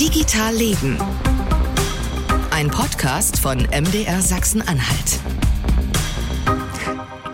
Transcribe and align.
Digital 0.00 0.54
Leben. 0.54 0.98
Ein 2.50 2.68
Podcast 2.68 3.38
von 3.38 3.60
MDR 3.60 4.20
Sachsen-Anhalt. 4.20 5.20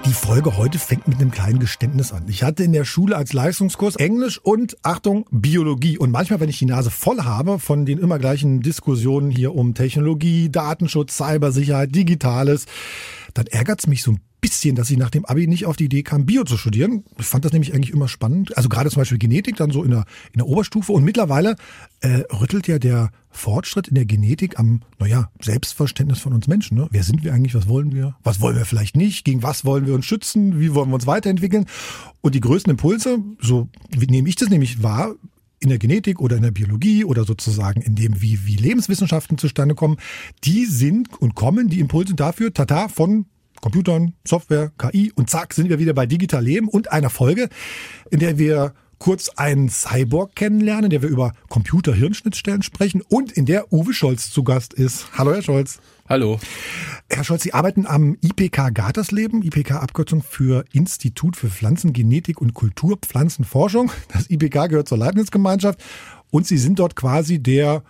Die 0.06 0.12
Folge 0.12 0.56
heute 0.56 0.79
fängt 0.79 1.09
mit 1.09 1.18
einem 1.18 1.32
kleinen 1.32 1.59
Geständnis 1.59 2.12
an. 2.12 2.22
Ich 2.29 2.45
hatte 2.45 2.62
in 2.62 2.72
der 2.72 2.84
Schule 2.84 3.16
als 3.16 3.32
Leistungskurs 3.32 3.96
Englisch 3.96 4.38
und 4.38 4.77
Achtung 4.84 5.27
Biologie. 5.32 5.98
Und 5.98 6.12
manchmal, 6.12 6.38
wenn 6.38 6.50
ich 6.50 6.61
die 6.61 6.66
Nase 6.66 6.93
voll 6.93 7.25
habe 7.25 7.59
von 7.59 7.84
den 7.84 7.98
immer 7.98 8.20
gleichen 8.20 8.61
Diskussionen 8.61 9.32
hier 9.32 9.56
um 9.56 9.74
Technologie, 9.74 10.48
Datenschutz, 10.48 11.16
Cybersicherheit, 11.16 11.92
Digitales, 11.92 12.66
dann 13.34 13.48
ärgert 13.48 13.80
es 13.80 13.88
mich 13.88 14.04
so 14.04 14.12
ein 14.12 14.20
bisschen, 14.43 14.74
dass 14.74 14.90
ich 14.90 14.98
nach 14.98 15.09
dem 15.09 15.24
Abi 15.24 15.46
nicht 15.46 15.66
auf 15.66 15.77
die 15.77 15.84
Idee 15.84 16.02
kam, 16.02 16.27
Bio 16.27 16.42
zu 16.42 16.59
studieren. 16.59 17.04
Ich 17.18 17.27
fand 17.27 17.45
das 17.45 17.52
nämlich 17.52 17.72
eigentlich 17.72 17.92
immer 17.92 18.09
spannend. 18.09 18.54
Also 18.56 18.68
gerade 18.68 18.91
zum 18.91 19.00
Beispiel 19.00 19.16
Genetik, 19.16 19.56
dann 19.56 19.70
so 19.70 19.84
in 19.84 19.92
der, 19.92 20.04
in 20.32 20.38
der 20.38 20.48
Oberstufe. 20.48 20.92
Und 20.92 21.04
mittlerweile 21.04 21.56
äh, 22.01 22.24
rüttelt 22.41 22.66
ja 22.66 22.78
der 22.78 23.10
Fortschritt 23.30 23.88
in 23.88 23.95
der 23.95 24.05
Genetik 24.05 24.59
am, 24.59 24.80
naja, 24.98 25.30
Selbstverständnis 25.41 26.18
von 26.18 26.32
uns 26.32 26.48
Menschen. 26.48 26.77
Ne? 26.77 26.88
Wer 26.91 27.05
sind 27.05 27.23
wir 27.23 27.32
eigentlich? 27.32 27.55
Was 27.55 27.68
wollen 27.68 27.95
wir? 27.95 28.16
Was 28.24 28.41
wollen 28.41 28.56
wir 28.56 28.65
vielleicht 28.65 28.96
nicht? 28.96 29.24
Gegen 29.24 29.45
was 29.45 29.65
wollen 29.65 29.87
wir 29.87 29.95
uns 29.95 30.06
schützen? 30.06 30.60
Wie 30.60 30.74
wollen 30.74 30.90
wir 30.90 30.96
uns 30.96 31.06
weiterentwickeln? 31.06 31.66
Und 32.20 32.34
die 32.34 32.40
größten 32.40 32.73
Impulse, 32.73 33.18
so 33.40 33.68
wie 33.90 34.06
nehme 34.06 34.29
ich 34.29 34.37
das 34.37 34.51
nämlich 34.51 34.82
wahr, 34.82 35.15
in 35.60 35.68
der 35.68 35.79
Genetik 35.79 36.20
oder 36.20 36.37
in 36.37 36.43
der 36.43 36.51
Biologie 36.51 37.04
oder 37.04 37.24
sozusagen 37.24 37.80
in 37.80 37.95
dem, 37.95 38.20
wie, 38.20 38.45
wie 38.45 38.56
Lebenswissenschaften 38.56 39.38
zustande 39.38 39.77
kommen, 39.77 39.98
die 40.43 40.66
sind 40.66 41.09
und 41.20 41.37
kommen 41.37 41.68
die 41.68 41.79
Impulse 41.79 42.15
dafür, 42.15 42.52
tata, 42.52 42.88
von 42.88 43.27
Computern, 43.62 44.15
Software, 44.27 44.73
KI 44.77 45.12
und 45.15 45.30
zack, 45.30 45.55
sind 45.55 45.71
wir 45.71 45.79
wieder 45.79 45.95
bei 45.95 46.05
Digital 46.05 46.45
Leben 46.45 46.69
und 46.69 46.91
einer 46.91 47.11
Folge, 47.11 47.48
in 48.11 48.19
der 48.19 48.37
wir 48.37 48.75
kurz 48.98 49.30
einen 49.30 49.69
Cyborg 49.69 50.35
kennenlernen, 50.35 50.85
in 50.85 50.91
der 50.91 51.02
wir 51.02 51.09
über 51.09 51.33
Computer-Hirnschnittstellen 51.48 52.62
sprechen 52.62 53.02
und 53.09 53.33
in 53.33 53.46
der 53.46 53.73
Uwe 53.73 53.95
Scholz 53.95 54.30
zu 54.30 54.43
Gast 54.43 54.74
ist. 54.74 55.07
Hallo, 55.16 55.32
Herr 55.32 55.43
Scholz. 55.43 55.79
Hallo. 56.09 56.41
Herr 57.09 57.23
Scholz, 57.23 57.45
Sie 57.45 57.54
arbeiten 57.54 57.87
am 57.87 58.16
IPK 58.21 58.74
Gatersleben, 58.74 59.43
IPK 59.43 59.76
Abkürzung 59.76 60.23
für 60.23 60.65
Institut 60.73 61.37
für 61.37 61.49
Pflanzengenetik 61.49 62.41
und 62.41 62.54
Kulturpflanzenforschung. 62.54 63.93
Das 64.12 64.28
IPK 64.28 64.69
gehört 64.69 64.88
zur 64.88 64.99
Leibniz-Gemeinschaft 64.99 65.81
und 66.31 66.49
Sie 66.49 66.59
sind 66.59 66.81
dort 66.81 66.97
quasi 66.97 67.41
der 67.41 67.84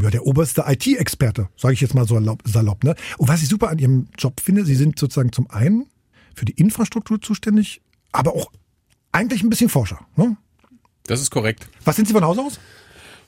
ja, 0.00 0.10
der 0.10 0.26
oberste 0.26 0.64
IT-Experte, 0.66 1.48
sage 1.56 1.74
ich 1.74 1.80
jetzt 1.80 1.94
mal 1.94 2.06
so 2.06 2.20
salopp. 2.44 2.84
Ne? 2.84 2.94
Und 3.18 3.28
was 3.28 3.42
ich 3.42 3.48
super 3.48 3.68
an 3.68 3.78
Ihrem 3.78 4.08
Job 4.18 4.40
finde, 4.40 4.64
Sie 4.64 4.74
sind 4.74 4.98
sozusagen 4.98 5.32
zum 5.32 5.50
einen 5.50 5.86
für 6.34 6.44
die 6.44 6.52
Infrastruktur 6.52 7.20
zuständig, 7.20 7.82
aber 8.10 8.34
auch 8.34 8.50
eigentlich 9.12 9.42
ein 9.42 9.50
bisschen 9.50 9.68
Forscher. 9.68 10.00
Ne? 10.16 10.36
Das 11.04 11.20
ist 11.20 11.30
korrekt. 11.30 11.68
Was 11.84 11.96
sind 11.96 12.08
Sie 12.08 12.14
von 12.14 12.24
Haus 12.24 12.38
aus? 12.38 12.60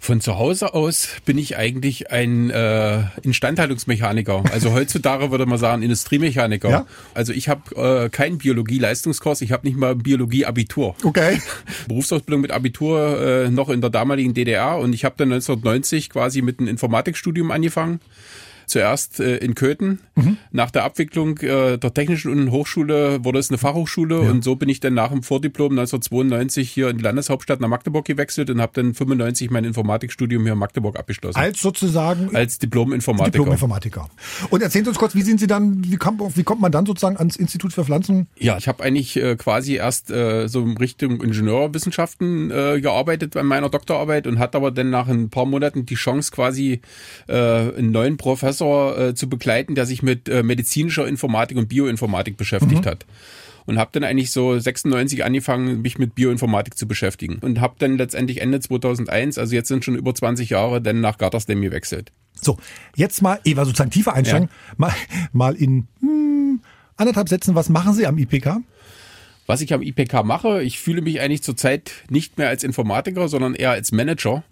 Von 0.05 0.21
zu 0.21 0.37
Hause 0.37 0.75
aus 0.75 1.09
bin 1.25 1.39
ich 1.39 1.57
eigentlich 1.57 2.11
ein 2.11 2.51
äh, 2.51 3.05
Instandhaltungsmechaniker. 3.23 4.45
Also 4.53 4.75
heutzutage 4.75 5.31
würde 5.31 5.47
man 5.47 5.57
sagen 5.57 5.81
Industriemechaniker. 5.81 6.69
Ja? 6.69 6.87
Also 7.15 7.33
ich 7.33 7.49
habe 7.49 8.05
äh, 8.05 8.11
keinen 8.11 8.37
Biologie-Leistungskurs, 8.37 9.41
ich 9.41 9.51
habe 9.51 9.67
nicht 9.67 9.79
mal 9.79 9.97
Biologie-Abitur. 9.97 10.95
Okay. 11.03 11.41
Berufsausbildung 11.89 12.43
mit 12.43 12.51
Abitur 12.51 13.19
äh, 13.19 13.49
noch 13.49 13.71
in 13.71 13.81
der 13.81 13.89
damaligen 13.89 14.35
DDR 14.35 14.77
und 14.77 14.93
ich 14.93 15.07
habe 15.07 15.15
dann 15.17 15.33
1990 15.33 16.11
quasi 16.11 16.43
mit 16.43 16.59
einem 16.59 16.69
Informatikstudium 16.69 17.51
angefangen 17.51 18.01
Zuerst 18.67 19.21
äh, 19.21 19.37
in 19.37 19.55
Köthen. 19.55 20.01
Mhm. 20.15 20.37
Nach 20.53 20.71
der 20.71 20.85
Abwicklung 20.85 21.39
äh, 21.39 21.79
der 21.79 21.95
Technischen 21.95 22.51
Hochschule 22.51 23.25
wurde 23.25 23.39
es 23.39 23.51
eine 23.51 23.59
Fachhochschule 23.59 24.23
ja. 24.23 24.31
und 24.31 24.45
so 24.45 24.57
bin 24.57 24.69
ich 24.69 24.81
dann 24.81 24.95
nach 24.95 25.11
dem 25.11 25.23
Vordiplom 25.23 25.73
1992 25.73 26.71
hier 26.71 26.89
in 26.89 26.99
die 26.99 27.05
Landeshauptstadt 27.05 27.61
nach 27.61 27.69
Magdeburg 27.69 28.05
gewechselt 28.05 28.51
und 28.51 28.61
habe 28.61 28.73
dann 28.75 28.95
95 28.95 29.51
mein 29.51 29.65
Informatikstudium 29.65 30.43
hier 30.45 30.53
in 30.53 30.59
Magdeburg 30.59 30.99
abgeschlossen. 30.99 31.39
Als 31.39 31.61
sozusagen 31.61 32.35
als 32.35 32.59
Diplom-Informatiker. 32.59 33.39
Diplom-Informatiker. 33.39 34.09
Und 34.51 34.63
erzählen 34.63 34.85
Sie 34.85 34.89
uns 34.91 34.99
kurz, 34.99 35.15
wie 35.15 35.23
sind 35.23 35.41
Sie 35.41 35.47
dann, 35.47 35.85
wie 35.85 35.97
kommt, 35.97 36.21
wie 36.37 36.45
kommt 36.45 36.61
man 36.61 36.73
dann 36.73 36.87
sozusagen 36.87 37.17
ans 37.17 37.37
Institut 37.37 37.73
für 37.73 37.85
Pflanzen? 37.85 38.27
Ja, 38.39 38.57
ich 38.57 38.69
habe 38.69 38.83
eigentlich 38.83 39.17
äh, 39.17 39.37
quasi 39.37 39.75
erst 39.75 40.11
äh, 40.11 40.49
so 40.49 40.63
in 40.63 40.77
Richtung 40.77 41.23
Ingenieurwissenschaften 41.23 42.51
äh, 42.51 42.81
gearbeitet 42.81 43.35
bei 43.35 43.43
meiner 43.43 43.69
Doktorarbeit 43.69 44.27
und 44.27 44.39
hatte 44.39 44.59
aber 44.59 44.71
dann 44.71 44.91
nach 44.91 45.09
ein 45.09 45.31
paar 45.31 45.47
Monaten 45.47 45.87
die 45.87 45.95
Chance 45.95 46.31
quasi 46.33 46.81
äh, 47.27 47.35
einen 47.35 47.91
neuen 47.91 48.17
Professor 48.17 48.54
Professor 48.55 48.99
äh, 48.99 49.15
zu 49.15 49.29
begleiten, 49.29 49.75
der 49.75 49.87
sich 49.87 50.03
mit 50.03 50.29
äh, 50.29 50.43
medizinischer 50.43 51.07
Informatik 51.07 51.57
und 51.57 51.69
Bioinformatik 51.69 52.37
beschäftigt 52.37 52.85
mhm. 52.85 52.89
hat 52.89 53.07
und 53.67 53.79
habe 53.79 53.91
dann 53.93 54.05
eigentlich 54.05 54.31
so 54.31 54.59
96 54.59 55.25
angefangen, 55.25 55.83
mich 55.83 55.99
mit 55.99 56.15
Bioinformatik 56.15 56.77
zu 56.77 56.87
beschäftigen 56.87 57.39
und 57.41 57.61
habe 57.61 57.75
dann 57.79 57.97
letztendlich 57.97 58.41
Ende 58.41 58.61
2001, 58.61 59.39
also 59.39 59.55
jetzt 59.55 59.69
sind 59.69 59.85
schon 59.85 59.97
über 59.97 60.15
20 60.15 60.51
Jahre, 60.51 60.81
dann 60.81 61.01
nach 61.01 61.19
Gartersdem 61.19 61.63
gewechselt. 61.63 62.13
So, 62.41 62.59
jetzt 62.95 63.23
mal, 63.23 63.41
Eva, 63.45 63.65
sozusagen 63.65 63.91
tiefer 63.91 64.13
einsteigen, 64.13 64.49
ja. 64.49 64.75
mal, 64.77 64.93
mal 65.33 65.55
in 65.55 65.89
hm, 66.01 66.61
anderthalb 66.97 67.29
Sätzen, 67.29 67.55
was 67.55 67.69
machen 67.69 67.95
Sie 67.95 68.07
am 68.07 68.19
IPK? 68.19 68.59
Was 69.47 69.61
ich 69.61 69.75
am 69.75 69.83
IPK 69.83 70.25
mache, 70.25 70.63
ich 70.63 70.79
fühle 70.79 71.03
mich 71.03 71.21
eigentlich 71.21 71.43
zurzeit 71.43 71.93
nicht 72.09 72.39
mehr 72.39 72.49
als 72.49 72.65
Informatiker, 72.65 73.29
sondern 73.29 73.55
eher 73.55 73.73
als 73.73 73.93
Manager 73.93 74.43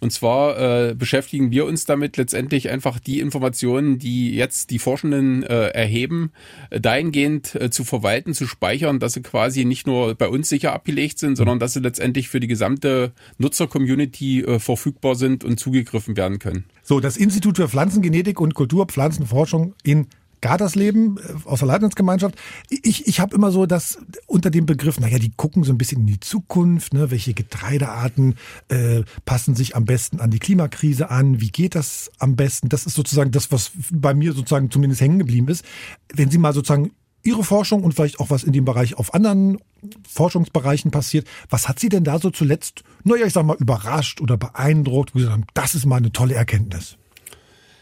und 0.00 0.12
zwar 0.12 0.58
äh, 0.58 0.94
beschäftigen 0.94 1.50
wir 1.50 1.66
uns 1.66 1.84
damit 1.84 2.16
letztendlich 2.16 2.70
einfach 2.70 2.98
die 2.98 3.20
Informationen, 3.20 3.98
die 3.98 4.34
jetzt 4.34 4.70
die 4.70 4.78
Forschenden 4.78 5.42
äh, 5.42 5.68
erheben, 5.68 6.30
äh, 6.70 6.80
dahingehend 6.80 7.54
äh, 7.54 7.70
zu 7.70 7.84
verwalten, 7.84 8.34
zu 8.34 8.46
speichern, 8.46 9.00
dass 9.00 9.14
sie 9.14 9.22
quasi 9.22 9.64
nicht 9.64 9.86
nur 9.86 10.14
bei 10.14 10.28
uns 10.28 10.48
sicher 10.48 10.72
abgelegt 10.72 11.18
sind, 11.18 11.36
sondern 11.36 11.58
dass 11.58 11.72
sie 11.72 11.80
letztendlich 11.80 12.28
für 12.28 12.40
die 12.40 12.46
gesamte 12.46 13.12
Nutzer-Community 13.38 14.42
äh, 14.42 14.58
verfügbar 14.58 15.14
sind 15.14 15.44
und 15.44 15.58
zugegriffen 15.58 16.16
werden 16.16 16.38
können. 16.38 16.64
So, 16.82 17.00
das 17.00 17.16
Institut 17.16 17.56
für 17.56 17.68
Pflanzengenetik 17.68 18.40
und 18.40 18.54
Kulturpflanzenforschung 18.54 19.74
in 19.82 20.06
Gadersleben 20.40 21.18
äh, 21.18 21.48
aus 21.48 21.60
der 21.60 21.68
Leitungsgemeinschaft. 21.68 22.36
Ich, 22.68 23.06
ich 23.06 23.20
habe 23.20 23.34
immer 23.34 23.50
so 23.50 23.66
das 23.66 23.98
unter 24.26 24.50
dem 24.50 24.66
Begriff, 24.66 25.00
naja, 25.00 25.18
die 25.18 25.32
gucken 25.36 25.64
so 25.64 25.72
ein 25.72 25.78
bisschen 25.78 26.00
in 26.00 26.06
die 26.06 26.20
Zukunft, 26.20 26.94
ne, 26.94 27.10
welche 27.10 27.34
Getreidearten 27.34 28.36
äh, 28.68 29.02
passen 29.24 29.54
sich 29.54 29.76
am 29.76 29.84
besten 29.84 30.20
an 30.20 30.30
die 30.30 30.38
Klimakrise 30.38 31.10
an, 31.10 31.40
wie 31.40 31.50
geht 31.50 31.74
das 31.74 32.10
am 32.18 32.36
besten? 32.36 32.68
Das 32.68 32.86
ist 32.86 32.94
sozusagen 32.94 33.30
das, 33.30 33.52
was 33.52 33.72
bei 33.92 34.14
mir 34.14 34.32
sozusagen 34.32 34.70
zumindest 34.70 35.00
hängen 35.00 35.18
geblieben 35.18 35.48
ist. 35.48 35.64
Wenn 36.14 36.30
Sie 36.30 36.38
mal 36.38 36.52
sozusagen 36.52 36.92
Ihre 37.22 37.44
Forschung 37.44 37.82
und 37.82 37.92
vielleicht 37.92 38.20
auch 38.20 38.30
was 38.30 38.44
in 38.44 38.52
dem 38.52 38.64
Bereich 38.64 38.94
auf 38.96 39.12
anderen 39.12 39.58
Forschungsbereichen 40.08 40.90
passiert, 40.90 41.26
was 41.50 41.68
hat 41.68 41.78
Sie 41.78 41.88
denn 41.88 42.04
da 42.04 42.18
so 42.18 42.30
zuletzt, 42.30 42.84
naja, 43.04 43.26
ich 43.26 43.32
sag 43.32 43.44
mal, 43.44 43.56
überrascht 43.56 44.20
oder 44.20 44.36
beeindruckt, 44.36 45.14
wo 45.14 45.18
Sie 45.18 45.26
sagen, 45.26 45.44
das 45.54 45.74
ist 45.74 45.84
mal 45.84 45.96
eine 45.96 46.12
tolle 46.12 46.34
Erkenntnis? 46.34 46.96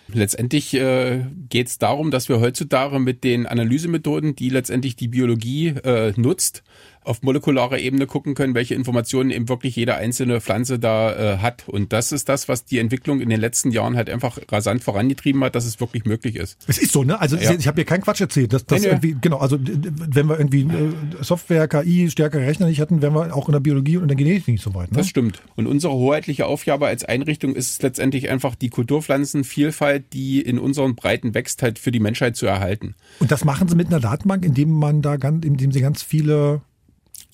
Letztendlich 0.09 0.73
äh, 0.75 1.25
geht 1.49 1.67
es 1.67 1.79
darum, 1.79 2.11
dass 2.11 2.29
wir 2.29 2.41
heutzutage 2.41 3.01
mit 3.01 3.25
den 3.25 3.47
Analysemethoden, 3.47 4.37
die 4.37 4.51
letztendlich 4.51 4.95
die 4.95 5.09
Biologie 5.09 5.69
äh, 5.69 6.13
nutzt, 6.17 6.63
auf 7.07 7.23
molekularer 7.23 7.79
Ebene 7.79 8.07
gucken 8.07 8.35
können, 8.35 8.55
welche 8.55 8.75
Informationen 8.75 9.31
eben 9.31 9.49
wirklich 9.49 9.77
jede 9.77 9.95
einzelne 9.95 10.41
Pflanze 10.41 10.79
da 10.79 11.35
äh, 11.35 11.39
hat. 11.39 11.69
Und 11.69 11.93
das 11.93 12.13
ist 12.13 12.29
das, 12.29 12.49
was 12.49 12.65
die 12.65 12.79
Entwicklung 12.79 13.21
in 13.21 13.29
den 13.29 13.41
letzten 13.41 13.71
Jahren 13.71 13.97
halt 13.97 14.11
einfach 14.11 14.39
rasant 14.51 14.83
vorangetrieben 14.83 15.43
hat, 15.45 15.55
dass 15.55 15.65
es 15.65 15.81
wirklich 15.81 16.05
möglich 16.05 16.37
ist. 16.37 16.59
Es 16.67 16.79
ist 16.79 16.93
so, 16.93 17.05
ne? 17.05 17.21
Also 17.21 17.37
ja. 17.37 17.53
ich 17.53 17.67
habe 17.67 17.77
hier 17.77 17.85
keinen 17.85 18.03
Quatsch 18.03 18.21
erzählt. 18.21 18.53
Dass, 18.53 18.67
dass 18.67 18.83
nee, 18.83 18.89
irgendwie, 18.89 19.17
genau, 19.21 19.39
also 19.39 19.59
wenn 19.61 20.29
wir 20.29 20.39
irgendwie 20.39 20.63
äh, 20.63 20.93
Software, 21.21 21.69
KI, 21.69 22.11
stärkere 22.11 22.47
Rechner 22.47 22.67
nicht 22.67 22.81
hätten, 22.81 23.03
wären 23.03 23.15
wir 23.15 23.35
auch 23.35 23.49
in 23.49 23.53
der 23.53 23.61
Biologie 23.61 23.97
und 23.97 24.05
in 24.05 24.09
der 24.09 24.17
Genetik 24.17 24.49
nicht 24.49 24.63
so 24.63 24.75
weit. 24.75 24.91
Ne? 24.91 24.99
Das 24.99 25.09
stimmt. 25.09 25.43
Und 25.55 25.67
unsere 25.67 25.93
hoheitliche 25.95 26.47
Aufgabe 26.47 26.87
als 26.87 27.05
Einrichtung 27.05 27.55
ist 27.55 27.71
es 27.71 27.83
letztendlich 27.83 28.29
einfach 28.31 28.55
die 28.55 28.71
Kulturpflanzenvielfalt, 28.71 30.13
die 30.13 30.41
in 30.41 30.59
unseren 30.59 30.97
Breiten 30.97 31.35
wächst, 31.35 31.63
halt 31.63 31.79
für 31.79 31.93
die 31.93 32.01
Menschheit 32.01 32.37
zu 32.37 32.47
erhalten. 32.47 32.95
Und 33.21 33.31
das 33.31 33.45
machen 33.45 33.69
Sie 33.69 33.77
mit 33.77 33.89
einer 33.89 34.01
Datenbank, 34.01 34.45
indem 34.45 34.71
man 34.71 35.03
da 35.03 35.17
ganz, 35.17 35.45
indem 35.45 35.73
Sie 35.73 35.81
ganz 35.81 36.03
viele 36.03 36.63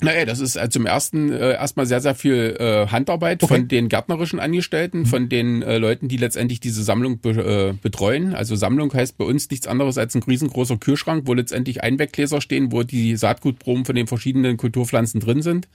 naja, 0.03 0.25
das 0.25 0.41
ist 0.41 0.57
äh, 0.57 0.69
zum 0.69 0.87
ersten 0.87 1.33
äh, 1.33 1.53
erstmal 1.53 1.87
sehr, 1.87 2.01
sehr 2.01 2.15
viel 2.15 2.57
äh, 2.59 2.89
Handarbeit 2.89 3.43
okay. 3.43 3.55
von 3.55 3.69
den 3.69 3.89
gärtnerischen 3.89 4.41
Angestellten, 4.41 5.01
mhm. 5.01 5.07
von 5.07 5.29
den 5.29 5.63
äh, 5.63 5.79
Leuten, 5.79 6.09
die 6.09 6.17
letztendlich 6.17 6.61
diese 6.61 6.83
Sammlung 6.83 7.21
be 7.21 7.31
äh, 7.31 7.75
betreuen. 7.81 8.35
Also 8.35 8.57
Sammlung 8.57 8.93
heißt 8.93 9.17
bei 9.17 9.25
uns 9.25 9.49
nichts 9.51 9.67
anderes 9.67 9.99
als 9.99 10.15
ein 10.15 10.23
riesengroßer 10.23 10.77
Kühlschrank, 10.77 11.23
wo 11.27 11.35
letztendlich 11.35 11.83
Einweggläser 11.83 12.41
stehen, 12.41 12.73
wo 12.73 12.83
die 12.83 13.17
Saatgutproben 13.17 13.85
von 13.85 13.95
den 13.95 14.07
verschiedenen 14.07 14.57
Kulturpflanzen 14.57 15.21
drin 15.21 15.43
sind. 15.43 15.69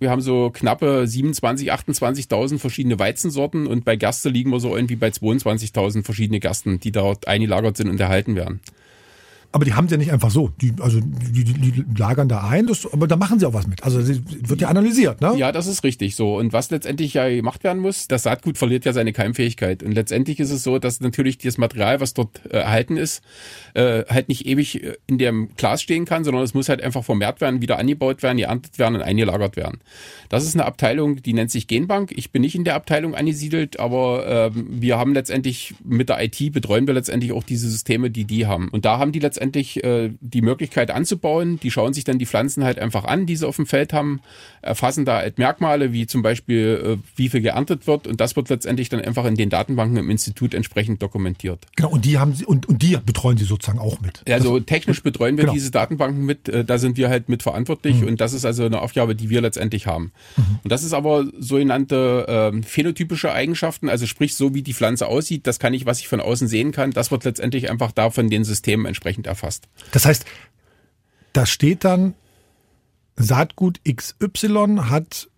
Wir 0.00 0.10
haben 0.10 0.22
so 0.22 0.50
knappe 0.50 1.06
27, 1.06 1.70
28.000 1.72 2.58
verschiedene 2.58 2.98
Weizensorten 2.98 3.66
und 3.66 3.84
bei 3.84 3.96
Gerste 3.96 4.30
liegen 4.30 4.50
wir 4.50 4.58
so 4.58 4.74
irgendwie 4.74 4.96
bei 4.96 5.08
22.000 5.08 6.04
verschiedene 6.04 6.40
Gersten, 6.40 6.80
die 6.80 6.90
dort 6.90 7.28
eingelagert 7.28 7.76
sind 7.76 7.90
und 7.90 8.00
erhalten 8.00 8.34
werden. 8.34 8.60
Aber 9.52 9.64
die 9.64 9.74
haben 9.74 9.88
sie 9.88 9.94
ja 9.94 9.98
nicht 9.98 10.12
einfach 10.12 10.30
so. 10.30 10.50
Die, 10.60 10.72
also 10.78 11.00
die, 11.00 11.42
die, 11.42 11.72
die 11.72 11.84
lagern 11.96 12.28
da 12.28 12.48
ein, 12.48 12.68
das, 12.68 12.86
aber 12.92 13.08
da 13.08 13.16
machen 13.16 13.40
sie 13.40 13.46
auch 13.46 13.52
was 13.52 13.66
mit. 13.66 13.82
Also 13.82 14.00
wird 14.06 14.60
ja 14.60 14.68
analysiert, 14.68 15.20
ne? 15.20 15.34
Ja, 15.36 15.50
das 15.50 15.66
ist 15.66 15.82
richtig 15.82 16.14
so. 16.14 16.36
Und 16.36 16.52
was 16.52 16.70
letztendlich 16.70 17.14
ja 17.14 17.28
gemacht 17.28 17.64
werden 17.64 17.82
muss, 17.82 18.06
das 18.06 18.22
Saatgut 18.22 18.58
verliert 18.58 18.84
ja 18.84 18.92
seine 18.92 19.12
Keimfähigkeit. 19.12 19.82
Und 19.82 19.92
letztendlich 19.92 20.38
ist 20.38 20.52
es 20.52 20.62
so, 20.62 20.78
dass 20.78 21.00
natürlich 21.00 21.38
das 21.38 21.58
Material, 21.58 22.00
was 22.00 22.14
dort 22.14 22.46
äh, 22.46 22.58
erhalten 22.58 22.96
ist, 22.96 23.24
äh, 23.74 24.04
halt 24.08 24.28
nicht 24.28 24.46
ewig 24.46 24.84
äh, 24.84 24.96
in 25.08 25.18
dem 25.18 25.50
Glas 25.56 25.82
stehen 25.82 26.04
kann, 26.04 26.22
sondern 26.22 26.44
es 26.44 26.54
muss 26.54 26.68
halt 26.68 26.80
einfach 26.80 27.02
vermehrt 27.02 27.40
werden, 27.40 27.60
wieder 27.60 27.76
angebaut 27.76 28.22
werden, 28.22 28.36
geerntet 28.36 28.78
werden 28.78 28.94
und 28.94 29.02
eingelagert 29.02 29.56
werden. 29.56 29.80
Das 30.28 30.44
ist 30.44 30.54
eine 30.54 30.64
Abteilung, 30.64 31.22
die 31.22 31.32
nennt 31.32 31.50
sich 31.50 31.66
Genbank. 31.66 32.12
Ich 32.14 32.30
bin 32.30 32.42
nicht 32.42 32.54
in 32.54 32.62
der 32.62 32.76
Abteilung 32.76 33.16
angesiedelt, 33.16 33.80
aber 33.80 34.26
äh, 34.26 34.50
wir 34.54 34.96
haben 34.96 35.12
letztendlich 35.12 35.74
mit 35.82 36.08
der 36.08 36.22
IT 36.22 36.52
betreuen 36.52 36.86
wir 36.86 36.94
letztendlich 36.94 37.32
auch 37.32 37.42
diese 37.42 37.68
Systeme, 37.68 38.12
die 38.12 38.26
die 38.26 38.46
haben. 38.46 38.68
Und 38.68 38.84
da 38.84 38.98
haben 38.98 39.10
die 39.10 39.18
letztendlich 39.18 39.39
äh, 39.40 40.10
die 40.20 40.42
Möglichkeit 40.42 40.90
anzubauen. 40.90 41.58
Die 41.60 41.70
schauen 41.70 41.92
sich 41.94 42.04
dann 42.04 42.18
die 42.18 42.26
Pflanzen 42.26 42.64
halt 42.64 42.78
einfach 42.78 43.04
an, 43.04 43.26
die 43.26 43.36
sie 43.36 43.46
auf 43.46 43.56
dem 43.56 43.66
Feld 43.66 43.92
haben, 43.92 44.20
erfassen 44.62 45.04
da 45.04 45.18
halt 45.18 45.38
Merkmale, 45.38 45.92
wie 45.92 46.06
zum 46.06 46.22
Beispiel, 46.22 46.98
äh, 46.98 47.02
wie 47.16 47.28
viel 47.28 47.40
geerntet 47.40 47.86
wird. 47.86 48.06
Und 48.06 48.20
das 48.20 48.36
wird 48.36 48.48
letztendlich 48.48 48.88
dann 48.88 49.00
einfach 49.00 49.24
in 49.24 49.34
den 49.34 49.50
Datenbanken 49.50 49.96
im 49.96 50.10
Institut 50.10 50.54
entsprechend 50.54 51.02
dokumentiert. 51.02 51.66
Genau, 51.76 51.90
und 51.90 52.04
die 52.04 52.18
haben 52.18 52.34
sie, 52.34 52.44
und, 52.44 52.68
und 52.68 52.82
die 52.82 52.96
betreuen 53.04 53.38
sie 53.38 53.44
sozusagen 53.44 53.78
auch 53.78 54.00
mit. 54.00 54.22
Also 54.30 54.60
technisch 54.60 55.02
betreuen 55.02 55.36
wir 55.36 55.44
genau. 55.44 55.54
diese 55.54 55.70
Datenbanken 55.70 56.24
mit, 56.24 56.48
äh, 56.48 56.64
da 56.64 56.78
sind 56.78 56.96
wir 56.96 57.08
halt 57.08 57.28
mit 57.28 57.42
verantwortlich 57.42 58.00
mhm. 58.00 58.08
und 58.08 58.20
das 58.20 58.32
ist 58.32 58.44
also 58.44 58.64
eine 58.64 58.80
Aufgabe, 58.80 59.14
die 59.14 59.30
wir 59.30 59.40
letztendlich 59.40 59.86
haben. 59.86 60.12
Mhm. 60.36 60.60
Und 60.62 60.72
das 60.72 60.82
ist 60.82 60.92
aber 60.92 61.26
sogenannte 61.38 62.52
äh, 62.54 62.62
phänotypische 62.62 63.32
Eigenschaften, 63.32 63.88
also 63.88 64.06
sprich 64.06 64.34
so 64.34 64.54
wie 64.54 64.62
die 64.62 64.74
Pflanze 64.74 65.06
aussieht, 65.06 65.46
das 65.46 65.58
kann 65.58 65.74
ich, 65.74 65.86
was 65.86 66.00
ich 66.00 66.08
von 66.08 66.20
außen 66.20 66.48
sehen 66.48 66.72
kann, 66.72 66.90
das 66.90 67.10
wird 67.10 67.24
letztendlich 67.24 67.70
einfach 67.70 67.92
da 67.92 68.10
von 68.10 68.28
den 68.28 68.44
Systemen 68.44 68.86
entsprechend 68.86 69.26
erfasst. 69.30 69.68
Das 69.92 70.04
heißt, 70.04 70.26
da 71.32 71.46
steht 71.46 71.84
dann 71.84 72.14
Saatgut 73.16 73.80
XY 73.84 74.80
hat 74.90 75.29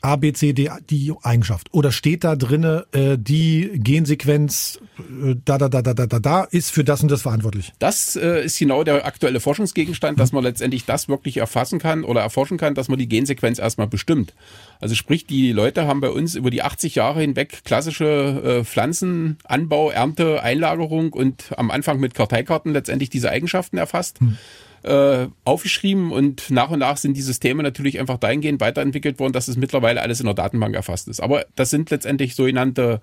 A, 0.00 0.16
B, 0.16 0.32
C, 0.32 0.52
D, 0.52 0.70
die 0.88 1.12
Eigenschaft. 1.22 1.68
Oder 1.72 1.90
steht 1.90 2.22
da 2.22 2.36
drinne, 2.36 2.86
äh, 2.92 3.16
die 3.18 3.70
Gensequenz 3.74 4.80
äh, 4.98 5.34
da, 5.44 5.58
da, 5.58 5.68
da, 5.68 5.82
da, 5.82 5.94
da, 5.94 6.06
da, 6.06 6.18
da 6.20 6.44
ist 6.44 6.70
für 6.70 6.84
das 6.84 7.02
und 7.02 7.10
das 7.10 7.22
verantwortlich? 7.22 7.72
Das 7.78 8.14
äh, 8.14 8.44
ist 8.44 8.58
genau 8.58 8.84
der 8.84 9.04
aktuelle 9.06 9.40
Forschungsgegenstand, 9.40 10.20
dass 10.20 10.32
man 10.32 10.44
letztendlich 10.44 10.84
das 10.84 11.08
wirklich 11.08 11.38
erfassen 11.38 11.78
kann 11.78 12.04
oder 12.04 12.20
erforschen 12.20 12.58
kann, 12.58 12.74
dass 12.74 12.88
man 12.88 12.98
die 12.98 13.08
Gensequenz 13.08 13.58
erstmal 13.58 13.88
bestimmt. 13.88 14.34
Also 14.80 14.94
sprich, 14.94 15.26
die 15.26 15.52
Leute 15.52 15.86
haben 15.86 16.00
bei 16.00 16.10
uns 16.10 16.36
über 16.36 16.50
die 16.50 16.62
80 16.62 16.94
Jahre 16.94 17.20
hinweg 17.20 17.64
klassische 17.64 18.60
äh, 18.60 18.64
Pflanzenanbau, 18.64 19.90
Ernte, 19.90 20.42
Einlagerung 20.42 21.12
und 21.12 21.52
am 21.56 21.70
Anfang 21.72 21.98
mit 21.98 22.14
Karteikarten 22.14 22.72
letztendlich 22.72 23.10
diese 23.10 23.30
Eigenschaften 23.30 23.78
erfasst. 23.78 24.20
Hm 24.20 24.38
äh, 24.82 25.26
aufgeschrieben 25.44 26.12
und 26.12 26.50
nach 26.50 26.70
und 26.70 26.80
nach 26.80 26.96
sind 26.96 27.16
die 27.16 27.22
Systeme 27.22 27.62
natürlich 27.62 27.98
einfach 27.98 28.18
dahingehend 28.18 28.60
weiterentwickelt 28.60 29.18
worden, 29.18 29.32
dass 29.32 29.48
es 29.48 29.56
mittlerweile 29.56 30.02
alles 30.02 30.20
in 30.20 30.26
der 30.26 30.34
Datenbank 30.34 30.74
erfasst 30.74 31.08
ist. 31.08 31.20
Aber 31.20 31.46
das 31.56 31.70
sind 31.70 31.90
letztendlich 31.90 32.34
sogenannte 32.34 33.00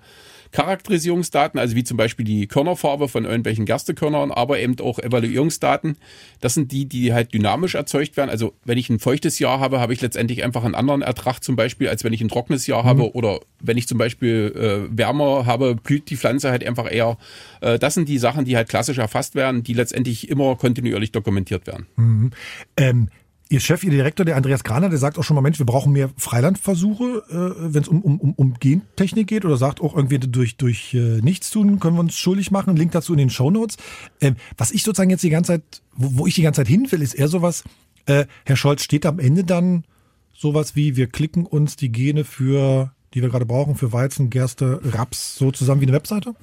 Charakterisierungsdaten, 0.56 1.60
also 1.60 1.76
wie 1.76 1.84
zum 1.84 1.98
Beispiel 1.98 2.24
die 2.24 2.46
Körnerfarbe 2.46 3.08
von 3.08 3.26
irgendwelchen 3.26 3.66
Gerstekörnern, 3.66 4.30
aber 4.30 4.58
eben 4.58 4.80
auch 4.80 4.98
Evaluierungsdaten. 4.98 5.98
Das 6.40 6.54
sind 6.54 6.72
die, 6.72 6.86
die 6.86 7.12
halt 7.12 7.34
dynamisch 7.34 7.74
erzeugt 7.74 8.16
werden. 8.16 8.30
Also 8.30 8.54
wenn 8.64 8.78
ich 8.78 8.88
ein 8.88 8.98
feuchtes 8.98 9.38
Jahr 9.38 9.60
habe, 9.60 9.80
habe 9.80 9.92
ich 9.92 10.00
letztendlich 10.00 10.44
einfach 10.44 10.64
einen 10.64 10.74
anderen 10.74 11.02
Ertrag 11.02 11.40
zum 11.40 11.56
Beispiel, 11.56 11.90
als 11.90 12.04
wenn 12.04 12.14
ich 12.14 12.22
ein 12.22 12.30
trockenes 12.30 12.66
Jahr 12.66 12.84
mhm. 12.84 12.88
habe 12.88 13.14
oder 13.14 13.40
wenn 13.60 13.76
ich 13.76 13.86
zum 13.86 13.98
Beispiel 13.98 14.88
äh, 14.90 14.96
wärmer 14.96 15.44
habe, 15.44 15.74
blüht 15.74 16.08
die 16.08 16.16
Pflanze 16.16 16.50
halt 16.50 16.66
einfach 16.66 16.90
eher. 16.90 17.18
Äh, 17.60 17.78
das 17.78 17.92
sind 17.92 18.08
die 18.08 18.16
Sachen, 18.16 18.46
die 18.46 18.56
halt 18.56 18.70
klassisch 18.70 18.96
erfasst 18.96 19.34
werden, 19.34 19.62
die 19.62 19.74
letztendlich 19.74 20.30
immer 20.30 20.56
kontinuierlich 20.56 21.12
dokumentiert 21.12 21.66
werden. 21.66 21.86
Mhm. 21.96 22.30
Ähm 22.78 23.08
Ihr 23.48 23.60
Chef, 23.60 23.84
Ihr 23.84 23.90
Direktor, 23.90 24.26
der 24.26 24.36
Andreas 24.36 24.64
Graner, 24.64 24.88
der 24.88 24.98
sagt 24.98 25.18
auch 25.18 25.22
schon 25.22 25.36
mal, 25.36 25.40
Mensch, 25.40 25.58
wir 25.58 25.66
brauchen 25.66 25.92
mehr 25.92 26.10
Freilandversuche, 26.16 27.22
äh, 27.30 27.72
wenn 27.72 27.82
es 27.82 27.88
um, 27.88 28.02
um, 28.02 28.32
um 28.34 28.54
Gentechnik 28.54 29.28
geht 29.28 29.44
oder 29.44 29.56
sagt 29.56 29.80
auch 29.80 29.94
irgendwie 29.94 30.18
durch, 30.18 30.56
durch 30.56 30.94
äh, 30.94 31.20
Nichtstun 31.20 31.78
können 31.78 31.96
wir 31.96 32.00
uns 32.00 32.18
schuldig 32.18 32.50
machen. 32.50 32.76
Link 32.76 32.92
dazu 32.92 33.12
in 33.12 33.18
den 33.18 33.30
Shownotes. 33.30 33.76
Ähm, 34.20 34.36
was 34.56 34.72
ich 34.72 34.82
sozusagen 34.82 35.10
jetzt 35.10 35.22
die 35.22 35.30
ganze 35.30 35.52
Zeit, 35.52 35.82
wo, 35.94 36.18
wo 36.18 36.26
ich 36.26 36.34
die 36.34 36.42
ganze 36.42 36.62
Zeit 36.62 36.68
hin 36.68 36.90
will, 36.90 37.02
ist 37.02 37.14
eher 37.14 37.28
sowas, 37.28 37.62
äh, 38.06 38.26
Herr 38.44 38.56
Scholz, 38.56 38.82
steht 38.82 39.06
am 39.06 39.20
Ende 39.20 39.44
dann 39.44 39.84
sowas 40.32 40.74
wie, 40.74 40.96
wir 40.96 41.06
klicken 41.06 41.46
uns 41.46 41.76
die 41.76 41.92
Gene 41.92 42.24
für 42.24 42.92
die 43.14 43.22
wir 43.22 43.28
gerade 43.28 43.46
brauchen 43.46 43.76
für 43.76 43.92
Weizen, 43.92 44.30
Gerste, 44.30 44.80
Raps, 44.84 45.36
so 45.36 45.50
zusammen 45.50 45.80
wie 45.80 45.86
eine 45.86 45.92
Webseite? 45.92 46.34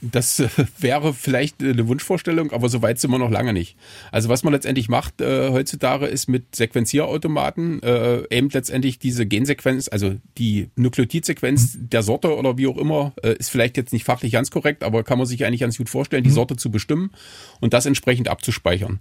Das 0.00 0.40
äh, 0.40 0.48
wäre 0.78 1.14
vielleicht 1.14 1.62
eine 1.62 1.86
Wunschvorstellung, 1.88 2.52
aber 2.52 2.68
so 2.68 2.82
weit 2.82 2.98
sind 2.98 3.10
wir 3.10 3.18
noch 3.18 3.30
lange 3.30 3.52
nicht. 3.52 3.76
Also 4.10 4.28
was 4.28 4.42
man 4.42 4.52
letztendlich 4.52 4.88
macht 4.88 5.20
äh, 5.20 5.50
heutzutage 5.50 6.06
ist 6.06 6.28
mit 6.28 6.56
Sequenzierautomaten 6.56 7.82
äh, 7.82 8.22
eben 8.30 8.50
letztendlich 8.50 8.98
diese 8.98 9.26
Gensequenz, 9.26 9.88
also 9.88 10.16
die 10.36 10.70
Nukleotidsequenz 10.76 11.74
mhm. 11.74 11.90
der 11.90 12.02
Sorte 12.02 12.36
oder 12.36 12.58
wie 12.58 12.66
auch 12.66 12.76
immer, 12.76 13.12
äh, 13.22 13.34
ist 13.34 13.50
vielleicht 13.50 13.76
jetzt 13.76 13.92
nicht 13.92 14.04
fachlich 14.04 14.32
ganz 14.32 14.50
korrekt, 14.50 14.82
aber 14.82 15.04
kann 15.04 15.18
man 15.18 15.26
sich 15.26 15.44
eigentlich 15.44 15.60
ganz 15.60 15.78
gut 15.78 15.88
vorstellen, 15.88 16.24
die 16.24 16.30
mhm. 16.30 16.34
Sorte 16.34 16.56
zu 16.56 16.70
bestimmen 16.70 17.10
und 17.60 17.72
das 17.72 17.86
entsprechend 17.86 18.28
abzuspeichern 18.28 19.00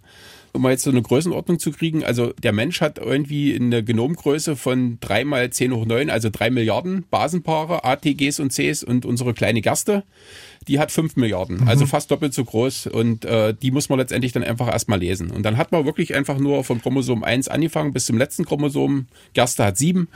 um 0.53 0.61
mal 0.61 0.71
jetzt 0.71 0.83
so 0.83 0.91
eine 0.91 1.01
Größenordnung 1.01 1.59
zu 1.59 1.71
kriegen, 1.71 2.03
also 2.03 2.33
der 2.43 2.53
Mensch 2.53 2.81
hat 2.81 2.97
irgendwie 2.97 3.55
eine 3.55 3.83
Genomgröße 3.83 4.55
von 4.55 4.97
3 4.99 5.25
mal 5.25 5.49
10 5.49 5.73
hoch 5.73 5.85
9, 5.85 6.09
also 6.09 6.29
3 6.31 6.49
Milliarden 6.49 7.05
Basenpaare, 7.09 7.83
A, 7.83 7.95
T, 7.95 8.13
Gs 8.13 8.39
und 8.39 8.51
Cs 8.51 8.83
und 8.83 9.05
unsere 9.05 9.33
kleine 9.33 9.61
Gerste, 9.61 10.03
die 10.67 10.79
hat 10.79 10.91
5 10.91 11.15
Milliarden, 11.15 11.61
mhm. 11.61 11.67
also 11.67 11.85
fast 11.85 12.11
doppelt 12.11 12.33
so 12.33 12.43
groß 12.43 12.87
und 12.87 13.25
äh, 13.25 13.53
die 13.53 13.71
muss 13.71 13.89
man 13.89 13.99
letztendlich 13.99 14.31
dann 14.31 14.43
einfach 14.43 14.67
erstmal 14.67 14.99
lesen. 14.99 15.31
Und 15.31 15.43
dann 15.43 15.57
hat 15.57 15.71
man 15.71 15.85
wirklich 15.85 16.15
einfach 16.15 16.37
nur 16.39 16.63
von 16.63 16.81
Chromosom 16.81 17.23
1 17.23 17.47
angefangen 17.47 17.93
bis 17.93 18.05
zum 18.05 18.17
letzten 18.17 18.45
Chromosom, 18.45 19.07
Gerste 19.33 19.65
hat 19.65 19.77
7 19.77 20.07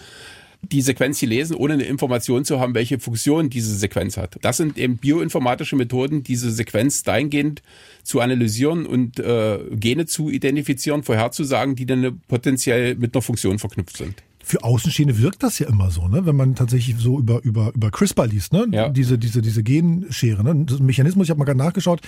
die 0.64 0.82
Sequenz 0.82 1.20
hier 1.20 1.30
lesen, 1.30 1.56
ohne 1.56 1.74
eine 1.74 1.84
Information 1.84 2.46
zu 2.46 2.60
haben, 2.60 2.76
welche 2.76 3.00
Funktion 3.00 3.50
diese 3.50 3.76
Sequenz 3.76 4.18
hat. 4.18 4.38
Das 4.42 4.58
sind 4.58 4.78
eben 4.78 4.98
bioinformatische 4.98 5.76
Methoden, 5.76 6.24
diese 6.24 6.52
Sequenz 6.52 7.04
dahingehend 7.04 7.62
zu 8.04 8.20
analysieren 8.20 8.86
und 8.86 9.20
äh, 9.20 9.60
Gene 9.72 10.06
zu 10.06 10.30
identifizieren, 10.30 11.04
vorherzusagen, 11.04 11.76
die 11.76 11.86
dann 11.86 12.22
potenziell 12.28 12.96
mit 12.96 13.16
einer 13.16 13.22
Funktion 13.22 13.60
verknüpft 13.60 13.98
sind 13.98 14.16
für 14.52 14.66
Außenstehende 14.66 15.18
wirkt 15.18 15.44
das 15.44 15.60
ja 15.60 15.68
immer 15.70 15.92
so, 15.92 16.10
ne? 16.10 16.26
Wenn 16.26 16.36
man 16.36 16.56
tatsächlich 16.56 16.98
so 16.98 17.18
über 17.18 17.42
über 17.44 17.72
über 17.74 17.90
CRISPR 17.90 18.28
liest, 18.28 18.52
ne? 18.52 18.68
Ja. 18.72 18.90
Diese 18.90 19.18
diese 19.18 19.42
diese 19.42 19.64
Genschere, 19.64 20.44
ne? 20.44 20.66
Das 20.66 20.80
Mechanismus, 20.80 21.28
ich 21.28 21.30
habe 21.30 21.40
mal 21.40 21.46
gerade 21.46 21.58
nachgeschaut, 21.58 22.02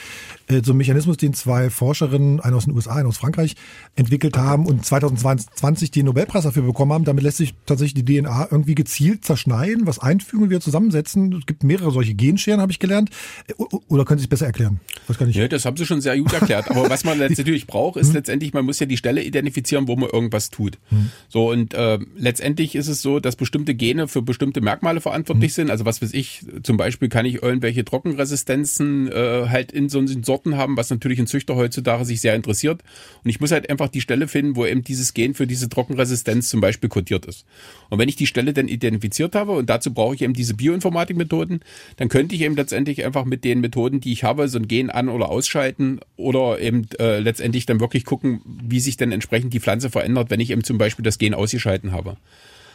äh, 0.47 0.61
so 0.61 0.73
ein 0.73 0.77
Mechanismus, 0.77 1.15
den 1.15 1.33
zwei 1.33 1.69
Forscherinnen, 1.69 2.41
eine 2.41 2.57
aus 2.57 2.65
den 2.65 2.75
USA, 2.75 2.95
eine 2.95 3.07
aus 3.07 3.15
Frankreich, 3.15 3.55
entwickelt 3.95 4.35
haben 4.35 4.65
und 4.65 4.85
2020 4.85 5.91
den 5.91 6.05
Nobelpreis 6.05 6.43
dafür 6.43 6.63
bekommen 6.63 6.91
haben. 6.91 7.05
Damit 7.05 7.23
lässt 7.23 7.37
sich 7.37 7.53
tatsächlich 7.65 8.03
die 8.03 8.19
DNA 8.19 8.49
irgendwie 8.51 8.75
gezielt 8.75 9.23
zerschneiden, 9.23 9.87
was 9.87 9.99
einfügen 9.99 10.43
und 10.43 10.49
wieder 10.49 10.59
zusammensetzen. 10.59 11.31
Es 11.31 11.45
gibt 11.45 11.63
mehrere 11.63 11.91
solche 11.91 12.13
Genscheren, 12.13 12.59
habe 12.59 12.73
ich 12.73 12.79
gelernt. 12.79 13.09
Äh, 13.47 13.53
oder 13.87 14.03
können 14.03 14.19
Sie 14.19 14.25
es 14.25 14.29
besser 14.29 14.47
erklären? 14.47 14.81
Was 15.07 15.17
kann 15.17 15.29
ich? 15.29 15.37
Ja, 15.37 15.47
das 15.47 15.63
haben 15.63 15.77
Sie 15.77 15.85
schon 15.85 16.01
sehr 16.01 16.17
gut 16.17 16.33
erklärt. 16.33 16.69
Aber 16.69 16.89
was 16.89 17.05
man 17.05 17.17
natürlich 17.19 17.67
braucht, 17.67 17.95
ist 17.95 18.07
hm? 18.07 18.15
letztendlich, 18.15 18.51
man 18.51 18.65
muss 18.65 18.81
ja 18.81 18.85
die 18.85 18.97
Stelle 18.97 19.23
identifizieren, 19.23 19.87
wo 19.87 19.95
man 19.95 20.09
irgendwas 20.09 20.49
tut. 20.49 20.77
Hm. 20.89 21.09
So 21.29 21.49
und 21.49 21.73
äh, 21.73 21.99
letztendlich 22.33 22.73
ist 22.73 22.87
es 22.87 23.03
so, 23.03 23.19
dass 23.19 23.35
bestimmte 23.35 23.75
Gene 23.75 24.07
für 24.07 24.23
bestimmte 24.23 24.59
Merkmale 24.59 25.01
verantwortlich 25.01 25.51
mhm. 25.51 25.55
sind. 25.55 25.69
Also 25.69 25.85
was 25.85 26.01
weiß 26.01 26.15
ich, 26.15 26.43
zum 26.63 26.77
Beispiel 26.77 27.07
kann 27.07 27.27
ich 27.27 27.43
irgendwelche 27.43 27.85
Trockenresistenzen 27.85 29.11
äh, 29.11 29.45
halt 29.49 29.71
in 29.71 29.87
so 29.87 30.03
Sorten 30.23 30.57
haben, 30.57 30.75
was 30.75 30.89
natürlich 30.89 31.19
ein 31.19 31.27
Züchter 31.27 31.55
heutzutage 31.55 32.05
sich 32.05 32.21
sehr 32.21 32.33
interessiert. 32.33 32.81
Und 33.23 33.29
ich 33.29 33.39
muss 33.39 33.51
halt 33.51 33.69
einfach 33.69 33.87
die 33.89 34.01
Stelle 34.01 34.27
finden, 34.27 34.55
wo 34.55 34.65
eben 34.65 34.83
dieses 34.83 35.13
Gen 35.13 35.35
für 35.35 35.45
diese 35.45 35.69
Trockenresistenz 35.69 36.49
zum 36.49 36.59
Beispiel 36.59 36.89
kodiert 36.89 37.27
ist. 37.27 37.45
Und 37.91 37.99
wenn 37.99 38.09
ich 38.09 38.15
die 38.15 38.25
Stelle 38.25 38.51
dann 38.51 38.67
identifiziert 38.67 39.35
habe 39.35 39.51
und 39.51 39.69
dazu 39.69 39.93
brauche 39.93 40.15
ich 40.15 40.23
eben 40.23 40.33
diese 40.33 40.55
Bioinformatikmethoden, 40.55 41.59
dann 41.97 42.09
könnte 42.09 42.33
ich 42.33 42.41
eben 42.41 42.55
letztendlich 42.55 43.05
einfach 43.05 43.25
mit 43.25 43.43
den 43.43 43.61
Methoden, 43.61 43.99
die 43.99 44.11
ich 44.11 44.23
habe, 44.23 44.47
so 44.47 44.57
ein 44.57 44.67
Gen 44.67 44.89
an- 44.89 45.09
oder 45.09 45.29
ausschalten 45.29 45.99
oder 46.15 46.59
eben 46.59 46.87
äh, 46.99 47.19
letztendlich 47.19 47.67
dann 47.67 47.79
wirklich 47.79 48.05
gucken, 48.05 48.41
wie 48.45 48.79
sich 48.79 48.97
dann 48.97 49.11
entsprechend 49.11 49.53
die 49.53 49.59
Pflanze 49.59 49.91
verändert, 49.91 50.31
wenn 50.31 50.39
ich 50.39 50.49
eben 50.49 50.63
zum 50.63 50.79
Beispiel 50.79 51.03
das 51.03 51.19
Gen 51.19 51.35
ausgeschalten 51.35 51.91
habe. 51.91 52.12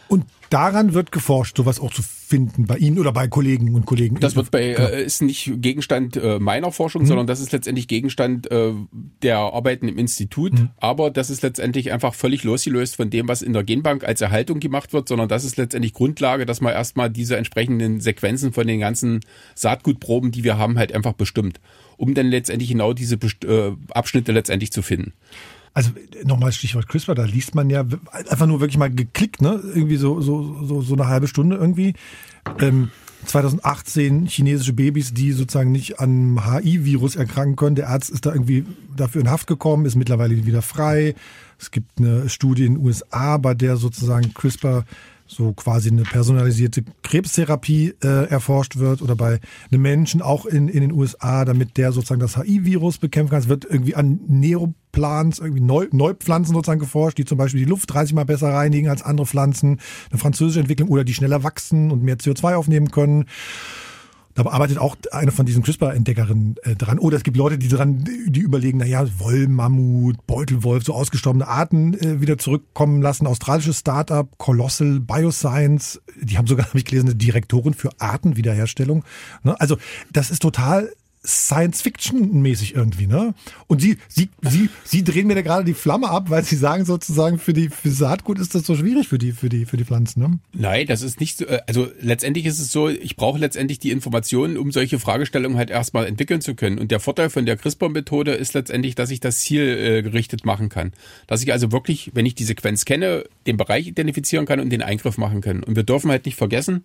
Und 0.08 0.24
daran 0.50 0.94
wird 0.94 1.12
geforscht, 1.12 1.56
sowas 1.56 1.80
auch 1.80 1.92
zu 1.92 2.02
finden 2.02 2.66
bei 2.66 2.76
Ihnen 2.76 2.98
oder 2.98 3.12
bei 3.12 3.28
Kollegen 3.28 3.74
und 3.74 3.86
Kollegen. 3.86 4.20
Das 4.20 4.36
wird 4.36 4.50
bei, 4.50 4.62
äh, 4.62 5.04
ist 5.04 5.22
nicht 5.22 5.50
Gegenstand 5.62 6.16
äh, 6.16 6.38
meiner 6.38 6.72
Forschung, 6.72 7.02
mhm. 7.02 7.06
sondern 7.06 7.26
das 7.26 7.40
ist 7.40 7.52
letztendlich 7.52 7.88
Gegenstand 7.88 8.50
äh, 8.50 8.72
der 9.22 9.38
Arbeiten 9.38 9.88
im 9.88 9.98
Institut. 9.98 10.54
Mhm. 10.54 10.70
Aber 10.78 11.10
das 11.10 11.30
ist 11.30 11.42
letztendlich 11.42 11.92
einfach 11.92 12.14
völlig 12.14 12.44
losgelöst 12.44 12.96
von 12.96 13.10
dem, 13.10 13.28
was 13.28 13.42
in 13.42 13.52
der 13.52 13.64
Genbank 13.64 14.04
als 14.04 14.20
Erhaltung 14.20 14.60
gemacht 14.60 14.92
wird, 14.92 15.08
sondern 15.08 15.28
das 15.28 15.44
ist 15.44 15.56
letztendlich 15.58 15.92
Grundlage, 15.92 16.46
dass 16.46 16.60
man 16.60 16.72
erstmal 16.72 17.10
diese 17.10 17.36
entsprechenden 17.36 18.00
Sequenzen 18.00 18.52
von 18.52 18.66
den 18.66 18.80
ganzen 18.80 19.20
Saatgutproben, 19.54 20.30
die 20.30 20.44
wir 20.44 20.56
haben, 20.56 20.78
halt 20.78 20.92
einfach 20.92 21.12
bestimmt, 21.12 21.60
um 21.98 22.14
dann 22.14 22.26
letztendlich 22.26 22.70
genau 22.70 22.94
diese 22.94 23.18
Best 23.18 23.44
äh, 23.44 23.72
Abschnitte 23.90 24.32
letztendlich 24.32 24.72
zu 24.72 24.82
finden. 24.82 25.12
Also 25.78 25.92
nochmal 26.24 26.50
Stichwort 26.50 26.88
CRISPR, 26.88 27.14
da 27.14 27.24
liest 27.24 27.54
man 27.54 27.70
ja 27.70 27.84
einfach 28.10 28.46
nur 28.46 28.58
wirklich 28.58 28.78
mal 28.78 28.90
geklickt, 28.90 29.40
ne? 29.40 29.60
Irgendwie 29.62 29.96
so, 29.96 30.20
so, 30.20 30.64
so, 30.64 30.82
so 30.82 30.94
eine 30.94 31.06
halbe 31.06 31.28
Stunde 31.28 31.54
irgendwie. 31.54 31.94
Ähm, 32.58 32.90
2018 33.26 34.26
chinesische 34.26 34.72
Babys, 34.72 35.14
die 35.14 35.30
sozusagen 35.30 35.70
nicht 35.70 36.00
an 36.00 36.40
HI-Virus 36.44 37.14
erkranken 37.14 37.54
können. 37.54 37.76
Der 37.76 37.90
Arzt 37.90 38.10
ist 38.10 38.26
da 38.26 38.32
irgendwie 38.32 38.64
dafür 38.96 39.20
in 39.20 39.30
Haft 39.30 39.46
gekommen, 39.46 39.86
ist 39.86 39.94
mittlerweile 39.94 40.46
wieder 40.46 40.62
frei. 40.62 41.14
Es 41.60 41.70
gibt 41.70 42.00
eine 42.00 42.28
Studie 42.28 42.64
in 42.64 42.74
den 42.74 42.84
USA, 42.84 43.36
bei 43.36 43.54
der 43.54 43.76
sozusagen 43.76 44.34
CRISPR 44.34 44.84
so 45.28 45.52
quasi 45.52 45.90
eine 45.90 46.02
personalisierte 46.02 46.82
Krebstherapie 47.02 47.94
äh, 48.02 48.28
erforscht 48.28 48.78
wird 48.78 49.00
oder 49.00 49.14
bei 49.14 49.38
einem 49.70 49.82
Menschen 49.82 50.22
auch 50.22 50.44
in, 50.44 50.68
in 50.68 50.80
den 50.80 50.90
USA, 50.90 51.44
damit 51.44 51.76
der 51.76 51.92
sozusagen 51.92 52.20
das 52.20 52.36
HIV-Virus 52.36 52.98
bekämpfen 52.98 53.30
kann. 53.30 53.40
Es 53.42 53.48
wird 53.48 53.64
irgendwie 53.64 53.94
an 53.94 54.18
Neoplants, 54.88 55.38
irgendwie 55.38 55.60
Neu, 55.60 55.86
Neupflanzen 55.92 56.54
sozusagen 56.54 56.80
geforscht, 56.80 57.18
die 57.18 57.24
zum 57.24 57.38
Beispiel 57.38 57.60
die 57.60 57.70
Luft 57.70 57.92
30 57.92 58.14
mal 58.14 58.24
besser 58.24 58.52
reinigen 58.52 58.88
als 58.88 59.02
andere 59.02 59.26
Pflanzen, 59.26 59.80
eine 60.10 60.18
französische 60.18 60.60
Entwicklung 60.60 60.88
oder 60.88 61.04
die 61.04 61.14
schneller 61.14 61.42
wachsen 61.44 61.90
und 61.90 62.02
mehr 62.02 62.16
CO2 62.16 62.54
aufnehmen 62.54 62.90
können. 62.90 63.26
Da 64.34 64.46
arbeitet 64.46 64.78
auch 64.78 64.94
eine 65.10 65.32
von 65.32 65.46
diesen 65.46 65.64
CRISPR-Entdeckerinnen 65.64 66.56
äh, 66.62 66.76
dran. 66.76 67.00
Oder 67.00 67.16
es 67.16 67.24
gibt 67.24 67.36
Leute, 67.36 67.58
die 67.58 67.66
dran, 67.66 68.04
die 68.26 68.38
überlegen, 68.38 68.78
naja, 68.78 69.04
Wollmammut, 69.18 70.28
Beutelwolf, 70.28 70.84
so 70.84 70.94
ausgestorbene 70.94 71.48
Arten 71.48 71.94
äh, 71.94 72.20
wieder 72.20 72.38
zurückkommen 72.38 73.02
lassen. 73.02 73.26
Australisches 73.26 73.80
Startup, 73.80 74.28
Colossal 74.38 75.00
Bioscience, 75.00 76.00
die 76.22 76.38
haben 76.38 76.46
sogar, 76.46 76.66
habe 76.68 76.78
ich 76.78 76.84
gelesen, 76.84 77.08
eine 77.08 77.16
Direktorin 77.16 77.74
für 77.74 77.90
Artenwiederherstellung. 77.98 79.02
Ne? 79.42 79.60
Also 79.60 79.76
das 80.12 80.30
ist 80.30 80.40
total 80.40 80.92
Science-Fiction-mäßig 81.24 82.74
irgendwie, 82.74 83.06
ne? 83.06 83.34
Und 83.66 83.80
sie, 83.80 83.98
sie, 84.08 84.28
sie, 84.42 84.70
sie 84.84 85.04
drehen 85.04 85.26
mir 85.26 85.34
da 85.34 85.42
gerade 85.42 85.64
die 85.64 85.74
Flamme 85.74 86.08
ab, 86.08 86.30
weil 86.30 86.44
sie 86.44 86.56
sagen 86.56 86.84
sozusagen, 86.84 87.38
für 87.38 87.52
die, 87.52 87.68
für 87.68 87.90
Saatgut 87.90 88.38
ist 88.38 88.54
das 88.54 88.64
so 88.64 88.76
schwierig 88.76 89.08
für 89.08 89.18
die, 89.18 89.32
für 89.32 89.48
die, 89.48 89.66
für 89.66 89.76
die 89.76 89.84
Pflanzen, 89.84 90.20
ne? 90.20 90.38
Nein, 90.52 90.86
das 90.86 91.02
ist 91.02 91.20
nicht 91.20 91.38
so, 91.38 91.46
äh, 91.46 91.60
also 91.66 91.88
letztendlich 92.00 92.46
ist 92.46 92.60
es 92.60 92.70
so, 92.70 92.88
ich 92.88 93.16
brauche 93.16 93.38
letztendlich 93.38 93.78
die 93.78 93.90
Informationen, 93.90 94.56
um 94.56 94.72
solche 94.72 94.98
Fragestellungen 94.98 95.58
halt 95.58 95.70
erstmal 95.70 96.06
entwickeln 96.06 96.40
zu 96.40 96.54
können. 96.54 96.78
Und 96.78 96.90
der 96.90 97.00
Vorteil 97.00 97.30
von 97.30 97.46
der 97.46 97.56
CRISPR-Methode 97.56 98.32
ist 98.32 98.54
letztendlich, 98.54 98.94
dass 98.94 99.10
ich 99.10 99.20
das 99.20 99.40
zielgerichtet 99.40 100.44
machen 100.44 100.68
kann. 100.68 100.92
Dass 101.26 101.42
ich 101.42 101.52
also 101.52 101.72
wirklich, 101.72 102.12
wenn 102.14 102.26
ich 102.26 102.34
die 102.34 102.44
Sequenz 102.44 102.84
kenne, 102.84 103.24
den 103.46 103.56
Bereich 103.56 103.86
identifizieren 103.86 104.46
kann 104.46 104.60
und 104.60 104.70
den 104.70 104.82
Eingriff 104.82 105.18
machen 105.18 105.40
kann. 105.40 105.62
Und 105.62 105.76
wir 105.76 105.82
dürfen 105.82 106.10
halt 106.10 106.26
nicht 106.26 106.36
vergessen, 106.36 106.84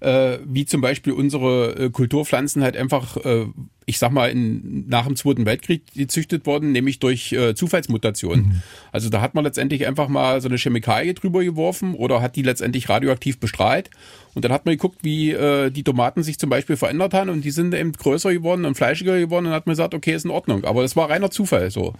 äh, 0.00 0.38
wie 0.44 0.66
zum 0.66 0.80
Beispiel 0.80 1.12
unsere 1.12 1.76
äh, 1.76 1.90
Kulturpflanzen 1.90 2.62
halt 2.62 2.76
einfach, 2.76 3.16
äh, 3.18 3.46
ich 3.90 3.98
sag 3.98 4.10
mal, 4.12 4.30
in, 4.30 4.88
nach 4.88 5.06
dem 5.06 5.16
Zweiten 5.16 5.44
Weltkrieg 5.44 5.82
gezüchtet 5.94 6.46
wurden, 6.46 6.72
nämlich 6.72 6.98
durch 6.98 7.32
äh, 7.32 7.54
Zufallsmutationen. 7.54 8.46
Mhm. 8.46 8.62
Also 8.92 9.10
da 9.10 9.20
hat 9.20 9.34
man 9.34 9.44
letztendlich 9.44 9.86
einfach 9.86 10.08
mal 10.08 10.40
so 10.40 10.48
eine 10.48 10.56
Chemikalie 10.56 11.14
drüber 11.14 11.44
geworfen 11.44 11.94
oder 11.94 12.22
hat 12.22 12.36
die 12.36 12.42
letztendlich 12.42 12.88
radioaktiv 12.88 13.38
bestrahlt 13.38 13.90
und 14.34 14.44
dann 14.44 14.52
hat 14.52 14.64
man 14.64 14.74
geguckt, 14.74 14.98
wie 15.02 15.32
äh, 15.32 15.70
die 15.70 15.82
Tomaten 15.82 16.22
sich 16.22 16.38
zum 16.38 16.50
Beispiel 16.50 16.76
verändert 16.76 17.14
haben 17.14 17.30
und 17.30 17.44
die 17.44 17.50
sind 17.50 17.74
eben 17.74 17.92
größer 17.92 18.32
geworden 18.32 18.64
und 18.64 18.76
fleischiger 18.76 19.18
geworden 19.18 19.46
und 19.46 19.52
hat 19.52 19.66
man 19.66 19.72
gesagt, 19.72 19.92
okay, 19.92 20.14
ist 20.14 20.24
in 20.24 20.30
Ordnung. 20.30 20.64
Aber 20.64 20.82
das 20.82 20.94
war 20.94 21.10
reiner 21.10 21.30
Zufall 21.30 21.70
so. 21.70 21.94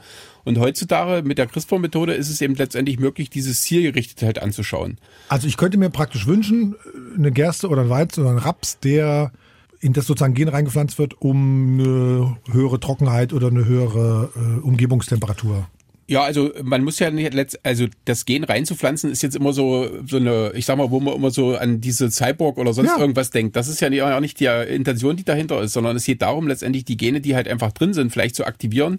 Und 0.44 0.59
heutzutage 0.59 1.26
mit 1.26 1.38
der 1.38 1.47
CRISPR-Methode 1.47 2.14
ist 2.14 2.30
es 2.30 2.40
eben 2.40 2.54
letztendlich 2.54 2.99
möglich, 2.99 3.30
dieses 3.30 3.62
zielgerichtet 3.62 4.23
halt 4.23 4.40
anzuschauen. 4.40 4.99
Also 5.28 5.49
ich 5.49 5.56
könnte 5.56 5.76
mir 5.76 5.90
praktisch 5.90 6.26
wünschen, 6.26 6.76
eine 7.16 7.32
Gerste 7.32 7.68
oder 7.68 7.82
ein 7.82 7.90
Weizen 7.90 8.23
oder 8.23 8.30
ein 8.30 8.38
Raps, 8.38 8.78
der 8.78 9.32
in 9.81 9.93
das 9.93 10.07
sozusagen 10.07 10.35
Gen 10.35 10.49
reingepflanzt 10.49 10.99
wird, 10.99 11.21
um 11.21 11.81
eine 11.81 12.37
höhere 12.51 12.81
Trockenheit 12.81 13.33
oder 13.33 13.49
eine 13.49 13.65
höhere 13.65 14.31
äh, 14.37 14.61
Umgebungstemperatur 14.61 15.67
ja, 16.11 16.25
also 16.25 16.51
man 16.65 16.83
muss 16.83 16.99
ja 16.99 17.09
nicht 17.13 17.33
letzt, 17.35 17.65
also 17.65 17.87
das 18.05 18.25
Gen 18.25 18.43
reinzupflanzen 18.43 19.13
ist 19.13 19.23
jetzt 19.23 19.37
immer 19.37 19.53
so 19.53 19.89
so 20.05 20.17
eine, 20.17 20.51
ich 20.57 20.67
sag 20.67 20.77
mal, 20.77 20.91
wo 20.91 20.99
man 20.99 21.15
immer 21.15 21.31
so 21.31 21.55
an 21.55 21.81
diese 21.81 22.11
Cyborg 22.11 22.59
oder 22.59 22.73
sonst 22.73 22.89
ja. 22.89 22.99
irgendwas 22.99 23.31
denkt. 23.31 23.55
Das 23.55 23.69
ist 23.69 23.79
ja 23.79 23.89
nicht, 23.89 24.03
auch 24.03 24.19
nicht 24.19 24.41
die 24.41 24.47
Intention, 24.47 25.15
die 25.15 25.23
dahinter 25.23 25.63
ist, 25.63 25.73
sondern 25.73 25.95
es 25.95 26.05
geht 26.05 26.21
darum, 26.21 26.49
letztendlich 26.49 26.85
die 26.85 26.97
Gene, 26.97 27.21
die 27.21 27.37
halt 27.37 27.47
einfach 27.47 27.71
drin 27.71 27.95
sind, 27.95 28.11
vielleicht 28.11 28.35
zu 28.35 28.45
aktivieren 28.45 28.99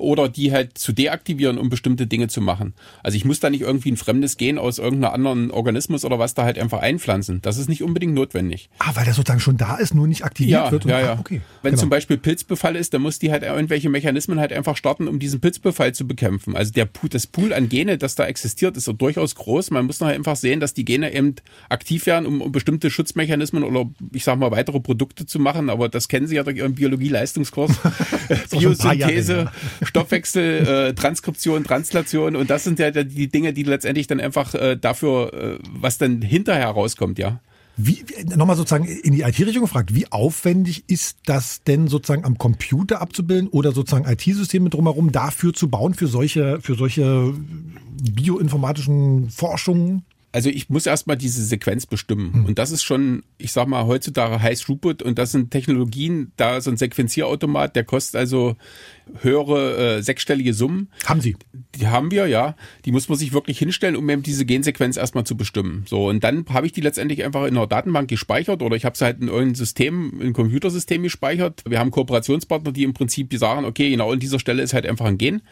oder 0.00 0.28
die 0.28 0.52
halt 0.52 0.78
zu 0.78 0.92
deaktivieren, 0.92 1.58
um 1.58 1.68
bestimmte 1.68 2.06
Dinge 2.06 2.28
zu 2.28 2.40
machen. 2.40 2.74
Also 3.02 3.16
ich 3.16 3.24
muss 3.24 3.40
da 3.40 3.50
nicht 3.50 3.60
irgendwie 3.60 3.92
ein 3.92 3.96
fremdes 3.96 4.36
Gen 4.36 4.58
aus 4.58 4.78
irgendeinem 4.78 5.12
anderen 5.12 5.50
Organismus 5.50 6.04
oder 6.04 6.18
was 6.18 6.34
da 6.34 6.44
halt 6.44 6.58
einfach 6.58 6.80
einpflanzen. 6.80 7.40
Das 7.42 7.58
ist 7.58 7.68
nicht 7.68 7.82
unbedingt 7.82 8.14
notwendig. 8.14 8.70
Ah, 8.78 8.92
weil 8.94 9.04
der 9.04 9.14
sozusagen 9.14 9.40
schon 9.40 9.56
da 9.56 9.76
ist, 9.76 9.94
nur 9.94 10.06
nicht 10.06 10.24
aktiviert 10.24 10.64
ja, 10.64 10.70
wird. 10.70 10.84
ja, 10.84 11.00
ja. 11.00 11.12
Ah, 11.14 11.20
okay. 11.20 11.40
Wenn 11.62 11.72
genau. 11.72 11.80
zum 11.80 11.90
Beispiel 11.90 12.16
Pilzbefall 12.16 12.76
ist, 12.76 12.94
dann 12.94 13.02
muss 13.02 13.18
die 13.18 13.30
halt 13.30 13.42
irgendwelche 13.42 13.88
Mechanismen 13.88 14.40
halt 14.40 14.52
einfach 14.52 14.76
starten, 14.76 15.08
um 15.08 15.18
diesen 15.18 15.40
Pilzbefall 15.40 15.94
zu 15.94 16.06
bekämpfen. 16.06 16.56
Also 16.56 16.72
der 16.72 16.88
das 17.10 17.26
Pool 17.26 17.52
an 17.52 17.68
Gene, 17.68 17.98
das 17.98 18.14
da 18.14 18.26
existiert, 18.26 18.76
ist 18.76 18.84
so 18.84 18.92
durchaus 18.92 19.34
groß. 19.34 19.70
Man 19.70 19.86
muss 19.86 20.00
noch 20.00 20.08
einfach 20.08 20.36
sehen, 20.36 20.60
dass 20.60 20.74
die 20.74 20.84
Gene 20.84 21.12
eben 21.12 21.36
aktiv 21.68 22.06
werden, 22.06 22.26
um, 22.26 22.40
um 22.40 22.52
bestimmte 22.52 22.90
Schutzmechanismen 22.90 23.64
oder 23.64 23.88
ich 24.12 24.24
sag 24.24 24.38
mal 24.38 24.50
weitere 24.50 24.80
Produkte 24.80 25.26
zu 25.26 25.38
machen. 25.38 25.70
Aber 25.70 25.88
das 25.88 26.08
kennen 26.08 26.26
Sie 26.26 26.36
ja 26.36 26.42
durch 26.42 26.56
Ihren 26.56 26.74
Biologie-Leistungskurs. 26.74 27.72
Biosynthese, 28.50 29.50
Stoffwechsel, 29.90 30.66
äh, 30.66 30.94
Transkription, 30.94 31.64
Translation 31.64 32.36
und 32.36 32.48
das 32.50 32.64
sind 32.64 32.78
ja 32.78 32.90
die 32.90 33.28
Dinge, 33.28 33.52
die 33.52 33.64
letztendlich 33.64 34.06
dann 34.06 34.20
einfach 34.20 34.54
äh, 34.54 34.76
dafür, 34.76 35.32
äh, 35.32 35.58
was 35.72 35.98
dann 35.98 36.22
hinterher 36.22 36.68
rauskommt, 36.68 37.18
ja. 37.18 37.40
Wie, 37.76 38.04
nochmal 38.36 38.56
sozusagen 38.56 38.84
in 38.84 39.14
die 39.14 39.22
IT-Richtung 39.22 39.62
gefragt, 39.62 39.94
wie 39.94 40.10
aufwendig 40.12 40.84
ist 40.88 41.16
das 41.24 41.62
denn 41.62 41.88
sozusagen 41.88 42.24
am 42.24 42.36
Computer 42.36 43.00
abzubilden 43.00 43.48
oder 43.48 43.72
sozusagen 43.72 44.04
IT-Systeme 44.10 44.68
drumherum 44.68 45.12
dafür 45.12 45.54
zu 45.54 45.70
bauen, 45.70 45.94
für 45.94 46.06
solche, 46.06 46.60
für 46.60 46.74
solche 46.74 47.32
bioinformatischen 48.02 49.30
Forschungen? 49.30 50.04
Also 50.32 50.48
ich 50.48 50.70
muss 50.70 50.86
erstmal 50.86 51.16
diese 51.16 51.44
Sequenz 51.44 51.86
bestimmen. 51.86 52.32
Hm. 52.32 52.44
Und 52.46 52.58
das 52.58 52.70
ist 52.70 52.82
schon, 52.82 53.24
ich 53.38 53.52
sag 53.52 53.66
mal, 53.66 53.86
heutzutage 53.86 54.40
High 54.40 54.60
Throughput 54.60 55.02
und 55.02 55.18
das 55.18 55.32
sind 55.32 55.50
Technologien, 55.50 56.32
da 56.36 56.60
so 56.60 56.70
ein 56.70 56.76
Sequenzierautomat, 56.76 57.74
der 57.74 57.84
kostet 57.84 58.16
also 58.16 58.56
höhere 59.22 59.96
äh, 59.96 60.02
sechsstellige 60.02 60.54
Summen. 60.54 60.88
Haben 61.04 61.20
Sie? 61.20 61.36
Die 61.74 61.88
haben 61.88 62.12
wir, 62.12 62.28
ja. 62.28 62.54
Die 62.84 62.92
muss 62.92 63.08
man 63.08 63.18
sich 63.18 63.32
wirklich 63.32 63.58
hinstellen, 63.58 63.96
um 63.96 64.08
eben 64.08 64.22
diese 64.22 64.44
Gensequenz 64.44 64.96
erstmal 64.96 65.24
zu 65.24 65.36
bestimmen. 65.36 65.84
So, 65.88 66.08
und 66.08 66.22
dann 66.22 66.44
habe 66.50 66.66
ich 66.66 66.72
die 66.72 66.80
letztendlich 66.80 67.24
einfach 67.24 67.46
in 67.46 67.56
einer 67.56 67.66
Datenbank 67.66 68.08
gespeichert 68.08 68.62
oder 68.62 68.76
ich 68.76 68.84
habe 68.84 68.96
sie 68.96 69.04
halt 69.04 69.20
in 69.20 69.28
irgendein 69.28 69.56
System, 69.56 70.20
ein 70.20 70.32
Computersystem 70.32 71.02
gespeichert. 71.02 71.64
Wir 71.66 71.80
haben 71.80 71.90
Kooperationspartner, 71.90 72.72
die 72.72 72.84
im 72.84 72.94
Prinzip 72.94 73.36
sagen, 73.36 73.64
okay, 73.64 73.90
genau 73.90 74.12
an 74.12 74.20
dieser 74.20 74.38
Stelle 74.38 74.62
ist 74.62 74.74
halt 74.74 74.86
einfach 74.86 75.06
ein 75.06 75.18
Gen 75.18 75.42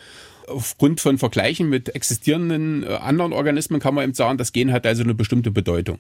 aufgrund 0.49 1.01
von 1.01 1.19
Vergleichen 1.19 1.69
mit 1.69 1.95
existierenden 1.95 2.83
äh, 2.83 2.87
anderen 2.87 3.33
Organismen 3.33 3.81
kann 3.81 3.95
man 3.95 4.05
eben 4.05 4.15
sagen, 4.15 4.39
das 4.39 4.53
Gen 4.53 4.73
hat 4.73 4.87
also 4.87 5.03
eine 5.03 5.15
bestimmte 5.15 5.51
Bedeutung. 5.51 5.99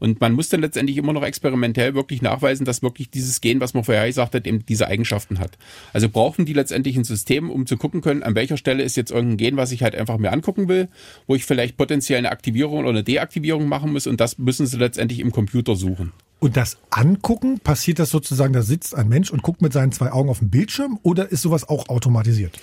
Und 0.00 0.20
man 0.20 0.32
muss 0.32 0.48
dann 0.48 0.60
letztendlich 0.60 0.96
immer 0.96 1.12
noch 1.12 1.24
experimentell 1.24 1.94
wirklich 1.94 2.22
nachweisen, 2.22 2.64
dass 2.64 2.82
wirklich 2.82 3.10
dieses 3.10 3.40
Gen, 3.40 3.60
was 3.60 3.74
man 3.74 3.84
vorher 3.84 4.06
gesagt 4.06 4.34
hat, 4.34 4.46
eben 4.46 4.64
diese 4.64 4.86
Eigenschaften 4.86 5.38
hat. 5.38 5.58
Also 5.92 6.08
brauchen 6.08 6.46
die 6.46 6.52
letztendlich 6.52 6.96
ein 6.96 7.04
System, 7.04 7.50
um 7.50 7.66
zu 7.66 7.76
gucken 7.76 8.00
können, 8.00 8.22
an 8.22 8.34
welcher 8.34 8.56
Stelle 8.56 8.82
ist 8.82 8.96
jetzt 8.96 9.10
irgendein 9.10 9.38
Gen, 9.38 9.56
was 9.56 9.72
ich 9.72 9.82
halt 9.82 9.94
einfach 9.94 10.18
mir 10.18 10.32
angucken 10.32 10.68
will, 10.68 10.88
wo 11.26 11.34
ich 11.34 11.44
vielleicht 11.44 11.76
potenziell 11.76 12.18
eine 12.18 12.30
Aktivierung 12.30 12.78
oder 12.78 12.90
eine 12.90 13.04
Deaktivierung 13.04 13.66
machen 13.66 13.92
muss 13.92 14.06
und 14.06 14.20
das 14.20 14.38
müssen 14.38 14.66
sie 14.66 14.76
letztendlich 14.76 15.20
im 15.20 15.32
Computer 15.32 15.74
suchen. 15.74 16.12
Und 16.40 16.56
das 16.56 16.78
Angucken, 16.90 17.58
passiert 17.58 17.98
das 17.98 18.10
sozusagen, 18.10 18.52
da 18.52 18.62
sitzt 18.62 18.94
ein 18.94 19.08
Mensch 19.08 19.32
und 19.32 19.42
guckt 19.42 19.60
mit 19.60 19.72
seinen 19.72 19.90
zwei 19.90 20.12
Augen 20.12 20.28
auf 20.28 20.38
den 20.38 20.50
Bildschirm 20.50 21.00
oder 21.02 21.32
ist 21.32 21.42
sowas 21.42 21.68
auch 21.68 21.88
automatisiert? 21.88 22.56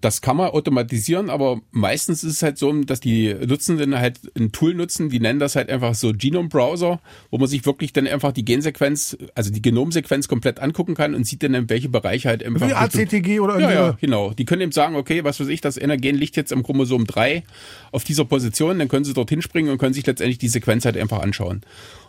Das 0.00 0.20
kann 0.20 0.36
man 0.36 0.50
automatisieren, 0.50 1.28
aber 1.30 1.60
meistens 1.70 2.22
ist 2.22 2.34
es 2.34 2.42
halt 2.42 2.58
so, 2.58 2.72
dass 2.72 3.00
die 3.00 3.34
Nutzenden 3.34 3.98
halt 3.98 4.20
ein 4.38 4.52
Tool 4.52 4.74
nutzen, 4.74 5.08
die 5.08 5.20
nennen 5.20 5.40
das 5.40 5.56
halt 5.56 5.70
einfach 5.70 5.94
so 5.94 6.12
Genome 6.12 6.48
Browser, 6.48 7.00
wo 7.30 7.38
man 7.38 7.48
sich 7.48 7.66
wirklich 7.66 7.92
dann 7.92 8.06
einfach 8.06 8.32
die 8.32 8.44
Gensequenz, 8.44 9.16
also 9.34 9.50
die 9.50 9.62
Genomsequenz 9.62 10.28
komplett 10.28 10.60
angucken 10.60 10.94
kann 10.94 11.14
und 11.14 11.26
sieht 11.26 11.42
dann 11.42 11.54
in 11.54 11.68
welche 11.68 11.88
Bereiche 11.88 12.28
halt 12.28 12.44
einfach. 12.44 12.68
Wie 12.68 12.74
ACTG 12.74 13.40
oder 13.40 13.58
Ja, 13.58 13.72
ja, 13.72 13.96
genau. 14.00 14.32
Die 14.32 14.44
können 14.44 14.62
eben 14.62 14.72
sagen, 14.72 14.94
okay, 14.94 15.24
was 15.24 15.40
weiß 15.40 15.48
ich, 15.48 15.60
das 15.60 15.76
Energen 15.76 16.16
liegt 16.16 16.36
jetzt 16.36 16.52
am 16.52 16.62
Chromosom 16.62 17.06
3 17.06 17.42
auf 17.90 18.04
dieser 18.04 18.24
Position, 18.24 18.78
dann 18.78 18.88
können 18.88 19.04
sie 19.04 19.14
dorthin 19.14 19.42
springen 19.42 19.70
und 19.70 19.78
können 19.78 19.94
sich 19.94 20.06
letztendlich 20.06 20.38
die 20.38 20.48
Sequenz 20.48 20.84
halt 20.84 20.96
einfach 20.96 21.20
anschauen. 21.20 21.62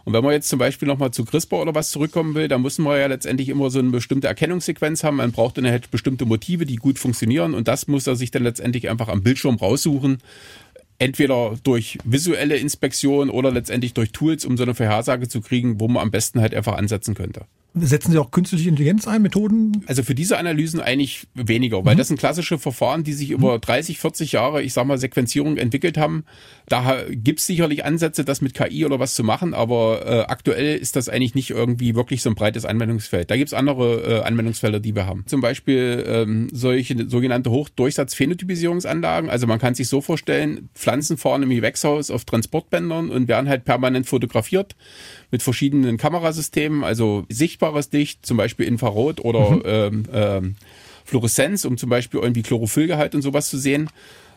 Und 0.10 0.14
wenn 0.14 0.24
man 0.24 0.34
jetzt 0.34 0.50
zum 0.50 0.58
Beispiel 0.58 0.88
nochmal 0.88 1.12
zu 1.12 1.24
CRISPR 1.24 1.62
oder 1.62 1.76
was 1.76 1.92
zurückkommen 1.92 2.34
will, 2.34 2.48
dann 2.48 2.64
muss 2.64 2.80
man 2.80 2.98
ja 2.98 3.06
letztendlich 3.06 3.48
immer 3.48 3.70
so 3.70 3.78
eine 3.78 3.92
bestimmte 3.92 4.26
Erkennungssequenz 4.26 5.04
haben. 5.04 5.18
Man 5.18 5.32
braucht 5.32 5.60
dann 5.60 5.68
halt 5.68 5.92
bestimmte 5.92 6.26
Motive, 6.26 6.66
die 6.66 6.78
gut 6.78 6.98
funktionieren 6.98 7.54
und 7.54 7.68
das 7.68 7.88
muss 7.88 8.08
er 8.08 8.16
sich 8.16 8.32
dann 8.32 8.42
letztendlich 8.42 8.90
einfach 8.90 9.08
am 9.08 9.22
Bildschirm 9.22 9.58
raussuchen. 9.58 10.18
Entweder 10.98 11.60
durch 11.62 12.00
visuelle 12.06 12.58
Inspektion 12.58 13.30
oder 13.30 13.52
letztendlich 13.52 13.94
durch 13.94 14.12
Tools, 14.12 14.46
um 14.46 14.58
so 14.58 14.64
eine 14.64 14.74
Vorhersage 14.74 15.28
zu 15.28 15.42
kriegen, 15.42 15.80
wo 15.80 15.88
man 15.88 16.02
am 16.02 16.10
besten 16.10 16.42
halt 16.42 16.56
einfach 16.56 16.74
ansetzen 16.74 17.14
könnte. 17.14 17.46
Setzen 17.76 18.12
Sie 18.12 18.18
auch 18.18 18.32
künstliche 18.32 18.68
Intelligenz 18.68 19.08
ein, 19.08 19.22
Methoden? 19.22 19.84
Also 19.86 20.02
für 20.02 20.16
diese 20.16 20.40
Analysen 20.40 20.80
eigentlich 20.80 21.28
weniger, 21.36 21.86
weil 21.86 21.94
mhm. 21.94 22.00
das 22.00 22.08
sind 22.08 22.20
klassische 22.20 22.58
Verfahren, 22.58 23.04
die 23.04 23.14
sich 23.14 23.30
über 23.30 23.60
30, 23.60 24.00
40 24.00 24.32
Jahre, 24.32 24.64
ich 24.64 24.74
sag 24.74 24.86
mal, 24.86 24.98
Sequenzierung 24.98 25.58
entwickelt 25.58 25.96
haben. 25.96 26.24
Da 26.68 27.04
gibt 27.10 27.40
es 27.40 27.46
sicherlich 27.46 27.86
Ansätze, 27.86 28.26
das 28.26 28.42
mit 28.42 28.56
KI 28.56 28.86
oder 28.86 29.00
was 29.00 29.14
zu 29.14 29.24
machen, 29.24 29.54
aber 29.54 30.06
äh, 30.06 30.20
aktuell 30.22 30.78
ist 30.78 30.96
das 30.96 31.10
eigentlich 31.10 31.36
nicht 31.36 31.52
irgendwie 31.52 31.94
wirklich 31.94 32.24
so 32.24 32.32
ein 32.32 32.36
breites 32.36 32.66
Anwendungsfeld. 32.66 33.30
Da 33.30 33.38
gibt 33.38 33.50
es 33.50 33.54
andere 33.54 34.20
äh, 34.20 34.22
Anwendungsfelder, 34.24 34.80
die 34.80 34.96
wir 34.96 35.06
haben. 35.06 35.24
Zum 35.28 35.42
Beispiel 35.42 36.04
ähm, 36.08 36.48
solche 36.52 37.08
sogenannte 37.08 37.52
Hochdurchsatz-Phänotypisierungsanlagen. 37.52 39.30
Also 39.30 39.46
man 39.46 39.60
kann 39.60 39.76
sich 39.76 39.90
so 39.90 40.02
vorstellen, 40.02 40.70
Pflanzen 40.74 41.18
fahren 41.18 41.44
im 41.44 41.52
Gewächshaus 41.52 42.10
auf 42.10 42.26
Transportbändern 42.26 43.12
und 43.12 43.28
werden 43.28 43.48
halt 43.48 43.64
permanent 43.64 44.08
fotografiert 44.08 44.76
mit 45.32 45.44
verschiedenen 45.44 45.98
Kamerasystemen, 45.98 46.84
also 46.84 47.26
sichtbares 47.30 47.92
Licht, 47.92 48.26
zum 48.26 48.38
Beispiel 48.38 48.66
Infrarot 48.66 49.20
oder 49.20 49.52
mhm. 49.52 49.62
ähm, 49.66 50.04
ähm, 50.14 50.56
Fluoreszenz, 51.06 51.66
um 51.66 51.78
zum 51.78 51.90
Beispiel 51.90 52.20
irgendwie 52.20 52.44
Chlorophyllgehalt 52.44 53.16
und 53.16 53.22
sowas 53.22 53.50
zu 53.50 53.58
sehen. 53.58 53.90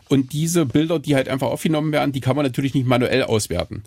Und 0.09 0.33
diese 0.33 0.65
Bilder, 0.65 0.99
die 0.99 1.15
halt 1.15 1.29
einfach 1.29 1.47
aufgenommen 1.47 1.91
werden, 1.91 2.11
die 2.11 2.21
kann 2.21 2.35
man 2.35 2.45
natürlich 2.45 2.73
nicht 2.73 2.87
manuell 2.87 3.23
auswerten. 3.23 3.83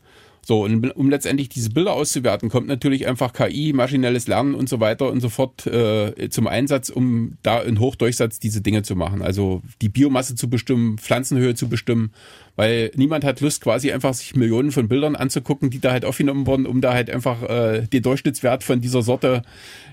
So, 0.47 0.63
und 0.63 0.93
um 0.93 1.11
letztendlich 1.11 1.49
diese 1.49 1.71
Bilder 1.71 1.93
auszuwerten, 1.93 2.51
kommt 2.51 2.69
natürlich 2.69 3.09
einfach 3.09 3.33
KI, 3.33 3.73
maschinelles 3.73 4.29
Lernen 4.29 4.55
und 4.55 4.69
so 4.69 4.79
weiter 4.79 5.11
und 5.11 5.21
so 5.21 5.29
fort 5.29 5.67
äh, 5.67 6.29
zum 6.31 6.47
Einsatz, 6.47 6.89
um 6.89 7.37
da 7.43 7.61
in 7.61 7.81
Hochdurchsatz 7.81 8.39
diese 8.39 8.61
Dinge 8.61 8.85
zu 8.85 8.95
machen. 8.95 9.23
Also 9.23 9.63
die 9.83 9.89
Biomasse 9.89 10.37
zu 10.37 10.49
bestimmen, 10.49 10.99
Pflanzenhöhe 10.99 11.57
zu 11.57 11.69
bestimmen 11.69 12.13
weil 12.57 12.91
niemand 12.97 13.25
hat 13.25 13.41
Lust, 13.41 13.61
quasi 13.63 13.93
einfach 13.93 14.15
sich 14.15 14.35
Millionen 14.35 14.73
von 14.73 14.89
Bildern 14.89 15.15
anzugucken, 15.15 15.71
die 15.71 15.79
da 15.79 15.93
halt 15.93 16.05
aufgenommen 16.05 16.47
wurden, 16.47 16.67
um 16.67 16.81
da 16.81 16.95
halt 16.95 17.11
einfach 17.11 17.43
äh, 17.43 17.87
den 17.87 18.03
Durchschnittswert 18.03 18.65
von 18.65 18.81
dieser 18.81 19.03
Sorte 19.03 19.43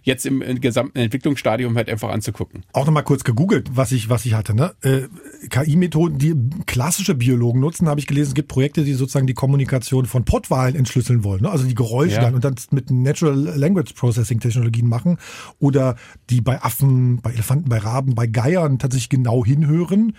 jetzt 0.03 0.25
im, 0.25 0.41
im 0.41 0.59
gesamten 0.61 0.97
Entwicklungsstadium 0.97 1.75
halt 1.75 1.89
einfach 1.89 2.09
anzugucken. 2.09 2.63
Auch 2.73 2.85
nochmal 2.85 3.03
kurz 3.03 3.23
gegoogelt, 3.23 3.69
was 3.73 3.91
ich, 3.91 4.09
was 4.09 4.25
ich 4.25 4.33
hatte. 4.33 4.55
Ne? 4.55 4.73
Äh, 4.81 5.03
KI-Methoden, 5.49 6.17
die 6.17 6.35
klassische 6.65 7.15
Biologen 7.15 7.59
nutzen, 7.59 7.87
habe 7.87 7.99
ich 7.99 8.07
gelesen, 8.07 8.29
es 8.29 8.35
gibt 8.35 8.47
Projekte, 8.47 8.83
die 8.83 8.93
sozusagen 8.93 9.27
die 9.27 9.33
Kommunikation 9.33 10.05
von 10.05 10.25
Pottwahlen 10.25 10.75
entschlüsseln 10.75 11.23
wollen. 11.23 11.41
Ne? 11.41 11.49
Also 11.49 11.65
die 11.65 11.75
Geräusche 11.75 12.15
ja. 12.15 12.21
dann 12.21 12.35
und 12.35 12.43
dann 12.43 12.55
mit 12.71 12.91
Natural 12.91 13.35
Language 13.35 13.93
Processing 13.93 14.39
Technologien 14.39 14.87
machen 14.87 15.17
oder 15.59 15.95
die 16.29 16.41
bei 16.41 16.61
Affen, 16.61 17.21
bei 17.21 17.31
Elefanten, 17.31 17.69
bei 17.69 17.77
Raben, 17.77 18.15
bei 18.15 18.27
Geiern 18.27 18.79
tatsächlich 18.79 19.09
genau 19.09 19.45
hinhören, 19.45 20.13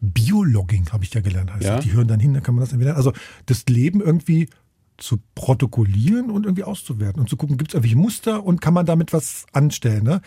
Biologging 0.00 0.90
habe 0.92 1.04
ich 1.04 1.14
ja 1.14 1.20
gelernt. 1.20 1.50
Also 1.50 1.68
ja. 1.68 1.80
Die 1.80 1.92
hören 1.92 2.08
dann 2.08 2.20
hin, 2.20 2.34
dann 2.34 2.42
kann 2.42 2.54
man 2.54 2.62
das 2.62 2.72
entweder. 2.72 2.96
Also 2.96 3.12
das 3.46 3.64
Leben 3.66 4.00
irgendwie 4.00 4.48
zu 4.96 5.18
protokollieren 5.34 6.30
und 6.30 6.44
irgendwie 6.44 6.64
auszuwerten 6.64 7.20
und 7.20 7.28
zu 7.28 7.36
gucken, 7.36 7.56
gibt 7.56 7.70
es 7.70 7.74
irgendwelche 7.74 7.96
Muster 7.96 8.44
und 8.44 8.60
kann 8.60 8.74
man 8.74 8.86
damit 8.86 9.12
was 9.12 9.46
anstellen. 9.52 10.04
Ne? 10.04 10.20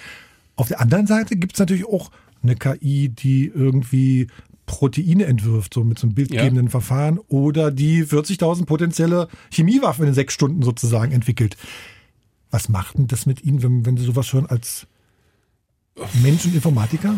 Auf 0.55 0.67
der 0.67 0.81
anderen 0.81 1.07
Seite 1.07 1.35
gibt 1.35 1.53
es 1.53 1.59
natürlich 1.59 1.85
auch 1.85 2.11
eine 2.41 2.55
KI, 2.55 3.09
die 3.09 3.45
irgendwie 3.47 4.27
Proteine 4.65 5.25
entwirft, 5.25 5.73
so 5.73 5.83
mit 5.83 5.99
so 5.99 6.07
einem 6.07 6.15
bildgebenden 6.15 6.67
ja. 6.67 6.71
Verfahren, 6.71 7.19
oder 7.27 7.71
die 7.71 8.03
40.000 8.03 8.65
potenzielle 8.65 9.27
Chemiewaffen 9.51 10.07
in 10.07 10.13
sechs 10.13 10.33
Stunden 10.33 10.61
sozusagen 10.61 11.11
entwickelt. 11.11 11.57
Was 12.49 12.69
macht 12.69 12.97
denn 12.97 13.07
das 13.07 13.25
mit 13.25 13.43
Ihnen, 13.43 13.61
wenn, 13.63 13.85
wenn 13.85 13.97
Sie 13.97 14.05
sowas 14.05 14.31
hören 14.31 14.45
als 14.45 14.87
Mensch 16.21 16.45
und 16.45 16.55
Informatiker? 16.55 17.15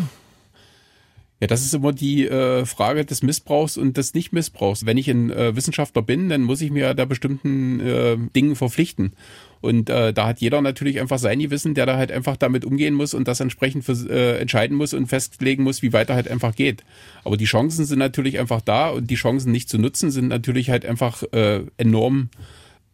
Ja, 1.38 1.46
das 1.46 1.62
ist 1.62 1.74
immer 1.74 1.92
die 1.92 2.26
äh, 2.26 2.64
Frage 2.64 3.04
des 3.04 3.22
Missbrauchs 3.22 3.76
und 3.76 3.98
des 3.98 4.14
Nicht-Missbrauchs. 4.14 4.86
Wenn 4.86 4.96
ich 4.96 5.10
ein 5.10 5.30
äh, 5.30 5.54
Wissenschaftler 5.54 6.00
bin, 6.00 6.30
dann 6.30 6.42
muss 6.42 6.62
ich 6.62 6.70
mir 6.70 6.94
da 6.94 7.04
bestimmten 7.04 7.78
äh, 7.80 8.16
Dingen 8.34 8.56
verpflichten. 8.56 9.12
Und 9.60 9.90
äh, 9.90 10.14
da 10.14 10.28
hat 10.28 10.40
jeder 10.40 10.62
natürlich 10.62 10.98
einfach 10.98 11.18
sein 11.18 11.38
Wissen, 11.50 11.74
der 11.74 11.84
da 11.84 11.98
halt 11.98 12.10
einfach 12.10 12.38
damit 12.38 12.64
umgehen 12.64 12.94
muss 12.94 13.12
und 13.12 13.28
das 13.28 13.40
entsprechend 13.40 13.84
für, 13.84 13.92
äh, 14.08 14.38
entscheiden 14.38 14.78
muss 14.78 14.94
und 14.94 15.08
festlegen 15.08 15.62
muss, 15.62 15.82
wie 15.82 15.92
weiter 15.92 16.14
halt 16.14 16.28
einfach 16.28 16.54
geht. 16.54 16.84
Aber 17.22 17.36
die 17.36 17.44
Chancen 17.44 17.84
sind 17.84 17.98
natürlich 17.98 18.38
einfach 18.38 18.62
da 18.62 18.88
und 18.88 19.10
die 19.10 19.16
Chancen 19.16 19.52
nicht 19.52 19.68
zu 19.68 19.76
nutzen 19.76 20.10
sind 20.10 20.28
natürlich 20.28 20.70
halt 20.70 20.86
einfach 20.86 21.22
äh, 21.32 21.64
enorm 21.76 22.30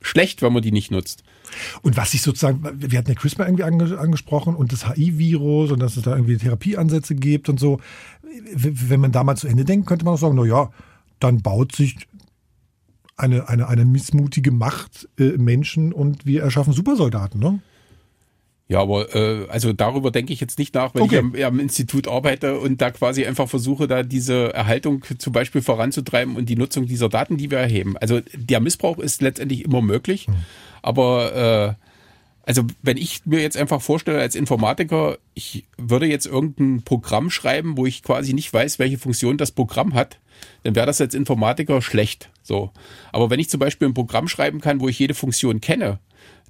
schlecht, 0.00 0.42
wenn 0.42 0.52
man 0.52 0.62
die 0.62 0.72
nicht 0.72 0.90
nutzt. 0.90 1.22
Und 1.82 1.96
was 1.96 2.14
ich 2.14 2.22
sozusagen, 2.22 2.62
wir 2.74 2.98
hatten 2.98 3.10
ja 3.10 3.14
CRISPR 3.14 3.46
irgendwie 3.46 3.64
ange, 3.64 3.98
angesprochen 3.98 4.54
und 4.54 4.72
das 4.72 4.88
HIV-Virus 4.88 5.72
und 5.72 5.80
dass 5.80 5.96
es 5.96 6.02
da 6.02 6.14
irgendwie 6.14 6.36
Therapieansätze 6.36 7.14
gibt 7.14 7.48
und 7.48 7.60
so. 7.60 7.80
Wenn 8.54 9.00
man 9.00 9.12
da 9.12 9.24
mal 9.24 9.36
zu 9.36 9.48
Ende 9.48 9.64
denkt, 9.64 9.86
könnte 9.86 10.04
man 10.04 10.14
auch 10.14 10.18
sagen, 10.18 10.36
na 10.36 10.44
ja, 10.44 10.70
dann 11.20 11.42
baut 11.42 11.74
sich 11.74 11.96
eine, 13.16 13.48
eine, 13.48 13.68
eine 13.68 13.84
missmutige 13.84 14.50
Macht 14.50 15.08
äh, 15.18 15.36
Menschen 15.36 15.92
und 15.92 16.26
wir 16.26 16.42
erschaffen 16.42 16.72
Supersoldaten, 16.72 17.40
ne? 17.40 17.60
Ja, 18.68 18.80
aber 18.80 19.14
äh, 19.14 19.46
also 19.48 19.74
darüber 19.74 20.10
denke 20.10 20.32
ich 20.32 20.40
jetzt 20.40 20.58
nicht 20.58 20.74
nach, 20.74 20.94
wenn 20.94 21.02
okay. 21.02 21.22
ich 21.34 21.44
am, 21.44 21.54
am, 21.54 21.60
Institut 21.60 22.08
arbeite 22.08 22.58
und 22.58 22.80
da 22.80 22.90
quasi 22.90 23.26
einfach 23.26 23.46
versuche, 23.46 23.86
da 23.86 24.02
diese 24.02 24.54
Erhaltung 24.54 25.04
zum 25.18 25.32
Beispiel 25.34 25.60
voranzutreiben 25.60 26.36
und 26.36 26.48
die 26.48 26.56
Nutzung 26.56 26.86
dieser 26.86 27.10
Daten, 27.10 27.36
die 27.36 27.50
wir 27.50 27.58
erheben. 27.58 27.98
Also 27.98 28.20
der 28.32 28.60
Missbrauch 28.60 28.98
ist 28.98 29.20
letztendlich 29.20 29.66
immer 29.66 29.82
möglich, 29.82 30.26
mhm. 30.26 30.36
Aber 30.82 31.76
äh, 31.78 31.82
also 32.44 32.64
wenn 32.82 32.96
ich 32.96 33.24
mir 33.24 33.40
jetzt 33.40 33.56
einfach 33.56 33.80
vorstelle 33.80 34.20
als 34.20 34.34
Informatiker, 34.34 35.18
ich 35.34 35.64
würde 35.78 36.06
jetzt 36.06 36.26
irgendein 36.26 36.82
Programm 36.82 37.30
schreiben, 37.30 37.76
wo 37.76 37.86
ich 37.86 38.02
quasi 38.02 38.32
nicht 38.32 38.52
weiß, 38.52 38.78
welche 38.78 38.98
Funktion 38.98 39.38
das 39.38 39.52
Programm 39.52 39.94
hat, 39.94 40.18
dann 40.64 40.74
wäre 40.74 40.86
das 40.86 41.00
als 41.00 41.14
Informatiker 41.14 41.80
schlecht. 41.82 42.30
So. 42.42 42.72
Aber 43.12 43.30
wenn 43.30 43.38
ich 43.38 43.48
zum 43.48 43.60
Beispiel 43.60 43.88
ein 43.88 43.94
Programm 43.94 44.26
schreiben 44.26 44.60
kann, 44.60 44.80
wo 44.80 44.88
ich 44.88 44.98
jede 44.98 45.14
Funktion 45.14 45.60
kenne, 45.60 46.00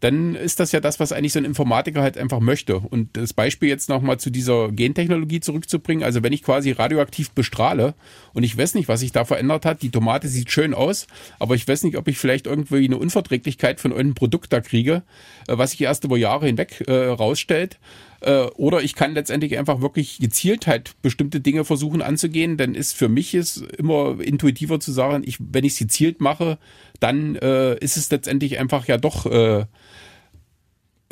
dann 0.02 0.34
ist 0.34 0.58
das 0.58 0.72
ja 0.72 0.80
das, 0.80 0.98
was 0.98 1.12
eigentlich 1.12 1.32
so 1.32 1.38
ein 1.38 1.44
Informatiker 1.44 2.02
halt 2.02 2.18
einfach 2.18 2.40
möchte. 2.40 2.80
Und 2.80 3.16
das 3.16 3.32
Beispiel 3.32 3.68
jetzt 3.68 3.88
nochmal 3.88 4.18
zu 4.18 4.30
dieser 4.30 4.72
Gentechnologie 4.72 5.38
zurückzubringen. 5.38 6.02
Also 6.02 6.24
wenn 6.24 6.32
ich 6.32 6.42
quasi 6.42 6.72
radioaktiv 6.72 7.30
bestrahle 7.30 7.94
und 8.32 8.42
ich 8.42 8.58
weiß 8.58 8.74
nicht, 8.74 8.88
was 8.88 8.98
sich 8.98 9.12
da 9.12 9.24
verändert 9.24 9.64
hat, 9.64 9.80
die 9.80 9.90
Tomate 9.90 10.26
sieht 10.26 10.50
schön 10.50 10.74
aus, 10.74 11.06
aber 11.38 11.54
ich 11.54 11.68
weiß 11.68 11.84
nicht, 11.84 11.96
ob 11.96 12.08
ich 12.08 12.18
vielleicht 12.18 12.48
irgendwie 12.48 12.84
eine 12.84 12.98
Unverträglichkeit 12.98 13.78
von 13.78 13.92
irgendeinem 13.92 14.16
Produkt 14.16 14.52
da 14.52 14.60
kriege, 14.60 15.04
äh, 15.46 15.56
was 15.56 15.70
sich 15.70 15.82
erst 15.82 16.02
über 16.02 16.18
Jahre 16.18 16.46
hinweg 16.46 16.82
äh, 16.88 17.06
rausstellt. 17.06 17.78
Äh, 18.22 18.46
oder 18.56 18.82
ich 18.82 18.96
kann 18.96 19.14
letztendlich 19.14 19.56
einfach 19.56 19.82
wirklich 19.82 20.18
gezielt 20.18 20.66
halt 20.66 21.00
bestimmte 21.02 21.40
Dinge 21.40 21.64
versuchen 21.64 22.02
anzugehen. 22.02 22.56
Dann 22.56 22.74
ist 22.74 22.96
für 22.96 23.08
mich 23.08 23.34
es 23.34 23.58
immer 23.78 24.20
intuitiver 24.20 24.80
zu 24.80 24.90
sagen, 24.90 25.22
ich, 25.24 25.38
wenn 25.38 25.62
ich 25.62 25.74
es 25.74 25.78
gezielt 25.78 26.20
mache, 26.20 26.58
dann 27.02 27.36
äh, 27.36 27.74
ist 27.78 27.96
es 27.96 28.10
letztendlich 28.10 28.58
einfach 28.58 28.86
ja 28.86 28.96
doch 28.96 29.26
äh, 29.26 29.64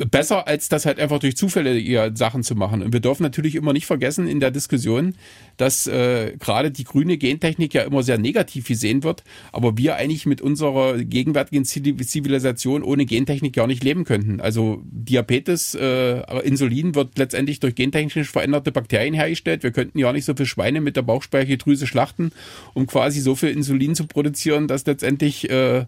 besser, 0.09 0.47
als 0.47 0.69
das 0.69 0.85
halt 0.85 0.99
einfach 0.99 1.19
durch 1.19 1.35
Zufälle 1.35 1.77
ihr 1.77 2.11
Sachen 2.15 2.43
zu 2.43 2.55
machen. 2.55 2.81
Und 2.81 2.93
wir 2.93 2.99
dürfen 2.99 3.23
natürlich 3.23 3.55
immer 3.55 3.73
nicht 3.73 3.85
vergessen 3.85 4.27
in 4.27 4.39
der 4.39 4.51
Diskussion, 4.51 5.15
dass 5.57 5.87
äh, 5.87 6.35
gerade 6.39 6.71
die 6.71 6.83
grüne 6.83 7.17
Gentechnik 7.17 7.73
ja 7.73 7.83
immer 7.83 8.03
sehr 8.03 8.17
negativ 8.17 8.67
gesehen 8.67 9.03
wird, 9.03 9.23
aber 9.51 9.77
wir 9.77 9.95
eigentlich 9.95 10.25
mit 10.25 10.41
unserer 10.41 10.97
gegenwärtigen 10.97 11.65
Zivilisation 11.65 12.83
ohne 12.83 13.05
Gentechnik 13.05 13.53
gar 13.53 13.67
nicht 13.67 13.83
leben 13.83 14.03
könnten. 14.03 14.41
Also 14.41 14.81
Diabetes, 14.85 15.75
äh, 15.75 16.21
Insulin 16.41 16.95
wird 16.95 17.17
letztendlich 17.17 17.59
durch 17.59 17.75
gentechnisch 17.75 18.31
veränderte 18.31 18.71
Bakterien 18.71 19.13
hergestellt. 19.13 19.63
Wir 19.63 19.71
könnten 19.71 19.99
ja 19.99 20.11
nicht 20.11 20.25
so 20.25 20.33
viel 20.33 20.45
Schweine 20.45 20.81
mit 20.81 20.95
der 20.95 21.01
Bauchspeicheldrüse 21.01 21.87
schlachten, 21.87 22.31
um 22.73 22.87
quasi 22.87 23.19
so 23.19 23.35
viel 23.35 23.49
Insulin 23.49 23.95
zu 23.95 24.07
produzieren, 24.07 24.67
dass 24.67 24.85
letztendlich 24.85 25.49
äh, 25.49 25.85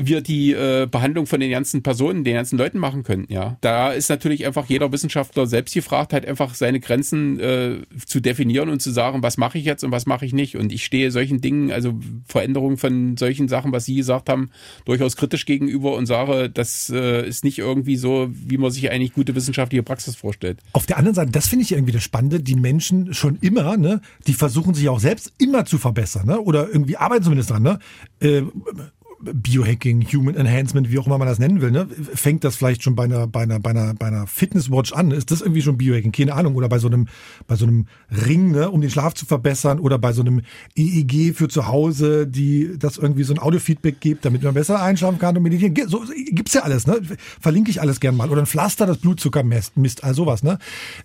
wir 0.00 0.20
die 0.20 0.52
äh, 0.52 0.86
Behandlung 0.90 1.26
von 1.26 1.40
den 1.40 1.50
ganzen 1.50 1.82
Personen, 1.82 2.24
den 2.24 2.34
ganzen 2.34 2.58
Leuten 2.58 2.78
machen 2.78 3.02
können. 3.02 3.26
Ja, 3.28 3.56
da 3.60 3.92
ist 3.92 4.08
natürlich 4.08 4.46
einfach 4.46 4.66
jeder 4.66 4.92
Wissenschaftler 4.92 5.46
selbst 5.46 5.74
gefragt, 5.74 6.12
halt 6.12 6.26
einfach 6.26 6.54
seine 6.54 6.80
Grenzen 6.80 7.40
äh, 7.40 7.78
zu 8.06 8.20
definieren 8.20 8.68
und 8.68 8.80
zu 8.80 8.90
sagen, 8.90 9.22
was 9.22 9.36
mache 9.38 9.58
ich 9.58 9.64
jetzt 9.64 9.84
und 9.84 9.92
was 9.92 10.06
mache 10.06 10.26
ich 10.26 10.32
nicht. 10.32 10.56
Und 10.56 10.72
ich 10.72 10.84
stehe 10.84 11.10
solchen 11.10 11.40
Dingen, 11.40 11.70
also 11.70 11.94
Veränderungen 12.26 12.76
von 12.76 13.16
solchen 13.16 13.48
Sachen, 13.48 13.72
was 13.72 13.84
Sie 13.84 13.96
gesagt 13.96 14.28
haben, 14.28 14.50
durchaus 14.84 15.16
kritisch 15.16 15.46
gegenüber 15.46 15.94
und 15.94 16.06
sage, 16.06 16.50
das 16.50 16.90
äh, 16.90 17.26
ist 17.26 17.44
nicht 17.44 17.58
irgendwie 17.58 17.96
so, 17.96 18.28
wie 18.30 18.58
man 18.58 18.70
sich 18.70 18.90
eigentlich 18.90 19.14
gute 19.14 19.34
wissenschaftliche 19.34 19.82
Praxis 19.82 20.16
vorstellt. 20.16 20.60
Auf 20.72 20.86
der 20.86 20.98
anderen 20.98 21.14
Seite, 21.14 21.32
das 21.32 21.48
finde 21.48 21.64
ich 21.64 21.72
irgendwie 21.72 21.92
das 21.92 22.02
Spannende, 22.02 22.40
die 22.40 22.56
Menschen 22.56 23.14
schon 23.14 23.38
immer, 23.40 23.76
ne, 23.76 24.00
die 24.26 24.34
versuchen 24.34 24.74
sich 24.74 24.88
auch 24.88 25.00
selbst 25.00 25.32
immer 25.38 25.64
zu 25.64 25.78
verbessern, 25.78 26.26
ne, 26.26 26.40
oder 26.40 26.68
irgendwie 26.68 26.96
arbeiten 26.96 27.24
zumindest 27.24 27.50
dran, 27.50 27.62
ne. 27.62 27.78
Äh, 28.20 28.42
Biohacking, 29.22 30.06
Human 30.12 30.34
Enhancement, 30.34 30.90
wie 30.90 30.98
auch 30.98 31.06
immer 31.06 31.18
man 31.18 31.28
das 31.28 31.38
nennen 31.38 31.60
will, 31.60 31.70
ne? 31.70 31.86
fängt 32.14 32.44
das 32.44 32.56
vielleicht 32.56 32.82
schon 32.82 32.96
bei 32.96 33.04
einer, 33.04 33.26
bei 33.26 33.42
einer, 33.42 33.60
bei 33.60 33.70
einer, 33.70 33.94
bei 33.94 34.06
einer 34.06 34.26
Fitnesswatch 34.26 34.92
an? 34.92 35.10
Ist 35.10 35.30
das 35.30 35.40
irgendwie 35.40 35.62
schon 35.62 35.78
Biohacking? 35.78 36.12
Keine 36.12 36.34
Ahnung. 36.34 36.56
Oder 36.56 36.68
bei 36.68 36.78
so 36.78 36.88
einem, 36.88 37.06
bei 37.46 37.54
so 37.54 37.66
einem 37.66 37.86
Ring, 38.10 38.50
ne? 38.50 38.70
um 38.70 38.80
den 38.80 38.90
Schlaf 38.90 39.14
zu 39.14 39.26
verbessern 39.26 39.78
oder 39.78 39.98
bei 39.98 40.12
so 40.12 40.22
einem 40.22 40.42
EEG 40.76 41.34
für 41.34 41.48
zu 41.48 41.68
Hause, 41.68 42.26
die 42.26 42.72
das 42.78 42.98
irgendwie 42.98 43.22
so 43.22 43.32
ein 43.34 43.38
Audiofeedback 43.38 44.00
gibt, 44.00 44.24
damit 44.24 44.42
man 44.42 44.54
besser 44.54 44.82
einschlafen 44.82 45.18
kann 45.18 45.36
und 45.36 45.42
meditieren. 45.42 45.74
So 45.88 46.04
gibt's 46.30 46.54
ja 46.54 46.62
alles, 46.62 46.86
ne? 46.86 47.00
Verlinke 47.40 47.70
ich 47.70 47.80
alles 47.80 48.00
gern 48.00 48.16
mal. 48.16 48.30
Oder 48.30 48.42
ein 48.42 48.46
Pflaster, 48.46 48.86
das 48.86 48.98
Blutzucker 48.98 49.42
misst, 49.42 49.76
misst 49.76 50.02
all 50.04 50.14
sowas, 50.14 50.42
ne? 50.42 50.58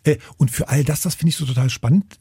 Äh, 0.04 0.18
und 0.38 0.52
für 0.52 0.70
all 0.70 0.84
das, 0.84 1.02
das 1.02 1.16
finde 1.16 1.30
ich 1.30 1.36
so 1.36 1.46
total 1.46 1.70
spannend 1.70 2.18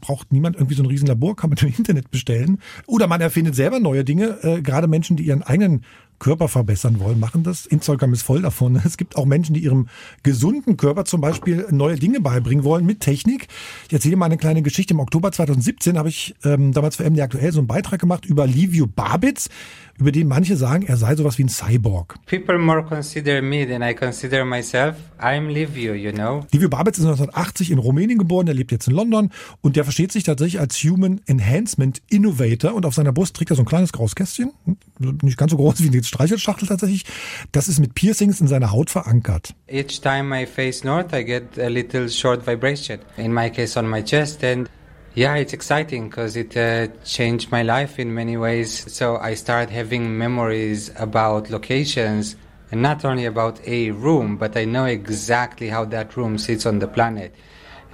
braucht 0.00 0.32
niemand 0.32 0.56
irgendwie 0.56 0.74
so 0.74 0.82
ein 0.82 0.86
Riesenlabor, 0.86 1.36
kann 1.36 1.50
man 1.50 1.58
im 1.62 1.74
Internet 1.76 2.10
bestellen. 2.10 2.58
Oder 2.86 3.06
man 3.06 3.20
erfindet 3.20 3.54
selber 3.54 3.80
neue 3.80 4.04
Dinge. 4.04 4.38
Äh, 4.42 4.62
gerade 4.62 4.88
Menschen, 4.88 5.17
die 5.18 5.26
ihren 5.26 5.42
eigenen 5.42 5.84
Körper 6.18 6.48
verbessern 6.48 7.00
wollen, 7.00 7.20
machen 7.20 7.42
das. 7.42 7.66
Instagram 7.66 8.12
ist 8.12 8.22
voll 8.22 8.42
davon. 8.42 8.80
Es 8.88 8.96
gibt 8.96 9.16
auch 9.16 9.26
Menschen, 9.26 9.54
die 9.54 9.62
ihrem 9.62 9.88
gesunden 10.22 10.76
Körper 10.76 11.04
zum 11.04 11.20
Beispiel 11.20 11.66
neue 11.70 11.96
Dinge 11.96 12.20
beibringen 12.20 12.64
wollen 12.64 12.86
mit 12.86 13.00
Technik. 13.00 13.48
Ich 13.86 13.92
erzähle 13.92 14.16
mal 14.16 14.26
eine 14.26 14.38
kleine 14.38 14.62
Geschichte. 14.62 14.94
Im 14.94 15.00
Oktober 15.00 15.30
2017 15.30 15.98
habe 15.98 16.08
ich 16.08 16.34
ähm, 16.42 16.72
damals 16.72 16.96
für 16.96 17.04
MD 17.04 17.20
aktuell 17.20 17.52
so 17.52 17.58
einen 17.58 17.66
Beitrag 17.66 18.00
gemacht 18.00 18.24
über 18.24 18.46
Livio 18.46 18.86
Babitz, 18.86 19.50
über 19.98 20.12
den 20.12 20.28
manche 20.28 20.56
sagen, 20.56 20.84
er 20.86 20.96
sei 20.96 21.16
sowas 21.16 21.38
wie 21.38 21.44
ein 21.44 21.48
Cyborg. 21.48 22.14
People 22.26 22.58
more 22.58 22.84
consider 22.84 23.42
me 23.42 23.66
than 23.66 23.82
I 23.82 23.94
consider 23.94 24.44
myself. 24.44 24.96
I'm 25.20 25.48
Livio, 25.48 25.94
you 25.94 26.12
know. 26.12 26.46
Livio 26.52 26.68
Babitz 26.68 26.98
ist 26.98 27.04
1980 27.04 27.72
in 27.72 27.78
Rumänien 27.78 28.18
geboren, 28.18 28.46
er 28.46 28.54
lebt 28.54 28.70
jetzt 28.70 28.86
in 28.86 28.94
London 28.94 29.30
und 29.60 29.76
der 29.76 29.84
versteht 29.84 30.12
sich 30.12 30.22
tatsächlich 30.22 30.60
als 30.60 30.76
Human 30.84 31.20
Enhancement 31.26 32.00
Innovator 32.08 32.74
und 32.74 32.86
auf 32.86 32.94
seiner 32.94 33.12
Brust 33.12 33.36
trägt 33.36 33.50
er 33.50 33.56
so 33.56 33.62
ein 33.62 33.66
kleines 33.66 33.92
graues 33.92 34.14
Kästchen, 34.14 34.52
nicht 35.22 35.36
ganz 35.36 35.50
so 35.50 35.56
groß 35.56 35.82
wie 35.82 35.88
eine 35.88 36.02
Streichelschachtel 36.08 36.66
tatsächlich. 36.66 37.04
Das 37.52 37.68
ist 37.68 37.78
mit 37.78 37.94
Piercings 37.94 38.40
in 38.40 38.48
seiner 38.48 38.72
Haut 38.72 38.90
verankert. 38.90 39.54
Each 39.68 40.00
time 40.00 40.34
I 40.34 40.46
face 40.46 40.84
north, 40.84 41.12
I 41.12 41.22
get 41.22 41.58
a 41.58 41.68
little 41.68 42.08
short 42.08 42.44
vibration. 42.44 42.98
In 43.16 43.32
my 43.32 43.50
case 43.50 43.78
on 43.78 43.88
my 43.88 44.02
chest 44.02 44.42
and 44.42 44.68
Yeah, 45.14 45.34
it's 45.34 45.52
exciting 45.52 46.10
because 46.10 46.36
it 46.36 46.56
uh, 46.56 46.86
changed 47.04 47.50
my 47.50 47.62
life 47.62 47.98
in 47.98 48.14
many 48.14 48.36
ways. 48.36 48.84
So 48.92 49.16
I 49.16 49.34
started 49.34 49.68
having 49.68 50.16
memories 50.16 50.92
about 50.96 51.50
locations 51.50 52.36
and 52.70 52.82
not 52.82 53.04
only 53.04 53.24
about 53.24 53.58
a 53.66 53.90
room, 53.90 54.36
but 54.36 54.56
I 54.56 54.64
know 54.64 54.84
exactly 54.84 55.68
how 55.70 55.84
that 55.86 56.16
room 56.16 56.38
sits 56.38 56.66
on 56.66 56.78
the 56.78 56.86
planet. 56.86 57.34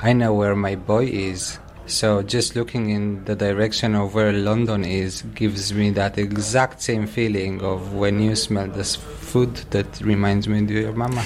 I 0.00 0.12
know 0.12 0.34
where 0.34 0.54
my 0.54 0.74
boy 0.74 1.06
is. 1.06 1.58
So 1.86 2.22
just 2.22 2.56
looking 2.56 2.90
in 2.90 3.24
the 3.24 3.36
direction 3.36 3.94
of 3.94 4.14
where 4.14 4.32
London 4.32 4.84
is 4.84 5.22
gives 5.34 5.72
me 5.72 5.90
that 5.90 6.16
exact 6.16 6.80
same 6.80 7.06
feeling 7.06 7.60
of 7.62 7.92
when 7.92 8.20
you 8.20 8.34
smell 8.36 8.68
this 8.68 8.96
food 8.96 9.54
that 9.70 10.00
reminds 10.00 10.48
me 10.48 10.60
of 10.60 10.70
your 10.70 10.92
mama. 10.92 11.24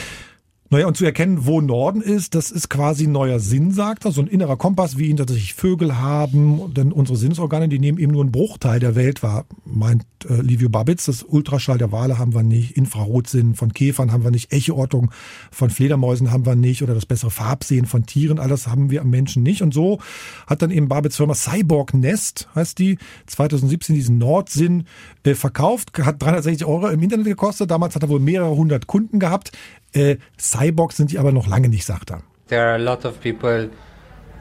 Naja, 0.70 0.86
und 0.86 0.98
zu 0.98 1.06
erkennen, 1.06 1.46
wo 1.46 1.62
Norden 1.62 2.02
ist, 2.02 2.34
das 2.34 2.50
ist 2.50 2.68
quasi 2.68 3.06
ein 3.06 3.12
neuer 3.12 3.40
Sinn, 3.40 3.72
sagt 3.72 4.04
er. 4.04 4.12
So 4.12 4.20
ein 4.20 4.26
innerer 4.26 4.58
Kompass, 4.58 4.98
wie 4.98 5.06
ihn 5.06 5.16
tatsächlich 5.16 5.54
Vögel 5.54 5.96
haben. 5.96 6.74
Denn 6.74 6.92
unsere 6.92 7.16
Sinnesorgane, 7.16 7.70
die 7.70 7.78
nehmen 7.78 7.96
eben 7.96 8.12
nur 8.12 8.20
einen 8.20 8.32
Bruchteil 8.32 8.78
der 8.78 8.94
Welt 8.94 9.22
wahr, 9.22 9.46
meint 9.64 10.04
äh, 10.28 10.42
Livio 10.42 10.68
Babitz. 10.68 11.06
Das 11.06 11.22
Ultraschall 11.22 11.78
der 11.78 11.90
Wale 11.90 12.18
haben 12.18 12.34
wir 12.34 12.42
nicht, 12.42 12.76
Infrarotsinn 12.76 13.54
von 13.54 13.72
Käfern 13.72 14.12
haben 14.12 14.24
wir 14.24 14.30
nicht, 14.30 14.52
Echoortung 14.52 15.10
von 15.50 15.70
Fledermäusen 15.70 16.32
haben 16.32 16.44
wir 16.44 16.54
nicht 16.54 16.82
oder 16.82 16.94
das 16.94 17.06
bessere 17.06 17.30
Farbsehen 17.30 17.86
von 17.86 18.04
Tieren, 18.04 18.38
alles 18.38 18.66
haben 18.66 18.90
wir 18.90 19.00
am 19.00 19.08
Menschen 19.08 19.42
nicht. 19.42 19.62
Und 19.62 19.72
so 19.72 20.00
hat 20.46 20.60
dann 20.60 20.70
eben 20.70 20.88
Babitz 20.88 21.16
Firma 21.16 21.34
Cyborg 21.34 21.94
Nest, 21.94 22.46
heißt 22.54 22.78
die, 22.78 22.98
2017 23.26 23.94
diesen 23.94 24.18
Nordsinn 24.18 24.84
äh, 25.24 25.34
verkauft, 25.34 25.92
hat 25.98 26.22
360 26.22 26.66
Euro 26.66 26.88
im 26.88 27.02
Internet 27.02 27.26
gekostet. 27.26 27.70
Damals 27.70 27.94
hat 27.94 28.02
er 28.02 28.08
wohl 28.08 28.20
mehrere 28.20 28.54
hundert 28.56 28.86
Kunden 28.86 29.18
gehabt. 29.18 29.52
Äh, 29.94 30.16
Cyborgs 30.38 30.96
sind 30.96 31.10
die 31.10 31.18
aber 31.18 31.32
noch 31.32 31.46
lange 31.46 31.68
nicht, 31.68 31.84
sagt 31.84 32.10
er. 32.10 32.22
There 32.48 32.62
are 32.62 32.74
a 32.74 32.78
lot 32.78 33.04
of 33.04 33.20
people 33.20 33.70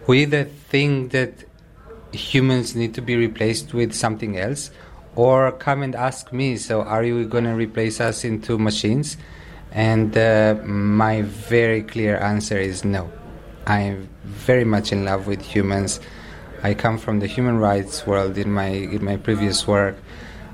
who 0.05 0.13
either 0.13 0.45
think 0.69 1.11
that 1.11 1.45
humans 2.13 2.75
need 2.75 2.93
to 2.95 3.01
be 3.01 3.15
replaced 3.15 3.73
with 3.73 3.93
something 3.93 4.37
else 4.37 4.71
or 5.15 5.51
come 5.51 5.83
and 5.83 5.95
ask 5.95 6.31
me, 6.31 6.57
so 6.57 6.81
are 6.81 7.03
you 7.03 7.25
going 7.25 7.43
to 7.43 7.55
replace 7.55 7.99
us 7.99 8.23
into 8.23 8.57
machines? 8.57 9.17
And 9.71 10.17
uh, 10.17 10.55
my 10.63 11.23
very 11.23 11.81
clear 11.83 12.17
answer 12.17 12.57
is 12.57 12.85
no. 12.85 13.11
I'm 13.65 14.07
very 14.23 14.63
much 14.63 14.91
in 14.91 15.03
love 15.03 15.27
with 15.27 15.41
humans. 15.41 15.99
I 16.63 16.73
come 16.73 16.97
from 16.97 17.19
the 17.19 17.27
human 17.27 17.57
rights 17.57 18.07
world 18.07 18.37
in 18.37 18.51
my 18.51 18.69
in 18.69 19.03
my 19.03 19.17
previous 19.17 19.67
work. 19.67 19.97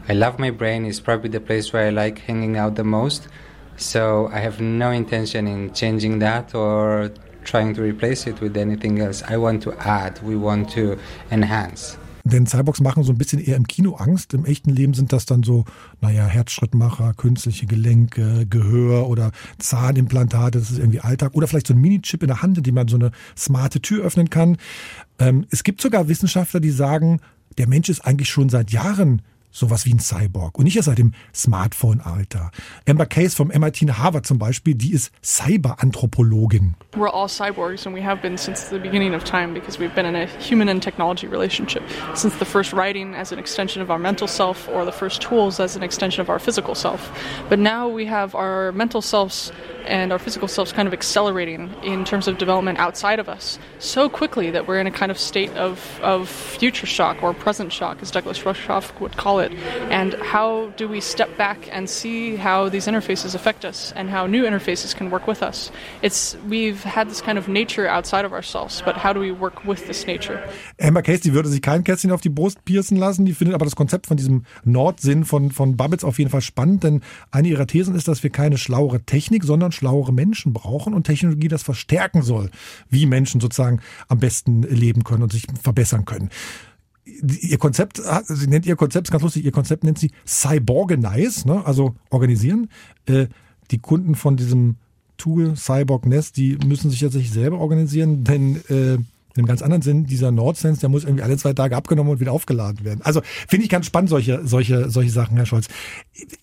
I 0.10 0.14
love 0.14 0.40
my 0.40 0.50
brain. 0.50 0.86
It's 0.86 1.00
probably 1.00 1.30
the 1.30 1.40
place 1.40 1.72
where 1.72 1.86
I 1.86 1.90
like 1.92 2.20
hanging 2.20 2.58
out 2.58 2.76
the 2.76 2.84
most. 2.84 3.28
So 3.78 4.30
I 4.32 4.44
have 4.44 4.62
no 4.62 4.92
intention 4.92 5.48
in 5.48 5.74
changing 5.74 6.20
that 6.20 6.54
or 6.56 7.12
trying 7.44 7.74
to 7.76 7.82
replace 7.82 8.28
it 8.28 8.42
with 8.42 8.58
anything 8.58 9.00
else. 9.00 9.24
I 9.30 9.38
want 9.38 9.64
to 9.64 9.74
add, 9.80 10.20
we 10.24 10.36
want 10.36 10.74
to 10.76 10.98
enhance. 11.32 11.98
Denn 12.26 12.48
Cyborgs 12.48 12.82
machen 12.82 13.04
so 13.04 13.12
ein 13.12 13.18
bisschen 13.18 13.40
eher 13.40 13.58
im 13.58 13.68
Kino 13.68 13.96
Angst. 13.96 14.34
Im 14.34 14.46
echten 14.46 14.70
Leben 14.70 14.94
sind 14.94 15.12
das 15.12 15.26
dann 15.26 15.44
so, 15.44 15.66
naja, 16.00 16.26
Herzschrittmacher, 16.26 17.14
künstliche 17.16 17.66
Gelenke, 17.66 18.46
Gehör 18.50 19.10
oder 19.10 19.32
Zahnimplantate. 19.58 20.60
Das 20.60 20.72
ist 20.72 20.80
irgendwie 20.80 21.02
Alltag. 21.02 21.36
Oder 21.36 21.48
vielleicht 21.48 21.68
so 21.68 21.74
ein 21.74 21.82
Mini-Chip 21.82 22.24
in 22.24 22.28
der 22.28 22.42
Hand, 22.42 22.66
dem 22.66 22.76
man 22.76 22.88
so 22.88 22.96
eine 22.96 23.12
smarte 23.38 23.82
Tür 23.82 24.06
öffnen 24.06 24.30
kann. 24.30 24.56
Ähm, 25.20 25.46
es 25.50 25.64
gibt 25.66 25.82
sogar 25.82 26.08
Wissenschaftler, 26.08 26.62
die 26.62 26.70
sagen, 26.70 27.20
der 27.58 27.68
Mensch 27.68 27.90
ist 27.90 28.06
eigentlich 28.06 28.30
schon 28.30 28.48
seit 28.48 28.72
Jahren 28.72 29.22
sowas 29.54 29.86
wie 29.86 29.94
ein 29.94 30.00
Cyborg. 30.00 30.58
Und 30.58 30.66
nicht 30.66 30.76
erst 30.76 30.88
seit 30.88 30.98
dem 30.98 31.14
Smartphone-Alter. 31.34 32.52
Amber 32.90 33.06
Case 33.06 33.36
vom 33.36 33.48
MIT 33.48 33.86
in 33.86 33.98
Harvard 33.98 34.26
zum 34.26 34.40
Beispiel, 34.40 34.76
die 34.76 34.92
ist 34.92 35.12
Cyberanthropologin. 35.24 36.74
We're 36.96 37.14
all 37.14 37.28
cyborgs 37.28 37.86
and 37.86 37.96
we 37.96 38.04
have 38.04 38.22
been 38.22 38.38
since 38.38 38.70
the 38.70 38.80
beginning 38.80 39.14
of 39.14 39.24
time 39.24 39.54
because 39.54 39.80
we've 39.80 39.94
been 39.96 40.06
in 40.06 40.16
a 40.16 40.26
human 40.40 40.68
and 40.68 40.82
technology 40.82 41.28
relationship. 41.28 41.84
Since 42.16 42.38
the 42.40 42.46
first 42.46 42.74
writing 42.74 43.16
as 43.16 43.32
an 43.32 43.40
extension 43.40 43.82
of 43.82 43.90
our 43.90 44.00
mental 44.00 44.28
self 44.28 44.68
or 44.70 44.84
the 44.86 44.92
first 44.92 45.22
tools 45.22 45.60
as 45.60 45.76
an 45.76 45.84
extension 45.84 46.22
of 46.22 46.30
our 46.30 46.40
physical 46.40 46.76
self. 46.76 47.12
But 47.48 47.60
now 47.60 47.88
we 47.88 48.06
have 48.06 48.36
our 48.36 48.72
mental 48.72 49.02
selves 49.02 49.52
and 49.86 50.12
our 50.12 50.20
physical 50.20 50.48
selves 50.48 50.72
kind 50.72 50.88
of 50.88 50.94
accelerating 50.94 51.70
in 51.84 52.06
terms 52.06 52.28
of 52.28 52.38
development 52.38 52.80
outside 52.80 53.20
of 53.20 53.28
us 53.28 53.60
so 53.80 54.10
quickly 54.10 54.50
that 54.52 54.68
we're 54.68 54.80
in 54.80 54.88
a 54.88 54.92
kind 54.92 55.12
of 55.12 55.18
state 55.18 55.52
of, 55.52 56.00
of 56.02 56.30
future 56.30 56.86
shock 56.86 57.22
or 57.22 57.34
present 57.34 57.72
shock, 57.72 58.02
as 58.02 58.12
Douglas 58.12 58.40
Rushkoff 58.40 58.98
would 59.00 59.18
call 59.18 59.40
it. 59.40 59.43
And 59.90 60.16
how 60.22 60.72
do 60.78 60.88
we 60.88 61.02
step 61.02 61.38
back 61.38 61.70
and 61.72 61.90
see 61.90 62.36
how 62.36 62.70
these 62.70 62.88
interfaces 62.88 63.36
affect 63.36 63.66
us 63.66 63.94
and 63.96 64.10
how 64.10 64.28
new 64.28 64.46
interfaces 64.46 64.96
can 64.96 65.12
work 65.12 65.28
with 65.28 65.42
us? 65.42 65.72
It's 66.02 66.38
we've 66.50 66.84
had 66.84 67.10
this 67.10 67.22
kind 67.22 67.38
of 67.38 67.48
nature 67.48 67.88
outside 67.88 68.26
of 68.26 68.34
ourselves, 68.34 68.82
but 68.84 68.96
how 68.96 69.14
do 69.14 69.20
we 69.20 69.32
work 69.32 69.66
with 69.66 69.86
this 69.88 70.06
nature? 70.08 70.40
Amber 70.80 71.02
Case, 71.02 71.22
die 71.22 71.34
würde 71.34 71.50
sich 71.50 71.62
kein 71.62 71.84
Kästchen 71.84 72.12
auf 72.12 72.22
die 72.22 72.30
Brust 72.30 72.64
piercen 72.66 72.98
lassen, 72.98 73.26
die 73.26 73.34
findet 73.34 73.56
aber 73.56 73.66
das 73.66 73.76
Konzept 73.76 74.08
von 74.08 74.18
diesem 74.18 74.46
Nordsinn 74.64 75.26
von, 75.26 75.52
von 75.52 75.78
Babbitz 75.78 76.04
auf 76.04 76.20
jeden 76.20 76.32
Fall 76.32 76.42
spannend, 76.42 76.84
denn 76.84 77.02
eine 77.32 77.48
ihrer 77.48 77.68
Thesen 77.68 77.96
ist, 77.96 78.08
dass 78.08 78.24
wir 78.24 78.30
keine 78.30 78.58
schlauere 78.58 79.04
Technik, 79.04 79.44
sondern 79.44 79.72
schlauere 79.72 80.14
Menschen 80.14 80.54
brauchen 80.54 80.94
und 80.94 81.04
Technologie 81.06 81.48
das 81.48 81.64
verstärken 81.64 82.22
soll, 82.22 82.50
wie 82.90 83.06
Menschen 83.06 83.42
sozusagen 83.42 83.82
am 84.08 84.20
besten 84.20 84.64
leben 84.64 85.04
können 85.04 85.24
und 85.24 85.32
sich 85.32 85.48
verbessern 85.62 86.06
können. 86.06 86.30
Ihr 87.24 87.58
Konzept, 87.58 88.02
sie 88.26 88.48
nennt 88.48 88.66
ihr 88.66 88.76
Konzept, 88.76 89.08
ist 89.08 89.12
ganz 89.12 89.24
lustig, 89.24 89.46
ihr 89.46 89.52
Konzept 89.52 89.84
nennt 89.84 89.98
sie 89.98 90.12
Cyborganize, 90.28 91.48
ne? 91.48 91.66
also 91.66 91.96
organisieren. 92.10 92.70
Äh, 93.06 93.28
die 93.72 93.80
Kunden 93.80 94.16
von 94.16 94.36
diesem 94.36 94.76
Tool 95.18 95.56
Cyborg 95.56 96.06
Nest, 96.06 96.38
die 96.38 96.58
müssen 96.66 96.90
sich 96.90 97.00
tatsächlich 97.00 97.32
selber 97.32 97.60
organisieren, 97.60 98.24
denn 98.24 98.58
äh, 98.70 98.98
in 99.36 99.40
einem 99.40 99.48
ganz 99.48 99.62
anderen 99.62 99.82
Sinn, 99.82 100.06
dieser 100.06 100.32
NordSense, 100.32 100.82
der 100.82 100.90
muss 100.90 101.06
irgendwie 101.06 101.24
alle 101.24 101.38
zwei 101.38 101.54
Tage 101.54 101.76
abgenommen 101.76 102.12
und 102.12 102.20
wieder 102.20 102.32
aufgeladen 102.32 102.86
werden. 102.86 103.02
Also 103.04 103.22
finde 103.48 103.64
ich 103.64 103.70
ganz 103.70 103.86
spannend, 103.86 104.10
solche, 104.10 104.46
solche, 104.46 104.90
solche 104.90 105.12
Sachen, 105.12 105.38
Herr 105.38 105.46
Scholz. 105.46 105.70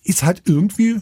Ist 0.03 0.23
halt 0.23 0.41
irgendwie 0.45 0.97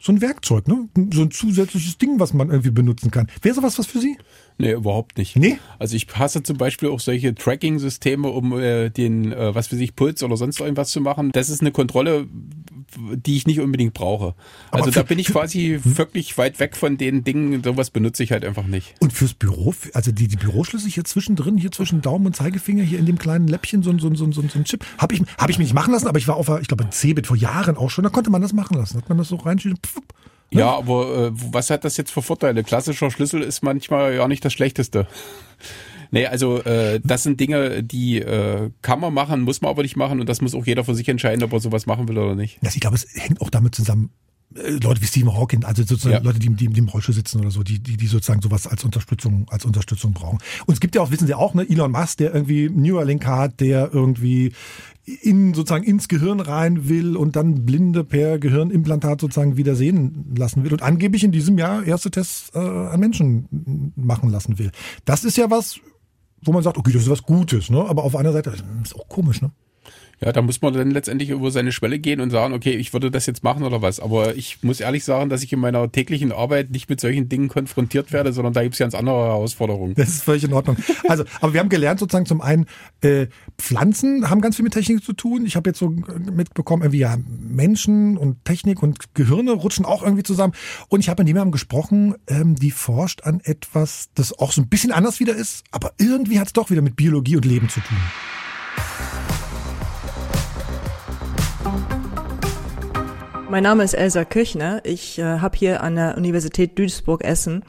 so 0.00 0.12
ein 0.12 0.20
Werkzeug, 0.20 0.66
ne? 0.66 0.88
So 1.12 1.22
ein 1.22 1.30
zusätzliches 1.30 1.98
Ding, 1.98 2.18
was 2.18 2.32
man 2.32 2.50
irgendwie 2.50 2.70
benutzen 2.70 3.10
kann. 3.10 3.28
Wäre 3.42 3.54
sowas 3.54 3.78
was 3.78 3.86
für 3.86 4.00
Sie? 4.00 4.16
Nee, 4.60 4.72
überhaupt 4.72 5.18
nicht. 5.18 5.36
Nee? 5.36 5.58
Also 5.78 5.94
ich 5.94 6.08
hasse 6.14 6.42
zum 6.42 6.56
Beispiel 6.58 6.88
auch 6.88 6.98
solche 6.98 7.32
Tracking-Systeme, 7.34 8.28
um 8.28 8.58
äh, 8.58 8.90
den, 8.90 9.30
äh, 9.32 9.54
was 9.54 9.68
für 9.68 9.76
sich 9.76 9.94
Puls 9.94 10.22
oder 10.24 10.36
sonst 10.36 10.58
irgendwas 10.60 10.90
zu 10.90 11.00
machen. 11.00 11.30
Das 11.32 11.48
ist 11.48 11.60
eine 11.60 11.70
Kontrolle, 11.70 12.26
die 13.14 13.36
ich 13.36 13.46
nicht 13.46 13.60
unbedingt 13.60 13.94
brauche. 13.94 14.34
Aber 14.70 14.80
Also 14.80 14.90
für- 14.90 14.98
da 15.00 15.02
bin 15.04 15.18
ich 15.20 15.28
für- 15.28 15.34
quasi 15.34 15.78
wirklich 15.84 16.36
weit 16.38 16.58
weg 16.58 16.76
von 16.76 16.96
den 16.96 17.22
Dingen. 17.22 17.62
Sowas 17.62 17.90
benutze 17.90 18.24
ich 18.24 18.32
halt 18.32 18.44
einfach 18.44 18.66
nicht. 18.66 18.94
Und 18.98 19.12
fürs 19.12 19.34
Büro, 19.34 19.74
also 19.94 20.10
die, 20.10 20.26
die 20.26 20.36
Büroschlüssel 20.36 20.90
hier 20.90 21.04
zwischendrin, 21.04 21.56
hier 21.56 21.70
zwischen 21.70 22.00
Daumen 22.00 22.26
und 22.26 22.34
Zeigefinger, 22.34 22.82
hier 22.82 22.98
in 22.98 23.06
dem 23.06 23.18
kleinen 23.18 23.46
Läppchen, 23.46 23.82
so, 23.84 23.90
ein- 23.90 23.98
so, 24.00 24.08
ein- 24.08 24.16
so, 24.16 24.24
ein- 24.24 24.32
so, 24.32 24.40
ein- 24.40 24.48
so 24.48 24.58
ein 24.58 24.64
Chip, 24.64 24.84
habe 24.98 25.14
ich, 25.14 25.22
hab 25.38 25.50
ich 25.50 25.58
mir 25.58 25.64
nicht 25.64 25.74
machen 25.74 25.92
lassen, 25.92 26.08
aber 26.08 26.18
ich 26.18 26.26
war 26.26 26.34
auf, 26.36 26.48
ich 26.60 26.66
glaube, 26.66 26.82
ein 26.84 26.90
Cebit 26.90 27.28
vor 27.28 27.36
Jahren 27.36 27.76
auch 27.76 27.90
schon, 27.90 28.02
da 28.02 28.10
konnte 28.10 28.30
man 28.30 28.42
das 28.42 28.52
machen 28.52 28.76
lassen. 28.76 28.96
Hat 28.96 29.08
man 29.08 29.18
das 29.18 29.28
so 29.28 29.36
reinschieben. 29.36 29.78
Ne? 29.94 30.02
Ja, 30.50 30.76
aber 30.76 31.26
äh, 31.26 31.30
was 31.52 31.70
hat 31.70 31.84
das 31.84 31.96
jetzt 31.96 32.10
für 32.10 32.22
Vorteile? 32.22 32.64
Klassischer 32.64 33.10
Schlüssel 33.10 33.42
ist 33.42 33.62
manchmal 33.62 34.14
ja 34.14 34.26
nicht 34.28 34.44
das 34.44 34.52
Schlechteste. 34.52 35.06
Nee, 36.10 36.24
also 36.26 36.62
äh, 36.62 37.00
das 37.04 37.22
sind 37.22 37.38
Dinge, 37.38 37.82
die 37.82 38.18
äh, 38.20 38.70
kann 38.80 38.98
man 38.98 39.12
machen, 39.12 39.42
muss 39.42 39.60
man 39.60 39.70
aber 39.70 39.82
nicht 39.82 39.96
machen 39.96 40.20
und 40.20 40.28
das 40.28 40.40
muss 40.40 40.54
auch 40.54 40.64
jeder 40.64 40.82
für 40.82 40.94
sich 40.94 41.06
entscheiden, 41.08 41.42
ob 41.42 41.52
er 41.52 41.60
sowas 41.60 41.84
machen 41.84 42.08
will 42.08 42.16
oder 42.16 42.34
nicht. 42.34 42.58
Ja, 42.62 42.70
ich 42.72 42.80
glaube, 42.80 42.96
es 42.96 43.06
hängt 43.14 43.42
auch 43.42 43.50
damit 43.50 43.74
zusammen, 43.74 44.10
äh, 44.54 44.70
Leute 44.70 45.02
wie 45.02 45.06
Stephen 45.06 45.34
Hawking, 45.36 45.64
also 45.64 45.82
sozusagen 45.82 46.14
Ja. 46.14 46.20
Leute, 46.20 46.38
die, 46.38 46.48
die, 46.48 46.68
die 46.68 46.78
im 46.78 46.88
Rollstuhl 46.88 47.14
sitzen 47.14 47.40
oder 47.40 47.50
so, 47.50 47.62
die, 47.62 47.78
die, 47.78 47.98
die 47.98 48.06
sozusagen 48.06 48.40
sowas 48.40 48.66
als 48.66 48.84
Unterstützung, 48.84 49.46
als 49.50 49.66
Unterstützung 49.66 50.14
brauchen. 50.14 50.38
Und 50.64 50.72
es 50.72 50.80
gibt 50.80 50.94
ja 50.94 51.02
auch, 51.02 51.10
wissen 51.10 51.26
Sie 51.26 51.34
auch, 51.34 51.52
ne, 51.52 51.68
Elon 51.68 51.92
Musk, 51.92 52.16
der 52.18 52.34
irgendwie 52.34 52.70
Neuralink 52.70 53.26
hat, 53.26 53.60
der 53.60 53.90
irgendwie 53.92 54.52
in 55.22 55.54
sozusagen 55.54 55.84
ins 55.84 56.08
Gehirn 56.08 56.40
rein 56.40 56.88
will 56.88 57.16
und 57.16 57.36
dann 57.36 57.64
Blinde 57.64 58.04
per 58.04 58.38
Gehirnimplantat 58.38 59.20
sozusagen 59.20 59.56
wieder 59.56 59.74
sehen 59.74 60.34
lassen 60.36 60.64
will 60.64 60.72
und 60.72 60.82
angeblich 60.82 61.24
in 61.24 61.32
diesem 61.32 61.58
Jahr 61.58 61.84
erste 61.84 62.10
Tests 62.10 62.50
äh, 62.54 62.58
an 62.58 63.00
Menschen 63.00 63.92
machen 63.96 64.30
lassen 64.30 64.58
will. 64.58 64.70
Das 65.04 65.24
ist 65.24 65.36
ja 65.36 65.50
was, 65.50 65.80
wo 66.42 66.52
man 66.52 66.62
sagt, 66.62 66.78
okay, 66.78 66.92
das 66.92 67.02
ist 67.02 67.10
was 67.10 67.22
Gutes, 67.22 67.70
ne? 67.70 67.84
Aber 67.88 68.04
auf 68.04 68.16
einer 68.16 68.32
Seite 68.32 68.52
ist 68.82 68.94
auch 68.94 69.08
komisch, 69.08 69.40
ne? 69.40 69.50
Ja, 70.20 70.32
da 70.32 70.42
muss 70.42 70.60
man 70.62 70.74
dann 70.74 70.90
letztendlich 70.90 71.30
über 71.30 71.50
seine 71.52 71.70
Schwelle 71.70 72.00
gehen 72.00 72.20
und 72.20 72.30
sagen, 72.30 72.52
okay, 72.52 72.72
ich 72.72 72.92
würde 72.92 73.10
das 73.10 73.26
jetzt 73.26 73.44
machen 73.44 73.62
oder 73.62 73.82
was. 73.82 74.00
Aber 74.00 74.34
ich 74.34 74.62
muss 74.62 74.80
ehrlich 74.80 75.04
sagen, 75.04 75.30
dass 75.30 75.44
ich 75.44 75.52
in 75.52 75.60
meiner 75.60 75.92
täglichen 75.92 76.32
Arbeit 76.32 76.70
nicht 76.70 76.90
mit 76.90 77.00
solchen 77.00 77.28
Dingen 77.28 77.48
konfrontiert 77.48 78.12
werde, 78.12 78.32
sondern 78.32 78.52
da 78.52 78.62
gibt 78.62 78.74
es 78.74 78.80
ganz 78.80 78.94
andere 78.94 79.14
Herausforderungen. 79.14 79.94
Das 79.94 80.08
ist 80.08 80.22
völlig 80.24 80.42
in 80.42 80.52
Ordnung. 80.52 80.76
Also, 81.08 81.24
aber 81.40 81.52
wir 81.52 81.60
haben 81.60 81.68
gelernt 81.68 82.00
sozusagen 82.00 82.26
zum 82.26 82.40
einen, 82.40 82.66
äh, 83.00 83.26
Pflanzen 83.58 84.28
haben 84.28 84.40
ganz 84.40 84.56
viel 84.56 84.64
mit 84.64 84.72
Technik 84.72 85.04
zu 85.04 85.12
tun. 85.12 85.46
Ich 85.46 85.54
habe 85.54 85.70
jetzt 85.70 85.78
so 85.78 85.88
mitbekommen, 85.88 86.82
irgendwie 86.82 86.98
ja, 86.98 87.16
Menschen 87.26 88.16
und 88.16 88.44
Technik 88.44 88.82
und 88.82 89.14
Gehirne 89.14 89.52
rutschen 89.52 89.84
auch 89.84 90.02
irgendwie 90.02 90.24
zusammen. 90.24 90.54
Und 90.88 91.00
ich 91.00 91.08
habe 91.08 91.22
mit 91.22 91.28
jemandem 91.28 91.52
gesprochen, 91.52 92.16
ähm, 92.26 92.56
die 92.56 92.72
forscht 92.72 93.22
an 93.22 93.40
etwas, 93.44 94.10
das 94.14 94.36
auch 94.36 94.50
so 94.50 94.62
ein 94.62 94.68
bisschen 94.68 94.90
anders 94.90 95.20
wieder 95.20 95.34
ist, 95.34 95.64
aber 95.70 95.92
irgendwie 95.98 96.40
hat 96.40 96.48
es 96.48 96.52
doch 96.52 96.70
wieder 96.70 96.82
mit 96.82 96.96
Biologie 96.96 97.36
und 97.36 97.44
Leben 97.44 97.68
zu 97.68 97.80
tun. 97.80 97.98
Mein 103.50 103.62
Name 103.62 103.82
ist 103.82 103.94
Elsa 103.94 104.26
Kirchner. 104.26 104.82
Ich 104.84 105.18
äh, 105.18 105.38
habe 105.38 105.56
hier 105.56 105.82
an 105.82 105.94
der 105.94 106.18
Universität 106.18 106.78
Duisburg-Essen 106.78 107.64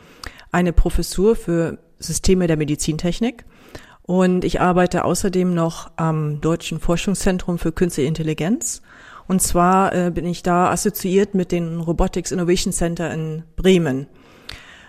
eine 0.52 0.74
Professur 0.74 1.38
für 1.38 1.78
Systeme 2.00 2.48
der 2.48 2.58
Medizintechnik. 2.58 3.46
Und 4.02 4.44
ich 4.44 4.60
arbeite 4.60 5.06
außerdem 5.06 5.54
noch 5.54 5.90
am 5.96 6.42
Deutschen 6.42 6.82
Forschungszentrum 6.82 7.58
für 7.58 7.72
Künstliche 7.72 8.10
Intelligenz. 8.10 8.82
Und 9.30 9.42
zwar 9.42 9.96
äh, 9.96 10.12
bin 10.12 10.26
ich 10.26 10.44
da 10.44 10.70
assoziiert 10.70 11.34
mit 11.34 11.54
dem 11.54 11.80
Robotics 11.80 12.34
Innovation 12.34 12.74
Center 12.74 13.14
in 13.14 13.44
Bremen. 13.56 14.08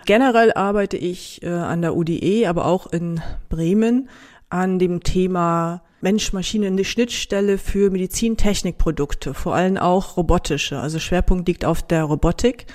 Generell 0.05 0.51
arbeite 0.51 0.97
ich 0.97 1.41
äh, 1.41 1.47
an 1.47 1.81
der 1.81 1.95
UDE, 1.95 2.49
aber 2.49 2.65
auch 2.65 2.91
in 2.91 3.21
Bremen 3.47 4.09
an 4.49 4.77
dem 4.77 5.03
Thema 5.03 5.83
Mensch-Maschine 6.01 6.67
eine 6.67 6.83
Schnittstelle 6.83 7.57
für 7.57 7.89
Medizintechnikprodukte, 7.89 9.33
vor 9.33 9.55
allem 9.55 9.77
auch 9.77 10.17
robotische. 10.17 10.79
Also 10.79 10.99
Schwerpunkt 10.99 11.47
liegt 11.47 11.65
auf 11.65 11.81
der 11.81 12.03
Robotik 12.03 12.65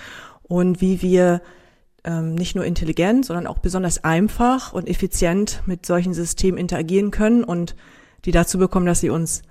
und 0.43 0.81
wie 0.81 1.03
wir 1.03 1.43
ähm, 2.05 2.35
nicht 2.35 2.55
nur 2.55 2.65
intelligent, 2.65 3.27
sondern 3.27 3.47
auch 3.47 3.59
besonders 3.59 4.05
einfach 4.05 4.73
und 4.73 4.89
effizient 4.89 5.63
mit 5.67 5.85
solchen 5.85 6.15
Systemen 6.15 6.59
interagieren 6.59 7.11
können 7.11 7.45
und 7.45 7.75
die 8.25 8.31
dazu 8.31 8.59
bekommen, 8.59 8.87
dass 8.87 9.01
sie 9.01 9.11
uns 9.11 9.43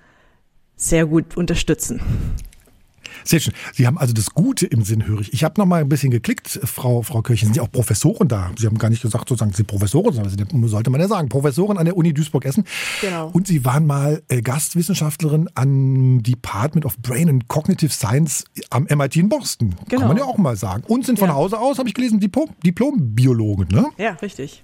sehr 0.76 1.06
gut 1.06 1.38
unterstützen. 1.38 2.02
Sehr 3.26 3.40
schön. 3.40 3.54
Sie 3.74 3.88
haben 3.88 3.98
also 3.98 4.14
das 4.14 4.30
Gute 4.30 4.68
im 4.68 4.84
Sinn, 4.84 5.08
höre 5.08 5.20
ich. 5.22 5.34
Ich 5.34 5.44
habe 5.44 5.60
noch 5.60 5.66
mal 5.66 5.82
ein 5.82 5.90
bisschen 5.90 6.12
geklickt, 6.12 6.60
Frau, 6.64 7.02
Frau 7.02 7.22
Kirchen. 7.22 7.48
Sind 7.48 7.56
Sie 7.56 7.60
auch 7.60 7.72
Professoren 7.72 8.28
da? 8.28 8.52
Sie 8.58 8.68
haben 8.68 8.78
gar 8.78 8.90
nicht 8.90 9.02
gesagt, 9.02 9.28
sozusagen, 9.28 9.52
Sie 9.52 9.64
Professoren, 9.64 10.14
sondern 10.14 10.68
sollte 10.68 10.90
man 10.92 11.02
ja 11.02 11.08
sagen. 11.08 11.28
Professoren 11.28 11.78
an 11.78 11.86
der 11.86 11.98
Uni 11.98 12.14
Duisburg-Essen. 12.14 12.66
Genau. 13.02 13.30
Und 13.34 13.48
Sie 13.48 13.66
waren 13.66 13.88
mal 13.88 14.22
äh, 14.30 14.42
Gastwissenschaftlerin 14.42 15.50
an 15.56 16.22
Department 16.22 16.86
of 16.86 16.98
Brain 17.00 17.28
and 17.30 17.48
Cognitive 17.48 17.92
Science 17.92 18.46
am 18.70 18.84
MIT 18.84 19.16
in 19.16 19.30
Boston. 19.30 19.76
Genau. 19.90 20.02
Kann 20.02 20.08
man 20.10 20.18
ja 20.18 20.24
auch 20.24 20.38
mal 20.38 20.56
sagen. 20.56 20.84
Und 20.88 21.06
sind 21.06 21.18
von 21.18 21.30
ja. 21.30 21.36
Hause 21.36 21.60
aus, 21.60 21.80
habe 21.80 21.90
ich 21.90 21.96
gelesen, 21.96 22.20
Diplom, 22.20 22.50
Diplom-Biologen, 22.64 23.70
ne? 23.70 23.88
Ja, 23.98 24.12
richtig. 24.22 24.64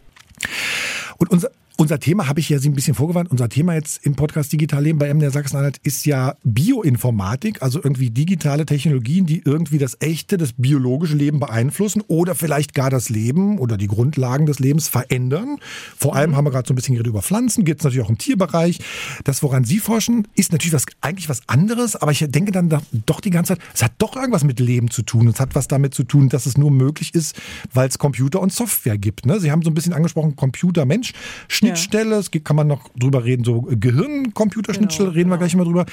Und 1.18 1.30
unser, 1.30 1.50
unser 1.82 2.00
Thema 2.00 2.28
habe 2.28 2.40
ich 2.40 2.48
ja 2.48 2.60
Sie 2.60 2.70
ein 2.70 2.76
bisschen 2.76 2.94
vorgewarnt. 2.94 3.32
Unser 3.32 3.50
Thema 3.50 3.74
jetzt 3.74 4.06
im 4.06 4.14
Podcast 4.14 4.54
Digital 4.54 4.84
Leben 4.84 5.00
bei 5.00 5.12
MDR 5.12 5.32
Sachsen-Anhalt 5.32 5.80
ist 5.82 6.06
ja 6.06 6.36
Bioinformatik, 6.44 7.64
also 7.64 7.80
irgendwie 7.80 8.12
digitale 8.12 8.68
Technologien, 8.68 9.26
die 9.26 9.42
irgendwie 9.44 9.80
das 9.80 9.98
echte, 10.00 10.38
das 10.38 10.54
biologische 10.54 11.16
Leben 11.16 11.40
beeinflussen 11.40 12.04
oder 12.08 12.36
vielleicht 12.36 12.76
gar 12.76 12.92
das 12.92 13.10
Leben 13.10 13.58
oder 13.58 13.78
die 13.78 13.88
Grundlagen 13.88 14.46
des 14.46 14.60
Lebens 14.60 14.90
verändern. 14.90 15.58
Vor 15.98 16.16
allem 16.16 16.30
mhm. 16.30 16.36
haben 16.36 16.46
wir 16.46 16.52
gerade 16.52 16.68
so 16.68 16.74
ein 16.74 16.76
bisschen 16.76 16.94
geredet 16.94 17.10
über 17.10 17.24
Pflanzen, 17.24 17.66
geht 17.66 17.80
es 17.80 17.84
natürlich 17.84 18.06
auch 18.06 18.12
im 18.12 18.20
Tierbereich. 18.20 18.78
Das, 19.24 19.42
woran 19.42 19.64
Sie 19.64 19.80
forschen, 19.80 20.28
ist 20.36 20.52
natürlich 20.52 20.74
was, 20.74 20.86
eigentlich 21.02 21.30
was 21.30 21.42
anderes, 21.48 21.96
aber 21.96 22.12
ich 22.12 22.24
denke 22.30 22.52
dann 22.52 22.70
doch 23.08 23.22
die 23.22 23.32
ganze 23.32 23.56
Zeit, 23.56 23.66
es 23.74 23.82
hat 23.82 23.94
doch 23.98 24.16
irgendwas 24.16 24.44
mit 24.44 24.60
Leben 24.60 24.92
zu 24.92 25.02
tun. 25.02 25.28
Es 25.28 25.40
hat 25.40 25.56
was 25.56 25.68
damit 25.68 25.96
zu 25.96 26.04
tun, 26.04 26.30
dass 26.30 26.46
es 26.46 26.60
nur 26.60 26.70
möglich 26.70 27.16
ist, 27.16 27.36
weil 27.74 27.90
es 27.90 27.98
Computer 27.98 28.40
und 28.40 28.54
Software 28.54 29.00
gibt. 29.00 29.26
Ne? 29.26 29.40
Sie 29.40 29.50
haben 29.50 29.64
so 29.64 29.72
ein 29.72 29.74
bisschen 29.74 29.94
angesprochen, 29.94 30.36
Computer-Mensch. 30.36 31.14
Schnitt 31.48 31.71
Schnittstelle. 31.76 32.16
Es 32.16 32.32
kann 32.32 32.56
man 32.56 32.68
noch 32.68 32.90
drüber 32.98 33.24
reden, 33.24 33.44
so 33.44 33.62
Gehirn-Computerschnittstelle, 33.62 35.10
genau, 35.10 35.18
reden 35.18 35.30
wir 35.30 35.38
genau. 35.38 35.48
gleich 35.48 35.56
mal 35.56 35.64
drüber. 35.66 35.86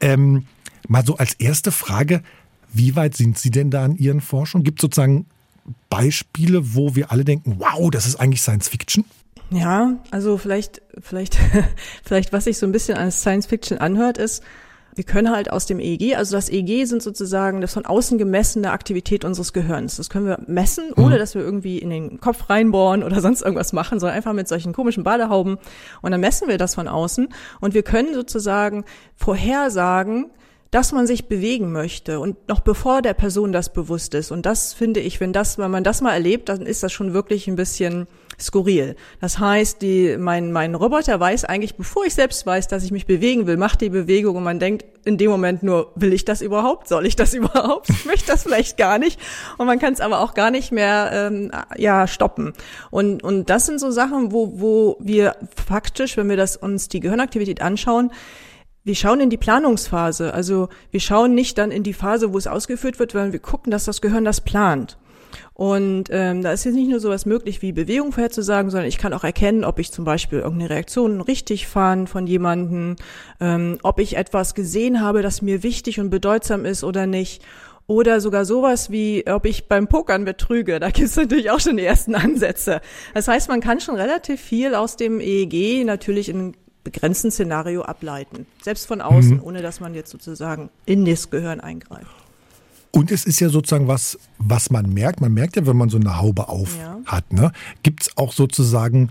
Ähm, 0.00 0.44
mal 0.88 1.04
so 1.04 1.16
als 1.16 1.34
erste 1.34 1.72
Frage, 1.72 2.22
wie 2.72 2.96
weit 2.96 3.16
sind 3.16 3.38
Sie 3.38 3.50
denn 3.50 3.70
da 3.70 3.84
in 3.84 3.96
Ihren 3.96 4.20
Forschungen? 4.20 4.64
Gibt 4.64 4.80
es 4.80 4.82
sozusagen 4.82 5.26
Beispiele, 5.88 6.74
wo 6.74 6.94
wir 6.94 7.10
alle 7.10 7.24
denken, 7.24 7.56
wow, 7.58 7.90
das 7.90 8.06
ist 8.06 8.16
eigentlich 8.16 8.42
Science 8.42 8.68
Fiction? 8.68 9.04
Ja, 9.50 9.94
also 10.10 10.38
vielleicht, 10.38 10.82
vielleicht, 11.00 11.38
vielleicht, 12.04 12.32
was 12.32 12.44
sich 12.44 12.58
so 12.58 12.66
ein 12.66 12.72
bisschen 12.72 12.96
als 12.96 13.20
Science 13.20 13.46
Fiction 13.46 13.78
anhört, 13.78 14.18
ist, 14.18 14.42
wir 14.96 15.04
können 15.04 15.30
halt 15.30 15.52
aus 15.52 15.66
dem 15.66 15.78
EEG, 15.78 16.16
also 16.16 16.34
das 16.34 16.48
EEG 16.48 16.86
sind 16.86 17.02
sozusagen 17.02 17.60
das 17.60 17.74
von 17.74 17.84
außen 17.84 18.16
gemessene 18.16 18.70
Aktivität 18.70 19.26
unseres 19.26 19.52
Gehirns. 19.52 19.96
Das 19.96 20.08
können 20.08 20.26
wir 20.26 20.38
messen, 20.46 20.90
ohne 20.96 21.16
mhm. 21.16 21.18
dass 21.18 21.34
wir 21.34 21.42
irgendwie 21.42 21.78
in 21.78 21.90
den 21.90 22.18
Kopf 22.18 22.48
reinbohren 22.48 23.04
oder 23.04 23.20
sonst 23.20 23.42
irgendwas 23.42 23.74
machen, 23.74 24.00
sondern 24.00 24.16
einfach 24.16 24.32
mit 24.32 24.48
solchen 24.48 24.72
komischen 24.72 25.04
Badehauben. 25.04 25.58
Und 26.00 26.10
dann 26.10 26.20
messen 26.20 26.48
wir 26.48 26.56
das 26.56 26.74
von 26.74 26.88
außen 26.88 27.28
und 27.60 27.74
wir 27.74 27.82
können 27.82 28.14
sozusagen 28.14 28.86
vorhersagen, 29.14 30.30
dass 30.70 30.92
man 30.92 31.06
sich 31.06 31.28
bewegen 31.28 31.72
möchte 31.72 32.18
und 32.18 32.48
noch 32.48 32.60
bevor 32.60 33.02
der 33.02 33.14
Person 33.14 33.52
das 33.52 33.72
bewusst 33.72 34.14
ist. 34.14 34.30
Und 34.30 34.46
das 34.46 34.72
finde 34.72 35.00
ich, 35.00 35.20
wenn 35.20 35.34
das, 35.34 35.58
wenn 35.58 35.70
man 35.70 35.84
das 35.84 36.00
mal 36.00 36.12
erlebt, 36.12 36.48
dann 36.48 36.62
ist 36.62 36.82
das 36.82 36.92
schon 36.92 37.12
wirklich 37.12 37.48
ein 37.48 37.56
bisschen 37.56 38.06
skurril. 38.40 38.96
Das 39.20 39.38
heißt, 39.38 39.82
die, 39.82 40.16
mein, 40.18 40.52
mein 40.52 40.74
Roboter 40.74 41.18
weiß 41.18 41.44
eigentlich, 41.44 41.76
bevor 41.76 42.04
ich 42.04 42.14
selbst 42.14 42.46
weiß, 42.46 42.68
dass 42.68 42.84
ich 42.84 42.90
mich 42.90 43.06
bewegen 43.06 43.46
will, 43.46 43.56
macht 43.56 43.80
die 43.80 43.90
Bewegung 43.90 44.36
und 44.36 44.44
man 44.44 44.58
denkt 44.58 44.84
in 45.04 45.18
dem 45.18 45.30
Moment 45.30 45.62
nur, 45.62 45.92
will 45.94 46.12
ich 46.12 46.24
das 46.24 46.42
überhaupt? 46.42 46.88
Soll 46.88 47.06
ich 47.06 47.16
das 47.16 47.34
überhaupt? 47.34 47.88
Ich 47.90 48.04
möchte 48.04 48.26
das 48.26 48.42
vielleicht 48.42 48.76
gar 48.76 48.98
nicht. 48.98 49.20
Und 49.56 49.66
man 49.66 49.78
kann 49.78 49.92
es 49.92 50.00
aber 50.00 50.20
auch 50.20 50.34
gar 50.34 50.50
nicht 50.50 50.72
mehr 50.72 51.10
ähm, 51.12 51.50
ja 51.76 52.06
stoppen. 52.06 52.52
Und, 52.90 53.22
und 53.22 53.48
das 53.50 53.66
sind 53.66 53.80
so 53.80 53.90
Sachen, 53.90 54.32
wo, 54.32 54.60
wo 54.60 54.96
wir 55.00 55.36
faktisch, 55.66 56.16
wenn 56.16 56.28
wir 56.28 56.36
das 56.36 56.56
uns 56.56 56.88
die 56.88 57.00
Gehirnaktivität 57.00 57.62
anschauen, 57.62 58.10
wir 58.86 58.94
schauen 58.94 59.20
in 59.20 59.30
die 59.30 59.36
Planungsphase. 59.36 60.32
Also 60.32 60.68
wir 60.92 61.00
schauen 61.00 61.34
nicht 61.34 61.58
dann 61.58 61.72
in 61.72 61.82
die 61.82 61.92
Phase, 61.92 62.32
wo 62.32 62.38
es 62.38 62.46
ausgeführt 62.46 63.00
wird, 63.00 63.12
sondern 63.12 63.32
wir 63.32 63.40
gucken, 63.40 63.72
dass 63.72 63.84
das 63.84 64.00
Gehirn 64.00 64.24
das 64.24 64.40
plant. 64.40 64.96
Und 65.56 66.08
ähm, 66.10 66.42
da 66.42 66.52
ist 66.52 66.64
jetzt 66.64 66.74
nicht 66.74 66.90
nur 66.90 67.00
sowas 67.00 67.24
möglich 67.24 67.62
wie 67.62 67.72
Bewegung 67.72 68.12
vorherzusagen, 68.12 68.70
sondern 68.70 68.88
ich 68.88 68.98
kann 68.98 69.14
auch 69.14 69.24
erkennen, 69.24 69.64
ob 69.64 69.78
ich 69.78 69.90
zum 69.90 70.04
Beispiel 70.04 70.40
irgendeine 70.40 70.68
Reaktion 70.68 71.22
richtig 71.22 71.66
fand 71.66 72.10
von 72.10 72.26
jemandem, 72.26 72.96
ähm, 73.40 73.78
ob 73.82 73.98
ich 73.98 74.18
etwas 74.18 74.54
gesehen 74.54 75.00
habe, 75.00 75.22
das 75.22 75.40
mir 75.40 75.62
wichtig 75.62 75.98
und 75.98 76.10
bedeutsam 76.10 76.66
ist 76.66 76.84
oder 76.84 77.06
nicht. 77.06 77.42
Oder 77.86 78.20
sogar 78.20 78.44
sowas 78.44 78.90
wie, 78.90 79.24
ob 79.26 79.46
ich 79.46 79.66
beim 79.66 79.88
Pokern 79.88 80.26
betrüge. 80.26 80.78
Da 80.78 80.90
gibt 80.90 81.08
es 81.08 81.16
natürlich 81.16 81.50
auch 81.50 81.60
schon 81.60 81.78
die 81.78 81.84
ersten 81.84 82.14
Ansätze. 82.14 82.82
Das 83.14 83.26
heißt, 83.26 83.48
man 83.48 83.62
kann 83.62 83.80
schon 83.80 83.94
relativ 83.94 84.42
viel 84.42 84.74
aus 84.74 84.96
dem 84.96 85.20
EEG 85.20 85.86
natürlich 85.86 86.28
in 86.28 86.52
begrenzten 86.84 87.30
Szenario 87.30 87.80
ableiten. 87.80 88.46
Selbst 88.62 88.86
von 88.86 89.00
außen, 89.00 89.38
mhm. 89.38 89.42
ohne 89.42 89.62
dass 89.62 89.80
man 89.80 89.94
jetzt 89.94 90.10
sozusagen 90.10 90.68
in 90.84 91.06
das 91.06 91.30
Gehirn 91.30 91.60
eingreift. 91.60 92.25
Und 92.92 93.10
es 93.10 93.24
ist 93.24 93.40
ja 93.40 93.48
sozusagen 93.48 93.88
was, 93.88 94.18
was 94.38 94.70
man 94.70 94.92
merkt. 94.92 95.20
Man 95.20 95.32
merkt 95.32 95.56
ja, 95.56 95.66
wenn 95.66 95.76
man 95.76 95.88
so 95.88 95.98
eine 95.98 96.18
Haube 96.18 96.48
auf 96.48 96.76
ja. 96.78 96.98
hat. 97.04 97.32
Ne? 97.32 97.52
Gibt 97.82 98.02
es 98.02 98.16
auch 98.16 98.32
sozusagen 98.32 99.10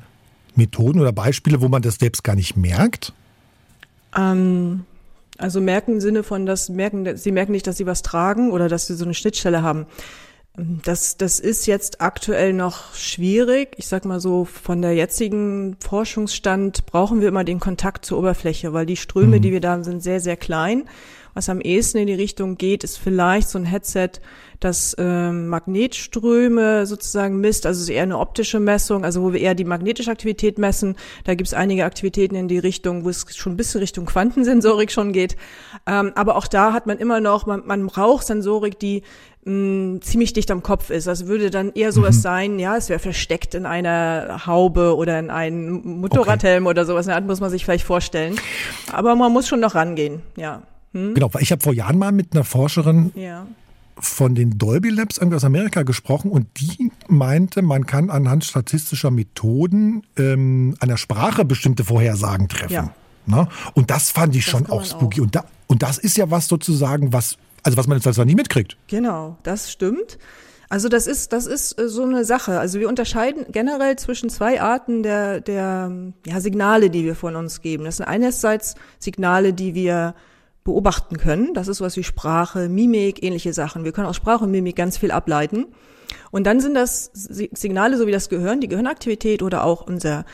Methoden 0.56 1.00
oder 1.00 1.12
Beispiele, 1.12 1.62
wo 1.62 1.68
man 1.68 1.82
das 1.82 1.96
selbst 1.96 2.24
gar 2.24 2.36
nicht 2.36 2.56
merkt? 2.58 3.14
Ähm, 4.16 4.86
also 5.38 5.62
merken 5.62 5.94
im 5.94 6.02
Sinne 6.02 6.24
von, 6.24 6.46
dass 6.46 6.70
merken, 6.70 7.18
sie 7.18 7.32
merken 7.32 7.52
nicht, 7.52 7.68
dass 7.68 7.78
sie 7.78 7.86
was 7.86 8.02
tragen 8.02 8.52
oder 8.52 8.70
dass 8.70 8.88
sie 8.88 8.96
so 8.96 9.06
eine 9.06 9.14
Schnittstelle 9.14 9.62
haben. 9.62 9.86
Das, 10.58 11.18
das 11.18 11.42
ist 11.42 11.68
jetzt 11.68 12.00
aktuell 12.00 12.54
noch 12.54 12.96
schwierig. 12.96 13.76
Ich 13.76 13.88
sag 13.88 14.06
mal 14.06 14.22
so, 14.22 14.46
von 14.46 14.82
der 14.82 14.94
jetzigen 14.94 15.76
Forschungsstand 15.82 16.86
brauchen 16.86 17.20
wir 17.20 17.28
immer 17.28 17.44
den 17.44 17.60
Kontakt 17.60 18.06
zur 18.06 18.20
Oberfläche, 18.20 18.72
weil 18.72 18.86
die 18.86 18.96
Ströme, 18.96 19.38
mhm. 19.38 19.42
die 19.42 19.52
wir 19.52 19.60
da 19.60 19.72
haben, 19.72 19.84
sind 19.84 20.02
sehr, 20.02 20.22
sehr 20.22 20.38
klein. 20.38 20.86
Was 21.36 21.50
am 21.50 21.60
ehesten 21.60 21.98
in 21.98 22.08
die 22.08 22.14
Richtung 22.14 22.58
geht, 22.58 22.86
ist 22.86 22.98
vielleicht 22.98 23.50
so 23.50 23.60
ein 23.60 23.66
Headset, 23.66 24.12
das 24.62 24.96
ähm, 24.98 25.50
Magnetströme 25.50 26.86
sozusagen 26.86 27.42
misst. 27.42 27.66
Also 27.66 27.80
es 27.80 27.84
ist 27.84 27.94
eher 27.94 28.04
eine 28.04 28.20
optische 28.20 28.62
Messung, 28.62 29.04
also 29.04 29.22
wo 29.22 29.34
wir 29.34 29.42
eher 29.42 29.54
die 29.54 29.66
magnetische 29.66 30.10
Aktivität 30.10 30.58
messen. 30.58 30.96
Da 31.26 31.36
gibt 31.36 31.48
es 31.48 31.54
einige 31.54 31.84
Aktivitäten 31.84 32.36
in 32.36 32.48
die 32.48 32.58
Richtung, 32.58 33.04
wo 33.04 33.10
es 33.10 33.26
schon 33.36 33.54
ein 33.54 33.58
bisschen 33.58 33.82
Richtung 33.82 34.06
Quantensensorik 34.06 34.94
schon 34.94 35.12
geht. 35.12 35.36
Ähm, 35.86 36.14
aber 36.16 36.38
auch 36.38 36.48
da 36.48 36.72
hat 36.72 36.88
man 36.88 37.00
immer 37.00 37.20
noch, 37.20 37.46
man, 37.46 37.64
man 37.66 37.86
braucht 37.88 38.26
Sensorik, 38.26 38.80
die 38.80 39.04
mh, 39.44 40.00
ziemlich 40.00 40.32
dicht 40.32 40.50
am 40.52 40.64
Kopf 40.64 40.90
ist. 40.90 41.10
Also 41.10 41.28
würde 41.28 41.52
dann 41.52 41.74
eher 41.74 41.92
sowas 41.92 42.16
mhm. 42.16 42.22
sein, 42.22 42.60
ja, 42.60 42.78
es 42.78 42.88
wäre 42.88 43.00
versteckt 43.00 43.56
in 43.56 43.66
einer 43.66 44.46
Haube 44.48 44.96
oder 44.96 45.20
in 45.20 45.30
einem 45.30 45.82
Motorradhelm 46.00 46.66
okay. 46.66 46.72
oder 46.72 46.86
sowas. 46.86 47.08
Das 47.08 47.24
muss 47.24 47.42
man 47.42 47.50
sich 47.50 47.66
vielleicht 47.66 47.86
vorstellen. 47.86 48.36
Aber 48.94 49.16
man 49.16 49.34
muss 49.34 49.50
schon 49.50 49.60
noch 49.60 49.76
rangehen, 49.76 50.22
ja. 50.38 50.64
Hm? 50.96 51.14
Genau, 51.14 51.32
weil 51.34 51.44
ich 51.44 51.52
habe 51.52 51.62
vor 51.62 51.74
Jahren 51.74 51.98
mal 51.98 52.14
mit 52.14 52.34
einer 52.34 52.46
Forscherin 52.46 53.12
ja. 53.16 53.46
von 54.00 54.34
den 54.34 54.58
Dolby 54.58 54.90
Labs 54.90 55.20
aus 55.20 55.44
Amerika 55.44 55.84
gesprochen 55.84 56.32
und 56.32 56.48
die 56.58 56.90
meinte, 57.10 57.62
man 57.62 57.86
kann 57.86 58.10
anhand 58.10 58.46
statistischer 58.46 59.12
Methoden 59.12 60.04
ähm, 60.18 60.78
einer 60.80 60.96
Sprache 60.96 61.44
bestimmte 61.44 61.84
Vorhersagen 61.84 62.48
treffen. 62.48 62.74
Ja. 62.74 62.94
Ne? 63.26 63.48
Und 63.74 63.92
das 63.92 64.10
fand 64.10 64.36
ich 64.38 64.46
das 64.46 64.52
schon 64.52 64.68
auch 64.68 64.86
spooky. 64.86 65.20
Auch. 65.20 65.26
Und, 65.26 65.36
da, 65.36 65.44
und 65.68 65.84
das 65.84 65.98
ist 65.98 66.16
ja 66.16 66.32
was 66.32 66.48
sozusagen, 66.48 67.12
was, 67.12 67.38
also 67.64 67.78
was 67.78 67.88
man 67.88 67.98
jetzt 67.98 68.08
also 68.08 68.24
nicht 68.24 68.38
mitkriegt. 68.38 68.78
Genau, 68.88 69.38
das 69.44 69.70
stimmt. 69.70 70.18
Also 70.70 70.88
das 70.88 71.08
ist, 71.08 71.34
das 71.34 71.46
ist 71.46 71.78
äh, 71.78 71.90
so 71.90 72.04
eine 72.04 72.24
Sache. 72.24 72.58
Also 72.58 72.80
wir 72.80 72.88
unterscheiden 72.88 73.46
generell 73.52 73.98
zwischen 73.98 74.30
zwei 74.30 74.62
Arten 74.62 75.04
der, 75.04 75.42
der 75.42 75.92
ja, 76.26 76.40
Signale, 76.40 76.90
die 76.90 77.04
wir 77.04 77.16
von 77.16 77.36
uns 77.36 77.62
geben. 77.62 77.84
Das 77.84 77.98
sind 77.98 78.06
einerseits 78.06 78.76
Signale, 78.98 79.52
die 79.52 79.76
wir 79.76 80.16
beobachten 80.66 81.18
können. 81.18 81.54
Das 81.54 81.70
ist 81.70 81.80
was 81.80 81.96
wie 81.96 82.04
Sprache, 82.04 82.68
Mimik, 82.68 83.24
ähnliche 83.24 83.54
Sachen. 83.54 83.86
Wir 83.86 83.94
können 83.94 84.08
aus 84.08 84.18
Sprache 84.18 84.44
und 84.44 84.52
Mimik 84.52 84.76
ganz 84.76 84.98
viel 84.98 85.12
ableiten. 85.12 85.68
Und 86.32 86.46
dann 86.46 86.60
sind 86.60 86.74
das 86.74 87.12
Signale, 87.14 87.98
so 87.98 88.08
wie 88.08 88.12
das 88.12 88.28
Gehirn, 88.28 88.60
die 88.60 88.68
Gehirnaktivität 88.68 89.42
oder 89.42 89.64
auch 89.64 89.88
unser 89.88 90.26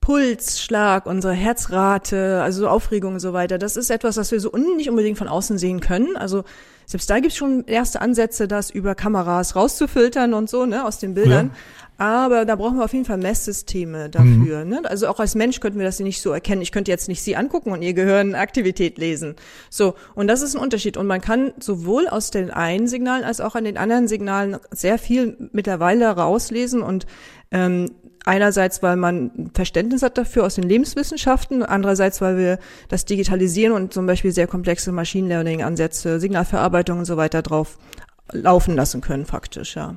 Pulsschlag, 0.00 1.06
unsere 1.06 1.32
Herzrate, 1.32 2.40
also 2.42 2.60
so 2.60 2.68
Aufregung 2.68 3.14
und 3.14 3.20
so 3.20 3.32
weiter. 3.32 3.58
Das 3.58 3.76
ist 3.76 3.90
etwas, 3.90 4.16
was 4.18 4.30
wir 4.30 4.40
so 4.40 4.50
nicht 4.50 4.88
unbedingt 4.88 5.18
von 5.18 5.26
außen 5.26 5.58
sehen 5.58 5.80
können. 5.80 6.16
Also 6.16 6.44
selbst 6.84 7.10
da 7.10 7.16
gibt 7.16 7.32
es 7.32 7.36
schon 7.36 7.64
erste 7.64 8.00
Ansätze, 8.00 8.46
das 8.46 8.70
über 8.70 8.94
Kameras 8.94 9.56
rauszufiltern 9.56 10.34
und 10.34 10.48
so, 10.48 10.66
ne, 10.66 10.84
aus 10.84 10.98
den 10.98 11.14
Bildern. 11.14 11.46
Ja. 11.46 11.85
Aber 11.98 12.44
da 12.44 12.56
brauchen 12.56 12.76
wir 12.76 12.84
auf 12.84 12.92
jeden 12.92 13.04
Fall 13.06 13.16
Messsysteme 13.16 14.10
dafür. 14.10 14.64
Mhm. 14.64 14.70
Ne? 14.70 14.82
Also 14.84 15.08
auch 15.08 15.18
als 15.18 15.34
Mensch 15.34 15.60
könnten 15.60 15.78
wir 15.78 15.86
das 15.86 15.98
nicht 16.00 16.20
so 16.20 16.30
erkennen. 16.30 16.60
Ich 16.60 16.72
könnte 16.72 16.90
jetzt 16.90 17.08
nicht 17.08 17.22
Sie 17.22 17.36
angucken 17.36 17.72
und 17.72 17.82
Ihr 17.82 17.94
Gehirn 17.94 18.34
Aktivität 18.34 18.98
lesen. 18.98 19.34
So, 19.70 19.94
und 20.14 20.26
das 20.26 20.42
ist 20.42 20.54
ein 20.54 20.60
Unterschied. 20.60 20.96
Und 20.96 21.06
man 21.06 21.20
kann 21.20 21.52
sowohl 21.58 22.08
aus 22.08 22.30
den 22.30 22.50
einen 22.50 22.86
Signalen 22.86 23.24
als 23.24 23.40
auch 23.40 23.54
an 23.54 23.64
den 23.64 23.78
anderen 23.78 24.08
Signalen 24.08 24.58
sehr 24.70 24.98
viel 24.98 25.36
mittlerweile 25.52 26.08
rauslesen 26.08 26.82
und 26.82 27.06
ähm, 27.50 27.90
Einerseits, 28.26 28.82
weil 28.82 28.96
man 28.96 29.52
Verständnis 29.54 30.02
hat 30.02 30.18
dafür 30.18 30.44
aus 30.44 30.56
den 30.56 30.64
Lebenswissenschaften, 30.64 31.62
andererseits, 31.62 32.20
weil 32.20 32.36
wir 32.36 32.58
das 32.88 33.04
digitalisieren 33.04 33.72
und 33.72 33.94
zum 33.94 34.04
Beispiel 34.04 34.32
sehr 34.32 34.48
komplexe 34.48 34.90
Machine 34.90 35.28
Learning 35.28 35.62
Ansätze, 35.62 36.18
Signalverarbeitung 36.18 36.98
und 36.98 37.04
so 37.04 37.16
weiter 37.16 37.42
drauf 37.42 37.78
laufen 38.32 38.74
lassen 38.74 39.00
können, 39.00 39.26
faktisch, 39.26 39.76
ja. 39.76 39.94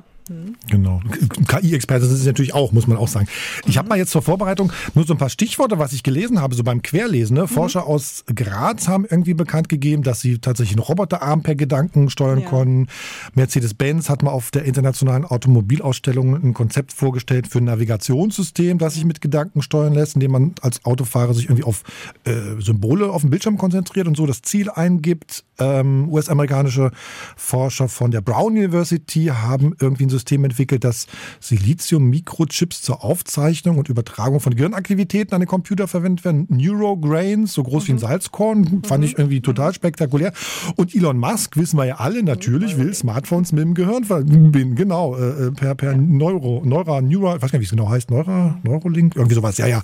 Genau. 0.68 1.00
KI-Experte 1.48 2.06
sind 2.06 2.18
es 2.18 2.26
natürlich 2.26 2.54
auch, 2.54 2.70
muss 2.70 2.86
man 2.86 2.96
auch 2.96 3.08
sagen. 3.08 3.26
Ich 3.66 3.74
mhm. 3.74 3.78
habe 3.78 3.88
mal 3.88 3.98
jetzt 3.98 4.12
zur 4.12 4.22
Vorbereitung 4.22 4.72
nur 4.94 5.04
so 5.04 5.14
ein 5.14 5.18
paar 5.18 5.28
Stichworte, 5.28 5.78
was 5.78 5.92
ich 5.92 6.04
gelesen 6.04 6.40
habe, 6.40 6.54
so 6.54 6.62
beim 6.62 6.82
Querlesen. 6.82 7.34
Ne? 7.34 7.42
Mhm. 7.42 7.48
Forscher 7.48 7.86
aus 7.86 8.24
Graz 8.32 8.86
haben 8.86 9.04
irgendwie 9.08 9.34
bekannt 9.34 9.68
gegeben, 9.68 10.04
dass 10.04 10.20
sie 10.20 10.38
tatsächlich 10.38 10.76
einen 10.76 10.84
Roboterarm 10.84 11.42
per 11.42 11.56
Gedanken 11.56 12.10
steuern 12.10 12.40
ja. 12.40 12.48
konnten. 12.48 12.86
Mercedes-Benz 13.34 14.08
hat 14.08 14.22
mal 14.22 14.30
auf 14.30 14.52
der 14.52 14.64
internationalen 14.64 15.24
Automobilausstellung 15.24 16.34
ein 16.34 16.54
Konzept 16.54 16.92
vorgestellt 16.92 17.48
für 17.48 17.58
ein 17.58 17.64
Navigationssystem, 17.64 18.78
das 18.78 18.94
sich 18.94 19.04
mit 19.04 19.20
Gedanken 19.20 19.62
steuern 19.62 19.94
lässt, 19.94 20.14
indem 20.14 20.30
man 20.30 20.54
als 20.62 20.84
Autofahrer 20.84 21.34
sich 21.34 21.46
irgendwie 21.46 21.64
auf 21.64 21.82
äh, 22.24 22.60
Symbole 22.60 23.10
auf 23.10 23.22
dem 23.22 23.30
Bildschirm 23.30 23.58
konzentriert 23.58 24.06
und 24.06 24.16
so 24.16 24.26
das 24.26 24.42
Ziel 24.42 24.70
eingibt. 24.70 25.44
Ähm, 25.58 26.08
US-amerikanische 26.08 26.92
Forscher 27.36 27.88
von 27.88 28.12
der 28.12 28.20
Brown 28.20 28.52
University 28.52 29.26
haben 29.26 29.74
irgendwie 29.78 30.04
ein 30.04 30.08
System 30.08 30.19
System 30.20 30.44
entwickelt, 30.44 30.84
das 30.84 31.06
Silizium-Mikrochips 31.40 32.82
zur 32.82 33.02
Aufzeichnung 33.02 33.78
und 33.78 33.88
Übertragung 33.88 34.40
von 34.40 34.54
Gehirnaktivitäten 34.54 35.34
an 35.34 35.40
den 35.40 35.48
Computer 35.48 35.88
verwendet 35.88 36.24
werden. 36.24 36.46
Neurograins, 36.48 37.52
so 37.52 37.62
groß 37.62 37.84
mhm. 37.84 37.88
wie 37.88 37.92
ein 37.92 37.96
mhm. 37.96 38.00
Salzkorn, 38.00 38.82
fand 38.84 39.04
ich 39.04 39.12
mhm. 39.12 39.20
irgendwie 39.20 39.40
total 39.40 39.74
spektakulär. 39.74 40.32
Und 40.76 40.94
Elon 40.94 41.18
Musk, 41.18 41.56
wissen 41.56 41.76
wir 41.76 41.86
ja 41.86 41.96
alle, 41.96 42.22
natürlich 42.22 42.76
will 42.76 42.94
Smartphones 42.94 43.52
mit 43.52 43.62
dem 43.62 43.74
Gehirn 43.74 44.04
verbinden. 44.04 44.74
Genau, 44.74 45.16
äh, 45.16 45.46
äh, 45.46 45.50
per, 45.52 45.74
per 45.74 45.96
Neuro, 45.96 46.62
Neura, 46.64 47.00
Neura, 47.00 47.36
ich 47.36 47.42
weiß 47.42 47.50
gar 47.52 47.58
nicht, 47.58 47.70
wie 47.70 47.74
es 47.74 47.78
genau 47.78 47.88
heißt, 47.88 48.10
Neura, 48.10 48.58
Neurolink, 48.62 49.16
irgendwie 49.16 49.34
sowas, 49.34 49.58
ja, 49.58 49.66
ja. 49.66 49.82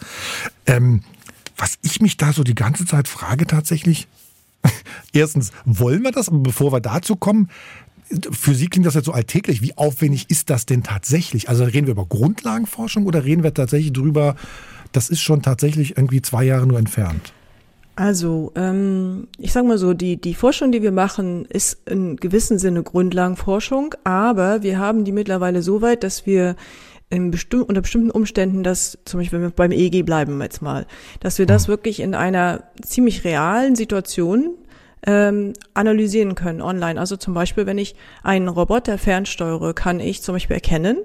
Ähm, 0.66 1.00
was 1.56 1.78
ich 1.82 2.00
mich 2.00 2.16
da 2.16 2.32
so 2.32 2.44
die 2.44 2.54
ganze 2.54 2.84
Zeit 2.84 3.08
frage 3.08 3.46
tatsächlich, 3.46 4.08
erstens, 5.12 5.52
wollen 5.64 6.02
wir 6.02 6.12
das? 6.12 6.28
Aber 6.28 6.38
bevor 6.38 6.72
wir 6.72 6.80
dazu 6.80 7.16
kommen, 7.16 7.48
für 8.30 8.54
Sie 8.54 8.68
klingt 8.68 8.86
das 8.86 8.94
jetzt 8.94 9.06
so 9.06 9.12
alltäglich. 9.12 9.62
Wie 9.62 9.76
aufwendig 9.76 10.30
ist 10.30 10.50
das 10.50 10.66
denn 10.66 10.82
tatsächlich? 10.82 11.48
Also 11.48 11.64
reden 11.64 11.86
wir 11.86 11.92
über 11.92 12.06
Grundlagenforschung 12.06 13.06
oder 13.06 13.24
reden 13.24 13.42
wir 13.42 13.52
tatsächlich 13.52 13.92
drüber, 13.92 14.36
das 14.92 15.08
ist 15.08 15.20
schon 15.20 15.42
tatsächlich 15.42 15.96
irgendwie 15.96 16.22
zwei 16.22 16.44
Jahre 16.44 16.66
nur 16.66 16.78
entfernt? 16.78 17.32
Also, 17.96 18.52
ähm, 18.56 19.26
ich 19.38 19.52
sage 19.54 19.66
mal 19.66 19.78
so, 19.78 19.94
die, 19.94 20.20
die 20.20 20.34
Forschung, 20.34 20.70
die 20.70 20.82
wir 20.82 20.92
machen, 20.92 21.46
ist 21.46 21.78
in 21.88 22.16
gewissem 22.16 22.58
Sinne 22.58 22.82
Grundlagenforschung, 22.82 23.94
aber 24.04 24.62
wir 24.62 24.78
haben 24.78 25.04
die 25.04 25.12
mittlerweile 25.12 25.62
so 25.62 25.80
weit, 25.80 26.04
dass 26.04 26.26
wir 26.26 26.56
in 27.08 27.30
bestimm 27.30 27.62
unter 27.62 27.80
bestimmten 27.80 28.10
Umständen, 28.10 28.62
dass 28.62 28.98
zum 29.06 29.20
Beispiel 29.20 29.38
wenn 29.38 29.46
wir 29.46 29.54
beim 29.54 29.72
EEG 29.72 30.04
bleiben 30.04 30.40
jetzt 30.42 30.60
mal, 30.60 30.86
dass 31.20 31.38
wir 31.38 31.46
das 31.46 31.64
hm. 31.64 31.68
wirklich 31.68 32.00
in 32.00 32.14
einer 32.14 32.64
ziemlich 32.82 33.24
realen 33.24 33.76
Situation 33.76 34.54
ähm, 35.06 35.52
analysieren 35.74 36.34
können 36.34 36.60
online. 36.60 37.00
Also 37.00 37.16
zum 37.16 37.32
Beispiel, 37.32 37.66
wenn 37.66 37.78
ich 37.78 37.94
einen 38.22 38.48
Roboter 38.48 38.98
fernsteuere, 38.98 39.72
kann 39.72 40.00
ich 40.00 40.22
zum 40.22 40.34
Beispiel 40.34 40.54
erkennen, 40.54 40.98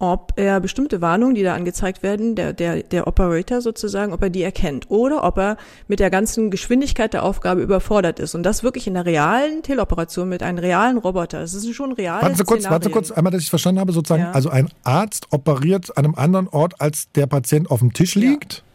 ob 0.00 0.34
er 0.36 0.60
bestimmte 0.60 1.00
Warnungen, 1.00 1.34
die 1.34 1.42
da 1.42 1.54
angezeigt 1.54 2.04
werden, 2.04 2.36
der, 2.36 2.52
der, 2.52 2.84
der 2.84 3.08
Operator 3.08 3.60
sozusagen, 3.60 4.12
ob 4.12 4.22
er 4.22 4.30
die 4.30 4.42
erkennt 4.42 4.90
oder 4.90 5.24
ob 5.24 5.38
er 5.38 5.56
mit 5.88 5.98
der 5.98 6.08
ganzen 6.08 6.50
Geschwindigkeit 6.50 7.12
der 7.12 7.24
Aufgabe 7.24 7.62
überfordert 7.62 8.20
ist. 8.20 8.36
Und 8.36 8.44
das 8.44 8.62
wirklich 8.62 8.86
in 8.86 8.96
einer 8.96 9.06
realen 9.06 9.62
Teleoperation 9.62 10.28
mit 10.28 10.42
einem 10.44 10.58
realen 10.58 10.98
Roboter. 10.98 11.40
Das 11.40 11.52
ist 11.52 11.74
schon 11.74 11.92
real. 11.92 12.22
Warte 12.22 12.44
kurz, 12.44 12.60
Szenarien. 12.60 12.70
warte 12.70 12.90
kurz, 12.90 13.10
einmal, 13.10 13.32
dass 13.32 13.42
ich 13.42 13.50
verstanden 13.50 13.80
habe, 13.80 13.92
sozusagen, 13.92 14.22
ja. 14.22 14.30
also 14.30 14.50
ein 14.50 14.68
Arzt 14.84 15.26
operiert 15.32 15.96
an 15.96 16.04
einem 16.04 16.14
anderen 16.14 16.48
Ort, 16.48 16.80
als 16.80 17.10
der 17.12 17.26
Patient 17.26 17.68
auf 17.68 17.80
dem 17.80 17.92
Tisch 17.92 18.14
liegt. 18.14 18.54
Ja. 18.58 18.67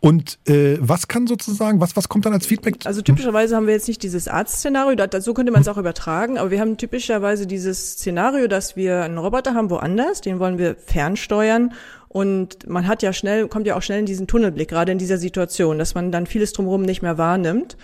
Und 0.00 0.38
äh, 0.46 0.76
was 0.80 1.08
kann 1.08 1.26
sozusagen, 1.26 1.80
was, 1.80 1.96
was 1.96 2.08
kommt 2.08 2.26
dann 2.26 2.32
als 2.32 2.46
Feedback? 2.46 2.76
Also 2.84 3.02
typischerweise 3.02 3.56
haben 3.56 3.66
wir 3.66 3.74
jetzt 3.74 3.88
nicht 3.88 4.02
dieses 4.02 4.28
Arztszenario, 4.28 4.94
so 5.20 5.34
könnte 5.34 5.52
man 5.52 5.62
es 5.62 5.68
auch 5.68 5.78
übertragen, 5.78 6.38
aber 6.38 6.50
wir 6.50 6.60
haben 6.60 6.76
typischerweise 6.76 7.46
dieses 7.46 7.92
Szenario, 7.92 8.46
dass 8.46 8.76
wir 8.76 9.02
einen 9.02 9.18
Roboter 9.18 9.54
haben 9.54 9.70
woanders, 9.70 10.20
den 10.20 10.38
wollen 10.38 10.58
wir 10.58 10.76
fernsteuern 10.76 11.72
und 12.08 12.66
man 12.68 12.86
hat 12.86 13.02
ja 13.02 13.12
schnell, 13.12 13.48
kommt 13.48 13.66
ja 13.66 13.76
auch 13.76 13.82
schnell 13.82 14.00
in 14.00 14.06
diesen 14.06 14.26
Tunnelblick, 14.26 14.68
gerade 14.68 14.92
in 14.92 14.98
dieser 14.98 15.18
Situation, 15.18 15.78
dass 15.78 15.94
man 15.94 16.12
dann 16.12 16.26
vieles 16.26 16.52
drumherum 16.52 16.82
nicht 16.82 17.02
mehr 17.02 17.18
wahrnimmt. 17.18 17.76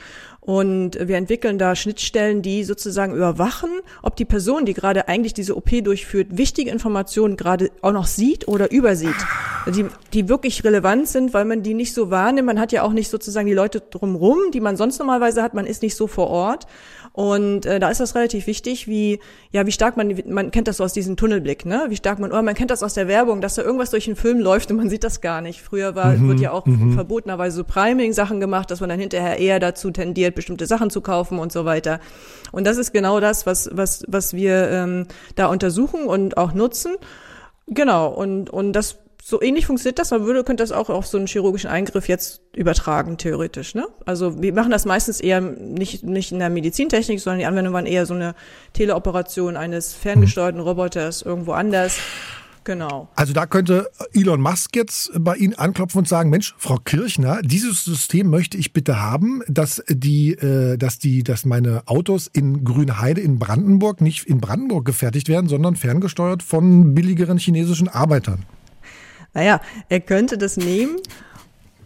Und 0.45 0.99
wir 0.99 1.19
entwickeln 1.19 1.57
da 1.57 1.77
Schnittstellen, 1.77 2.43
die 2.43 2.65
sozusagen 2.65 3.15
überwachen, 3.15 3.71
ob 4.03 4.17
die 4.17 4.25
Person, 4.25 4.65
die 4.65 4.75
gerade 4.75 5.07
eigentlich 5.07 5.35
diese 5.35 5.57
OP 5.57 5.71
durchführt, 5.85 6.37
wichtige 6.37 6.73
Informationen 6.73 7.37
gerade 7.37 7.71
auch 7.81 7.93
noch 7.93 8.07
sieht 8.07 8.49
oder 8.49 8.73
übersieht. 8.73 9.15
Die, 9.69 9.87
die 10.13 10.29
wirklich 10.29 10.65
relevant 10.65 11.07
sind, 11.07 11.33
weil 11.33 11.45
man 11.45 11.63
die 11.63 11.75
nicht 11.75 11.95
so 11.95 12.11
wahrnimmt. 12.11 12.47
Man 12.47 12.59
hat 12.59 12.73
ja 12.73 12.83
auch 12.83 12.93
nicht 12.93 13.09
sozusagen 13.09 13.47
die 13.47 13.55
Leute 13.55 13.81
drumrum, 13.81 14.51
die 14.53 14.59
man 14.59 14.77
sonst 14.77 14.99
normalerweise 14.99 15.45
hat. 15.45 15.55
Man 15.55 15.65
ist 15.65 15.81
nicht 15.81 15.95
so 15.95 16.09
vor 16.09 16.27
Ort. 16.27 16.67
Und 17.13 17.67
äh, 17.67 17.79
da 17.79 17.91
ist 17.91 18.01
das 18.01 18.15
relativ 18.15 18.47
wichtig, 18.47 18.89
wie 18.89 19.21
ja, 19.51 19.67
wie 19.67 19.73
stark 19.73 19.99
man 19.99 20.15
man 20.29 20.51
kennt 20.51 20.67
das 20.67 20.79
so 20.79 20.85
aus 20.85 20.95
diesem 20.95 21.17
Tunnelblick, 21.17 21.67
ne? 21.67 21.87
Wie 21.89 21.97
stark 21.97 22.19
man 22.19 22.33
oder 22.33 22.41
man 22.41 22.55
kennt 22.55 22.71
das 22.71 22.83
aus 22.83 22.95
der 22.95 23.07
Werbung, 23.07 23.43
dass 23.43 23.55
da 23.55 23.63
irgendwas 23.63 23.91
durch 23.91 24.07
den 24.07 24.17
Film 24.17 24.41
läuft 24.41 24.71
und 24.71 24.79
man 24.79 24.89
sieht 24.89 25.05
das 25.05 25.21
gar 25.21 25.43
nicht. 25.43 25.61
Früher 25.61 25.95
war 25.95 26.13
mhm, 26.13 26.29
wird 26.29 26.41
ja 26.41 26.53
auch 26.53 26.65
mhm. 26.65 26.95
verbotenerweise 26.95 27.57
so 27.57 27.65
Priming 27.65 28.15
Sachen 28.15 28.41
gemacht, 28.41 28.71
dass 28.71 28.81
man 28.81 28.89
dann 28.89 28.99
hinterher 28.99 29.39
eher 29.39 29.61
dazu 29.61 29.91
tendiert, 29.91 30.35
bestimmte 30.35 30.67
Sachen 30.67 30.89
zu 30.89 31.03
kaufen 31.03 31.39
und 31.39 31.53
so 31.53 31.67
weiter. 31.67 32.01
Und 32.51 32.67
das 32.67 32.79
ist 32.79 32.93
genau 32.93 33.21
das, 33.21 33.45
was 33.45 33.69
was 33.73 34.05
was 34.09 34.33
wir 34.33 34.71
ähm, 34.71 35.07
da 35.35 35.47
untersuchen 35.47 36.05
und 36.05 36.39
auch 36.39 36.55
nutzen. 36.55 36.93
Genau, 37.69 38.09
und, 38.09 38.51
und 38.51 38.73
das 38.73 38.99
so 39.25 39.41
ähnlich 39.41 39.67
funktioniert 39.67 40.01
das. 40.01 40.11
Man 40.11 40.25
würde, 40.25 40.43
könnte 40.43 40.65
das 40.65 40.73
auch 40.73 40.91
auf 40.91 41.07
so 41.07 41.17
einen 41.17 41.29
chirurgischen 41.29 41.71
Eingriff 41.71 42.09
jetzt 42.09 42.43
übertragen, 42.57 43.19
theoretisch. 43.19 43.77
Ne? 43.77 43.87
Also 44.05 44.43
wir 44.43 44.53
machen 44.53 44.73
das 44.73 44.85
meistens 44.85 45.21
eher 45.21 45.41
nicht, 45.41 46.03
nicht 46.03 46.33
in 46.33 46.41
der 46.41 46.51
Medizintechnik, 46.51 47.21
sondern 47.21 47.39
die 47.39 47.47
Anwendung 47.47 47.73
waren 47.73 47.87
eher 47.87 48.05
so 48.05 48.15
eine 48.15 48.35
Teleoperation 48.73 49.57
eines 49.57 49.93
ferngesteuerten 49.95 50.61
Roboters 50.61 51.23
irgendwo 51.23 51.53
anders. 51.53 51.99
Genau. 52.65 53.09
Also 53.15 53.33
da 53.33 53.47
könnte 53.47 53.91
Elon 54.13 54.41
Musk 54.41 54.75
jetzt 54.75 55.13
bei 55.19 55.37
Ihnen 55.37 55.55
anklopfen 55.55 56.01
und 56.01 56.09
sagen, 56.09 56.29
Mensch, 56.29 56.55
Frau 56.59 56.77
Kirchner, 56.77 57.43
dieses 57.43 57.85
System 57.85 58.29
möchte 58.29 58.59
ich 58.59 58.73
bitte 58.73 59.01
haben, 59.01 59.43
dass 59.47 59.85
die, 59.89 60.33
äh, 60.33 60.77
dass 60.79 60.99
die, 60.99 61.23
dass 61.23 61.45
meine 61.45 61.83
Autos 61.87 62.29
in 62.33 62.65
Grünheide 62.65 63.21
in 63.21 63.39
Brandenburg 63.39 64.01
nicht 64.01 64.25
in 64.27 64.41
Brandenburg 64.41 64.85
gefertigt 64.85 65.29
werden, 65.29 65.49
sondern 65.49 65.77
ferngesteuert 65.77 66.43
von 66.43 66.95
billigeren 66.95 67.39
chinesischen 67.39 67.89
Arbeitern. 67.89 68.45
Naja, 69.35 69.61
er 69.89 70.01
könnte 70.01 70.39
das 70.39 70.57
nehmen, 70.57 70.97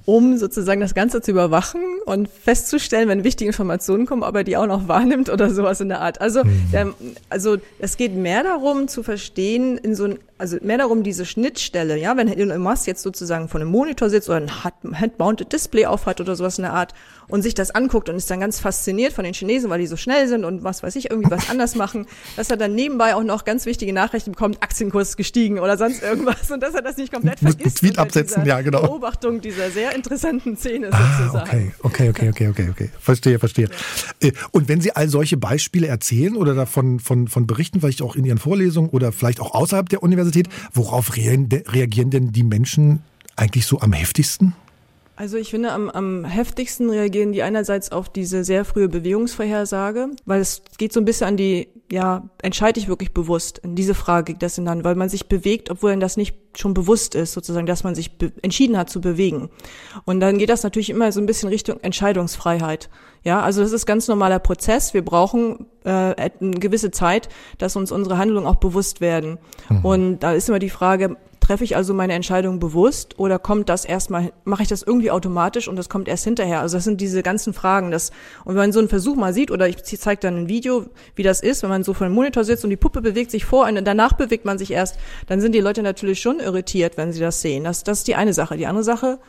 um 0.05 0.39
sozusagen 0.39 0.81
das 0.81 0.95
Ganze 0.95 1.21
zu 1.21 1.33
überwachen 1.33 1.83
und 2.07 2.29
festzustellen, 2.29 3.09
wenn 3.09 3.25
wichtige 3.25 3.49
Informationen 3.49 4.07
kommen, 4.07 4.23
ob 4.23 4.35
er 4.37 4.45
die 4.45 4.57
auch 4.57 4.67
noch 4.67 4.89
wahrnimmt 4.89 5.29
oder 5.29 5.51
sowas 5.51 5.81
in 5.81 5.89
der 5.89 6.01
Art. 6.01 6.21
Also, 6.21 6.45
mhm. 6.45 6.71
der, 6.73 6.95
also 7.29 7.57
es 7.81 7.97
geht 7.97 8.15
mehr 8.15 8.45
darum 8.45 8.89
zu 8.89 9.03
verstehen, 9.03 9.77
in 9.77 9.95
so 9.95 10.05
ein 10.05 10.19
also 10.38 10.59
mehr 10.62 10.79
darum, 10.79 11.03
diese 11.03 11.25
Schnittstelle, 11.25 11.96
ja, 11.99 12.16
wenn 12.16 12.29
Elon 12.29 12.61
Musk 12.61 12.87
jetzt 12.87 13.03
sozusagen 13.03 13.49
vor 13.49 13.61
einem 13.61 13.70
Monitor 13.70 14.11
sitzt 14.11 14.29
oder 14.29 14.38
ein 14.38 14.64
Hand-Mounted 15.01 15.53
Display 15.53 15.87
aufhat 15.87 16.20
oder 16.20 16.37
sowas 16.37 16.59
in 16.59 16.62
der 16.62 16.72
Art 16.75 16.92
und 17.29 17.42
sich 17.42 17.55
das 17.55 17.70
anguckt 17.72 18.09
und 18.09 18.16
ist 18.16 18.31
dann 18.31 18.40
ganz 18.40 18.61
fasziniert 18.61 19.12
von 19.12 19.25
den 19.25 19.33
Chinesen, 19.35 19.70
weil 19.70 19.81
die 19.81 19.87
so 19.87 19.96
schnell 19.96 20.29
sind 20.29 20.44
und 20.44 20.62
was 20.62 20.83
weiß 20.83 20.94
ich, 20.96 21.11
irgendwie 21.11 21.31
was 21.31 21.49
anders 21.51 21.75
machen, 21.75 22.07
dass 22.37 22.51
er 22.51 22.57
dann 22.57 22.75
nebenbei 22.75 23.14
auch 23.14 23.25
noch 23.25 23.44
ganz 23.44 23.66
wichtige 23.66 23.92
Nachrichten 23.92 24.33
bekommt, 24.33 24.62
Aktienkurs 24.62 25.16
gestiegen 25.16 25.59
oder 25.59 25.79
sonst 25.79 26.03
irgendwas 26.03 26.51
und 26.51 26.62
dass 26.62 26.75
er 26.75 26.83
das 26.83 26.96
nicht 26.99 27.12
komplett 27.12 27.40
vergisst. 27.40 27.79
Tweet 27.79 27.99
absetzen, 27.99 28.44
ja, 28.44 28.61
genau. 28.61 28.83
Beobachtung 28.83 29.40
dieser 29.40 29.70
sehr 29.70 29.94
interessanten 29.94 30.57
Szene 30.57 30.90
Ah, 30.92 31.18
sozusagen. 31.18 31.72
okay, 31.83 32.11
okay, 32.11 32.11
okay, 32.11 32.29
okay, 32.29 32.49
okay, 32.51 32.68
okay. 32.70 32.90
Verstehe, 33.01 33.38
verstehe. 33.38 33.68
Äh, 34.20 34.33
Und 34.53 34.68
wenn 34.68 34.81
Sie 34.81 34.92
all 34.94 35.09
solche 35.09 35.37
Beispiele 35.37 35.87
erzählen 35.87 36.37
oder 36.37 36.55
davon 36.55 37.01
von, 37.01 37.27
von 37.29 37.46
berichten, 37.46 37.81
vielleicht 37.81 38.03
auch 38.03 38.14
in 38.16 38.25
Ihren 38.25 38.38
Vorlesungen 38.38 38.90
oder 38.90 39.12
vielleicht 39.12 39.40
auch 39.40 39.55
außerhalb 39.55 39.88
der 39.88 40.03
Universität, 40.03 40.26
worauf 40.73 41.17
reagieren 41.17 41.49
de- 41.49 41.65
reagieren 41.69 42.11
denn 42.11 42.33
die 42.33 42.43
Menschen 42.43 43.03
eigentlich 43.37 43.67
so 43.67 43.81
am 43.81 43.93
heftigsten? 43.93 44.55
Also 45.19 45.39
ich 45.39 45.49
finde, 45.51 45.73
am, 45.73 45.89
am 45.89 46.25
heftigsten 46.27 46.91
reagieren 46.91 47.33
die 47.33 47.43
einerseits 47.43 47.91
auf 47.91 48.11
diese 48.11 48.45
sehr 48.45 48.64
frühe 48.66 48.89
Bewegungsvorhersage, 48.89 50.09
weil 50.27 50.41
es 50.41 50.62
geht 50.77 50.93
so 50.93 51.01
ein 51.01 51.05
bisschen 51.07 51.29
an 51.29 51.37
die, 51.39 51.68
ja, 51.91 52.28
entscheide 52.43 52.80
ich 52.80 52.89
wirklich 52.89 53.14
bewusst? 53.14 53.59
In 53.59 53.76
diese 53.76 53.95
Frage 53.95 54.32
geht 54.32 54.43
das 54.43 54.57
dann, 54.57 54.84
weil 54.84 54.97
man 54.97 55.09
sich 55.09 55.28
bewegt, 55.28 55.70
obwohl 55.70 55.93
einem 55.93 56.01
das 56.01 56.16
nicht 56.16 56.37
schon 56.57 56.74
bewusst 56.74 57.14
ist, 57.14 57.32
sozusagen, 57.32 57.66
dass 57.66 57.84
man 57.84 57.95
sich 57.95 58.11
entschieden 58.43 58.76
hat 58.76 58.91
zu 58.91 59.01
bewegen. 59.01 59.51
Und 60.05 60.20
dann 60.20 60.39
geht 60.39 60.49
das 60.49 60.64
natürlich 60.64 60.91
immer 60.91 61.12
so 61.12 61.20
ein 61.20 61.26
bisschen 61.26 61.49
Richtung 61.49 61.78
Entscheidungsfreiheit. 61.80 62.89
Ja, 63.22 63.41
also 63.41 63.62
das 63.62 63.72
ist 63.72 63.87
ganz 63.87 64.09
normaler 64.09 64.39
Prozess. 64.39 64.95
Wir 64.95 65.05
brauchen 65.05 65.66
äh, 65.84 65.91
eine 65.91 66.51
gewisse 66.53 66.91
Zeit, 66.91 67.28
dass 67.59 67.76
uns 67.76 67.93
unsere 67.93 68.18
Handlungen 68.18 68.47
auch 68.47 68.57
bewusst 68.57 69.01
werden. 69.01 69.39
Und 69.82 70.20
da 70.20 70.32
ist 70.32 70.49
immer 70.49 70.59
die 70.59 70.70
Frage, 70.70 71.16
treffe 71.47 71.62
ich 71.62 71.76
also 71.76 71.94
meine 71.94 72.12
Entscheidung 72.12 72.59
bewusst 72.59 73.20
oder 73.20 73.38
kommt 73.38 73.68
das 73.68 73.84
erstmal, 73.84 74.32
mache 74.44 74.62
ich 74.64 74.68
das 74.68 74.82
irgendwie 74.82 75.12
automatisch 75.12 75.68
und 75.68 75.76
das 75.76 75.88
kommt 75.88 76.09
erst 76.09 76.24
hinterher? 76.24 76.61
Also 76.61 76.76
das 76.76 76.84
sind 76.84 77.01
diese 77.01 77.22
ganzen 77.22 77.55
Fragen. 77.55 77.92
Das, 77.92 78.11
und 78.44 78.55
wenn 78.55 78.62
man 78.62 78.72
so 78.72 78.80
einen 78.80 78.88
Versuch 78.88 79.14
mal 79.14 79.32
sieht 79.32 79.53
oder 79.53 79.68
ich 79.68 79.84
zeige 79.84 80.20
dann 80.20 80.36
ein 80.36 80.49
Video, 80.49 80.86
wie 81.14 81.22
das 81.22 81.40
ist, 81.40 81.62
wenn 81.62 81.70
man 81.70 81.84
so 81.84 81.94
vor 81.94 82.09
dem 82.09 82.14
Monitor 82.14 82.42
sitzt 82.42 82.64
und 82.64 82.70
die 82.70 82.76
Puppe 82.76 83.01
bewegt 83.01 83.30
sich 83.30 83.44
vor 83.44 83.66
und 83.66 83.84
danach 83.84 84.14
bewegt 84.14 84.44
man 84.44 84.59
sich 84.59 84.72
erst, 84.72 84.99
dann 85.28 85.40
sind 85.40 85.55
die 85.55 85.61
Leute 85.61 85.84
natürlich 85.84 86.20
schon 86.20 86.40
irritiert, 86.40 86.97
wenn 86.97 87.12
sie 87.12 87.20
das 87.20 87.40
sehen. 87.40 87.62
Das, 87.62 87.84
das 87.84 87.99
ist 87.99 88.09
die 88.09 88.16
eine 88.16 88.34
Sache. 88.34 88.57
Die 88.57 88.66
andere 88.66 88.82
Sache 88.82 89.20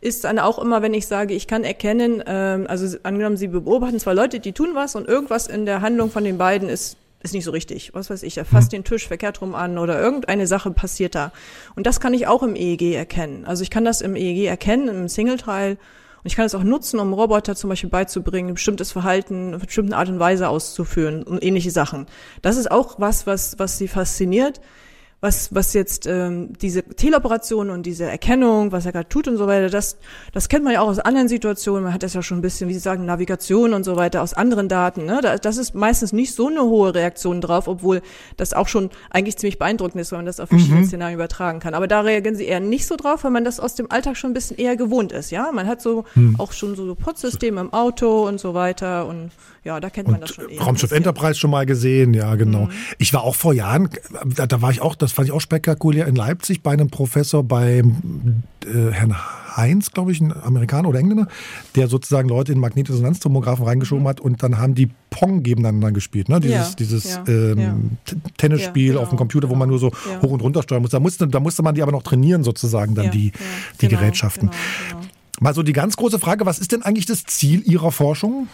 ist 0.00 0.24
dann 0.24 0.38
auch 0.38 0.58
immer, 0.58 0.80
wenn 0.80 0.94
ich 0.94 1.06
sage, 1.06 1.34
ich 1.34 1.46
kann 1.46 1.64
erkennen, 1.64 2.22
ähm, 2.26 2.66
also 2.66 2.96
angenommen, 3.02 3.36
Sie 3.36 3.48
beobachten 3.48 3.98
zwei 3.98 4.14
Leute, 4.14 4.40
die 4.40 4.52
tun 4.52 4.70
was 4.72 4.96
und 4.96 5.06
irgendwas 5.06 5.46
in 5.46 5.66
der 5.66 5.82
Handlung 5.82 6.10
von 6.10 6.24
den 6.24 6.38
beiden 6.38 6.70
ist 6.70 6.96
ist 7.20 7.34
nicht 7.34 7.44
so 7.44 7.50
richtig. 7.50 7.94
Was 7.94 8.10
weiß 8.10 8.22
ich, 8.22 8.38
er 8.38 8.44
fasst 8.44 8.72
den 8.72 8.84
Tisch 8.84 9.08
verkehrt 9.08 9.40
rum 9.40 9.54
an 9.54 9.78
oder 9.78 10.00
irgendeine 10.00 10.46
Sache 10.46 10.70
passiert 10.70 11.14
da. 11.14 11.32
Und 11.74 11.86
das 11.86 12.00
kann 12.00 12.14
ich 12.14 12.26
auch 12.26 12.42
im 12.42 12.54
EEG 12.54 12.94
erkennen. 12.94 13.44
Also 13.44 13.62
ich 13.62 13.70
kann 13.70 13.84
das 13.84 14.00
im 14.00 14.14
EEG 14.14 14.46
erkennen, 14.46 14.88
im 14.88 15.08
Single-Teil. 15.08 15.72
Und 15.72 16.26
ich 16.26 16.36
kann 16.36 16.46
es 16.46 16.54
auch 16.54 16.62
nutzen, 16.62 17.00
um 17.00 17.12
Roboter 17.12 17.56
zum 17.56 17.70
Beispiel 17.70 17.90
beizubringen, 17.90 18.50
ein 18.50 18.54
bestimmtes 18.54 18.92
Verhalten 18.92 19.48
auf 19.48 19.60
eine 19.60 19.66
bestimmte 19.66 19.96
Art 19.96 20.08
und 20.08 20.18
Weise 20.18 20.48
auszuführen 20.48 21.22
und 21.22 21.42
ähnliche 21.42 21.70
Sachen. 21.70 22.06
Das 22.42 22.56
ist 22.56 22.70
auch 22.70 22.98
was, 22.98 23.26
was, 23.26 23.58
was 23.58 23.78
sie 23.78 23.88
fasziniert 23.88 24.60
was, 25.20 25.52
was 25.52 25.74
jetzt 25.74 26.06
ähm, 26.06 26.52
diese 26.60 26.84
Teleoperation 26.84 27.70
und 27.70 27.84
diese 27.84 28.04
Erkennung, 28.04 28.70
was 28.70 28.86
er 28.86 28.92
gerade 28.92 29.08
tut 29.08 29.26
und 29.26 29.36
so 29.36 29.48
weiter, 29.48 29.68
das, 29.68 29.96
das 30.32 30.48
kennt 30.48 30.64
man 30.64 30.74
ja 30.74 30.80
auch 30.80 30.86
aus 30.86 31.00
anderen 31.00 31.26
Situationen. 31.26 31.82
Man 31.82 31.92
hat 31.92 32.04
das 32.04 32.14
ja 32.14 32.22
schon 32.22 32.38
ein 32.38 32.42
bisschen, 32.42 32.68
wie 32.68 32.74
Sie 32.74 32.78
sagen, 32.78 33.04
Navigation 33.04 33.74
und 33.74 33.82
so 33.82 33.96
weiter 33.96 34.22
aus 34.22 34.32
anderen 34.32 34.68
Daten. 34.68 35.06
Ne? 35.06 35.18
Da, 35.20 35.36
das 35.36 35.56
ist 35.56 35.74
meistens 35.74 36.12
nicht 36.12 36.34
so 36.34 36.46
eine 36.46 36.62
hohe 36.62 36.94
Reaktion 36.94 37.40
drauf, 37.40 37.66
obwohl 37.66 38.00
das 38.36 38.52
auch 38.52 38.68
schon 38.68 38.90
eigentlich 39.10 39.36
ziemlich 39.36 39.58
beeindruckend 39.58 40.00
ist, 40.00 40.12
wenn 40.12 40.20
man 40.20 40.26
das 40.26 40.38
auf 40.38 40.50
verschiedene 40.50 40.86
Szenarien 40.86 41.16
übertragen 41.16 41.58
kann. 41.58 41.74
Aber 41.74 41.88
da 41.88 42.02
reagieren 42.02 42.36
sie 42.36 42.46
eher 42.46 42.60
nicht 42.60 42.86
so 42.86 42.94
drauf, 42.94 43.24
weil 43.24 43.32
man 43.32 43.44
das 43.44 43.58
aus 43.58 43.74
dem 43.74 43.90
Alltag 43.90 44.16
schon 44.16 44.30
ein 44.30 44.34
bisschen 44.34 44.56
eher 44.56 44.76
gewohnt 44.76 45.10
ist. 45.10 45.32
Ja, 45.32 45.50
man 45.52 45.66
hat 45.66 45.82
so 45.82 46.04
auch 46.38 46.52
schon 46.52 46.76
so 46.76 46.86
Support-Systeme 46.86 47.60
im 47.60 47.72
Auto 47.72 48.26
und 48.26 48.38
so 48.38 48.54
weiter 48.54 49.06
und 49.06 49.32
ja, 49.68 49.80
da 49.80 49.90
kennt 49.90 50.08
man 50.08 50.18
das 50.22 50.30
schon 50.30 50.46
ein 50.48 50.58
Raumschiff. 50.58 50.92
Enterprise 50.92 51.38
schon 51.38 51.50
mal 51.50 51.66
gesehen, 51.66 52.14
ja, 52.14 52.34
genau. 52.36 52.70
Ich 52.96 53.12
war 53.12 53.22
auch 53.22 53.34
vor 53.34 53.52
Jahren, 53.52 53.90
da, 54.24 54.46
da 54.46 54.62
war 54.62 54.70
ich 54.70 54.80
auch, 54.80 54.94
das 54.94 55.12
fand 55.12 55.28
ich 55.28 55.32
auch 55.32 55.42
spektakulär, 55.42 56.06
in 56.06 56.16
Leipzig 56.16 56.62
bei 56.62 56.72
einem 56.72 56.88
Professor, 56.88 57.44
bei 57.44 57.84
äh, 58.64 58.90
Herrn 58.92 59.14
Heinz, 59.58 59.90
glaube 59.90 60.12
ich, 60.12 60.22
ein 60.22 60.32
Amerikaner 60.32 60.88
oder 60.88 61.00
Engländer, 61.00 61.28
der 61.76 61.88
sozusagen 61.88 62.30
Leute 62.30 62.52
in 62.52 62.60
Magnetresonanztomographen 62.60 63.66
reingeschoben 63.66 64.08
hat 64.08 64.20
und 64.20 64.42
dann 64.42 64.56
haben 64.56 64.74
die 64.74 64.88
Pong 65.10 65.42
gegeneinander 65.42 65.92
gespielt, 65.92 66.30
ne? 66.30 66.40
Dieses, 66.40 66.70
Ja, 66.70 66.74
dieses 66.78 67.04
ja, 67.10 67.24
ähm, 67.28 67.58
ja. 67.58 67.76
Tennisspiel 68.38 68.92
genau, 68.92 69.02
auf 69.02 69.10
dem 69.10 69.18
Computer, 69.18 69.50
wo 69.50 69.54
man 69.54 69.68
nur 69.68 69.78
so 69.78 69.90
hoch 70.22 70.30
und 70.30 70.40
runter 70.40 70.62
steuern 70.62 70.80
muss. 70.80 70.92
Da 70.92 71.00
musste, 71.00 71.28
da 71.28 71.40
musste 71.40 71.62
man 71.62 71.74
die 71.74 71.82
aber 71.82 71.92
noch 71.92 72.04
trainieren, 72.04 72.42
sozusagen, 72.42 72.94
dann 72.94 73.10
die, 73.10 73.32
die 73.82 73.88
genau, 73.88 74.00
Gerätschaften. 74.00 74.48
Genau, 74.48 75.00
genau. 75.00 75.12
Mal 75.40 75.54
so 75.54 75.62
die 75.62 75.74
ganz 75.74 75.96
große 75.96 76.18
Frage, 76.18 76.46
was 76.46 76.58
ist 76.58 76.72
denn 76.72 76.82
eigentlich 76.82 77.06
das 77.06 77.24
Ziel 77.24 77.62
Ihrer 77.66 77.92
Forschung? 77.92 78.48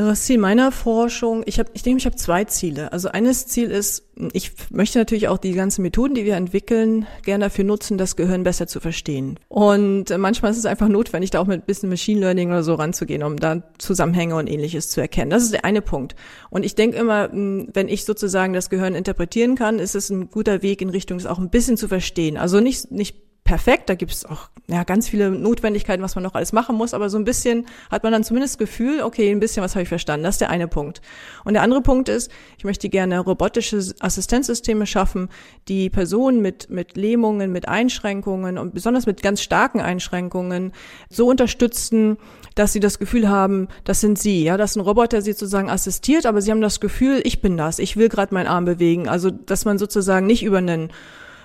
Also 0.00 0.12
das 0.12 0.22
Ziel 0.22 0.38
meiner 0.38 0.72
Forschung, 0.72 1.42
ich 1.44 1.58
habe, 1.58 1.68
ich 1.74 1.82
denke, 1.82 1.98
ich 1.98 2.06
habe 2.06 2.16
zwei 2.16 2.44
Ziele. 2.44 2.90
Also 2.90 3.10
eines 3.10 3.46
Ziel 3.48 3.70
ist, 3.70 4.08
ich 4.32 4.52
möchte 4.70 4.98
natürlich 4.98 5.28
auch 5.28 5.36
die 5.36 5.52
ganzen 5.52 5.82
Methoden, 5.82 6.14
die 6.14 6.24
wir 6.24 6.36
entwickeln, 6.36 7.06
gerne 7.22 7.44
dafür 7.44 7.64
nutzen, 7.64 7.98
das 7.98 8.16
Gehirn 8.16 8.42
besser 8.42 8.66
zu 8.66 8.80
verstehen. 8.80 9.38
Und 9.48 10.10
äh, 10.10 10.16
manchmal 10.16 10.52
ist 10.52 10.56
es 10.56 10.64
einfach 10.64 10.88
notwendig, 10.88 11.32
da 11.32 11.40
auch 11.40 11.46
mit 11.46 11.60
ein 11.60 11.66
bisschen 11.66 11.90
Machine 11.90 12.18
Learning 12.18 12.48
oder 12.48 12.62
so 12.62 12.76
ranzugehen, 12.76 13.22
um 13.22 13.36
da 13.36 13.62
Zusammenhänge 13.76 14.36
und 14.36 14.46
ähnliches 14.46 14.88
zu 14.88 15.02
erkennen. 15.02 15.30
Das 15.30 15.42
ist 15.42 15.52
der 15.52 15.66
eine 15.66 15.82
Punkt. 15.82 16.16
Und 16.48 16.64
ich 16.64 16.74
denke 16.74 16.96
immer, 16.96 17.28
wenn 17.30 17.88
ich 17.88 18.06
sozusagen 18.06 18.54
das 18.54 18.70
Gehirn 18.70 18.94
interpretieren 18.94 19.54
kann, 19.54 19.78
ist 19.78 19.94
es 19.94 20.08
ein 20.08 20.30
guter 20.30 20.62
Weg 20.62 20.80
in 20.80 20.88
Richtung, 20.88 21.18
es 21.18 21.26
auch 21.26 21.38
ein 21.38 21.50
bisschen 21.50 21.76
zu 21.76 21.88
verstehen. 21.88 22.38
Also 22.38 22.60
nicht, 22.60 22.90
nicht 22.90 23.16
perfekt. 23.44 23.88
Da 23.88 23.94
gibt 23.94 24.12
es 24.12 24.24
auch 24.24 24.48
ja, 24.66 24.84
ganz 24.84 25.08
viele 25.08 25.30
Notwendigkeiten, 25.30 26.02
was 26.02 26.14
man 26.14 26.22
noch 26.22 26.34
alles 26.34 26.52
machen 26.52 26.76
muss. 26.76 26.94
Aber 26.94 27.10
so 27.10 27.18
ein 27.18 27.24
bisschen 27.24 27.66
hat 27.90 28.04
man 28.04 28.12
dann 28.12 28.22
zumindest 28.22 28.54
das 28.54 28.58
Gefühl, 28.58 29.02
okay, 29.02 29.30
ein 29.30 29.40
bisschen 29.40 29.62
was 29.62 29.74
habe 29.74 29.82
ich 29.82 29.88
verstanden. 29.88 30.24
Das 30.24 30.36
ist 30.36 30.40
der 30.40 30.50
eine 30.50 30.68
Punkt. 30.68 31.02
Und 31.44 31.54
der 31.54 31.62
andere 31.62 31.82
Punkt 31.82 32.08
ist, 32.08 32.30
ich 32.56 32.64
möchte 32.64 32.88
gerne 32.88 33.18
robotische 33.18 33.82
Assistenzsysteme 33.98 34.86
schaffen, 34.86 35.28
die 35.68 35.90
Personen 35.90 36.40
mit, 36.40 36.70
mit 36.70 36.96
Lähmungen, 36.96 37.50
mit 37.50 37.68
Einschränkungen 37.68 38.58
und 38.58 38.74
besonders 38.74 39.06
mit 39.06 39.22
ganz 39.22 39.42
starken 39.42 39.80
Einschränkungen 39.80 40.72
so 41.08 41.26
unterstützen, 41.28 42.16
dass 42.54 42.72
sie 42.72 42.80
das 42.80 42.98
Gefühl 42.98 43.28
haben, 43.28 43.68
das 43.84 44.00
sind 44.00 44.18
sie, 44.18 44.44
ja, 44.44 44.56
dass 44.56 44.76
ein 44.76 44.80
Roboter 44.80 45.22
sie 45.22 45.32
sozusagen 45.32 45.70
assistiert, 45.70 46.26
aber 46.26 46.42
sie 46.42 46.50
haben 46.50 46.60
das 46.60 46.80
Gefühl, 46.80 47.20
ich 47.24 47.40
bin 47.40 47.56
das, 47.56 47.78
ich 47.78 47.96
will 47.96 48.08
gerade 48.08 48.34
meinen 48.34 48.46
Arm 48.46 48.64
bewegen. 48.64 49.08
Also, 49.08 49.30
dass 49.30 49.64
man 49.64 49.78
sozusagen 49.78 50.26
nicht 50.26 50.42
über 50.42 50.58
einen 50.58 50.92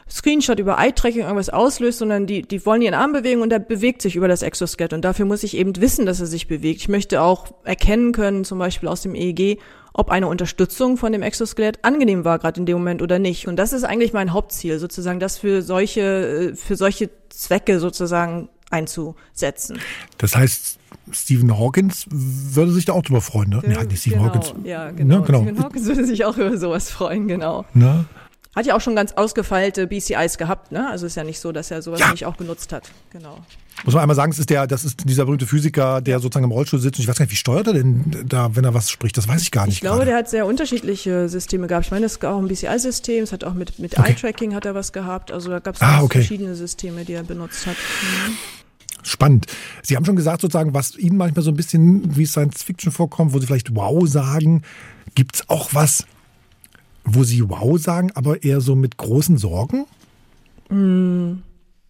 Screenshot 0.09 0.59
über 0.59 0.77
Eye-Tracking 0.77 1.21
irgendwas 1.21 1.49
auslöst, 1.49 1.97
sondern 1.97 2.27
die, 2.27 2.43
die 2.43 2.63
wollen 2.65 2.81
ihren 2.81 2.93
Arm 2.93 3.11
bewegen 3.11 3.41
und 3.41 3.49
der 3.49 3.59
bewegt 3.59 4.01
sich 4.01 4.15
über 4.15 4.27
das 4.27 4.43
Exoskelett. 4.43 4.93
Und 4.93 5.03
dafür 5.03 5.25
muss 5.25 5.43
ich 5.43 5.57
eben 5.57 5.75
wissen, 5.77 6.05
dass 6.05 6.19
er 6.19 6.27
sich 6.27 6.47
bewegt. 6.47 6.81
Ich 6.81 6.89
möchte 6.89 7.21
auch 7.21 7.47
erkennen 7.63 8.11
können, 8.11 8.45
zum 8.45 8.59
Beispiel 8.59 8.87
aus 8.87 9.01
dem 9.01 9.15
EEG, 9.15 9.59
ob 9.93 10.11
eine 10.11 10.27
Unterstützung 10.27 10.97
von 10.97 11.11
dem 11.11 11.23
Exoskelett 11.23 11.83
angenehm 11.83 12.23
war, 12.23 12.37
gerade 12.37 12.59
in 12.59 12.65
dem 12.67 12.77
Moment 12.77 13.01
oder 13.01 13.17
nicht. 13.17 13.47
Und 13.47 13.55
das 13.55 13.73
ist 13.73 13.83
eigentlich 13.83 14.13
mein 14.13 14.31
Hauptziel, 14.31 14.77
sozusagen 14.77 15.19
das 15.19 15.39
für 15.39 15.61
solche, 15.63 16.01
äh, 16.51 16.55
für 16.55 16.75
solche 16.75 17.09
Zwecke 17.29 17.79
sozusagen 17.79 18.49
einzusetzen. 18.69 19.79
Das 20.17 20.35
heißt, 20.35 20.79
Stephen 21.11 21.57
Hawkins 21.57 22.07
würde 22.09 22.71
sich 22.71 22.85
da 22.85 22.93
auch 22.93 23.03
drüber 23.03 23.21
freuen, 23.21 23.49
ne? 23.49 23.61
Ja, 23.67 23.83
nicht 23.83 24.01
Stephen 24.01 24.19
genau, 24.19 24.33
Hawkins. 24.33 24.53
Ja, 24.63 24.91
genau. 24.91 25.19
Ne, 25.19 25.23
genau. 25.25 25.41
Stephen 25.43 25.63
Hawkins 25.63 25.85
würde 25.85 26.05
sich 26.05 26.25
auch 26.25 26.37
über 26.37 26.57
sowas 26.57 26.89
freuen, 26.89 27.27
genau. 27.27 27.65
Ne? 27.73 28.05
Hat 28.55 28.65
ja 28.65 28.75
auch 28.75 28.81
schon 28.81 28.95
ganz 28.95 29.11
ausgefeilte 29.13 29.85
BCIs 29.87 30.37
gehabt, 30.37 30.71
ne? 30.71 30.89
Also 30.89 31.05
ist 31.05 31.15
ja 31.15 31.23
nicht 31.25 31.39
so, 31.41 31.51
dass 31.51 31.71
er 31.71 31.81
sowas 31.81 31.99
Ja. 31.99 32.11
nicht 32.11 32.25
auch 32.25 32.37
genutzt 32.37 32.71
hat. 32.71 32.89
Genau. 33.11 33.39
Muss 33.83 33.93
man 33.93 34.01
einmal 34.03 34.15
sagen, 34.15 34.31
es 34.31 34.39
ist 34.39 34.49
der, 34.49 34.65
das 34.67 34.85
ist 34.85 35.01
dieser 35.09 35.25
berühmte 35.25 35.45
Physiker, 35.45 35.99
der 35.99 36.19
sozusagen 36.21 36.45
im 36.45 36.51
Rollstuhl 36.51 36.79
sitzt. 36.79 36.97
Und 36.97 37.03
ich 37.03 37.09
weiß 37.09 37.17
gar 37.17 37.25
nicht, 37.25 37.33
wie 37.33 37.35
steuert 37.35 37.67
er 37.67 37.73
denn 37.73 38.23
da, 38.25 38.55
wenn 38.55 38.63
er 38.63 38.73
was 38.73 38.89
spricht? 38.89 39.17
Das 39.17 39.27
weiß 39.27 39.41
ich 39.41 39.51
gar 39.51 39.65
nicht. 39.65 39.75
Ich 39.75 39.81
glaube, 39.81 39.97
gerade. 39.97 40.11
der 40.11 40.17
hat 40.19 40.29
sehr 40.29 40.45
unterschiedliche 40.45 41.27
Systeme 41.27 41.67
gehabt. 41.67 41.85
Ich 41.87 41.91
meine, 41.91 42.05
es 42.05 42.21
gab 42.21 42.33
auch 42.35 42.39
ein 42.39 42.47
BCI-System, 42.47 43.23
es 43.25 43.33
hat 43.33 43.43
auch 43.43 43.53
mit, 43.53 43.77
mit 43.79 43.99
Okay. 43.99 44.11
Eye-Tracking 44.11 44.55
hat 44.55 44.63
er 44.65 44.73
was 44.73 44.93
gehabt. 44.93 45.33
Also 45.33 45.49
da 45.49 45.59
gab 45.59 45.75
es 45.75 45.81
Ah, 45.81 46.01
okay. 46.01 46.19
verschiedene 46.19 46.55
Systeme, 46.55 47.03
die 47.03 47.13
er 47.13 47.23
benutzt 47.23 47.65
hat. 47.67 47.75
Mhm. 47.75 48.37
Spannend. 49.03 49.45
Sie 49.83 49.95
haben 49.97 50.05
schon 50.05 50.15
gesagt, 50.15 50.41
sozusagen, 50.41 50.73
was 50.73 50.95
Ihnen 50.97 51.17
manchmal 51.17 51.43
so 51.43 51.51
ein 51.51 51.55
bisschen 51.57 52.15
wie 52.15 52.25
Science 52.25 52.63
Fiction 52.63 52.91
vorkommt, 52.91 53.33
wo 53.33 53.39
Sie 53.39 53.45
vielleicht 53.45 53.75
wow 53.75 54.07
sagen. 54.07 54.63
Gibt 55.13 55.35
es 55.35 55.49
auch 55.49 55.73
was, 55.73 56.05
wo 57.05 57.23
Sie 57.23 57.49
wow 57.49 57.79
sagen, 57.79 58.11
aber 58.15 58.43
eher 58.43 58.61
so 58.61 58.75
mit 58.75 58.97
großen 58.97 59.37
Sorgen? 59.37 59.85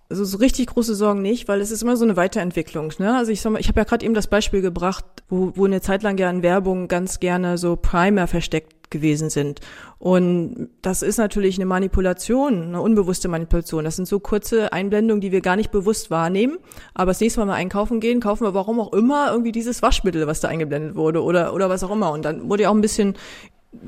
Also 0.10 0.24
so 0.24 0.38
richtig 0.38 0.68
große 0.68 0.94
Sorgen 0.94 1.22
nicht, 1.22 1.48
weil 1.48 1.62
es 1.62 1.72
ist 1.72 1.82
immer 1.82 1.98
so 1.98 2.06
eine 2.06 2.16
Weiterentwicklung. 2.16 2.92
Ne? 3.00 3.16
Also 3.16 3.32
ich, 3.32 3.42
sag 3.42 3.54
mal, 3.54 3.60
ich 3.60 3.68
habe 3.70 3.80
ja 3.80 3.86
gerade 3.86 4.06
eben 4.06 4.14
das 4.14 4.28
Beispiel 4.28 4.62
gebracht, 4.62 5.06
wo, 5.30 5.54
wo 5.56 5.66
eine 5.66 5.82
Zeit 5.82 6.04
lang 6.04 6.18
ja 6.18 6.30
in 6.30 6.44
Werbung 6.44 6.88
ganz 6.88 7.20
gerne 7.20 7.58
so 7.58 7.76
Primer 7.76 8.28
versteckt 8.28 8.76
gewesen 8.92 9.30
sind. 9.30 9.62
Und 9.98 10.70
das 10.82 11.02
ist 11.02 11.18
natürlich 11.18 11.58
eine 11.58 11.66
Manipulation, 11.66 12.64
eine 12.68 12.82
unbewusste 12.82 13.28
Manipulation. 13.28 13.84
Das 13.84 13.96
sind 13.96 14.08
so 14.08 14.20
kurze 14.20 14.72
Einblendungen, 14.72 15.22
die 15.22 15.32
wir 15.32 15.42
gar 15.42 15.56
nicht 15.56 15.72
bewusst 15.72 16.12
wahrnehmen. 16.12 16.58
Aber 16.94 17.12
das 17.12 17.20
nächste 17.20 17.40
Mal 17.40 17.48
mal 17.48 17.54
einkaufen 17.56 18.00
gehen, 18.00 18.20
kaufen 18.20 18.46
wir 18.46 18.54
warum 18.54 18.80
auch 18.80 18.94
immer 18.94 19.32
irgendwie 19.32 19.52
dieses 19.52 19.82
Waschmittel, 19.82 20.28
was 20.28 20.40
da 20.40 20.50
eingeblendet 20.50 20.96
wurde 20.96 21.24
oder, 21.24 21.54
oder 21.54 21.70
was 21.70 21.84
auch 21.84 21.92
immer. 21.92 22.12
Und 22.12 22.26
dann 22.26 22.50
wurde 22.50 22.64
ja 22.64 22.70
auch 22.70 22.76
ein 22.76 22.82
bisschen 22.82 23.16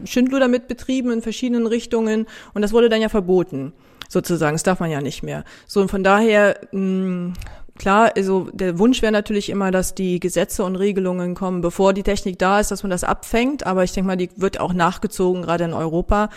Schindluder 0.05 0.41
damit 0.41 0.67
betrieben 0.67 1.11
in 1.11 1.21
verschiedenen 1.21 1.67
Richtungen 1.67 2.25
und 2.53 2.61
das 2.61 2.73
wurde 2.73 2.89
dann 2.89 3.01
ja 3.01 3.09
verboten. 3.09 3.73
sozusagen. 4.09 4.55
Das 4.55 4.63
darf 4.63 4.79
man 4.79 4.91
ja 4.91 5.01
nicht 5.01 5.23
mehr. 5.23 5.43
So, 5.65 5.81
und 5.81 5.89
von 5.89 6.03
daher, 6.03 6.59
mh, 6.71 7.33
klar, 7.77 8.11
also 8.15 8.49
der 8.53 8.79
Wunsch 8.79 9.01
wäre 9.01 9.11
natürlich 9.11 9.49
immer, 9.49 9.71
dass 9.71 9.95
die 9.95 10.19
Gesetze 10.19 10.63
und 10.63 10.75
Regelungen 10.75 11.35
kommen, 11.35 11.61
bevor 11.61 11.93
die 11.93 12.03
Technik 12.03 12.39
da 12.39 12.59
ist, 12.59 12.71
dass 12.71 12.83
man 12.83 12.89
das 12.89 13.03
abfängt. 13.03 13.65
Aber 13.65 13.83
ich 13.83 13.91
denke 13.91 14.07
mal, 14.07 14.17
die 14.17 14.29
wird 14.35 14.59
auch 14.59 14.73
nachgezogen, 14.73 15.41
gerade 15.41 15.65
in 15.65 15.73
Europa. 15.73 16.29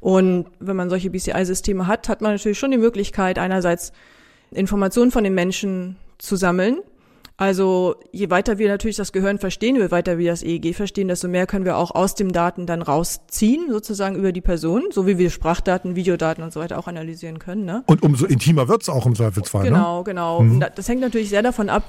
Und 0.00 0.46
wenn 0.60 0.76
man 0.76 0.90
solche 0.90 1.10
BCI-Systeme 1.10 1.86
hat, 1.86 2.08
hat 2.08 2.20
man 2.20 2.32
natürlich 2.32 2.58
schon 2.58 2.70
die 2.70 2.78
Möglichkeit, 2.78 3.38
einerseits 3.38 3.92
Informationen 4.52 5.10
von 5.10 5.24
den 5.24 5.34
Menschen 5.34 5.96
zu 6.18 6.36
sammeln, 6.36 6.78
also 7.38 7.96
je 8.12 8.30
weiter 8.30 8.58
wir 8.58 8.68
natürlich 8.68 8.96
das 8.96 9.12
Gehirn 9.12 9.38
verstehen, 9.38 9.76
je 9.76 9.90
weiter 9.90 10.16
wir 10.16 10.30
das 10.30 10.42
EEG 10.42 10.74
verstehen, 10.74 11.08
desto 11.08 11.28
mehr 11.28 11.46
können 11.46 11.66
wir 11.66 11.76
auch 11.76 11.90
aus 11.94 12.14
dem 12.14 12.32
Daten 12.32 12.64
dann 12.64 12.80
rausziehen, 12.80 13.70
sozusagen 13.70 14.16
über 14.16 14.32
die 14.32 14.40
Person, 14.40 14.84
so 14.90 15.06
wie 15.06 15.18
wir 15.18 15.28
Sprachdaten, 15.28 15.96
Videodaten 15.96 16.42
und 16.42 16.52
so 16.52 16.60
weiter 16.60 16.78
auch 16.78 16.88
analysieren 16.88 17.38
können. 17.38 17.66
Ne? 17.66 17.82
Und 17.86 18.02
umso 18.02 18.24
intimer 18.24 18.68
wird's 18.68 18.88
auch 18.88 19.04
im 19.04 19.14
Zweifelsfall. 19.14 19.64
Genau, 19.64 19.98
ne? 19.98 20.04
genau. 20.04 20.40
Mhm. 20.40 20.64
Das 20.74 20.88
hängt 20.88 21.02
natürlich 21.02 21.28
sehr 21.28 21.42
davon 21.42 21.68
ab, 21.68 21.84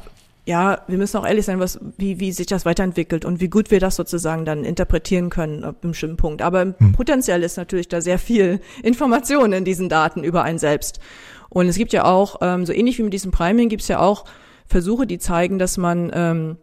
ja, 0.48 0.80
wir 0.88 0.98
müssen 0.98 1.18
auch 1.18 1.28
ehrlich 1.28 1.46
sein, 1.46 1.60
was, 1.60 1.78
wie, 1.98 2.22
wie 2.22 2.32
sich 2.32 2.48
das 2.48 2.66
weiterentwickelt 2.66 3.26
und 3.26 3.42
wie 3.42 3.50
gut 3.50 3.70
wir 3.70 3.82
das 3.82 3.98
sozusagen 3.98 4.46
dann 4.46 4.64
interpretieren 4.64 5.30
können 5.30 5.66
ab 5.66 5.78
einem 5.82 5.92
bestimmten 5.92 6.16
Punkt. 6.16 6.42
Aber 6.42 6.74
hm. 6.78 6.94
potenziell 6.94 7.44
ist 7.44 7.58
natürlich 7.58 7.90
da 7.90 8.00
sehr 8.00 8.18
viel 8.18 8.62
Information 8.82 9.52
in 9.52 9.66
diesen 9.66 9.90
Daten 9.90 10.24
über 10.24 10.44
einen 10.44 10.58
selbst. 10.58 11.02
Und 11.50 11.68
es 11.68 11.78
gibt 11.78 11.92
ja 11.92 12.06
auch, 12.06 12.38
ähm, 12.42 12.66
so 12.66 12.72
ähnlich 12.72 12.98
wie 12.98 13.04
mit 13.04 13.12
diesem 13.12 13.32
Priming, 13.32 13.68
gibt 13.68 13.82
es 13.82 13.90
ja 13.90 14.00
auch 14.00 14.24
Versuche, 14.68 15.08
die 15.08 15.20
zeigen, 15.20 15.60
dass 15.60 15.78
man, 15.78 16.12
ähm, 16.14 16.58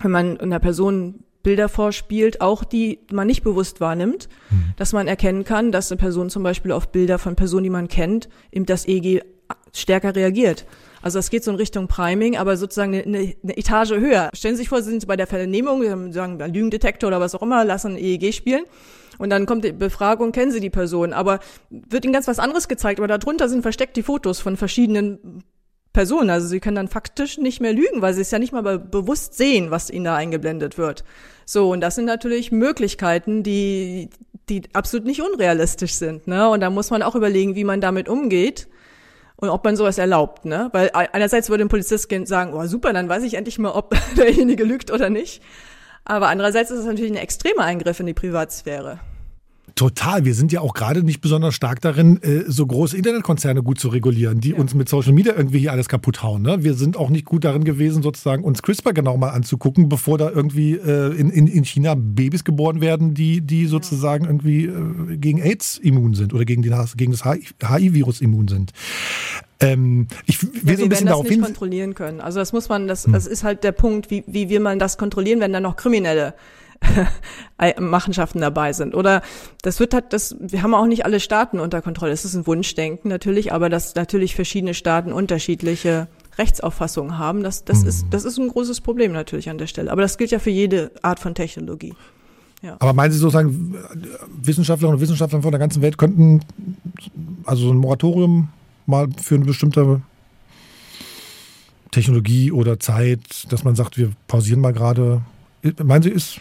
wenn 0.00 0.10
man 0.10 0.40
einer 0.40 0.58
Person 0.58 1.24
Bilder 1.42 1.68
vorspielt, 1.68 2.40
auch 2.40 2.64
die 2.64 3.00
man 3.10 3.26
nicht 3.26 3.42
bewusst 3.42 3.80
wahrnimmt, 3.80 4.28
mhm. 4.50 4.74
dass 4.76 4.92
man 4.92 5.08
erkennen 5.08 5.44
kann, 5.44 5.72
dass 5.72 5.90
eine 5.90 5.98
Person 5.98 6.30
zum 6.30 6.42
Beispiel 6.42 6.72
auf 6.72 6.90
Bilder 6.90 7.18
von 7.18 7.34
Personen, 7.34 7.64
die 7.64 7.70
man 7.70 7.88
kennt, 7.88 8.28
eben 8.52 8.66
das 8.66 8.86
EEG 8.86 9.22
stärker 9.72 10.14
reagiert. 10.14 10.66
Also 11.02 11.18
es 11.18 11.30
geht 11.30 11.42
so 11.42 11.50
in 11.50 11.56
Richtung 11.56 11.88
Priming, 11.88 12.36
aber 12.36 12.56
sozusagen 12.56 12.94
eine, 12.94 13.34
eine 13.42 13.56
Etage 13.56 13.90
höher. 13.92 14.30
Stellen 14.34 14.54
Sie 14.54 14.60
sich 14.60 14.68
vor, 14.68 14.82
Sie 14.82 14.90
sind 14.90 15.06
bei 15.06 15.16
der 15.16 15.26
Vernehmung, 15.26 15.82
Sie 15.82 16.12
sagen 16.12 16.38
Lügendetektor 16.38 17.08
oder 17.08 17.20
was 17.20 17.34
auch 17.34 17.42
immer, 17.42 17.64
lassen 17.64 17.96
EEG 17.96 18.32
spielen. 18.32 18.64
Und 19.18 19.30
dann 19.30 19.46
kommt 19.46 19.64
die 19.64 19.72
Befragung, 19.72 20.32
kennen 20.32 20.52
Sie 20.52 20.60
die 20.60 20.70
Person, 20.70 21.12
aber 21.12 21.40
wird 21.70 22.04
Ihnen 22.04 22.14
ganz 22.14 22.28
was 22.28 22.38
anderes 22.38 22.68
gezeigt, 22.68 23.00
aber 23.00 23.08
darunter 23.08 23.48
sind 23.48 23.62
versteckt 23.62 23.96
die 23.96 24.02
Fotos 24.02 24.40
von 24.40 24.56
verschiedenen 24.56 25.42
Person. 25.92 26.30
Also 26.30 26.46
sie 26.46 26.60
können 26.60 26.76
dann 26.76 26.88
faktisch 26.88 27.38
nicht 27.38 27.60
mehr 27.60 27.72
lügen, 27.72 28.00
weil 28.00 28.14
sie 28.14 28.22
es 28.22 28.30
ja 28.30 28.38
nicht 28.38 28.52
mal 28.52 28.78
bewusst 28.78 29.34
sehen, 29.34 29.70
was 29.70 29.90
ihnen 29.90 30.04
da 30.04 30.16
eingeblendet 30.16 30.78
wird. 30.78 31.04
So, 31.44 31.70
und 31.70 31.80
das 31.80 31.96
sind 31.96 32.06
natürlich 32.06 32.52
Möglichkeiten, 32.52 33.42
die, 33.42 34.10
die 34.48 34.62
absolut 34.72 35.06
nicht 35.06 35.22
unrealistisch 35.22 35.94
sind. 35.94 36.26
Ne? 36.26 36.48
Und 36.48 36.60
da 36.60 36.70
muss 36.70 36.90
man 36.90 37.02
auch 37.02 37.14
überlegen, 37.14 37.54
wie 37.54 37.64
man 37.64 37.80
damit 37.80 38.08
umgeht 38.08 38.68
und 39.36 39.48
ob 39.48 39.64
man 39.64 39.76
sowas 39.76 39.98
erlaubt. 39.98 40.44
Ne? 40.44 40.70
Weil 40.72 40.90
einerseits 40.92 41.50
würde 41.50 41.64
ein 41.64 41.68
Polizist 41.68 42.08
sagen, 42.26 42.54
oh 42.54 42.66
super, 42.66 42.92
dann 42.92 43.08
weiß 43.08 43.22
ich 43.24 43.34
endlich 43.34 43.58
mal, 43.58 43.72
ob 43.72 43.94
derjenige 44.16 44.64
lügt 44.64 44.90
oder 44.90 45.10
nicht. 45.10 45.42
Aber 46.04 46.28
andererseits 46.28 46.70
ist 46.70 46.80
es 46.80 46.86
natürlich 46.86 47.12
ein 47.12 47.16
extremer 47.16 47.64
Eingriff 47.64 48.00
in 48.00 48.06
die 48.06 48.14
Privatsphäre. 48.14 48.98
Total. 49.74 50.24
Wir 50.24 50.34
sind 50.34 50.52
ja 50.52 50.60
auch 50.60 50.74
gerade 50.74 51.02
nicht 51.02 51.20
besonders 51.20 51.54
stark 51.54 51.80
darin, 51.80 52.22
äh, 52.22 52.44
so 52.46 52.66
große 52.66 52.96
Internetkonzerne 52.96 53.62
gut 53.62 53.80
zu 53.80 53.88
regulieren, 53.88 54.40
die 54.40 54.50
ja. 54.50 54.56
uns 54.56 54.74
mit 54.74 54.88
Social 54.88 55.12
Media 55.12 55.34
irgendwie 55.34 55.60
hier 55.60 55.72
alles 55.72 55.88
kaputt 55.88 56.22
hauen. 56.22 56.42
Ne? 56.42 56.62
Wir 56.62 56.74
sind 56.74 56.96
auch 56.96 57.10
nicht 57.10 57.24
gut 57.24 57.44
darin 57.44 57.64
gewesen, 57.64 58.02
sozusagen 58.02 58.44
uns 58.44 58.62
CRISPR 58.62 58.92
genau 58.92 59.16
mal 59.16 59.30
anzugucken, 59.30 59.88
bevor 59.88 60.18
da 60.18 60.30
irgendwie 60.30 60.72
äh, 60.74 61.14
in, 61.16 61.30
in, 61.30 61.64
China 61.64 61.94
Babys 61.96 62.44
geboren 62.44 62.80
werden, 62.80 63.14
die, 63.14 63.40
die 63.40 63.66
sozusagen 63.66 64.26
irgendwie 64.26 64.66
äh, 64.66 65.16
gegen 65.16 65.40
AIDS 65.40 65.78
immun 65.78 66.14
sind 66.14 66.34
oder 66.34 66.44
gegen, 66.44 66.62
den, 66.62 66.74
gegen 66.96 67.12
das 67.12 67.24
HIV-Virus 67.24 68.20
immun 68.20 68.48
sind. 68.48 68.72
Ähm, 69.60 70.08
ich 70.26 70.42
will 70.42 70.50
ja, 70.64 70.76
so 70.76 70.82
ein 70.82 70.88
bisschen 70.88 71.06
darauf 71.06 71.26
hin. 71.26 71.38
nicht 71.38 71.46
kontrollieren 71.46 71.94
können. 71.94 72.20
Also 72.20 72.40
das 72.40 72.52
muss 72.52 72.68
man, 72.68 72.88
das, 72.88 73.06
hm. 73.06 73.12
das 73.12 73.26
ist 73.26 73.44
halt 73.44 73.64
der 73.64 73.72
Punkt, 73.72 74.10
wie, 74.10 74.24
wie 74.26 74.48
will 74.50 74.60
man 74.60 74.78
das 74.78 74.98
kontrollieren, 74.98 75.40
wenn 75.40 75.52
dann 75.52 75.62
noch 75.62 75.76
Kriminelle 75.76 76.34
Machenschaften 77.78 78.40
dabei 78.40 78.72
sind. 78.72 78.94
Oder 78.94 79.22
das 79.62 79.80
wird 79.80 79.94
halt, 79.94 80.12
das, 80.12 80.36
wir 80.40 80.62
haben 80.62 80.74
auch 80.74 80.86
nicht 80.86 81.04
alle 81.04 81.20
Staaten 81.20 81.60
unter 81.60 81.82
Kontrolle. 81.82 82.12
Es 82.12 82.24
ist 82.24 82.34
ein 82.34 82.46
Wunschdenken 82.46 83.08
natürlich, 83.08 83.52
aber 83.52 83.68
dass 83.68 83.94
natürlich 83.94 84.34
verschiedene 84.34 84.74
Staaten 84.74 85.12
unterschiedliche 85.12 86.08
Rechtsauffassungen 86.38 87.18
haben, 87.18 87.42
das, 87.42 87.64
das 87.64 87.82
mhm. 87.82 87.88
ist, 87.88 88.06
das 88.10 88.24
ist 88.24 88.38
ein 88.38 88.48
großes 88.48 88.80
Problem 88.80 89.12
natürlich 89.12 89.50
an 89.50 89.58
der 89.58 89.66
Stelle. 89.66 89.92
Aber 89.92 90.02
das 90.02 90.18
gilt 90.18 90.30
ja 90.30 90.38
für 90.38 90.50
jede 90.50 90.90
Art 91.02 91.20
von 91.20 91.34
Technologie. 91.34 91.94
Ja. 92.62 92.76
Aber 92.78 92.92
meinen 92.92 93.10
Sie 93.10 93.18
sozusagen, 93.18 93.76
Wissenschaftlerinnen 94.40 94.96
und 94.96 95.02
Wissenschaftler 95.02 95.42
von 95.42 95.50
der 95.50 95.58
ganzen 95.58 95.82
Welt 95.82 95.98
könnten 95.98 96.40
also 97.44 97.66
so 97.66 97.72
ein 97.72 97.78
Moratorium 97.78 98.48
mal 98.86 99.08
für 99.20 99.34
eine 99.34 99.44
bestimmte 99.44 100.00
Technologie 101.90 102.52
oder 102.52 102.78
Zeit, 102.80 103.52
dass 103.52 103.64
man 103.64 103.74
sagt, 103.74 103.98
wir 103.98 104.12
pausieren 104.28 104.60
mal 104.60 104.72
gerade. 104.72 105.22
Meinen 105.82 106.02
Sie, 106.02 106.10
ist 106.10 106.40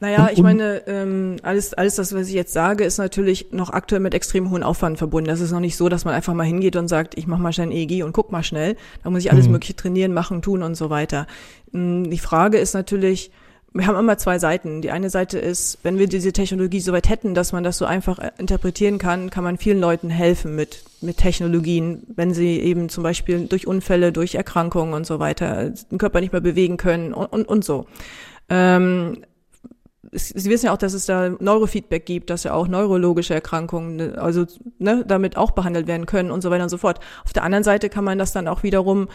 naja, 0.00 0.30
ich 0.32 0.42
meine, 0.42 0.82
ähm, 0.86 1.36
alles, 1.42 1.74
alles 1.74 1.96
das, 1.96 2.14
was 2.14 2.28
ich 2.28 2.34
jetzt 2.34 2.54
sage, 2.54 2.84
ist 2.84 2.96
natürlich 2.96 3.52
noch 3.52 3.68
aktuell 3.68 4.00
mit 4.00 4.14
extrem 4.14 4.50
hohen 4.50 4.62
Aufwand 4.62 4.96
verbunden. 4.96 5.28
Das 5.28 5.40
ist 5.40 5.52
noch 5.52 5.60
nicht 5.60 5.76
so, 5.76 5.90
dass 5.90 6.06
man 6.06 6.14
einfach 6.14 6.32
mal 6.32 6.44
hingeht 6.44 6.76
und 6.76 6.88
sagt, 6.88 7.18
ich 7.18 7.26
mache 7.26 7.42
mal 7.42 7.52
schnell 7.52 7.66
ein 7.66 7.72
EEG 7.72 8.02
und 8.02 8.12
guck 8.12 8.32
mal 8.32 8.42
schnell. 8.42 8.76
Da 9.04 9.10
muss 9.10 9.20
ich 9.20 9.30
alles 9.30 9.44
mhm. 9.44 9.52
Mögliche 9.52 9.76
trainieren, 9.76 10.14
machen, 10.14 10.40
tun 10.40 10.62
und 10.62 10.74
so 10.74 10.88
weiter. 10.88 11.26
Hm, 11.72 12.08
die 12.08 12.18
Frage 12.18 12.56
ist 12.56 12.72
natürlich, 12.72 13.30
wir 13.74 13.86
haben 13.86 13.98
immer 13.98 14.16
zwei 14.16 14.38
Seiten. 14.38 14.80
Die 14.80 14.90
eine 14.90 15.10
Seite 15.10 15.38
ist, 15.38 15.78
wenn 15.82 15.98
wir 15.98 16.08
diese 16.08 16.32
Technologie 16.32 16.80
so 16.80 16.92
weit 16.94 17.10
hätten, 17.10 17.34
dass 17.34 17.52
man 17.52 17.62
das 17.62 17.76
so 17.76 17.84
einfach 17.84 18.18
äh, 18.18 18.30
interpretieren 18.38 18.96
kann, 18.96 19.28
kann 19.28 19.44
man 19.44 19.58
vielen 19.58 19.80
Leuten 19.80 20.08
helfen 20.08 20.56
mit, 20.56 20.82
mit 21.02 21.18
Technologien, 21.18 22.04
wenn 22.16 22.32
sie 22.32 22.58
eben 22.58 22.88
zum 22.88 23.02
Beispiel 23.02 23.46
durch 23.46 23.66
Unfälle, 23.66 24.12
durch 24.12 24.34
Erkrankungen 24.34 24.94
und 24.94 25.06
so 25.06 25.18
weiter 25.18 25.74
den 25.90 25.98
Körper 25.98 26.22
nicht 26.22 26.32
mehr 26.32 26.40
bewegen 26.40 26.78
können 26.78 27.12
und, 27.12 27.26
und, 27.26 27.46
und 27.46 27.64
so. 27.66 27.86
Ähm, 28.48 29.18
Sie 30.12 30.48
wissen 30.48 30.66
ja 30.66 30.72
auch, 30.72 30.78
dass 30.78 30.94
es 30.94 31.04
da 31.04 31.28
Neurofeedback 31.28 32.06
gibt, 32.06 32.30
dass 32.30 32.44
ja 32.44 32.54
auch 32.54 32.68
neurologische 32.68 33.34
Erkrankungen, 33.34 33.96
ne, 33.96 34.14
also 34.16 34.46
ne, 34.78 35.04
damit 35.06 35.36
auch 35.36 35.50
behandelt 35.50 35.86
werden 35.86 36.06
können 36.06 36.30
und 36.30 36.40
so 36.40 36.50
weiter 36.50 36.62
und 36.62 36.70
so 36.70 36.78
fort. 36.78 37.00
Auf 37.24 37.34
der 37.34 37.42
anderen 37.42 37.64
Seite 37.64 37.90
kann 37.90 38.04
man 38.04 38.18
das 38.18 38.32
dann 38.32 38.48
auch 38.48 38.62
wiederum 38.62 39.08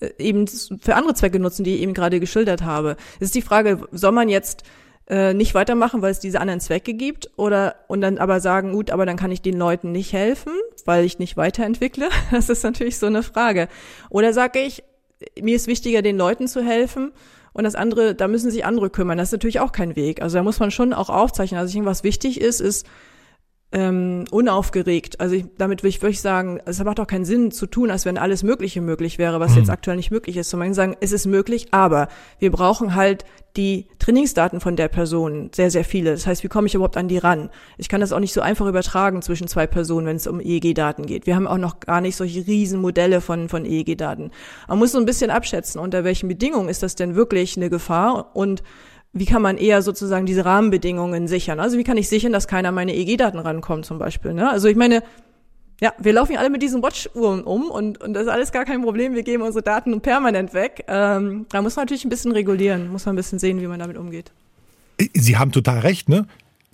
äh, 0.00 0.10
eben 0.18 0.48
für 0.48 0.96
andere 0.96 1.14
Zwecke 1.14 1.38
nutzen, 1.38 1.62
die 1.62 1.76
ich 1.76 1.82
eben 1.82 1.94
gerade 1.94 2.18
geschildert 2.18 2.62
habe. 2.62 2.96
Es 3.20 3.26
ist 3.26 3.36
die 3.36 3.42
Frage, 3.42 3.86
soll 3.92 4.10
man 4.10 4.28
jetzt 4.28 4.64
äh, 5.08 5.32
nicht 5.32 5.54
weitermachen, 5.54 6.02
weil 6.02 6.10
es 6.10 6.20
diese 6.20 6.40
anderen 6.40 6.60
Zwecke 6.60 6.94
gibt, 6.94 7.30
oder 7.36 7.76
und 7.86 8.00
dann 8.00 8.18
aber 8.18 8.40
sagen, 8.40 8.72
gut, 8.72 8.90
aber 8.90 9.06
dann 9.06 9.16
kann 9.16 9.30
ich 9.30 9.42
den 9.42 9.56
Leuten 9.56 9.92
nicht 9.92 10.12
helfen, 10.12 10.52
weil 10.84 11.04
ich 11.04 11.18
nicht 11.18 11.36
weiterentwickle. 11.36 12.08
Das 12.32 12.48
ist 12.48 12.64
natürlich 12.64 12.98
so 12.98 13.06
eine 13.06 13.22
Frage. 13.22 13.68
Oder 14.10 14.32
sage 14.32 14.60
ich, 14.60 14.82
mir 15.40 15.54
ist 15.54 15.68
wichtiger, 15.68 16.02
den 16.02 16.16
Leuten 16.16 16.48
zu 16.48 16.62
helfen 16.62 17.12
und 17.52 17.64
das 17.64 17.74
andere, 17.74 18.14
da 18.14 18.28
müssen 18.28 18.50
sich 18.50 18.64
andere 18.64 18.90
kümmern. 18.90 19.18
Das 19.18 19.28
ist 19.28 19.32
natürlich 19.32 19.60
auch 19.60 19.72
kein 19.72 19.96
Weg. 19.96 20.22
Also 20.22 20.38
da 20.38 20.42
muss 20.42 20.58
man 20.58 20.70
schon 20.70 20.92
auch 20.92 21.10
aufzeichnen. 21.10 21.60
Also 21.60 21.76
irgendwas 21.76 22.02
wichtig 22.04 22.40
ist, 22.40 22.60
ist, 22.60 22.86
ähm, 23.72 24.24
unaufgeregt. 24.30 25.20
Also 25.20 25.34
ich, 25.34 25.46
damit 25.56 25.82
würde 25.82 25.88
ich 25.88 26.02
wirklich 26.02 26.20
sagen, 26.20 26.60
es 26.66 26.82
macht 26.84 27.00
auch 27.00 27.06
keinen 27.06 27.24
Sinn 27.24 27.50
zu 27.50 27.66
tun, 27.66 27.90
als 27.90 28.04
wenn 28.04 28.18
alles 28.18 28.42
Mögliche 28.42 28.80
möglich 28.80 29.18
wäre, 29.18 29.40
was 29.40 29.52
mhm. 29.52 29.58
jetzt 29.58 29.70
aktuell 29.70 29.96
nicht 29.96 30.10
möglich 30.10 30.36
ist. 30.36 30.50
Sondern 30.50 30.74
sagen, 30.74 30.96
es 31.00 31.12
ist 31.12 31.26
möglich, 31.26 31.68
aber 31.70 32.08
wir 32.38 32.50
brauchen 32.50 32.94
halt 32.94 33.24
die 33.56 33.86
Trainingsdaten 33.98 34.60
von 34.60 34.76
der 34.76 34.88
Person, 34.88 35.50
sehr, 35.54 35.70
sehr 35.70 35.84
viele. 35.84 36.12
Das 36.12 36.26
heißt, 36.26 36.42
wie 36.42 36.48
komme 36.48 36.66
ich 36.66 36.74
überhaupt 36.74 36.96
an 36.96 37.08
die 37.08 37.18
ran? 37.18 37.50
Ich 37.76 37.88
kann 37.88 38.00
das 38.00 38.12
auch 38.12 38.20
nicht 38.20 38.32
so 38.32 38.40
einfach 38.40 38.66
übertragen 38.66 39.20
zwischen 39.20 39.46
zwei 39.46 39.66
Personen, 39.66 40.06
wenn 40.06 40.16
es 40.16 40.26
um 40.26 40.40
EEG-Daten 40.40 41.04
geht. 41.04 41.26
Wir 41.26 41.36
haben 41.36 41.46
auch 41.46 41.58
noch 41.58 41.80
gar 41.80 42.00
nicht 42.00 42.16
solche 42.16 42.46
riesen 42.46 42.80
Modelle 42.80 43.20
von, 43.20 43.48
von 43.48 43.66
EEG-Daten. 43.66 44.30
Man 44.68 44.78
muss 44.78 44.92
so 44.92 44.98
ein 44.98 45.04
bisschen 45.06 45.30
abschätzen, 45.30 45.80
unter 45.80 46.04
welchen 46.04 46.28
Bedingungen 46.28 46.68
ist 46.68 46.82
das 46.82 46.94
denn 46.94 47.14
wirklich 47.14 47.56
eine 47.56 47.68
Gefahr 47.68 48.34
und 48.34 48.62
wie 49.12 49.26
kann 49.26 49.42
man 49.42 49.58
eher 49.58 49.82
sozusagen 49.82 50.26
diese 50.26 50.44
Rahmenbedingungen 50.44 51.28
sichern? 51.28 51.60
Also 51.60 51.76
wie 51.76 51.84
kann 51.84 51.96
ich 51.96 52.08
sichern, 52.08 52.32
dass 52.32 52.48
keiner 52.48 52.72
meine 52.72 52.94
EG-Daten 52.94 53.38
rankommt 53.38 53.84
zum 53.84 53.98
Beispiel? 53.98 54.32
Ne? 54.32 54.48
Also 54.50 54.68
ich 54.68 54.76
meine, 54.76 55.02
ja, 55.80 55.92
wir 55.98 56.12
laufen 56.12 56.32
ja 56.32 56.38
alle 56.38 56.48
mit 56.48 56.62
diesen 56.62 56.82
Watch-Uhren 56.82 57.42
um 57.42 57.70
und, 57.70 58.00
und 58.00 58.14
das 58.14 58.22
ist 58.22 58.28
alles 58.28 58.52
gar 58.52 58.64
kein 58.64 58.82
Problem. 58.82 59.14
Wir 59.14 59.22
geben 59.22 59.42
unsere 59.42 59.62
Daten 59.62 60.00
permanent 60.00 60.54
weg. 60.54 60.84
Ähm, 60.88 61.46
da 61.50 61.60
muss 61.60 61.76
man 61.76 61.84
natürlich 61.84 62.04
ein 62.04 62.08
bisschen 62.08 62.32
regulieren, 62.32 62.90
muss 62.90 63.04
man 63.04 63.14
ein 63.14 63.16
bisschen 63.16 63.38
sehen, 63.38 63.60
wie 63.60 63.66
man 63.66 63.80
damit 63.80 63.98
umgeht. 63.98 64.32
Sie 65.14 65.36
haben 65.36 65.52
total 65.52 65.80
recht, 65.80 66.08
ne? 66.08 66.26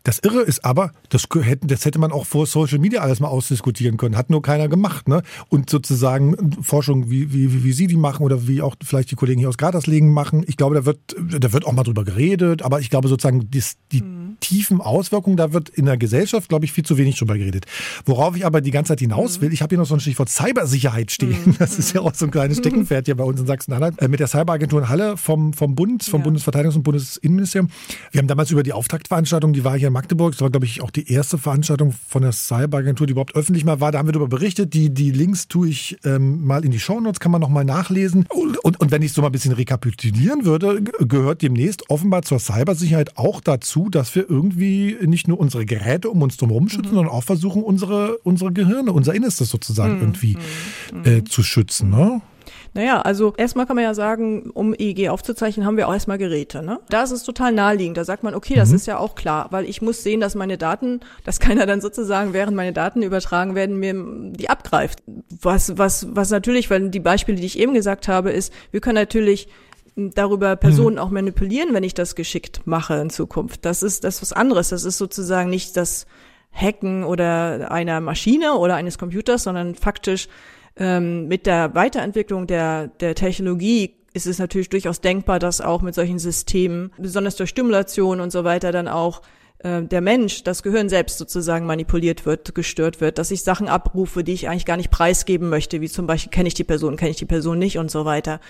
Das 0.04 0.18
Irre 0.20 0.40
ist 0.42 0.64
aber, 0.64 0.92
das, 1.08 1.28
das 1.62 1.84
hätte 1.84 1.98
man 1.98 2.12
auch 2.12 2.26
vor 2.26 2.46
Social 2.46 2.78
Media 2.78 3.00
alles 3.00 3.20
mal 3.20 3.28
ausdiskutieren 3.28 3.96
können. 3.96 4.16
Hat 4.16 4.30
nur 4.30 4.42
keiner 4.42 4.68
gemacht. 4.68 5.08
Ne? 5.08 5.22
Und 5.48 5.70
sozusagen 5.70 6.56
Forschung, 6.62 7.10
wie, 7.10 7.32
wie, 7.32 7.64
wie 7.64 7.72
Sie 7.72 7.86
die 7.86 7.96
machen 7.96 8.22
oder 8.22 8.46
wie 8.48 8.62
auch 8.62 8.76
vielleicht 8.82 9.10
die 9.10 9.16
Kollegen 9.16 9.40
hier 9.40 9.48
aus 9.48 9.58
Graterslegen 9.58 10.12
machen, 10.12 10.44
ich 10.46 10.56
glaube, 10.56 10.74
da 10.74 10.84
wird, 10.86 10.98
da 11.16 11.52
wird 11.52 11.66
auch 11.66 11.72
mal 11.72 11.82
drüber 11.82 12.04
geredet. 12.04 12.62
Aber 12.62 12.80
ich 12.80 12.90
glaube 12.90 13.08
sozusagen, 13.08 13.50
die, 13.50 13.62
die, 13.92 14.02
mhm. 14.02 14.36
tiefen 14.40 14.80
Auswirkungen, 14.80 15.36
da 15.36 15.52
wird 15.52 15.68
in 15.68 15.86
der 15.86 15.96
Gesellschaft, 15.96 16.48
glaube 16.48 16.64
ich, 16.64 16.72
viel 16.72 16.84
zu 16.84 16.96
wenig 16.96 17.18
drüber 17.18 17.36
geredet. 17.36 17.66
Worauf 18.06 18.36
ich 18.36 18.46
aber 18.46 18.60
die 18.60 18.70
ganze 18.70 18.90
Zeit 18.90 19.00
hinaus 19.00 19.40
will, 19.40 19.52
ich 19.52 19.62
habe 19.62 19.70
hier 19.70 19.78
noch 19.78 19.86
so 19.86 19.94
ein 19.94 20.00
Stichwort 20.00 20.28
Cybersicherheit 20.28 21.10
stehen. 21.10 21.56
Das 21.58 21.78
ist 21.78 21.92
ja 21.92 22.02
auch 22.02 22.14
so 22.14 22.24
ein 22.24 22.30
kleines 22.30 22.58
Steckenpferd 22.58 23.06
hier 23.06 23.16
bei 23.16 23.24
uns 23.24 23.40
in 23.40 23.46
Sachsen-Anhalt. 23.46 24.00
Äh, 24.00 24.08
mit 24.08 24.20
der 24.20 24.28
Cyberagentur 24.28 24.80
in 24.80 24.88
Halle 24.88 25.16
vom, 25.16 25.52
vom 25.52 25.74
Bund, 25.74 26.04
vom 26.04 26.22
ja. 26.22 26.28
Bundesverteidigungs- 26.28 26.76
und 26.76 26.82
Bundesinnenministerium. 26.84 27.70
Wir 28.12 28.20
haben 28.20 28.28
damals 28.28 28.50
über 28.50 28.62
die 28.62 28.72
Auftaktveranstaltung, 28.72 29.52
die 29.52 29.64
war 29.64 29.76
hier 29.76 29.87
in 29.88 29.92
Magdeburg, 29.92 30.32
das 30.32 30.40
war, 30.40 30.50
glaube 30.50 30.66
ich, 30.66 30.82
auch 30.82 30.90
die 30.90 31.10
erste 31.10 31.38
Veranstaltung 31.38 31.92
von 31.92 32.22
der 32.22 32.32
Cyberagentur, 32.32 33.06
die 33.06 33.12
überhaupt 33.12 33.34
öffentlich 33.34 33.64
mal 33.64 33.80
war. 33.80 33.92
Da 33.92 33.98
haben 33.98 34.08
wir 34.08 34.12
darüber 34.12 34.28
berichtet. 34.28 34.74
Die, 34.74 34.92
die 34.92 35.10
Links 35.10 35.48
tue 35.48 35.68
ich 35.68 35.98
ähm, 36.04 36.44
mal 36.44 36.64
in 36.64 36.70
die 36.70 36.78
Shownotes, 36.78 37.20
kann 37.20 37.32
man 37.32 37.40
noch 37.40 37.48
mal 37.48 37.64
nachlesen. 37.64 38.26
Und, 38.28 38.58
und, 38.58 38.80
und 38.80 38.90
wenn 38.90 39.02
ich 39.02 39.12
so 39.12 39.22
mal 39.22 39.28
ein 39.28 39.32
bisschen 39.32 39.52
rekapitulieren 39.52 40.44
würde, 40.44 40.82
gehört 40.82 41.42
demnächst 41.42 41.90
offenbar 41.90 42.22
zur 42.22 42.38
Cybersicherheit 42.38 43.16
auch 43.16 43.40
dazu, 43.40 43.90
dass 43.90 44.14
wir 44.14 44.28
irgendwie 44.28 44.96
nicht 45.04 45.28
nur 45.28 45.40
unsere 45.40 45.66
Geräte 45.66 46.10
um 46.10 46.22
uns 46.22 46.36
drum 46.36 46.68
schützen, 46.68 46.90
mhm. 46.90 46.94
sondern 46.94 47.12
auch 47.12 47.24
versuchen, 47.24 47.62
unsere, 47.62 48.18
unsere 48.18 48.52
Gehirne, 48.52 48.92
unser 48.92 49.14
Innerstes 49.14 49.50
sozusagen 49.50 49.96
mhm. 49.96 50.00
irgendwie 50.00 50.36
mhm. 50.92 51.04
äh, 51.04 51.24
zu 51.24 51.42
schützen. 51.42 51.90
Ne? 51.90 52.20
Naja, 52.78 53.00
also 53.00 53.34
erstmal 53.36 53.66
kann 53.66 53.74
man 53.74 53.82
ja 53.82 53.92
sagen, 53.92 54.50
um 54.50 54.72
EEG 54.72 55.08
aufzuzeichnen, 55.08 55.66
haben 55.66 55.76
wir 55.76 55.88
auch 55.88 55.92
erstmal 55.92 56.16
Geräte. 56.16 56.62
Ne? 56.62 56.78
Da 56.90 57.02
ist 57.02 57.10
es 57.10 57.24
total 57.24 57.50
naheliegend. 57.50 57.96
Da 57.96 58.04
sagt 58.04 58.22
man, 58.22 58.36
okay, 58.36 58.54
das 58.54 58.68
mhm. 58.68 58.76
ist 58.76 58.86
ja 58.86 58.98
auch 58.98 59.16
klar, 59.16 59.48
weil 59.50 59.68
ich 59.68 59.82
muss 59.82 60.04
sehen, 60.04 60.20
dass 60.20 60.36
meine 60.36 60.58
Daten, 60.58 61.00
dass 61.24 61.40
keiner 61.40 61.66
dann 61.66 61.80
sozusagen, 61.80 62.34
während 62.34 62.56
meine 62.56 62.72
Daten 62.72 63.02
übertragen 63.02 63.56
werden, 63.56 63.80
mir 63.80 63.96
die 64.30 64.48
abgreift. 64.48 65.02
Was, 65.42 65.76
was, 65.76 66.06
was 66.14 66.30
natürlich, 66.30 66.70
weil 66.70 66.88
die 66.88 67.00
Beispiele, 67.00 67.40
die 67.40 67.46
ich 67.46 67.58
eben 67.58 67.74
gesagt 67.74 68.06
habe, 68.06 68.30
ist, 68.30 68.52
wir 68.70 68.80
können 68.80 68.94
natürlich 68.94 69.48
darüber 69.96 70.54
Personen 70.54 70.94
mhm. 70.94 71.02
auch 71.02 71.10
manipulieren, 71.10 71.74
wenn 71.74 71.82
ich 71.82 71.94
das 71.94 72.14
geschickt 72.14 72.60
mache 72.64 72.94
in 72.94 73.10
Zukunft. 73.10 73.64
Das 73.64 73.82
ist 73.82 74.04
das 74.04 74.14
ist 74.14 74.22
was 74.22 74.32
anderes. 74.32 74.68
Das 74.68 74.84
ist 74.84 74.98
sozusagen 74.98 75.50
nicht 75.50 75.76
das 75.76 76.06
Hacken 76.52 77.02
oder 77.02 77.72
einer 77.72 78.00
Maschine 78.00 78.54
oder 78.54 78.76
eines 78.76 78.98
Computers, 78.98 79.42
sondern 79.42 79.74
faktisch 79.74 80.28
ähm, 80.78 81.28
mit 81.28 81.46
der 81.46 81.74
Weiterentwicklung 81.74 82.46
der, 82.46 82.88
der 82.88 83.14
Technologie 83.14 83.94
ist 84.14 84.26
es 84.26 84.38
natürlich 84.38 84.68
durchaus 84.68 85.00
denkbar, 85.00 85.38
dass 85.38 85.60
auch 85.60 85.82
mit 85.82 85.94
solchen 85.94 86.18
Systemen, 86.18 86.92
besonders 86.98 87.36
durch 87.36 87.50
Stimulation 87.50 88.20
und 88.20 88.30
so 88.30 88.44
weiter, 88.44 88.72
dann 88.72 88.88
auch 88.88 89.22
äh, 89.58 89.82
der 89.82 90.00
Mensch, 90.00 90.44
das 90.44 90.62
Gehirn 90.62 90.88
selbst 90.88 91.18
sozusagen 91.18 91.66
manipuliert 91.66 92.26
wird, 92.26 92.54
gestört 92.54 93.00
wird, 93.00 93.18
dass 93.18 93.30
ich 93.30 93.42
Sachen 93.42 93.68
abrufe, 93.68 94.24
die 94.24 94.32
ich 94.32 94.48
eigentlich 94.48 94.64
gar 94.64 94.76
nicht 94.76 94.90
preisgeben 94.90 95.48
möchte, 95.48 95.80
wie 95.80 95.88
zum 95.88 96.06
Beispiel 96.06 96.30
kenne 96.30 96.48
ich 96.48 96.54
die 96.54 96.64
Person, 96.64 96.96
kenne 96.96 97.10
ich 97.10 97.16
die 97.16 97.26
Person 97.26 97.58
nicht 97.58 97.78
und 97.78 97.90
so 97.90 98.04
weiter. 98.04 98.40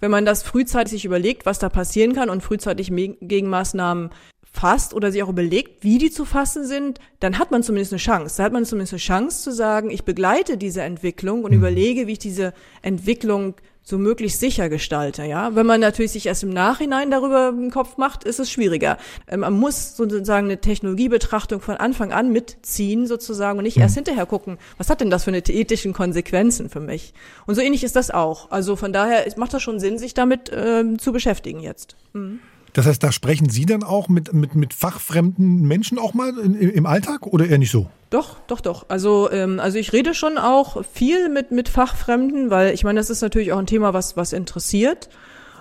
Wenn 0.00 0.10
man 0.10 0.24
das 0.24 0.42
frühzeitig 0.42 0.92
sich 0.92 1.04
überlegt, 1.04 1.46
was 1.46 1.58
da 1.58 1.68
passieren 1.68 2.14
kann 2.14 2.28
und 2.28 2.42
frühzeitig 2.42 2.92
Gegenmaßnahmen 3.20 4.10
fasst 4.52 4.94
oder 4.94 5.10
sich 5.10 5.22
auch 5.22 5.28
überlegt, 5.28 5.82
wie 5.82 5.98
die 5.98 6.10
zu 6.10 6.24
fassen 6.24 6.66
sind, 6.66 7.00
dann 7.20 7.38
hat 7.38 7.50
man 7.50 7.62
zumindest 7.62 7.92
eine 7.92 7.98
Chance. 7.98 8.36
Da 8.36 8.44
hat 8.44 8.52
man 8.52 8.64
zumindest 8.64 8.92
eine 8.92 9.00
Chance 9.00 9.42
zu 9.42 9.52
sagen, 9.52 9.90
ich 9.90 10.04
begleite 10.04 10.58
diese 10.58 10.82
Entwicklung 10.82 11.42
und 11.44 11.52
mhm. 11.52 11.58
überlege, 11.58 12.06
wie 12.06 12.12
ich 12.12 12.18
diese 12.18 12.52
Entwicklung 12.82 13.54
so 13.84 13.98
möglichst 13.98 14.38
sicher 14.38 14.68
gestalte, 14.68 15.24
ja. 15.24 15.56
Wenn 15.56 15.66
man 15.66 15.80
natürlich 15.80 16.12
sich 16.12 16.26
erst 16.26 16.44
im 16.44 16.50
Nachhinein 16.50 17.10
darüber 17.10 17.48
im 17.48 17.70
Kopf 17.70 17.96
macht, 17.96 18.22
ist 18.22 18.38
es 18.38 18.48
schwieriger. 18.48 18.96
Ähm, 19.26 19.40
man 19.40 19.54
muss 19.54 19.96
sozusagen 19.96 20.46
eine 20.46 20.60
Technologiebetrachtung 20.60 21.60
von 21.60 21.76
Anfang 21.76 22.12
an 22.12 22.30
mitziehen 22.30 23.08
sozusagen 23.08 23.58
und 23.58 23.64
nicht 23.64 23.78
mhm. 23.78 23.82
erst 23.82 23.96
hinterher 23.96 24.26
gucken, 24.26 24.58
was 24.78 24.88
hat 24.88 25.00
denn 25.00 25.10
das 25.10 25.24
für 25.24 25.30
eine 25.30 25.38
ethischen 25.38 25.92
Konsequenzen 25.92 26.70
für 26.70 26.80
mich? 26.80 27.12
Und 27.46 27.56
so 27.56 27.60
ähnlich 27.60 27.82
ist 27.82 27.96
das 27.96 28.12
auch. 28.12 28.52
Also 28.52 28.76
von 28.76 28.92
daher 28.92 29.26
macht 29.36 29.52
das 29.52 29.62
schon 29.62 29.80
Sinn, 29.80 29.98
sich 29.98 30.14
damit 30.14 30.52
ähm, 30.54 31.00
zu 31.00 31.10
beschäftigen 31.10 31.58
jetzt. 31.58 31.96
Mhm. 32.12 32.38
Das 32.72 32.86
heißt, 32.86 33.02
da 33.02 33.12
sprechen 33.12 33.50
Sie 33.50 33.66
dann 33.66 33.82
auch 33.82 34.08
mit, 34.08 34.32
mit, 34.32 34.54
mit 34.54 34.72
fachfremden 34.72 35.62
Menschen 35.62 35.98
auch 35.98 36.14
mal 36.14 36.36
in, 36.38 36.54
im 36.54 36.86
Alltag 36.86 37.26
oder 37.26 37.46
eher 37.46 37.58
nicht 37.58 37.70
so? 37.70 37.88
Doch, 38.08 38.36
doch, 38.46 38.60
doch. 38.60 38.86
Also, 38.88 39.30
ähm, 39.30 39.60
also 39.60 39.78
ich 39.78 39.92
rede 39.92 40.14
schon 40.14 40.38
auch 40.38 40.84
viel 40.92 41.28
mit, 41.28 41.50
mit 41.50 41.68
Fachfremden, 41.68 42.50
weil 42.50 42.74
ich 42.74 42.84
meine, 42.84 43.00
das 43.00 43.10
ist 43.10 43.22
natürlich 43.22 43.52
auch 43.52 43.58
ein 43.58 43.66
Thema, 43.66 43.92
was, 43.94 44.16
was 44.16 44.32
interessiert. 44.32 45.08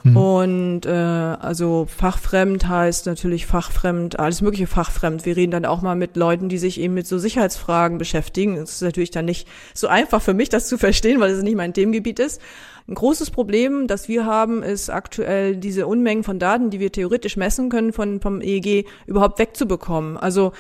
Mhm. 0.04 0.18
Und 0.18 0.86
äh, 0.86 0.90
also 0.90 1.86
fachfremd 1.86 2.68
heißt 2.68 3.06
natürlich 3.06 3.46
fachfremd, 3.46 4.20
alles 4.20 4.42
mögliche 4.42 4.68
fachfremd. 4.68 5.26
Wir 5.26 5.36
reden 5.36 5.52
dann 5.52 5.66
auch 5.66 5.82
mal 5.82 5.96
mit 5.96 6.16
Leuten, 6.16 6.50
die 6.50 6.58
sich 6.58 6.80
eben 6.80 6.94
mit 6.94 7.08
so 7.08 7.18
Sicherheitsfragen 7.18 7.98
beschäftigen. 7.98 8.58
Es 8.58 8.74
ist 8.74 8.82
natürlich 8.82 9.12
dann 9.12 9.26
nicht 9.26 9.48
so 9.74 9.88
einfach 9.88 10.22
für 10.22 10.34
mich, 10.34 10.50
das 10.50 10.68
zu 10.68 10.78
verstehen, 10.78 11.20
weil 11.20 11.32
es 11.32 11.44
nicht 11.44 11.56
mein 11.56 11.74
Themengebiet 11.74 12.20
ist. 12.20 12.42
Ein 12.88 12.96
großes 12.96 13.32
Problem, 13.32 13.88
das 13.88 14.08
wir 14.08 14.26
haben, 14.26 14.64
ist 14.64 14.90
aktuell 14.90 15.56
diese 15.56 15.88
Unmengen 15.88 16.24
von 16.24 16.40
Daten, 16.40 16.70
die 16.70 16.80
wir 16.80 16.92
theoretisch 16.92 17.38
messen 17.38 17.70
können 17.70 17.94
von, 17.94 18.22
vom 18.22 18.42
EEG, 18.42 18.88
überhaupt 19.06 19.40
wegzubekommen. 19.40 20.18
Also 20.18 20.52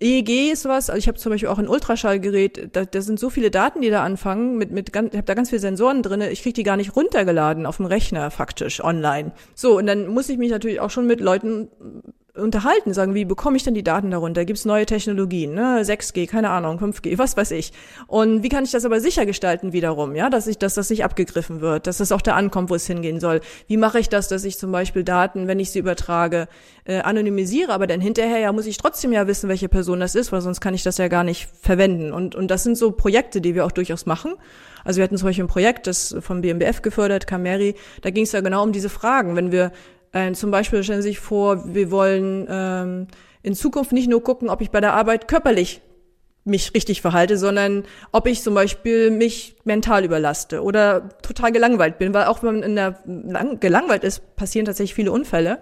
EEG 0.00 0.52
ist 0.52 0.64
was, 0.66 0.90
also 0.90 0.98
ich 0.98 1.08
habe 1.08 1.18
zum 1.18 1.32
Beispiel 1.32 1.48
auch 1.48 1.58
ein 1.58 1.68
Ultraschallgerät, 1.68 2.76
da, 2.76 2.84
da 2.84 3.00
sind 3.00 3.18
so 3.18 3.30
viele 3.30 3.50
Daten, 3.50 3.80
die 3.80 3.90
da 3.90 4.04
anfangen, 4.04 4.58
mit, 4.58 4.70
mit 4.70 4.92
ganz, 4.92 5.12
ich 5.12 5.16
habe 5.16 5.26
da 5.26 5.34
ganz 5.34 5.48
viele 5.48 5.60
Sensoren 5.60 6.02
drinne, 6.02 6.30
ich 6.30 6.42
kriege 6.42 6.54
die 6.54 6.62
gar 6.62 6.76
nicht 6.76 6.94
runtergeladen 6.94 7.66
auf 7.66 7.78
dem 7.78 7.86
Rechner 7.86 8.30
faktisch 8.30 8.82
online. 8.82 9.32
So, 9.54 9.78
und 9.78 9.86
dann 9.86 10.08
muss 10.08 10.28
ich 10.28 10.38
mich 10.38 10.50
natürlich 10.50 10.80
auch 10.80 10.90
schon 10.90 11.06
mit 11.06 11.20
Leuten 11.20 11.68
unterhalten, 12.34 12.94
sagen, 12.94 13.14
wie 13.14 13.26
bekomme 13.26 13.58
ich 13.58 13.62
denn 13.62 13.74
die 13.74 13.84
Daten 13.84 14.10
darunter? 14.10 14.46
Gibt 14.46 14.58
es 14.58 14.64
neue 14.64 14.86
Technologien, 14.86 15.52
ne? 15.52 15.82
6G, 15.82 16.26
keine 16.26 16.48
Ahnung, 16.48 16.78
5G, 16.78 17.18
was 17.18 17.36
weiß 17.36 17.50
ich. 17.50 17.72
Und 18.06 18.42
wie 18.42 18.48
kann 18.48 18.64
ich 18.64 18.70
das 18.70 18.86
aber 18.86 19.00
sicher 19.00 19.26
gestalten 19.26 19.72
wiederum, 19.72 20.14
ja, 20.14 20.30
dass 20.30 20.46
ich, 20.46 20.56
dass 20.56 20.74
das 20.74 20.88
nicht 20.88 21.04
abgegriffen 21.04 21.60
wird, 21.60 21.86
dass 21.86 21.98
das 21.98 22.10
auch 22.10 22.22
da 22.22 22.34
ankommt, 22.34 22.70
wo 22.70 22.74
es 22.74 22.86
hingehen 22.86 23.20
soll. 23.20 23.40
Wie 23.66 23.76
mache 23.76 23.98
ich 23.98 24.08
das, 24.08 24.28
dass 24.28 24.44
ich 24.44 24.58
zum 24.58 24.72
Beispiel 24.72 25.04
Daten, 25.04 25.46
wenn 25.46 25.60
ich 25.60 25.70
sie 25.70 25.78
übertrage, 25.78 26.48
äh, 26.84 27.00
anonymisiere, 27.00 27.72
aber 27.72 27.86
dann 27.86 28.00
hinterher 28.00 28.38
ja 28.38 28.52
muss 28.52 28.66
ich 28.66 28.78
trotzdem 28.78 29.12
ja 29.12 29.26
wissen, 29.26 29.48
welche 29.48 29.68
Person 29.68 30.00
das 30.00 30.14
ist, 30.14 30.32
weil 30.32 30.40
sonst 30.40 30.60
kann 30.60 30.74
ich 30.74 30.82
das 30.82 30.98
ja 30.98 31.08
gar 31.08 31.24
nicht 31.24 31.48
verwenden. 31.60 32.12
Und, 32.12 32.34
und 32.34 32.50
das 32.50 32.62
sind 32.62 32.78
so 32.78 32.92
Projekte, 32.92 33.42
die 33.42 33.54
wir 33.54 33.66
auch 33.66 33.72
durchaus 33.72 34.06
machen. 34.06 34.34
Also 34.84 34.98
wir 34.98 35.04
hatten 35.04 35.16
zum 35.16 35.28
Beispiel 35.28 35.44
ein 35.44 35.48
Projekt, 35.48 35.86
das 35.86 36.16
vom 36.20 36.40
BMBF 36.40 36.82
gefördert, 36.82 37.26
Cameri, 37.26 37.74
da 38.00 38.10
ging 38.10 38.24
es 38.24 38.32
ja 38.32 38.40
genau 38.40 38.62
um 38.62 38.72
diese 38.72 38.88
Fragen. 38.88 39.36
Wenn 39.36 39.52
wir 39.52 39.70
äh, 40.12 40.32
zum 40.32 40.50
Beispiel 40.50 40.82
stellen 40.84 41.02
Sie 41.02 41.08
sich 41.08 41.20
vor, 41.20 41.74
wir 41.74 41.90
wollen 41.90 42.46
ähm, 42.48 43.06
in 43.42 43.54
Zukunft 43.54 43.92
nicht 43.92 44.08
nur 44.08 44.22
gucken, 44.22 44.48
ob 44.48 44.60
ich 44.60 44.70
bei 44.70 44.80
der 44.80 44.94
Arbeit 44.94 45.28
körperlich 45.28 45.80
mich 46.44 46.74
richtig 46.74 47.00
verhalte, 47.00 47.38
sondern 47.38 47.84
ob 48.10 48.26
ich 48.26 48.42
zum 48.42 48.54
Beispiel 48.54 49.10
mich 49.10 49.56
mental 49.64 50.04
überlaste 50.04 50.62
oder 50.62 51.08
total 51.20 51.52
gelangweilt 51.52 51.98
bin, 51.98 52.12
weil 52.14 52.26
auch 52.26 52.42
wenn 52.42 52.54
man 52.54 52.62
in 52.62 52.76
der 52.76 52.98
lang, 53.06 53.60
gelangweilt 53.60 54.02
ist, 54.02 54.34
passieren 54.36 54.66
tatsächlich 54.66 54.94
viele 54.94 55.12
Unfälle. 55.12 55.60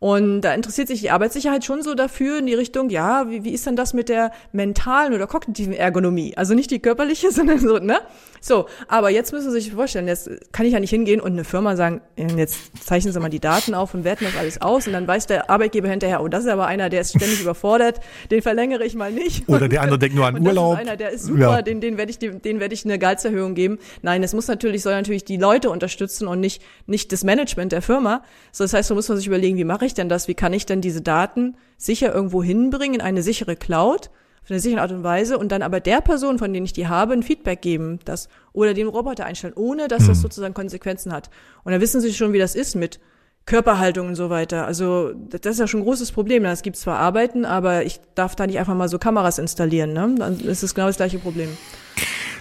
Und 0.00 0.40
da 0.40 0.54
interessiert 0.54 0.88
sich 0.88 1.00
die 1.00 1.10
Arbeitssicherheit 1.10 1.62
schon 1.64 1.82
so 1.82 1.94
dafür 1.94 2.38
in 2.38 2.46
die 2.46 2.54
Richtung, 2.54 2.88
ja, 2.88 3.28
wie, 3.28 3.44
wie 3.44 3.50
ist 3.50 3.66
denn 3.66 3.76
das 3.76 3.92
mit 3.92 4.08
der 4.08 4.32
mentalen 4.50 5.12
oder 5.12 5.26
kognitiven 5.26 5.74
Ergonomie? 5.74 6.36
Also 6.36 6.54
nicht 6.54 6.70
die 6.70 6.80
körperliche, 6.80 7.30
sondern 7.32 7.58
so, 7.58 7.78
ne? 7.78 8.00
So, 8.40 8.66
aber 8.88 9.10
jetzt 9.10 9.32
müssen 9.32 9.50
Sie 9.50 9.60
sich 9.60 9.72
vorstellen, 9.72 10.08
jetzt 10.08 10.30
kann 10.52 10.64
ich 10.64 10.72
ja 10.72 10.80
nicht 10.80 10.90
hingehen 10.90 11.20
und 11.20 11.32
eine 11.32 11.44
Firma 11.44 11.76
sagen, 11.76 12.00
jetzt 12.16 12.58
zeichnen 12.82 13.12
Sie 13.12 13.20
mal 13.20 13.28
die 13.28 13.40
Daten 13.40 13.74
auf 13.74 13.92
und 13.94 14.04
werten 14.04 14.24
das 14.24 14.36
alles 14.36 14.62
aus 14.62 14.86
und 14.86 14.94
dann 14.94 15.06
weiß 15.06 15.26
der 15.26 15.50
Arbeitgeber 15.50 15.88
hinterher, 15.88 16.22
oh, 16.22 16.28
das 16.28 16.44
ist 16.44 16.50
aber 16.50 16.66
einer, 16.66 16.88
der 16.88 17.02
ist 17.02 17.10
ständig 17.10 17.42
überfordert, 17.42 18.00
den 18.30 18.40
verlängere 18.40 18.84
ich 18.84 18.94
mal 18.94 19.12
nicht. 19.12 19.48
Oder 19.48 19.68
der 19.68 19.82
andere 19.82 19.98
denkt 19.98 20.16
nur 20.16 20.26
an 20.26 20.34
und 20.38 20.46
Urlaub. 20.46 20.72
Das 20.72 20.82
ist 20.82 20.88
einer, 20.88 20.96
der 20.96 21.10
ist 21.10 21.24
super, 21.24 21.40
ja. 21.40 21.62
den, 21.62 21.80
den 21.80 21.98
werde 21.98 22.10
ich, 22.10 22.18
den, 22.18 22.40
den 22.40 22.60
werde 22.60 22.74
ich 22.74 22.84
eine 22.84 22.98
Gehaltserhöhung 22.98 23.54
geben. 23.54 23.78
Nein, 24.02 24.22
es 24.22 24.32
muss 24.32 24.48
natürlich, 24.48 24.82
soll 24.82 24.94
natürlich 24.94 25.24
die 25.24 25.36
Leute 25.36 25.68
unterstützen 25.70 26.26
und 26.26 26.40
nicht, 26.40 26.62
nicht 26.86 27.12
das 27.12 27.24
Management 27.24 27.72
der 27.72 27.82
Firma. 27.82 28.22
So, 28.52 28.64
das 28.64 28.72
heißt, 28.72 28.90
da 28.90 28.94
muss 28.94 29.08
man 29.08 29.18
sich 29.18 29.26
überlegen, 29.26 29.56
wie 29.58 29.64
mache 29.64 29.84
ich 29.84 29.94
denn 29.94 30.08
das? 30.08 30.28
Wie 30.28 30.34
kann 30.34 30.52
ich 30.52 30.64
denn 30.64 30.80
diese 30.80 31.02
Daten 31.02 31.56
sicher 31.76 32.14
irgendwo 32.14 32.42
hinbringen 32.42 32.94
in 32.94 33.00
eine 33.00 33.22
sichere 33.22 33.56
Cloud? 33.56 34.10
Auf 34.50 34.52
eine 34.52 34.60
sichere 34.60 34.80
Art 34.80 34.90
und 34.90 35.04
Weise 35.04 35.38
und 35.38 35.52
dann 35.52 35.62
aber 35.62 35.78
der 35.78 36.00
Person, 36.00 36.38
von 36.38 36.52
denen 36.52 36.66
ich 36.66 36.72
die 36.72 36.88
habe, 36.88 37.12
ein 37.12 37.22
Feedback 37.22 37.62
geben, 37.62 38.00
das 38.04 38.28
oder 38.52 38.74
den 38.74 38.88
Roboter 38.88 39.24
einstellen, 39.24 39.54
ohne 39.54 39.86
dass 39.86 40.06
das 40.06 40.16
hm. 40.16 40.22
sozusagen 40.22 40.54
Konsequenzen 40.54 41.12
hat. 41.12 41.30
Und 41.62 41.72
dann 41.72 41.80
wissen 41.80 42.00
Sie 42.00 42.12
schon, 42.12 42.32
wie 42.32 42.38
das 42.38 42.56
ist 42.56 42.74
mit 42.74 42.98
Körperhaltung 43.46 44.08
und 44.08 44.16
so 44.16 44.28
weiter. 44.28 44.66
Also 44.66 45.12
das 45.14 45.54
ist 45.54 45.60
ja 45.60 45.68
schon 45.68 45.80
ein 45.80 45.84
großes 45.84 46.12
Problem. 46.12 46.44
Es 46.44 46.62
gibt 46.62 46.76
zwar 46.76 46.98
Arbeiten, 46.98 47.44
aber 47.44 47.84
ich 47.84 48.00
darf 48.14 48.34
da 48.34 48.46
nicht 48.46 48.58
einfach 48.58 48.74
mal 48.74 48.88
so 48.88 48.98
Kameras 48.98 49.38
installieren. 49.38 49.92
Ne? 49.92 50.14
Dann 50.18 50.40
ist 50.40 50.62
es 50.62 50.74
genau 50.74 50.88
das 50.88 50.96
gleiche 50.96 51.18
Problem. 51.18 51.48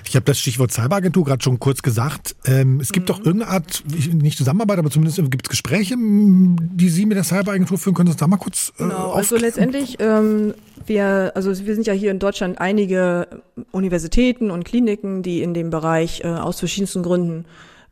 Ich 0.10 0.16
habe 0.16 0.26
das 0.26 0.40
Stichwort 0.40 0.72
Cyberagentur 0.72 1.24
gerade 1.24 1.44
schon 1.44 1.60
kurz 1.60 1.84
gesagt. 1.84 2.36
Ähm, 2.46 2.80
es 2.80 2.92
gibt 2.92 3.08
mhm. 3.08 3.14
doch 3.14 3.20
irgendeine 3.20 3.52
Art, 3.52 3.84
nicht 4.12 4.40
Zusammenarbeit, 4.40 4.80
aber 4.80 4.90
zumindest 4.90 5.18
gibt 5.30 5.46
es 5.46 5.50
Gespräche, 5.50 5.96
die 5.98 6.90
Sie 6.90 7.06
mit 7.06 7.16
der 7.16 7.24
Cyberagentur 7.24 7.78
führen. 7.78 7.94
Können 7.94 8.08
Sie 8.08 8.14
das 8.14 8.20
da 8.20 8.26
mal 8.26 8.38
kurz 8.38 8.74
äh, 8.80 8.84
Genau, 8.84 9.12
also 9.12 9.38
letztendlich, 9.38 9.98
ähm, 10.00 10.56
wir, 10.90 11.32
also 11.36 11.50
wir 11.66 11.76
sind 11.76 11.88
ja 11.88 11.94
hier 11.94 12.12
in 12.12 12.20
Deutschland 12.20 12.60
einige 12.60 13.44
Universitäten 13.72 14.52
und 14.52 14.66
Kliniken, 14.66 15.24
die 15.24 15.42
in 15.42 15.54
dem 15.54 15.70
Bereich 15.70 16.22
äh, 16.24 16.28
aus 16.28 16.60
verschiedensten 16.60 17.04
Gründen 17.04 17.46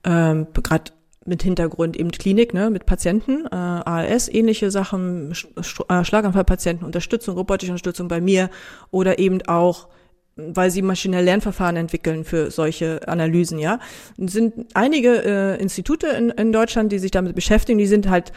ähm, 0.03 0.47
gerade 0.63 0.91
mit 1.25 1.43
Hintergrund 1.43 1.97
eben 1.97 2.11
Klinik, 2.11 2.53
ne, 2.53 2.69
mit 2.69 2.85
Patienten, 2.85 3.45
äh, 3.51 3.55
ALS, 3.55 4.29
ähnliche 4.29 4.71
Sachen, 4.71 5.33
Sch 5.35 5.47
äh, 5.89 6.03
Schlaganfallpatienten, 6.03 6.85
Unterstützung, 6.85 7.35
robotische 7.35 7.71
Unterstützung 7.71 8.07
bei 8.07 8.21
mir 8.21 8.49
oder 8.91 9.19
eben 9.19 9.41
auch 9.47 9.87
weil 10.37 10.69
sie 10.69 10.83
maschinelle 10.83 11.25
Lernverfahren 11.25 11.77
entwickeln 11.77 12.23
für 12.23 12.51
solche 12.51 13.07
Analysen, 13.07 13.57
ja. 13.57 13.79
Es 14.23 14.33
sind 14.33 14.67
einige 14.75 15.23
äh, 15.25 15.59
Institute 15.59 16.05
in, 16.05 16.29
in 16.29 16.51
Deutschland, 16.51 16.91
die 16.91 16.99
sich 16.99 17.09
damit 17.09 17.33
beschäftigen, 17.33 17.79
die 17.79 17.87
sind 17.87 18.07
halt 18.07 18.31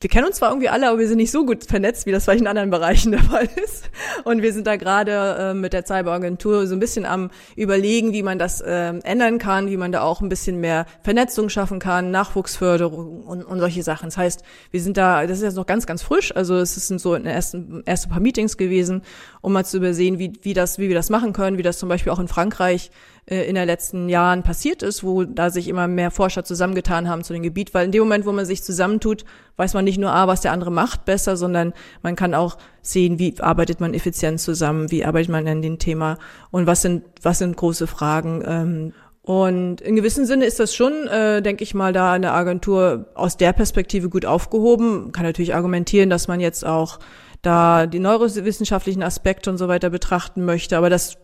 wir 0.00 0.10
kennen 0.10 0.26
uns 0.26 0.36
zwar 0.36 0.50
irgendwie 0.50 0.68
alle, 0.68 0.88
aber 0.88 0.98
wir 0.98 1.08
sind 1.08 1.18
nicht 1.18 1.30
so 1.30 1.44
gut 1.44 1.64
vernetzt, 1.64 2.06
wie 2.06 2.12
das 2.12 2.24
vielleicht 2.24 2.40
in 2.40 2.46
anderen 2.46 2.70
Bereichen 2.70 3.12
der 3.12 3.22
Fall 3.22 3.48
ist. 3.62 3.90
Und 4.24 4.42
wir 4.42 4.52
sind 4.52 4.66
da 4.66 4.76
gerade 4.76 5.50
äh, 5.50 5.54
mit 5.54 5.72
der 5.72 5.84
Cyberagentur 5.84 6.66
so 6.66 6.74
ein 6.74 6.80
bisschen 6.80 7.06
am 7.06 7.30
überlegen, 7.56 8.12
wie 8.12 8.22
man 8.22 8.38
das 8.38 8.60
äh, 8.60 8.94
ändern 9.04 9.38
kann, 9.38 9.70
wie 9.70 9.76
man 9.76 9.92
da 9.92 10.02
auch 10.02 10.20
ein 10.20 10.28
bisschen 10.28 10.60
mehr 10.60 10.86
Vernetzung 11.02 11.48
schaffen 11.48 11.78
kann, 11.78 12.10
Nachwuchsförderung 12.10 13.22
und, 13.22 13.42
und 13.44 13.58
solche 13.58 13.82
Sachen. 13.82 14.06
Das 14.06 14.16
heißt, 14.16 14.42
wir 14.70 14.80
sind 14.80 14.96
da, 14.96 15.26
das 15.26 15.38
ist 15.38 15.44
jetzt 15.44 15.56
noch 15.56 15.66
ganz, 15.66 15.86
ganz 15.86 16.02
frisch. 16.02 16.34
Also 16.34 16.56
es 16.56 16.74
sind 16.74 17.00
so 17.00 17.14
ersten, 17.14 17.82
erste 17.86 18.08
paar 18.08 18.20
Meetings 18.20 18.56
gewesen, 18.56 19.02
um 19.40 19.52
mal 19.52 19.64
zu 19.64 19.78
übersehen, 19.78 20.18
wie, 20.18 20.32
wie 20.42 20.54
das, 20.54 20.78
wie 20.78 20.88
wir 20.88 20.94
das 20.94 21.10
machen 21.10 21.32
können, 21.32 21.58
wie 21.58 21.62
das 21.62 21.78
zum 21.78 21.88
Beispiel 21.88 22.12
auch 22.12 22.20
in 22.20 22.28
Frankreich 22.28 22.90
äh, 23.26 23.48
in 23.48 23.56
den 23.56 23.66
letzten 23.66 24.08
Jahren 24.08 24.42
passiert 24.42 24.82
ist, 24.82 25.02
wo 25.02 25.24
da 25.24 25.50
sich 25.50 25.68
immer 25.68 25.88
mehr 25.88 26.10
Forscher 26.10 26.44
zusammengetan 26.44 27.08
haben 27.08 27.24
zu 27.24 27.32
dem 27.32 27.42
Gebiet, 27.42 27.74
weil 27.74 27.86
in 27.86 27.92
dem 27.92 28.02
Moment, 28.02 28.24
wo 28.24 28.32
man 28.32 28.46
sich 28.46 28.62
zusammentut, 28.62 29.24
weiß 29.56 29.74
man 29.74 29.84
nicht 29.84 29.98
nur, 29.98 30.12
ah, 30.12 30.28
was 30.28 30.42
der 30.42 30.52
andere 30.52 30.70
macht 30.70 31.04
besser, 31.04 31.36
sondern 31.36 31.72
man 32.02 32.14
kann 32.14 32.34
auch 32.34 32.56
sehen, 32.82 33.18
wie 33.18 33.34
arbeitet 33.40 33.80
man 33.80 33.94
effizient 33.94 34.40
zusammen, 34.40 34.90
wie 34.90 35.04
arbeitet 35.04 35.30
man 35.30 35.48
an 35.48 35.60
dem 35.60 35.78
Thema 35.78 36.18
und 36.50 36.66
was 36.66 36.82
sind, 36.82 37.02
was 37.22 37.38
sind 37.38 37.56
große 37.56 37.86
Fragen. 37.86 38.42
Ähm, 38.46 38.92
und 39.22 39.80
in 39.80 39.96
gewissem 39.96 40.24
Sinne 40.24 40.44
ist 40.44 40.60
das 40.60 40.72
schon, 40.72 41.08
äh, 41.08 41.42
denke 41.42 41.64
ich 41.64 41.74
mal, 41.74 41.92
da 41.92 42.12
eine 42.12 42.30
Agentur 42.30 43.06
aus 43.14 43.36
der 43.36 43.52
Perspektive 43.52 44.08
gut 44.08 44.24
aufgehoben. 44.24 45.10
Kann 45.10 45.24
natürlich 45.24 45.52
argumentieren, 45.52 46.10
dass 46.10 46.28
man 46.28 46.38
jetzt 46.38 46.64
auch 46.64 47.00
da 47.42 47.86
die 47.88 47.98
neurowissenschaftlichen 47.98 49.02
Aspekte 49.02 49.50
und 49.50 49.58
so 49.58 49.66
weiter 49.66 49.90
betrachten 49.90 50.44
möchte, 50.44 50.76
aber 50.76 50.90
das 50.90 51.18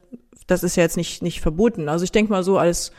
das 0.46 0.62
ist 0.62 0.76
ja 0.76 0.82
jetzt 0.82 0.96
nicht, 0.96 1.22
nicht 1.22 1.40
verboten. 1.40 1.88
Also 1.88 2.04
ich 2.04 2.12
denke 2.12 2.32
mal 2.32 2.44
so 2.44 2.58
als 2.58 2.92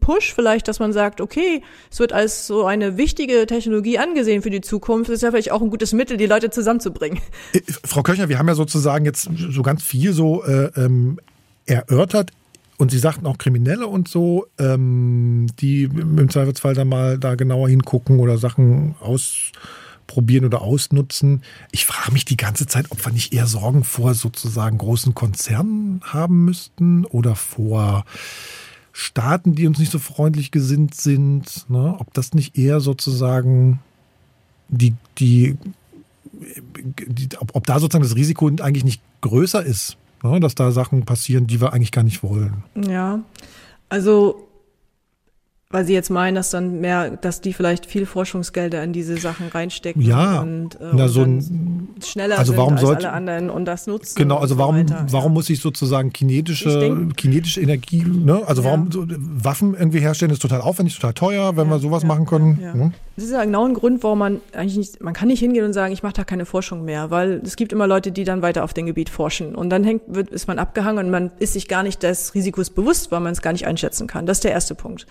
Push 0.00 0.34
vielleicht, 0.34 0.68
dass 0.68 0.80
man 0.80 0.92
sagt, 0.92 1.20
okay, 1.20 1.62
es 1.90 1.98
wird 1.98 2.12
als 2.12 2.46
so 2.46 2.66
eine 2.66 2.96
wichtige 2.98 3.46
Technologie 3.46 3.98
angesehen 3.98 4.42
für 4.42 4.50
die 4.50 4.60
Zukunft, 4.60 5.08
das 5.08 5.16
ist 5.16 5.22
ja 5.22 5.30
vielleicht 5.30 5.50
auch 5.50 5.62
ein 5.62 5.70
gutes 5.70 5.92
Mittel, 5.92 6.16
die 6.16 6.26
Leute 6.26 6.50
zusammenzubringen. 6.50 7.20
Äh, 7.52 7.60
Frau 7.84 8.02
Köchner, 8.02 8.28
wir 8.28 8.38
haben 8.38 8.48
ja 8.48 8.54
sozusagen 8.54 9.04
jetzt 9.04 9.28
so 9.34 9.62
ganz 9.62 9.82
viel 9.82 10.12
so 10.12 10.44
äh, 10.44 10.70
ähm, 10.76 11.18
erörtert. 11.66 12.32
Und 12.76 12.92
Sie 12.92 12.98
sagten 12.98 13.26
auch 13.26 13.38
Kriminelle 13.38 13.88
und 13.88 14.06
so, 14.06 14.46
ähm, 14.58 15.48
die 15.58 15.84
im 15.84 16.30
Zweifelsfall 16.30 16.74
da 16.74 16.84
mal 16.84 17.18
da 17.18 17.34
genauer 17.34 17.68
hingucken 17.68 18.20
oder 18.20 18.38
Sachen 18.38 18.94
aus 19.00 19.50
probieren 20.08 20.44
oder 20.44 20.62
ausnutzen. 20.62 21.44
Ich 21.70 21.86
frage 21.86 22.10
mich 22.10 22.24
die 22.24 22.36
ganze 22.36 22.66
Zeit, 22.66 22.90
ob 22.90 23.04
wir 23.04 23.12
nicht 23.12 23.32
eher 23.32 23.46
Sorgen 23.46 23.84
vor 23.84 24.14
sozusagen 24.14 24.78
großen 24.78 25.14
Konzernen 25.14 26.00
haben 26.02 26.44
müssten 26.44 27.04
oder 27.04 27.36
vor 27.36 28.04
Staaten, 28.92 29.54
die 29.54 29.68
uns 29.68 29.78
nicht 29.78 29.92
so 29.92 30.00
freundlich 30.00 30.50
gesinnt 30.50 30.96
sind. 30.96 31.70
Ne? 31.70 31.94
Ob 31.98 32.12
das 32.14 32.34
nicht 32.34 32.58
eher 32.58 32.80
sozusagen 32.80 33.78
die, 34.68 34.94
die, 35.18 35.56
die 37.06 37.28
ob, 37.38 37.54
ob, 37.54 37.66
da 37.66 37.78
sozusagen 37.78 38.02
das 38.02 38.16
Risiko 38.16 38.48
eigentlich 38.60 38.84
nicht 38.84 39.00
größer 39.20 39.64
ist, 39.64 39.96
ne? 40.24 40.40
dass 40.40 40.56
da 40.56 40.72
Sachen 40.72 41.04
passieren, 41.04 41.46
die 41.46 41.60
wir 41.60 41.72
eigentlich 41.72 41.92
gar 41.92 42.02
nicht 42.02 42.24
wollen. 42.24 42.64
Ja, 42.74 43.20
also 43.88 44.47
weil 45.70 45.84
sie 45.84 45.92
jetzt 45.92 46.08
meinen, 46.08 46.34
dass 46.34 46.48
dann 46.48 46.80
mehr, 46.80 47.10
dass 47.18 47.42
die 47.42 47.52
vielleicht 47.52 47.84
viel 47.84 48.06
Forschungsgelder 48.06 48.82
in 48.82 48.94
diese 48.94 49.18
Sachen 49.18 49.48
reinstecken 49.48 50.00
ja, 50.00 50.40
und, 50.40 50.76
äh, 50.76 50.92
na, 50.94 51.02
und 51.04 51.08
so 51.10 51.20
ein, 51.20 51.88
schneller 52.02 52.38
also 52.38 52.56
warum 52.56 52.78
sind 52.78 52.78
als 52.78 52.86
sollte, 52.86 53.08
alle 53.08 53.16
anderen 53.16 53.50
und 53.50 53.66
das 53.66 53.86
nutzen. 53.86 54.14
Genau, 54.16 54.38
also 54.38 54.54
so 54.54 54.60
warum, 54.60 54.76
weiter, 54.78 55.04
warum 55.10 55.34
muss 55.34 55.50
ich 55.50 55.60
sozusagen 55.60 56.10
kinetische, 56.10 56.78
denk- 56.80 57.18
kinetische 57.18 57.60
Energie, 57.60 58.02
ne? 58.02 58.40
Also 58.46 58.62
Ja. 58.62 58.68
warum 58.68 58.90
so, 58.90 59.04
Waffen 59.08 59.74
irgendwie 59.74 60.00
herstellen 60.00 60.30
ist 60.32 60.40
total 60.40 60.62
aufwendig, 60.62 60.94
total 60.94 61.12
teuer, 61.12 61.56
wenn 61.58 61.66
Ja, 61.66 61.74
wir 61.74 61.78
sowas 61.80 62.02
ja, 62.02 62.08
machen 62.08 62.24
können. 62.24 62.58
ne? 62.58 62.92
Das 63.16 63.24
ist 63.24 63.32
ja 63.32 63.44
genau 63.44 63.66
ein 63.66 63.74
Grund, 63.74 64.02
warum 64.04 64.20
man 64.20 64.40
eigentlich 64.54 64.76
nicht, 64.76 65.02
man 65.02 65.12
kann 65.12 65.26
nicht 65.26 65.40
hingehen 65.40 65.64
und 65.64 65.72
sagen, 65.72 65.92
ich 65.92 66.04
mache 66.04 66.12
da 66.14 66.24
keine 66.24 66.46
Forschung 66.46 66.84
mehr, 66.84 67.10
weil 67.10 67.42
es 67.44 67.56
gibt 67.56 67.72
immer 67.72 67.88
Leute, 67.88 68.12
die 68.12 68.22
dann 68.22 68.42
weiter 68.42 68.62
auf 68.62 68.72
dem 68.74 68.86
Gebiet 68.86 69.10
forschen 69.10 69.56
und 69.56 69.70
dann 69.70 69.82
hängt, 69.82 70.02
wird, 70.06 70.30
ist 70.30 70.46
man 70.46 70.58
abgehangen 70.60 71.04
und 71.06 71.10
man 71.10 71.32
ist 71.40 71.54
sich 71.54 71.66
gar 71.68 71.82
nicht 71.82 72.04
des 72.04 72.34
Risikos 72.36 72.70
bewusst, 72.70 73.10
weil 73.10 73.18
man 73.20 73.32
es 73.32 73.42
gar 73.42 73.52
nicht 73.52 73.66
einschätzen 73.66 74.06
kann. 74.06 74.24
Das 74.24 74.38
ist 74.38 74.44
der 74.44 74.52
erste 74.52 74.76
Punkt. 74.76 75.06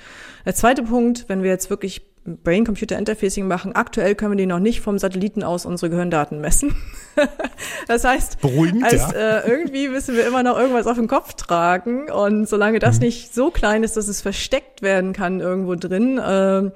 Der 0.47 0.55
zweite 0.55 0.81
Punkt, 0.81 1.25
wenn 1.27 1.43
wir 1.43 1.49
jetzt 1.49 1.69
wirklich 1.69 2.03
Brain-Computer-Interfacing 2.23 3.49
machen, 3.49 3.75
aktuell 3.75 4.15
können 4.15 4.31
wir 4.31 4.37
die 4.37 4.45
noch 4.45 4.59
nicht 4.59 4.79
vom 4.79 4.97
Satelliten 4.97 5.43
aus 5.43 5.65
unsere 5.65 5.89
Gehirndaten 5.89 6.39
messen. 6.39 6.73
das 7.89 8.05
heißt, 8.05 8.39
Beruhigend, 8.39 8.85
als, 8.85 9.11
ja. 9.11 9.39
äh, 9.39 9.49
irgendwie 9.49 9.89
müssen 9.89 10.15
wir 10.15 10.25
immer 10.25 10.43
noch 10.43 10.57
irgendwas 10.57 10.87
auf 10.87 10.95
dem 10.95 11.09
Kopf 11.09 11.33
tragen 11.33 12.09
und 12.09 12.47
solange 12.47 12.77
Mhm. 12.77 12.79
das 12.79 13.01
nicht 13.01 13.35
so 13.35 13.51
klein 13.51 13.83
ist, 13.83 13.97
dass 13.97 14.07
es 14.07 14.21
versteckt 14.21 14.81
werden 14.81 15.11
kann 15.11 15.41
irgendwo 15.41 15.75
drin, 15.75 16.17
ähm, 16.25 16.71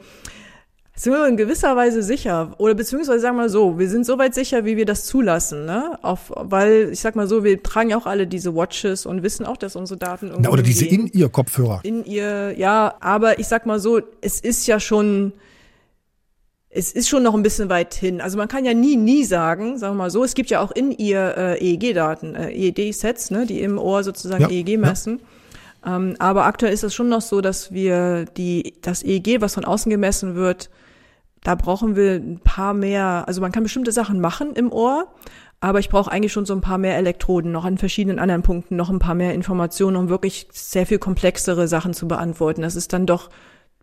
sind 1.02 1.14
wir 1.14 1.28
in 1.28 1.36
gewisser 1.36 1.76
Weise 1.76 2.04
sicher. 2.04 2.52
Oder 2.60 2.76
beziehungsweise 2.76 3.22
sagen 3.22 3.36
wir 3.36 3.44
mal 3.44 3.50
so, 3.50 3.80
wir 3.80 3.90
sind 3.90 4.06
so 4.06 4.20
weit 4.20 4.36
sicher, 4.36 4.66
wie 4.66 4.78
wir 4.78 4.86
das 4.86 5.06
zulassen, 5.06 5.66
ne? 5.66 5.98
Auf, 6.04 6.32
weil, 6.36 6.90
ich 6.92 7.00
sag 7.00 7.16
mal 7.16 7.28
so, 7.28 7.44
wir 7.44 7.64
tragen 7.64 7.90
ja 7.90 7.98
auch 7.98 8.06
alle 8.06 8.28
diese 8.28 8.56
Watches 8.56 9.08
und 9.08 9.24
wissen 9.24 9.48
auch, 9.48 9.58
dass 9.58 9.76
unsere 9.76 9.98
Daten 9.98 10.28
irgendwo 10.28 10.44
Na, 10.44 10.54
oder 10.54 10.62
diese 10.62 10.86
hingehen. 10.86 11.08
In-Ear-Kopfhörer. 11.08 11.80
in 11.82 12.06
ihr, 12.06 12.54
ja, 12.56 12.94
aber 13.00 13.40
ich 13.40 13.48
sag 13.48 13.66
mal 13.66 13.80
so, 13.80 14.00
es 14.22 14.40
ist 14.42 14.68
ja 14.68 14.80
schon, 14.80 15.34
es 16.70 16.92
ist 16.92 17.10
schon 17.10 17.24
noch 17.24 17.34
ein 17.34 17.42
bisschen 17.42 17.70
weit 17.70 17.96
hin. 17.96 18.22
Also 18.22 18.38
man 18.38 18.48
kann 18.48 18.64
ja 18.64 18.76
nie, 18.76 18.96
nie 18.96 19.24
sagen, 19.24 19.80
sagen 19.80 19.96
wir 19.96 20.04
mal 20.04 20.12
so, 20.12 20.24
es 20.24 20.36
gibt 20.36 20.52
ja 20.52 20.62
auch 20.62 20.70
in 20.70 20.92
ihr 20.92 21.36
äh, 21.36 21.68
EEG-Daten, 21.68 22.36
äh, 22.36 22.52
EEG-Sets, 22.52 23.32
ne, 23.32 23.48
die 23.48 23.62
im 23.62 23.80
Ohr 23.80 24.04
sozusagen 24.04 24.44
Ja, 24.44 24.50
EEG 24.52 24.70
ja. 24.70 24.78
messen. 24.78 25.20
Ähm, 25.84 26.16
aber 26.20 26.46
aktuell 26.46 26.74
ist 26.74 26.84
es 26.84 26.94
schon 26.94 27.10
noch 27.10 27.22
so, 27.22 27.42
dass 27.42 27.72
wir 27.72 28.26
die, 28.38 28.76
das 28.84 29.02
EEG, 29.02 29.42
was 29.42 29.56
von 29.56 29.66
außen 29.66 29.90
gemessen 29.90 30.36
wird, 30.36 30.70
da 31.44 31.56
brauchen 31.56 31.96
wir 31.96 32.14
ein 32.14 32.40
paar 32.40 32.74
mehr, 32.74 33.24
also 33.28 33.42
man 33.42 33.52
kann 33.52 33.64
bestimmte 33.64 33.92
Sachen 33.92 34.20
machen 34.20 34.54
im 34.54 34.72
Ohr, 34.72 35.08
aber 35.60 35.80
ich 35.80 35.90
brauche 35.90 36.12
eigentlich 36.12 36.34
schon 36.34 36.46
so 36.46 36.54
ein 36.54 36.62
paar 36.62 36.78
mehr 36.78 36.98
Elektroden, 36.98 37.52
noch 37.52 37.66
an 37.66 37.78
verschiedenen 37.78 38.20
anderen 38.20 38.42
Punkten, 38.42 38.76
noch 38.76 38.90
ein 38.90 39.00
paar 39.00 39.16
mehr 39.16 39.34
Informationen, 39.34 39.96
um 39.96 40.10
wirklich 40.10 40.48
sehr 40.52 40.86
viel 40.86 41.00
komplexere 41.00 41.68
Sachen 41.68 41.94
zu 41.94 42.08
beantworten. 42.08 42.62
Das 42.62 42.76
ist 42.76 42.94
dann 42.94 43.06
doch 43.06 43.30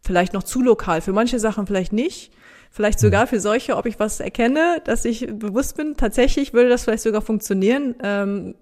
vielleicht 0.02 0.32
noch 0.32 0.42
zu 0.42 0.62
lokal. 0.62 1.00
Für 1.00 1.12
manche 1.12 1.38
Sachen 1.38 1.66
vielleicht 1.66 1.92
nicht. 1.92 2.32
Vielleicht 2.70 3.00
sogar 3.00 3.26
für 3.26 3.40
solche, 3.40 3.76
ob 3.76 3.86
ich 3.86 3.98
was 3.98 4.20
erkenne, 4.20 4.82
dass 4.84 5.04
ich 5.04 5.26
bewusst 5.32 5.76
bin. 5.76 5.96
Tatsächlich 5.96 6.52
würde 6.52 6.68
das 6.68 6.84
vielleicht 6.84 7.02
sogar 7.02 7.22
funktionieren. 7.22 7.94
Ähm, 8.02 8.54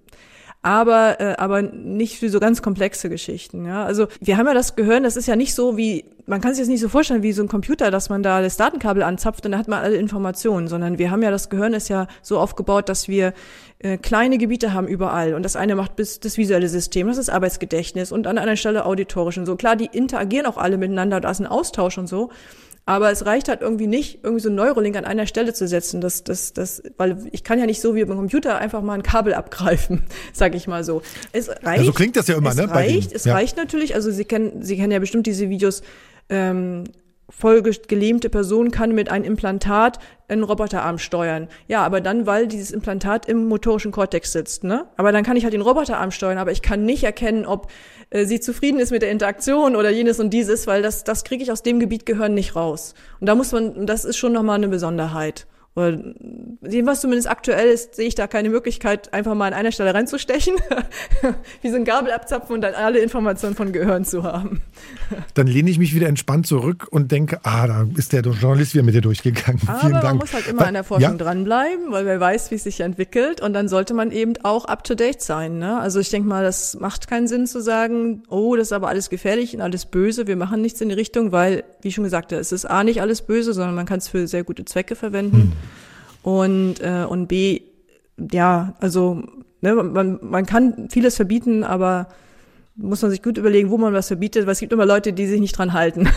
aber 0.63 1.21
äh, 1.21 1.35
aber 1.39 1.63
nicht 1.63 2.19
für 2.19 2.29
so 2.29 2.41
ganz 2.41 2.63
komplexe 2.63 3.09
Geschichten. 3.09 3.67
Ja, 3.67 3.85
also 3.85 4.07
wir 4.21 4.37
haben 4.37 4.47
ja 4.47 4.55
das 4.55 4.77
Gehirn. 4.77 5.03
Das 5.03 5.17
ist 5.17 5.27
ja 5.27 5.37
nicht 5.37 5.55
so 5.55 5.77
wie 5.77 6.05
man 6.27 6.41
kann 6.41 6.55
sich 6.55 6.63
das 6.63 6.69
nicht 6.69 6.81
so 6.81 6.89
vorstellen 6.89 7.23
wie 7.23 7.33
so 7.33 7.43
ein 7.43 7.49
Computer, 7.49 7.91
dass 7.91 8.09
man 8.09 8.23
da 8.23 8.43
das 8.43 8.57
Datenkabel 8.57 9.03
anzapft 9.03 9.45
und 9.45 9.53
dann 9.53 9.61
hat 9.61 9.69
man 9.69 9.83
alle 9.83 9.97
Informationen, 9.97 10.67
sondern 10.67 10.99
wir 10.99 11.11
haben 11.11 11.23
ja 11.23 11.31
das 11.31 11.51
Gehirn 11.51 11.73
ist 11.73 11.89
ja 11.89 12.09
so 12.21 12.39
aufgebaut, 12.39 12.89
dass 12.89 13.07
wir 13.07 13.33
äh, 13.79 13.97
kleine 13.97 14.37
Gebiete 14.37 14.73
haben 14.73 14.89
überall 14.89 15.35
und 15.35 15.45
das 15.45 15.55
eine 15.55 15.77
macht 15.77 15.95
bis 15.95 16.19
das 16.19 16.37
visuelle 16.37 16.69
System, 16.69 17.07
das 17.07 17.19
ist 17.19 17.31
Arbeitsgedächtnis 17.31 18.11
und 18.11 18.27
an 18.27 18.39
einer 18.39 18.57
Stelle 18.57 18.87
auditorisch 18.87 19.39
und 19.39 19.47
so. 19.47 19.55
Klar, 19.55 19.77
die 19.77 19.87
interagieren 19.87 20.47
auch 20.47 20.57
alle 20.57 20.79
miteinander, 20.79 21.21
da 21.21 21.31
ist 21.31 21.41
ein 21.41 21.47
Austausch 21.47 21.97
und 21.97 22.09
so. 22.09 22.31
Aber 22.89 23.11
es 23.11 23.27
reicht 23.27 23.49
halt 23.49 23.63
irgendwie 23.63 23.89
nicht, 23.89 24.21
irgendwie 24.23 24.41
so 24.41 24.49
ein 24.49 24.55
Neurolink 24.55 24.97
an 24.97 25.05
einer 25.05 25.27
Stelle 25.27 25.53
zu 25.53 25.67
setzen. 25.67 26.01
Das, 26.01 26.23
das, 26.23 26.53
das, 26.53 26.83
weil 26.97 27.19
ich 27.33 27.43
kann 27.43 27.59
ja 27.59 27.67
nicht 27.67 27.81
so 27.81 27.97
wie 27.97 28.05
beim 28.05 28.17
Computer 28.17 28.59
einfach 28.59 28.81
mal 28.81 28.95
ein 28.95 29.03
Kabel 29.03 29.35
abgreifen, 29.35 30.05
sag 30.33 30.55
ich 30.55 30.69
mal 30.69 30.85
so. 30.85 31.03
Es 31.33 31.49
reicht. 31.49 31.81
Ja, 31.81 31.85
so 31.85 31.93
klingt 31.93 32.15
das 32.15 32.29
ja 32.29 32.37
immer, 32.37 32.51
es 32.51 32.57
ne, 32.57 32.71
Reicht, 32.71 33.13
es 33.13 33.25
Ja. 33.25 33.35
reicht 33.35 33.57
natürlich. 33.57 33.97
Also 33.97 34.13
Sie 34.13 34.25
kennen, 34.25 34.63
Sie 34.63 34.77
kennen 34.77 34.93
ja 34.93 35.01
bestimmt 35.01 35.27
diese 35.27 35.51
Videos. 35.51 35.83
Ähm, 36.29 36.85
voll 37.29 37.63
gelähmte 37.63 38.31
Person 38.31 38.71
kann 38.71 38.93
mit 38.93 39.11
einem 39.11 39.25
Implantat 39.25 39.99
einen 40.29 40.45
Roboterarm 40.45 40.99
steuern. 40.99 41.49
Ja, 41.67 41.85
aber 41.85 42.01
dann, 42.01 42.27
weil 42.27 42.47
dieses 42.47 42.71
Implantat 42.71 43.27
im 43.27 43.47
motorischen 43.47 43.93
Kortex 43.93 44.33
sitzt, 44.33 44.65
ne? 44.65 44.87
Aber 44.97 45.13
dann 45.13 45.25
kann 45.25 45.37
ich 45.37 45.45
halt 45.45 45.55
den 45.55 45.61
Roboterarm 45.61 46.11
steuern, 46.11 46.39
aber 46.39 46.53
ich 46.53 46.63
kann 46.63 46.85
nicht 46.85 47.05
erkennen, 47.05 47.45
ob 47.45 47.69
äh, 48.11 48.25
sie 48.25 48.41
zufrieden 48.41 48.79
ist 48.79 48.93
mit 48.93 49.03
der 49.03 49.11
Interaktion 49.11 49.77
oder 49.77 49.91
jenes 49.91 50.21
und 50.21 50.31
dieses, 50.31 50.67
weil 50.67 50.83
das, 50.83 51.05
das 51.05 51.25
kriege 51.25 51.43
ich 51.43 51.51
aus 51.51 51.63
dem 51.63 51.81
Gebiet 51.81 52.07
Gehirn 52.07 52.35
nicht 52.35 52.55
raus. 52.55 52.95
Und 53.21 53.27
da 53.27 53.35
muss 53.35 53.53
man, 53.53 53.87
das 53.87 54.05
ist 54.05 54.17
schon 54.17 54.33
nochmal 54.33 54.57
eine 54.57 54.69
Besonderheit. 54.69 55.47
Oder 55.77 55.99
jedenfalls 56.67 57.03
zumindest 57.03 57.29
aktuell 57.29 57.69
ist, 57.69 57.97
sehe 57.97 58.09
ich 58.09 58.15
da 58.15 58.27
keine 58.27 58.49
Möglichkeit, 58.49 59.13
einfach 59.13 59.35
mal 59.35 59.49
an 59.49 59.53
einer 59.53 59.73
Stelle 59.73 59.93
reinzustechen, 59.93 60.55
wie 61.63 61.69
so 61.69 61.77
ein 61.77 61.85
Gabel 61.85 62.13
abzapfen 62.13 62.55
und 62.55 62.63
dann 62.63 62.73
alle 62.73 62.99
Informationen 62.99 63.55
von 63.55 63.73
Gehirn 63.73 64.07
zu 64.07 64.23
haben. 64.23 64.63
Dann 65.35 65.47
lehne 65.47 65.69
ich 65.71 65.79
mich 65.79 65.95
wieder 65.95 66.09
entspannt 66.09 66.47
zurück 66.47 66.89
und 66.91 67.13
denke, 67.13 67.41
ah, 67.43 67.67
da 67.67 67.87
ist 67.97 68.13
der 68.13 68.23
Journalist 68.23 68.75
wieder 68.75 68.85
mit 68.85 68.95
dir 68.95 69.01
durchgegangen. 69.03 69.61
Aber 69.67 69.81
Vielen 69.81 69.93
Dank. 69.93 70.05
man 70.05 70.17
muss 70.19 70.33
halt 70.33 70.49
immer 70.49 70.61
Weil- 70.63 70.69
an 70.69 70.75
der 70.75 70.85
Forschung 70.85 71.11
ja, 71.13 71.17
dranbleiben, 71.17 71.93
weil 71.93 72.07
wer 72.07 72.19
weiß, 72.21 72.51
wie 72.51 72.55
es 72.55 72.65
sich 72.65 72.81
entwickelt. 72.81 73.41
Und 73.43 73.53
dann 73.53 73.69
sollte 73.69 73.93
man 73.95 74.11
eben 74.11 74.35
auch 74.43 74.65
up-to-date 74.65 75.21
sein. 75.21 75.59
Ne? 75.59 75.79
Also 75.79 76.01
ich 76.01 76.09
denke 76.11 76.29
mal, 76.29 76.43
das 76.43 76.79
macht 76.81 77.07
keinen 77.09 77.29
Sinn 77.29 77.47
zu 77.47 77.61
sagen, 77.61 78.23
oh, 78.29 78.57
das 78.57 78.69
ist 78.69 78.73
aber 78.73 78.89
alles 78.89 79.11
gefährlich 79.11 79.55
und 79.55 79.61
alles 79.61 79.85
böse, 79.87 80.27
wir 80.27 80.37
machen 80.37 80.63
nichts 80.63 80.81
in 80.81 80.89
die 80.89 80.95
Richtung, 80.95 81.33
weil, 81.33 81.65
wie 81.83 81.93
schon 81.93 82.05
gesagt, 82.05 82.33
es 82.33 82.51
ist 82.53 82.65
A, 82.65 82.83
nicht 82.83 83.01
alles 83.03 83.23
böse, 83.23 83.53
sondern 83.53 83.75
man 83.75 83.87
kann 83.87 83.99
es 83.99 84.09
für 84.09 84.27
sehr 84.27 84.43
gute 84.45 84.65
Zwecke 84.65 84.97
verwenden. 84.97 85.53
Und, 86.27 86.81
äh, 86.81 87.05
und 87.09 87.29
B, 87.29 87.61
ja, 88.33 88.75
also 88.81 89.23
ne, 89.61 89.77
man, 89.77 90.19
man 90.21 90.45
kann 90.45 90.89
vieles 90.91 91.15
verbieten, 91.15 91.63
aber 91.63 92.09
muss 92.75 93.01
man 93.01 93.13
sich 93.13 93.23
gut 93.23 93.39
überlegen, 93.39 93.71
wo 93.71 93.79
man 93.79 93.95
was 93.95 94.09
verbietet, 94.09 94.45
weil 94.45 94.55
es 94.55 94.59
gibt 94.59 94.73
immer 94.73 94.87
Leute, 94.87 95.13
die 95.13 95.29
sich 95.29 95.39
nicht 95.39 95.57
dran 95.57 95.73
halten. 95.73 96.09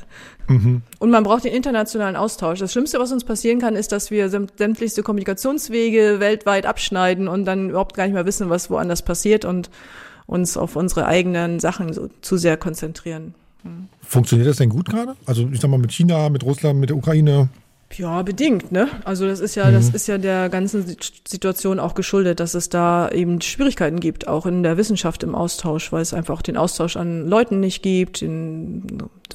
mhm. 0.48 0.80
Und 0.98 1.10
man 1.10 1.22
braucht 1.22 1.44
den 1.44 1.52
internationalen 1.52 2.16
Austausch. 2.16 2.60
Das 2.60 2.72
Schlimmste, 2.72 2.98
was 2.98 3.12
uns 3.12 3.24
passieren 3.24 3.58
kann, 3.58 3.76
ist, 3.76 3.92
dass 3.92 4.10
wir 4.10 4.30
sämtlichste 4.30 5.02
Kommunikationswege 5.02 6.16
weltweit 6.18 6.64
abschneiden 6.64 7.28
und 7.28 7.44
dann 7.44 7.68
überhaupt 7.68 7.94
gar 7.94 8.04
nicht 8.04 8.14
mehr 8.14 8.24
wissen, 8.24 8.48
was 8.48 8.70
woanders 8.70 9.02
passiert 9.02 9.44
und 9.44 9.68
uns 10.24 10.56
auf 10.56 10.76
unsere 10.76 11.04
eigenen 11.04 11.60
Sachen 11.60 11.92
so, 11.92 12.08
zu 12.22 12.38
sehr 12.38 12.56
konzentrieren. 12.56 13.34
Mhm. 13.64 13.88
Funktioniert 14.00 14.48
das 14.48 14.56
denn 14.56 14.70
gut 14.70 14.88
gerade? 14.88 15.14
Also 15.26 15.46
ich 15.52 15.60
sag 15.60 15.68
mal 15.68 15.76
mit 15.76 15.92
China, 15.92 16.30
mit 16.30 16.42
Russland, 16.42 16.80
mit 16.80 16.88
der 16.88 16.96
Ukraine? 16.96 17.50
Ja, 17.96 18.22
bedingt, 18.22 18.70
ne? 18.70 18.88
Also 19.04 19.26
das 19.26 19.40
ist 19.40 19.54
ja, 19.54 19.66
mhm. 19.66 19.72
das 19.72 19.88
ist 19.88 20.06
ja 20.06 20.18
der 20.18 20.50
ganzen 20.50 20.84
Situation 21.26 21.80
auch 21.80 21.94
geschuldet, 21.94 22.38
dass 22.38 22.54
es 22.54 22.68
da 22.68 23.08
eben 23.08 23.40
Schwierigkeiten 23.40 23.98
gibt, 23.98 24.28
auch 24.28 24.44
in 24.44 24.62
der 24.62 24.76
Wissenschaft 24.76 25.22
im 25.22 25.34
Austausch, 25.34 25.90
weil 25.90 26.02
es 26.02 26.12
einfach 26.12 26.42
den 26.42 26.56
Austausch 26.58 26.96
an 26.96 27.26
Leuten 27.26 27.60
nicht 27.60 27.82
gibt, 27.82 28.20
den 28.20 28.86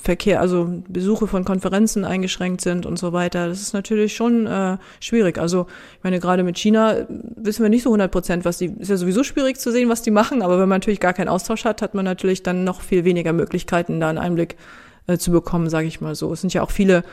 Verkehr, 0.01 0.39
also 0.39 0.81
Besuche 0.87 1.27
von 1.27 1.45
Konferenzen 1.45 2.05
eingeschränkt 2.05 2.61
sind 2.61 2.85
und 2.85 2.99
so 2.99 3.11
weiter. 3.11 3.47
Das 3.47 3.59
ist 3.59 3.73
natürlich 3.73 4.15
schon 4.15 4.45
äh, 4.45 4.77
schwierig. 4.99 5.39
Also 5.39 5.65
ich 5.97 6.03
meine, 6.03 6.19
gerade 6.19 6.43
mit 6.43 6.57
China 6.57 7.07
wissen 7.09 7.63
wir 7.63 7.69
nicht 7.69 7.83
so 7.83 7.89
100 7.89 8.11
Prozent, 8.11 8.45
was 8.45 8.59
die, 8.59 8.67
ist 8.67 8.89
ja 8.89 8.97
sowieso 8.97 9.23
schwierig 9.23 9.59
zu 9.59 9.71
sehen, 9.71 9.89
was 9.89 10.03
die 10.03 10.11
machen, 10.11 10.41
aber 10.43 10.53
wenn 10.53 10.69
man 10.69 10.79
natürlich 10.79 10.99
gar 10.99 11.13
keinen 11.13 11.29
Austausch 11.29 11.65
hat, 11.65 11.81
hat 11.81 11.95
man 11.95 12.05
natürlich 12.05 12.43
dann 12.43 12.63
noch 12.63 12.81
viel 12.81 13.03
weniger 13.03 13.33
Möglichkeiten, 13.33 13.99
da 13.99 14.09
einen 14.09 14.19
Einblick 14.19 14.57
äh, 15.07 15.17
zu 15.17 15.31
bekommen, 15.31 15.69
sage 15.69 15.87
ich 15.87 16.01
mal 16.01 16.15
so. 16.15 16.31
Es 16.31 16.41
sind 16.41 16.53
ja 16.53 16.61
auch 16.61 16.71
viele 16.71 17.03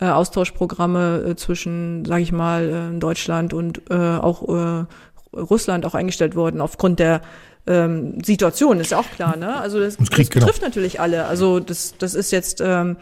äh, 0.00 0.06
Austauschprogramme 0.06 1.24
äh, 1.30 1.36
zwischen, 1.36 2.04
sage 2.04 2.22
ich 2.22 2.32
mal, 2.32 2.92
äh, 2.94 2.98
Deutschland 2.98 3.52
und 3.52 3.82
äh, 3.90 3.94
auch 3.94 4.48
äh, 4.48 4.86
Russland 5.36 5.86
auch 5.86 5.94
eingestellt 5.94 6.34
worden 6.34 6.60
aufgrund 6.60 6.98
der 6.98 7.20
ähm, 7.66 8.22
Situation, 8.24 8.80
ist 8.80 8.90
ja 8.90 8.98
auch 8.98 9.10
klar, 9.14 9.36
ne? 9.36 9.56
Also 9.60 9.78
das, 9.78 9.96
das, 9.96 10.10
Krieg, 10.10 10.26
das 10.26 10.34
betrifft 10.34 10.60
genau. 10.60 10.68
natürlich 10.68 11.00
alle. 11.00 11.26
Also 11.26 11.60
das, 11.60 11.94
das 11.98 12.14
ist 12.14 12.32
jetzt, 12.32 12.60
ähm, 12.64 12.96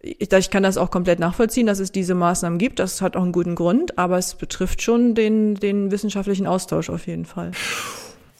ich, 0.00 0.32
ich 0.32 0.50
kann 0.50 0.62
das 0.62 0.76
auch 0.76 0.90
komplett 0.90 1.18
nachvollziehen, 1.18 1.66
dass 1.66 1.78
es 1.78 1.92
diese 1.92 2.14
Maßnahmen 2.14 2.58
gibt. 2.58 2.78
Das 2.78 3.02
hat 3.02 3.16
auch 3.16 3.22
einen 3.22 3.32
guten 3.32 3.54
Grund, 3.54 3.98
aber 3.98 4.18
es 4.18 4.34
betrifft 4.34 4.82
schon 4.82 5.14
den, 5.14 5.54
den 5.56 5.90
wissenschaftlichen 5.90 6.46
Austausch 6.46 6.90
auf 6.90 7.06
jeden 7.06 7.26
Fall. 7.26 7.52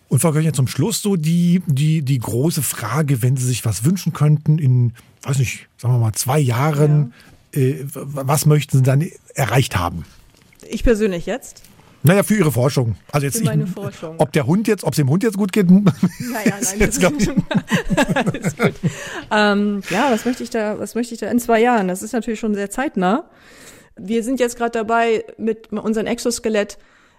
Und 0.09 0.21
Frau 0.21 0.33
Köcher, 0.33 0.55
zum 0.55 0.67
Schluss 0.67 1.03
so 1.03 1.17
die, 1.17 1.63
die, 1.67 2.01
die 2.03 2.19
große 2.19 2.63
Frage, 2.63 3.23
wenn 3.23 3.37
Sie 3.37 3.45
sich 3.45 3.67
was 3.67 3.85
wünschen 3.85 4.15
könnten 4.15 4.59
in, 4.59 4.95
weiß 5.23 5.39
nicht, 5.39 5.69
sagen 5.77 5.93
wir 5.95 5.99
mal, 5.99 6.15
zwei 6.15 6.39
Jahren, 6.39 7.13
was 7.53 8.47
möchten 8.47 8.79
Sie 8.79 8.83
dann 8.83 9.09
erreicht 9.35 9.77
haben? 9.77 10.05
Ich 10.69 10.85
persönlich 10.85 11.27
jetzt? 11.27 11.63
Naja, 12.03 12.23
für 12.23 12.37
Ihre 12.37 12.53
Forschung. 12.53 12.97
Also 13.11 13.27
jetzt 13.27 13.39
für 13.39 13.45
meine 13.45 13.65
ich, 13.65 13.71
Forschung. 13.71 14.15
Ob 14.19 14.33
der 14.33 14.47
Hund 14.47 14.69
jetzt, 14.69 14.85
ob 14.85 14.93
es 14.93 14.97
dem 14.97 15.09
Hund 15.09 15.23
jetzt 15.23 15.37
gut 15.37 15.53
geht? 15.53 15.69
Naja, 15.71 15.85
nein, 16.45 16.55
das 16.61 16.73
ist, 16.75 17.03
ist 18.47 18.59
gut. 18.59 18.75
Ähm, 19.31 19.83
ja, 19.91 20.11
was 20.11 20.25
möchte 20.25 20.43
ich 20.45 20.51
da, 20.51 20.79
was 20.79 20.95
möchte 20.95 21.15
ich 21.15 21.21
da 21.21 21.29
in 21.29 21.41
zwei 21.41 21.61
Jahren? 21.61 21.89
Das 21.89 22.03
ist 22.03 22.13
natürlich 22.13 22.39
schon 22.39 22.55
sehr 22.55 22.71
zeitnah. 22.71 23.29
Wir 23.97 24.23
sind 24.23 24.39
jetzt 24.39 24.57
gerade 24.57 24.71
dabei, 24.71 25.25
mit 25.39 25.73
unserem 25.73 26.07
Exoskelett 26.07 26.79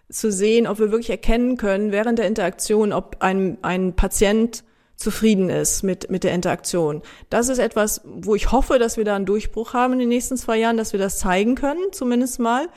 zu 0.10 0.32
sehen, 0.32 0.66
ob 0.66 0.80
wir 0.80 0.92
wirklich 0.92 1.10
erkennen 1.10 1.58
können 1.58 1.92
während 1.92 2.18
der 2.18 2.28
Interaktion, 2.28 2.94
ob 2.94 3.18
ein, 3.20 3.58
ein 3.62 3.96
Patient 3.96 4.64
zufrieden 5.00 5.50
ist 5.50 5.82
mit, 5.82 6.12
mit 6.12 6.24
der 6.24 6.34
Interaktion. 6.34 7.02
Das 7.30 7.48
ist 7.48 7.58
etwas, 7.58 8.02
wo 8.04 8.36
ich 8.36 8.52
hoffe, 8.52 8.80
dass 8.80 8.98
wir 8.98 9.06
da 9.06 9.16
einen 9.16 9.26
Durchbruch 9.26 9.74
haben 9.74 9.94
in 9.94 10.00
den 10.00 10.10
nächsten 10.10 10.36
zwei 10.36 10.58
Jahren, 10.58 10.78
dass 10.78 10.92
wir 10.92 11.00
das 11.00 11.20
zeigen 11.20 11.56
können, 11.56 11.82
zumindest 11.92 12.40
mal. 12.40 12.68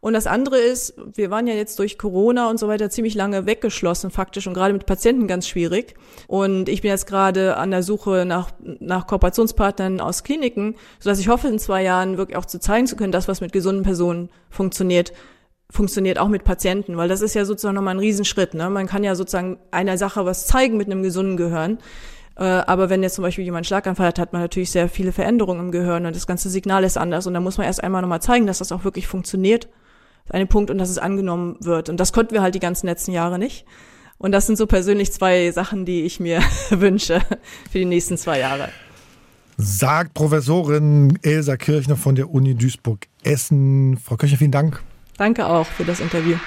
Und 0.00 0.14
das 0.14 0.26
andere 0.26 0.58
ist, 0.58 0.94
wir 1.14 1.30
waren 1.30 1.46
ja 1.46 1.54
jetzt 1.54 1.78
durch 1.78 1.98
Corona 1.98 2.48
und 2.48 2.58
so 2.58 2.68
weiter 2.68 2.88
ziemlich 2.88 3.14
lange 3.14 3.44
weggeschlossen, 3.44 4.10
faktisch, 4.10 4.46
und 4.46 4.54
gerade 4.54 4.72
mit 4.72 4.86
Patienten 4.86 5.26
ganz 5.26 5.46
schwierig. 5.46 5.94
Und 6.26 6.68
ich 6.68 6.80
bin 6.82 6.90
jetzt 6.90 7.06
gerade 7.06 7.56
an 7.56 7.70
der 7.70 7.82
Suche 7.82 8.24
nach, 8.26 8.50
nach 8.60 9.06
Kooperationspartnern 9.06 10.00
aus 10.00 10.22
Kliniken, 10.22 10.76
sodass 11.00 11.18
ich 11.18 11.28
hoffe, 11.28 11.48
in 11.48 11.58
zwei 11.58 11.82
Jahren 11.82 12.16
wirklich 12.16 12.38
auch 12.38 12.46
zu 12.46 12.60
zeigen 12.60 12.86
zu 12.86 12.96
können, 12.96 13.12
dass 13.12 13.28
was 13.28 13.42
mit 13.42 13.52
gesunden 13.52 13.84
Personen 13.84 14.30
funktioniert, 14.48 15.12
funktioniert 15.70 16.18
auch 16.18 16.28
mit 16.28 16.44
Patienten, 16.44 16.96
weil 16.96 17.08
das 17.08 17.20
ist 17.20 17.34
ja 17.34 17.44
sozusagen 17.44 17.74
nochmal 17.74 17.94
ein 17.94 18.00
Riesenschritt. 18.00 18.54
Ne? 18.54 18.68
Man 18.70 18.86
kann 18.86 19.04
ja 19.04 19.14
sozusagen 19.14 19.58
einer 19.70 19.96
Sache 19.96 20.24
was 20.24 20.46
zeigen 20.46 20.76
mit 20.76 20.86
einem 20.86 21.02
gesunden 21.02 21.36
Gehirn. 21.36 21.78
Äh, 22.36 22.44
aber 22.44 22.90
wenn 22.90 23.02
jetzt 23.02 23.14
zum 23.14 23.22
Beispiel 23.22 23.44
jemand 23.44 23.66
Schlaganfall 23.66 24.08
hat, 24.08 24.18
hat 24.18 24.32
man 24.32 24.42
natürlich 24.42 24.70
sehr 24.70 24.88
viele 24.88 25.12
Veränderungen 25.12 25.66
im 25.66 25.70
Gehirn 25.70 26.06
und 26.06 26.16
das 26.16 26.26
ganze 26.26 26.50
Signal 26.50 26.84
ist 26.84 26.96
anders. 26.96 27.26
Und 27.26 27.34
da 27.34 27.40
muss 27.40 27.58
man 27.58 27.66
erst 27.66 27.82
einmal 27.82 28.02
nochmal 28.02 28.22
zeigen, 28.22 28.46
dass 28.46 28.58
das 28.58 28.72
auch 28.72 28.84
wirklich 28.84 29.06
funktioniert. 29.06 29.68
Ein 30.28 30.48
Punkt 30.48 30.70
und 30.70 30.78
dass 30.78 30.90
es 30.90 30.98
angenommen 30.98 31.56
wird. 31.60 31.88
Und 31.88 31.98
das 31.98 32.12
konnten 32.12 32.34
wir 32.34 32.42
halt 32.42 32.54
die 32.54 32.60
ganzen 32.60 32.86
letzten 32.86 33.12
Jahre 33.12 33.38
nicht. 33.38 33.64
Und 34.18 34.32
das 34.32 34.46
sind 34.46 34.56
so 34.56 34.66
persönlich 34.66 35.12
zwei 35.12 35.50
Sachen, 35.50 35.84
die 35.84 36.02
ich 36.02 36.20
mir 36.20 36.40
wünsche 36.70 37.20
für 37.70 37.78
die 37.78 37.84
nächsten 37.84 38.16
zwei 38.16 38.38
Jahre. 38.38 38.68
Sagt 39.56 40.14
Professorin 40.14 41.18
Elsa 41.22 41.56
Kirchner 41.56 41.96
von 41.96 42.14
der 42.14 42.30
Uni 42.30 42.54
Duisburg-Essen. 42.54 43.98
Frau 43.98 44.16
Kirchner, 44.16 44.38
vielen 44.38 44.52
Dank. 44.52 44.82
Danke 45.20 45.46
auch 45.46 45.66
für 45.66 45.84
das 45.84 46.00
Interview. 46.00 46.38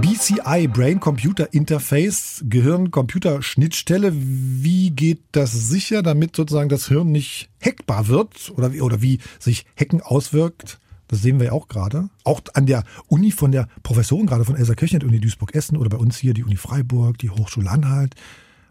BCI, 0.00 0.66
Brain 0.68 0.98
Computer 0.98 1.52
Interface, 1.52 2.42
Gehirn-Computer-Schnittstelle. 2.48 4.14
Wie 4.14 4.92
geht 4.92 5.20
das 5.32 5.52
sicher, 5.52 6.02
damit 6.02 6.34
sozusagen 6.34 6.70
das 6.70 6.88
Hirn 6.88 7.12
nicht 7.12 7.50
hackbar 7.62 8.08
wird 8.08 8.54
oder 8.56 8.72
wie, 8.72 8.80
oder 8.80 9.02
wie 9.02 9.18
sich 9.38 9.66
Hacken 9.78 10.00
auswirkt? 10.00 10.80
Das 11.08 11.20
sehen 11.20 11.38
wir 11.38 11.48
ja 11.48 11.52
auch 11.52 11.68
gerade. 11.68 12.08
Auch 12.24 12.40
an 12.54 12.64
der 12.64 12.84
Uni 13.08 13.30
von 13.30 13.52
der 13.52 13.68
Professorin, 13.82 14.24
gerade 14.24 14.46
von 14.46 14.56
Elsa 14.56 14.74
Kirchner, 14.74 15.04
Uni 15.04 15.20
Duisburg-Essen 15.20 15.76
oder 15.76 15.90
bei 15.90 15.98
uns 15.98 16.16
hier 16.16 16.32
die 16.32 16.44
Uni 16.44 16.56
Freiburg, 16.56 17.18
die 17.18 17.28
Hochschule 17.28 17.68
Anhalt, 17.68 18.14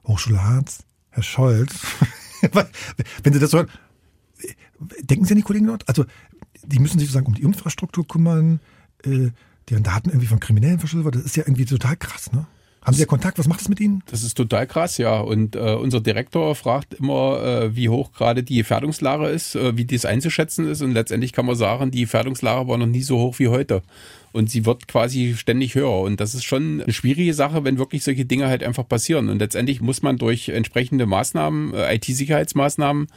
Hochschule 0.04 0.44
Harz, 0.44 0.80
Herr 1.12 1.22
Scholz. 1.22 1.76
Wenn 3.22 3.34
Sie 3.34 3.40
das 3.40 3.54
hören, 3.54 3.68
denken 5.02 5.26
Sie 5.26 5.34
an 5.34 5.38
die 5.38 5.44
Kollegen 5.44 5.68
dort? 5.68 5.88
Also, 5.88 6.06
die 6.64 6.80
müssen 6.80 7.00
sich 7.00 7.08
sozusagen 7.08 7.28
um 7.28 7.36
die 7.36 7.44
Infrastruktur 7.44 8.08
kümmern, 8.08 8.60
äh, 9.04 9.30
deren 9.70 9.84
Daten 9.84 10.10
irgendwie 10.10 10.28
von 10.28 10.40
Kriminellen 10.40 10.80
verschlüsselt 10.80 11.06
werden. 11.06 11.22
Das 11.22 11.32
ist 11.32 11.38
ja 11.38 11.44
irgendwie 11.44 11.66
total 11.66 11.96
krass, 11.96 12.32
ne? 12.32 12.48
Haben 12.84 12.96
Sie 12.96 13.02
ja 13.02 13.06
Kontakt? 13.06 13.38
Was 13.38 13.48
macht 13.48 13.62
das 13.62 13.70
mit 13.70 13.80
Ihnen? 13.80 14.02
Das 14.08 14.24
ist 14.24 14.34
total 14.34 14.66
krass, 14.66 14.98
ja. 14.98 15.20
Und 15.20 15.56
äh, 15.56 15.76
unser 15.76 16.02
Direktor 16.02 16.56
fragt 16.56 16.96
immer, 16.96 17.40
äh, 17.44 17.76
wie 17.76 17.90
hoch 17.90 18.12
gerade 18.12 18.42
die 18.42 18.56
Gefährdungslage 18.56 19.28
ist, 19.28 19.56
äh, 19.56 19.78
wie 19.78 19.86
dies 19.86 20.04
einzuschätzen 20.04 20.68
ist. 20.68 20.82
Und 20.82 20.94
letztendlich 20.94 21.32
kann 21.32 21.46
man 21.46 21.56
sagen, 21.56 21.92
die 21.92 22.02
Gefährdungslage 22.02 22.68
war 22.68 22.80
noch 22.80 22.88
nie 22.88 23.04
so 23.04 23.20
hoch 23.20 23.38
wie 23.38 23.50
heute. 23.50 23.84
Und 24.32 24.50
sie 24.50 24.66
wird 24.66 24.88
quasi 24.88 25.36
ständig 25.38 25.76
höher. 25.76 26.00
Und 26.00 26.20
das 26.20 26.34
ist 26.34 26.44
schon 26.44 26.82
eine 26.82 26.92
schwierige 26.92 27.36
Sache, 27.36 27.64
wenn 27.64 27.78
wirklich 27.78 28.04
solche 28.04 28.26
Dinge 28.26 28.48
halt 28.48 28.64
einfach 28.64 28.88
passieren. 28.88 29.30
Und 29.30 29.38
letztendlich 29.38 29.80
muss 29.80 30.02
man 30.02 30.18
durch 30.18 30.50
entsprechende 30.50 31.06
Maßnahmen, 31.06 31.76
äh, 31.76 31.96
IT-Sicherheitsmaßnahmen, 31.96 33.10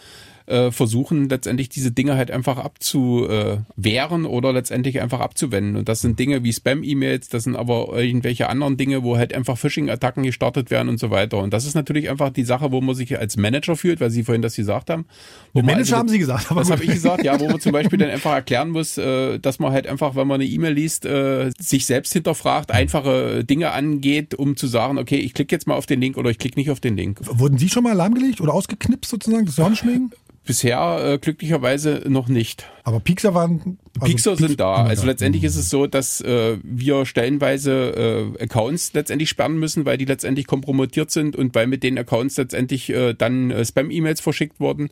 äh, 0.47 0.70
versuchen 0.70 1.28
letztendlich 1.28 1.68
diese 1.68 1.90
Dinge 1.90 2.16
halt 2.16 2.30
einfach 2.30 2.59
abzuwehren 2.59 4.24
oder 4.26 4.53
letztendlich 4.53 5.01
einfach 5.01 5.20
abzuwenden. 5.20 5.76
Und 5.76 5.88
das 5.88 6.01
sind 6.01 6.18
Dinge 6.18 6.45
wie 6.45 6.53
Spam-E-Mails, 6.53 7.28
das 7.28 7.45
sind 7.45 7.57
aber 7.57 7.92
irgendwelche 7.95 8.49
anderen 8.49 8.76
Dinge, 8.76 9.03
wo 9.03 9.16
halt 9.16 9.34
einfach 9.34 9.57
Phishing-Attacken 9.57 10.22
gestartet 10.22 10.70
werden 10.70 10.88
und 10.88 10.99
so 10.99 11.11
weiter. 11.11 11.38
Und 11.38 11.53
das 11.53 11.64
ist 11.64 11.74
natürlich 11.74 12.11
einfach 12.11 12.30
die 12.30 12.45
Sache, 12.45 12.72
wo 12.72 12.80
man 12.80 12.95
sich 12.95 13.18
als 13.18 13.36
Manager 13.36 13.76
fühlt, 13.76 14.01
weil 14.01 14.11
Sie 14.11 14.24
vorhin 14.24 14.42
das 14.42 14.57
gesagt 14.57 14.90
haben. 14.90 15.07
Wo 15.53 15.61
Manager 15.61 15.78
also, 15.78 15.97
haben 15.97 16.09
Sie 16.09 16.18
gesagt, 16.18 16.51
aber 16.51 16.61
das 16.61 16.70
habe 16.70 16.84
ich 16.84 16.90
gesagt, 16.90 17.24
ja, 17.24 17.38
wo 17.40 17.49
man 17.49 17.61
zum 17.61 17.72
Beispiel 17.72 17.99
dann 18.01 18.11
einfach 18.11 18.34
erklären 18.34 18.70
muss, 18.70 18.99
äh, 18.99 19.38
dass 19.38 19.59
man 19.59 19.72
halt 19.72 19.86
einfach, 19.86 20.14
wenn 20.14 20.26
man 20.26 20.40
eine 20.40 20.51
E-Mail 20.51 20.74
liest, 20.74 21.07
äh, 21.07 21.51
sich 21.59 21.86
selbst 21.86 22.12
hinterfragt, 22.12 22.70
einfache 22.70 23.45
Dinge 23.45 23.72
angeht, 23.72 24.34
um 24.34 24.57
zu 24.57 24.66
sagen, 24.66 24.99
okay, 24.99 25.16
ich 25.16 25.34
klicke 25.34 25.55
jetzt 25.55 25.66
mal 25.66 25.74
auf 25.74 25.86
den 25.86 26.01
Link 26.01 26.16
oder 26.16 26.30
ich 26.30 26.38
klicke 26.38 26.59
nicht 26.59 26.70
auf 26.70 26.80
den 26.80 26.97
Link. 26.97 27.20
Wurden 27.22 27.59
Sie 27.59 27.68
schon 27.68 27.84
mal 27.84 27.95
lahmgelegt 27.95 28.40
oder 28.40 28.53
ausgeknipst 28.53 29.11
sozusagen, 29.11 29.47
das 29.47 29.57
Sonnenschminken? 29.57 30.12
Bisher 30.47 31.12
äh, 31.14 31.18
glücklicherweise 31.18 32.03
noch 32.07 32.28
nicht. 32.28 32.66
Aber 32.82 33.01
Pixar 33.01 33.34
waren. 33.34 33.78
Also 33.99 34.12
Pixar 34.12 34.36
sind 34.36 34.61
da. 34.61 34.74
Also 34.84 35.07
letztendlich 35.07 35.42
ist 35.42 35.57
es 35.57 35.70
so, 35.70 35.86
dass 35.86 36.20
äh, 36.20 36.59
wir 36.62 37.07
stellenweise 37.07 38.34
äh, 38.38 38.42
Accounts 38.42 38.92
letztendlich 38.92 39.30
sperren 39.30 39.59
müssen, 39.59 39.86
weil 39.86 39.97
die 39.97 40.05
letztendlich 40.05 40.47
kompromittiert 40.47 41.11
sind 41.11 41.34
und 41.34 41.55
weil 41.55 41.66
mit 41.66 41.82
den 41.82 41.99
Accounts 41.99 42.36
letztendlich 42.36 42.90
äh, 42.90 43.14
dann 43.14 43.51
äh, 43.51 43.64
Spam-E-Mails 43.64 44.20
verschickt 44.20 44.61
wurden. 44.61 44.90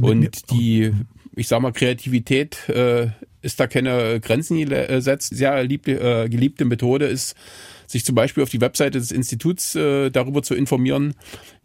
Und 0.00 0.50
die, 0.52 0.92
ich 1.34 1.48
sag 1.48 1.60
mal, 1.62 1.72
Kreativität 1.72 2.68
äh, 2.68 3.08
ist 3.42 3.58
da 3.58 3.66
keine 3.66 4.20
Grenzen 4.20 4.56
gesetzt. 4.56 5.34
Sehr 5.34 5.64
lieb, 5.64 5.88
äh, 5.88 6.28
geliebte 6.28 6.64
Methode 6.64 7.06
ist, 7.06 7.34
sich 7.92 8.04
zum 8.04 8.14
Beispiel 8.14 8.42
auf 8.42 8.50
die 8.50 8.60
Webseite 8.60 8.98
des 8.98 9.12
Instituts 9.12 9.74
äh, 9.74 10.10
darüber 10.10 10.42
zu 10.42 10.54
informieren, 10.54 11.14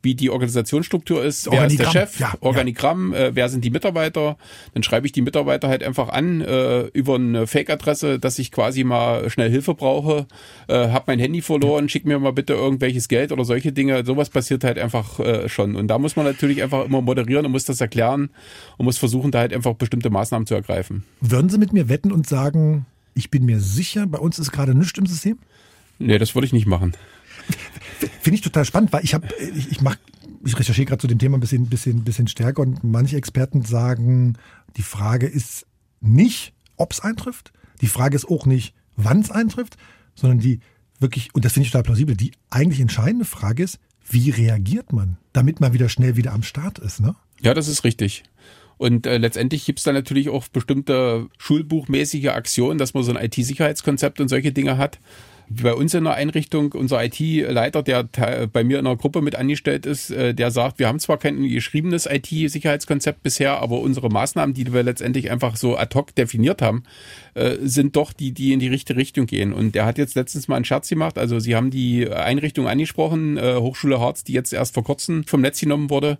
wie 0.02 0.14
die 0.14 0.30
Organisationsstruktur 0.30 1.24
ist, 1.24 1.50
wer 1.50 1.66
ist 1.66 1.80
der 1.80 1.90
Chef, 1.90 2.20
ja, 2.20 2.34
Organigramm, 2.42 3.14
ja. 3.14 3.28
Äh, 3.28 3.36
wer 3.36 3.50
sind 3.50 3.64
die 3.64 3.72
Mitarbeiter. 3.72 4.38
Dann 4.74 4.84
schreibe 4.84 5.08
ich 5.08 5.12
die 5.12 5.22
Mitarbeiter 5.22 5.70
halt 5.70 5.84
einfach 5.84 6.10
an 6.10 6.42
äh, 6.42 6.82
über 6.88 7.16
eine 7.16 7.48
Fake-Adresse, 7.48 8.20
dass 8.20 8.38
ich 8.40 8.52
quasi 8.52 8.84
mal 8.84 9.30
schnell 9.30 9.50
Hilfe 9.50 9.74
brauche, 9.74 10.28
äh, 10.68 10.90
habe 10.90 11.06
mein 11.08 11.20
Handy 11.20 11.42
verloren, 11.42 11.86
ja. 11.86 11.90
schick 11.90 12.06
mir 12.06 12.20
mal 12.20 12.34
bitte 12.34 12.54
irgendwelches 12.54 13.08
Geld 13.08 13.32
oder 13.32 13.44
solche 13.44 13.72
Dinge. 13.72 14.06
Sowas 14.06 14.30
passiert 14.30 14.64
halt 14.64 14.78
einfach 14.78 15.20
äh, 15.20 15.50
schon. 15.50 15.76
Und 15.76 15.88
da 15.88 15.98
muss 15.98 16.16
man 16.16 16.26
natürlich 16.26 16.62
einfach 16.62 16.86
immer 16.86 17.02
moderieren 17.02 17.46
und 17.46 17.52
muss 17.52 17.66
das 17.66 17.82
erklären 17.82 18.30
und 18.78 18.86
muss 18.86 18.98
versuchen, 18.98 19.32
da 19.32 19.40
halt 19.40 19.54
einfach 19.54 19.74
bestimmte 19.74 20.10
Maßnahmen 20.10 20.46
zu 20.46 20.54
ergreifen. 20.54 21.06
Würden 21.22 21.50
Sie 21.50 21.58
mit 21.58 21.74
mir 21.74 21.90
wetten 21.90 22.12
und 22.12 22.28
sagen, 22.28 22.86
ich 23.14 23.32
bin 23.32 23.46
mir 23.46 23.60
sicher, 23.60 24.06
bei 24.06 24.20
uns 24.20 24.38
ist 24.38 24.52
gerade 24.52 24.76
nichts 24.76 25.00
im 25.00 25.08
System? 25.08 25.40
Nee, 26.00 26.18
das 26.18 26.36
würde 26.36 26.46
ich 26.46 26.54
nicht 26.54 26.68
machen. 26.68 26.96
Finde 28.22 28.36
ich 28.36 28.42
total 28.42 28.66
spannend, 28.66 28.94
weil 28.94 29.04
ich 29.04 29.14
habe, 29.14 29.28
ich, 29.56 29.72
ich 29.72 29.82
mache, 29.82 29.98
ich 30.46 30.58
recherchiere 30.58 30.86
gerade 30.86 31.02
zu 31.02 31.08
dem 31.08 31.20
Thema 31.20 31.38
ein 31.38 31.42
bisschen, 31.42 31.68
bisschen, 31.68 32.04
bisschen 32.04 32.28
stärker 32.28 32.62
und 32.62 32.84
manche 32.84 33.18
Experten 33.18 33.64
sagen, 33.64 34.38
die 34.76 34.84
Frage 34.84 35.28
ist 35.28 35.66
nicht, 36.00 36.54
ob 36.76 36.92
es 36.92 37.00
eintrifft. 37.00 37.52
Die 37.82 37.88
Frage 37.88 38.16
ist 38.16 38.26
auch 38.26 38.46
nicht, 38.46 38.74
wann 38.96 39.22
es 39.22 39.32
eintrifft, 39.32 39.78
sondern 40.16 40.40
die 40.40 40.60
wirklich, 41.00 41.34
und 41.34 41.46
das 41.46 41.54
finde 41.54 41.66
ich 41.66 41.72
total 41.72 41.84
plausibel, 41.84 42.16
die 42.16 42.32
eigentlich 42.50 42.80
entscheidende 42.80 43.26
Frage 43.26 43.64
ist, 43.64 43.80
wie 44.10 44.30
reagiert 44.30 44.94
man, 44.94 45.18
damit 45.34 45.60
man 45.60 45.74
wieder 45.74 45.90
schnell 45.90 46.16
wieder 46.16 46.34
am 46.34 46.44
Start 46.44 46.80
ist, 46.80 47.00
ne? 47.00 47.16
Ja, 47.42 47.54
das 47.54 47.68
ist 47.68 47.84
richtig. 47.84 48.24
Und 48.78 49.06
äh, 49.06 49.18
letztendlich 49.18 49.66
gibt's 49.66 49.84
da 49.84 49.92
natürlich 49.92 50.30
auch 50.30 50.48
bestimmte 50.48 51.28
schulbuchmäßige 51.38 52.28
Aktionen, 52.28 52.78
dass 52.78 52.94
man 52.94 53.04
so 53.04 53.12
ein 53.14 53.24
IT-Sicherheitskonzept 53.24 54.22
und 54.22 54.28
solche 54.30 54.52
Dinge 54.52 54.78
hat 54.78 55.00
bei 55.50 55.74
uns 55.74 55.94
in 55.94 56.04
der 56.04 56.16
Einrichtung, 56.16 56.74
unser 56.74 57.04
IT-Leiter, 57.04 57.82
der 57.82 58.04
bei 58.52 58.64
mir 58.64 58.80
in 58.80 58.86
der 58.86 58.98
Gruppe 58.98 59.22
mit 59.22 59.36
angestellt 59.36 59.86
ist, 59.86 60.12
äh, 60.12 60.34
der 60.34 60.52
sagt, 60.52 60.80
wir 60.80 60.88
haben 60.88 61.00
zwar 61.00 61.18
kein 61.18 61.48
geschriebenes 61.48 62.06
IT-Sicherheitskonzept 62.06 63.24
bisher, 63.24 63.62
aber 63.62 63.80
unsere 63.80 64.10
Maßnahmen, 64.10 64.54
die 64.54 64.74
wir 64.74 64.84
letztendlich 64.84 65.32
einfach 65.32 65.56
so 65.56 65.78
ad 65.78 65.96
hoc 65.96 66.14
definiert 66.16 66.62
haben, 66.62 66.84
äh, 67.34 67.56
sind 67.62 67.96
doch 67.96 68.12
die, 68.12 68.34
die 68.34 68.52
in 68.52 68.60
die 68.60 68.68
richtige 68.68 69.00
Richtung 69.00 69.26
gehen. 69.26 69.54
Und 69.54 69.74
der 69.74 69.86
hat 69.86 69.98
jetzt 69.98 70.16
letztens 70.16 70.48
mal 70.50 70.58
einen 70.58 70.66
Scherz 70.66 70.90
gemacht. 70.90 71.18
Also 71.18 71.40
Sie 71.40 71.56
haben 71.56 71.72
die 71.72 72.10
Einrichtung 72.10 72.68
angesprochen, 72.68 73.38
äh, 73.38 73.56
Hochschule 73.56 74.00
Harz, 74.00 74.26
die 74.26 74.34
jetzt 74.34 74.52
erst 74.52 74.74
vor 74.74 74.84
kurzem 74.84 75.24
vom 75.24 75.42
Netz 75.42 75.60
genommen 75.60 75.90
wurde. 75.90 76.18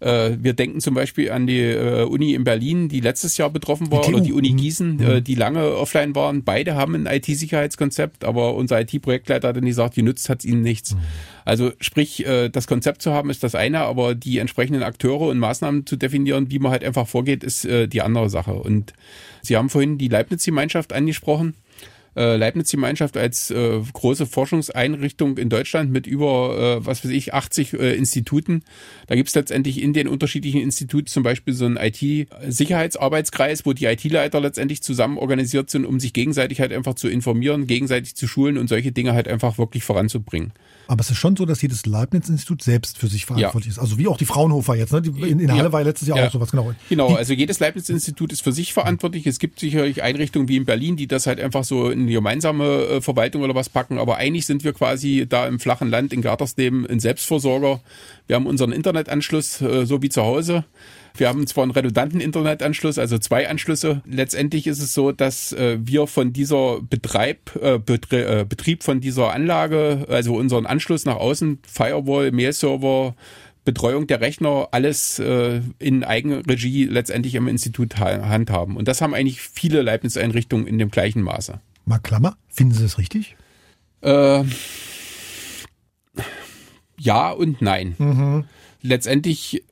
Wir 0.00 0.52
denken 0.52 0.80
zum 0.80 0.94
Beispiel 0.94 1.32
an 1.32 1.46
die 1.46 1.74
Uni 2.08 2.34
in 2.34 2.44
Berlin, 2.44 2.88
die 2.88 3.00
letztes 3.00 3.36
Jahr 3.36 3.50
betroffen 3.50 3.90
war, 3.90 4.02
die 4.02 4.14
oder 4.14 4.22
die 4.22 4.32
Uni 4.32 4.52
Gießen, 4.52 4.96
mhm. 4.96 5.24
die 5.24 5.34
lange 5.34 5.74
offline 5.74 6.14
waren. 6.14 6.44
Beide 6.44 6.76
haben 6.76 6.94
ein 6.94 7.06
IT-Sicherheitskonzept, 7.06 8.24
aber 8.24 8.54
unser 8.68 8.80
IT-Projektleiter 8.80 9.52
dann 9.52 9.64
gesagt, 9.64 9.94
genützt 9.94 10.28
hat 10.28 10.40
es 10.40 10.44
ihnen 10.44 10.62
nichts. 10.62 10.94
Mhm. 10.94 10.98
Also 11.44 11.72
sprich, 11.80 12.26
äh, 12.26 12.48
das 12.48 12.66
Konzept 12.66 13.02
zu 13.02 13.12
haben 13.12 13.30
ist 13.30 13.42
das 13.42 13.54
eine, 13.54 13.80
aber 13.80 14.14
die 14.14 14.38
entsprechenden 14.38 14.82
Akteure 14.82 15.28
und 15.28 15.38
Maßnahmen 15.38 15.86
zu 15.86 15.96
definieren, 15.96 16.50
wie 16.50 16.58
man 16.58 16.72
halt 16.72 16.84
einfach 16.84 17.06
vorgeht, 17.06 17.42
ist 17.42 17.64
äh, 17.64 17.88
die 17.88 18.02
andere 18.02 18.28
Sache. 18.30 18.52
Und 18.52 18.92
Sie 19.42 19.56
haben 19.56 19.70
vorhin 19.70 19.98
die 19.98 20.08
Leibniz-Gemeinschaft 20.08 20.92
angesprochen 20.92 21.54
äh, 22.18 22.36
Leibniz-Gemeinschaft 22.36 23.16
als 23.16 23.50
äh, 23.50 23.80
große 23.92 24.26
Forschungseinrichtung 24.26 25.38
in 25.38 25.48
Deutschland 25.48 25.92
mit 25.92 26.06
über, 26.06 26.80
äh, 26.80 26.86
was 26.86 27.04
weiß 27.04 27.12
ich, 27.12 27.32
80 27.32 27.74
äh, 27.74 27.94
Instituten. 27.94 28.64
Da 29.06 29.14
gibt 29.14 29.28
es 29.28 29.34
letztendlich 29.34 29.80
in 29.80 29.92
den 29.92 30.08
unterschiedlichen 30.08 30.60
Instituten 30.60 31.06
zum 31.06 31.22
Beispiel 31.22 31.54
so 31.54 31.64
einen 31.64 31.76
IT-Sicherheitsarbeitskreis, 31.76 33.64
wo 33.64 33.72
die 33.72 33.84
IT-Leiter 33.84 34.40
letztendlich 34.40 34.82
zusammen 34.82 35.16
organisiert 35.16 35.70
sind, 35.70 35.86
um 35.86 36.00
sich 36.00 36.12
gegenseitig 36.12 36.60
halt 36.60 36.72
einfach 36.72 36.94
zu 36.94 37.08
informieren, 37.08 37.68
gegenseitig 37.68 38.16
zu 38.16 38.26
schulen 38.26 38.58
und 38.58 38.68
solche 38.68 38.90
Dinge 38.90 39.12
halt 39.12 39.28
einfach 39.28 39.56
wirklich 39.56 39.84
voranzubringen. 39.84 40.52
Aber 40.88 41.02
es 41.02 41.10
ist 41.10 41.18
schon 41.18 41.36
so, 41.36 41.44
dass 41.44 41.60
jedes 41.60 41.84
Leibniz-Institut 41.84 42.62
selbst 42.62 42.96
für 42.96 43.08
sich 43.08 43.26
verantwortlich 43.26 43.66
ja. 43.66 43.72
ist. 43.72 43.78
Also 43.78 43.98
wie 43.98 44.08
auch 44.08 44.16
die 44.16 44.24
Fraunhofer 44.24 44.74
jetzt. 44.74 44.90
Ne? 44.90 45.02
Die, 45.02 45.10
in, 45.10 45.38
in 45.38 45.52
Halle 45.52 45.64
ja. 45.64 45.72
war 45.72 45.84
letztes 45.84 46.08
Jahr 46.08 46.16
ja. 46.16 46.26
auch 46.26 46.32
sowas, 46.32 46.50
genau. 46.50 46.72
Genau, 46.88 47.14
also 47.14 47.34
jedes 47.34 47.60
Leibniz-Institut 47.60 48.32
ist 48.32 48.40
für 48.40 48.52
sich 48.52 48.72
verantwortlich. 48.72 49.26
Es 49.26 49.38
gibt 49.38 49.60
sicherlich 49.60 50.02
Einrichtungen 50.02 50.48
wie 50.48 50.56
in 50.56 50.64
Berlin, 50.64 50.96
die 50.96 51.06
das 51.06 51.26
halt 51.26 51.40
einfach 51.40 51.64
so 51.64 51.90
in 51.90 52.06
die 52.06 52.14
gemeinsame 52.14 52.64
äh, 52.64 53.00
Verwaltung 53.02 53.42
oder 53.42 53.54
was 53.54 53.68
packen. 53.68 53.98
Aber 53.98 54.16
eigentlich 54.16 54.46
sind 54.46 54.64
wir 54.64 54.72
quasi 54.72 55.26
da 55.28 55.46
im 55.46 55.60
flachen 55.60 55.90
Land 55.90 56.14
in 56.14 56.22
Gartersleben 56.22 56.86
ein 56.86 57.00
Selbstversorger. 57.00 57.80
Wir 58.26 58.36
haben 58.36 58.46
unseren 58.46 58.72
Internetanschluss 58.72 59.60
äh, 59.60 59.84
so 59.84 60.00
wie 60.00 60.08
zu 60.08 60.22
Hause. 60.22 60.64
Wir 61.16 61.28
haben 61.28 61.46
zwar 61.46 61.62
einen 61.62 61.72
redundanten 61.72 62.20
Internetanschluss, 62.20 62.98
also 62.98 63.18
zwei 63.18 63.48
Anschlüsse. 63.48 64.02
Letztendlich 64.06 64.66
ist 64.66 64.80
es 64.80 64.94
so, 64.94 65.12
dass 65.12 65.52
äh, 65.52 65.78
wir 65.80 66.06
von 66.06 66.32
dieser 66.32 66.80
Betreib, 66.80 67.56
äh, 67.60 67.78
Betrie 67.78 68.16
äh, 68.16 68.46
Betrieb 68.48 68.82
von 68.82 69.00
dieser 69.00 69.32
Anlage, 69.32 70.06
also 70.08 70.36
unseren 70.36 70.66
Anschluss 70.66 71.04
nach 71.04 71.16
außen, 71.16 71.60
Firewall, 71.66 72.30
Mail-Server, 72.32 73.14
Betreuung 73.64 74.06
der 74.06 74.20
Rechner, 74.20 74.68
alles 74.70 75.18
äh, 75.18 75.60
in 75.78 76.02
Eigenregie 76.02 76.86
letztendlich 76.86 77.34
im 77.34 77.48
Institut 77.48 77.98
handhaben. 77.98 78.76
Und 78.76 78.88
das 78.88 79.02
haben 79.02 79.12
eigentlich 79.12 79.42
viele 79.42 79.82
Leibniz-Einrichtungen 79.82 80.66
in 80.66 80.78
dem 80.78 80.90
gleichen 80.90 81.22
Maße. 81.22 81.60
Mal 81.84 81.98
Klammer, 81.98 82.36
finden 82.48 82.74
Sie 82.74 82.82
das 82.82 82.96
richtig? 82.96 83.36
Äh, 84.00 84.44
ja 86.98 87.30
und 87.30 87.60
nein. 87.62 87.94
Mhm. 87.98 88.44
Letztendlich 88.82 89.64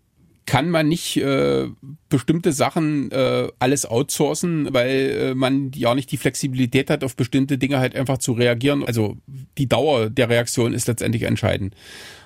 kann 0.46 0.70
man 0.70 0.88
nicht 0.88 1.16
äh, 1.16 1.66
bestimmte 2.08 2.52
Sachen 2.52 3.10
äh, 3.10 3.48
alles 3.58 3.84
outsourcen, 3.84 4.72
weil 4.72 4.90
äh, 4.90 5.34
man 5.34 5.72
ja 5.74 5.94
nicht 5.94 6.10
die 6.12 6.16
Flexibilität 6.16 6.88
hat, 6.88 7.02
auf 7.02 7.16
bestimmte 7.16 7.58
Dinge 7.58 7.78
halt 7.78 7.96
einfach 7.96 8.18
zu 8.18 8.32
reagieren. 8.32 8.84
Also 8.84 9.16
die 9.58 9.68
Dauer 9.68 10.08
der 10.08 10.28
Reaktion 10.28 10.72
ist 10.72 10.86
letztendlich 10.86 11.24
entscheidend. 11.24 11.74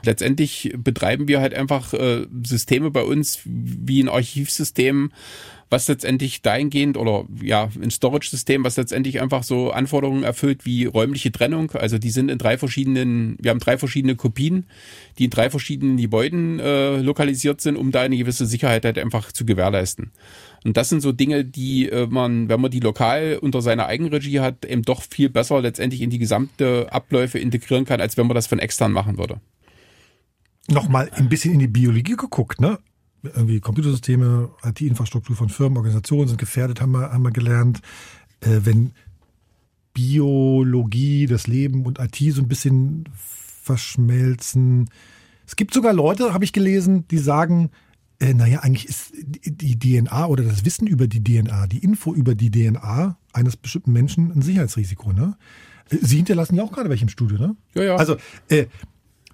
Letztendlich 0.04 0.74
betreiben 0.76 1.28
wir 1.28 1.40
halt 1.40 1.54
einfach 1.54 1.94
äh, 1.94 2.26
Systeme 2.44 2.90
bei 2.90 3.02
uns 3.02 3.40
wie 3.44 4.02
ein 4.02 4.08
Archivsystem, 4.08 5.12
was 5.70 5.86
letztendlich 5.86 6.42
dahingehend 6.42 6.96
oder 6.96 7.24
ja, 7.40 7.70
ein 7.80 7.90
Storage-System, 7.90 8.64
was 8.64 8.76
letztendlich 8.76 9.22
einfach 9.22 9.44
so 9.44 9.70
Anforderungen 9.70 10.24
erfüllt 10.24 10.66
wie 10.66 10.86
räumliche 10.86 11.30
Trennung. 11.30 11.70
Also 11.70 11.96
die 11.96 12.10
sind 12.10 12.28
in 12.28 12.38
drei 12.38 12.58
verschiedenen, 12.58 13.36
wir 13.40 13.52
haben 13.52 13.60
drei 13.60 13.78
verschiedene 13.78 14.16
Kopien, 14.16 14.66
die 15.18 15.24
in 15.26 15.30
drei 15.30 15.48
verschiedenen 15.48 15.96
Gebäuden 15.96 16.58
äh, 16.58 16.96
lokalisiert 16.98 17.60
sind, 17.60 17.76
um 17.76 17.92
da 17.92 18.00
eine 18.00 18.16
gewisse 18.16 18.46
Sicherheit 18.46 18.84
halt 18.84 18.98
einfach 18.98 19.30
zu 19.30 19.46
gewährleisten. 19.46 20.10
Und 20.64 20.76
das 20.76 20.88
sind 20.88 21.02
so 21.02 21.12
Dinge, 21.12 21.44
die 21.44 21.88
äh, 21.88 22.08
man, 22.08 22.48
wenn 22.48 22.60
man 22.60 22.72
die 22.72 22.80
lokal 22.80 23.38
unter 23.40 23.62
seiner 23.62 23.86
Eigenregie 23.86 24.40
hat, 24.40 24.64
eben 24.64 24.82
doch 24.82 25.02
viel 25.02 25.30
besser 25.30 25.60
letztendlich 25.60 26.02
in 26.02 26.10
die 26.10 26.18
gesamte 26.18 26.92
Abläufe 26.92 27.38
integrieren 27.38 27.84
kann, 27.84 28.00
als 28.00 28.16
wenn 28.16 28.26
man 28.26 28.34
das 28.34 28.48
von 28.48 28.58
extern 28.58 28.90
machen 28.90 29.18
würde. 29.18 29.40
Nochmal 30.68 31.10
ein 31.14 31.28
bisschen 31.28 31.54
in 31.54 31.60
die 31.60 31.68
Biologie 31.68 32.16
geguckt, 32.16 32.60
ne? 32.60 32.78
Irgendwie 33.22 33.60
Computersysteme, 33.60 34.50
IT-Infrastruktur 34.64 35.36
von 35.36 35.48
Firmen, 35.48 35.76
Organisationen 35.76 36.28
sind 36.28 36.38
gefährdet, 36.38 36.80
haben 36.80 36.92
wir, 36.92 37.12
haben 37.12 37.22
wir 37.22 37.30
gelernt. 37.30 37.80
Äh, 38.40 38.60
wenn 38.64 38.92
Biologie, 39.92 41.26
das 41.26 41.46
Leben 41.46 41.84
und 41.84 41.98
IT 41.98 42.16
so 42.34 42.42
ein 42.42 42.48
bisschen 42.48 43.04
verschmelzen. 43.14 44.88
Es 45.46 45.56
gibt 45.56 45.74
sogar 45.74 45.92
Leute, 45.92 46.32
habe 46.32 46.44
ich 46.44 46.52
gelesen, 46.52 47.06
die 47.08 47.18
sagen, 47.18 47.70
äh, 48.20 48.34
naja, 48.34 48.60
eigentlich 48.60 48.88
ist 48.88 49.12
die 49.14 49.78
DNA 49.78 50.26
oder 50.26 50.44
das 50.44 50.64
Wissen 50.64 50.86
über 50.86 51.08
die 51.08 51.22
DNA, 51.22 51.66
die 51.66 51.78
Info 51.78 52.14
über 52.14 52.34
die 52.34 52.50
DNA 52.50 53.18
eines 53.32 53.56
bestimmten 53.56 53.92
Menschen 53.92 54.30
ein 54.32 54.42
Sicherheitsrisiko. 54.42 55.12
Ne? 55.12 55.36
Äh, 55.90 55.98
Sie 56.00 56.16
hinterlassen 56.16 56.54
ja 56.56 56.62
auch 56.62 56.72
gerade 56.72 56.90
welche 56.90 57.04
im 57.04 57.08
Studio, 57.08 57.38
ne? 57.38 57.56
Ja, 57.74 57.82
ja. 57.82 57.96
Also, 57.96 58.16
äh, 58.48 58.66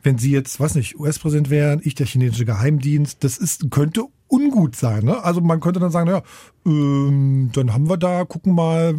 wenn 0.06 0.18
Sie 0.18 0.30
jetzt, 0.30 0.60
was 0.60 0.76
nicht, 0.76 0.98
US-Präsident 0.98 1.50
wären, 1.50 1.80
ich 1.82 1.96
der 1.96 2.06
chinesische 2.06 2.44
Geheimdienst, 2.44 3.24
das 3.24 3.36
ist, 3.36 3.70
könnte 3.72 4.04
ungut 4.28 4.76
sein. 4.76 5.04
Ne? 5.04 5.22
Also 5.22 5.40
man 5.40 5.58
könnte 5.58 5.80
dann 5.80 5.90
sagen, 5.90 6.08
naja, 6.08 6.22
ähm, 6.64 7.50
dann 7.52 7.72
haben 7.72 7.88
wir 7.88 7.96
da, 7.96 8.24
gucken 8.24 8.54
mal, 8.54 8.94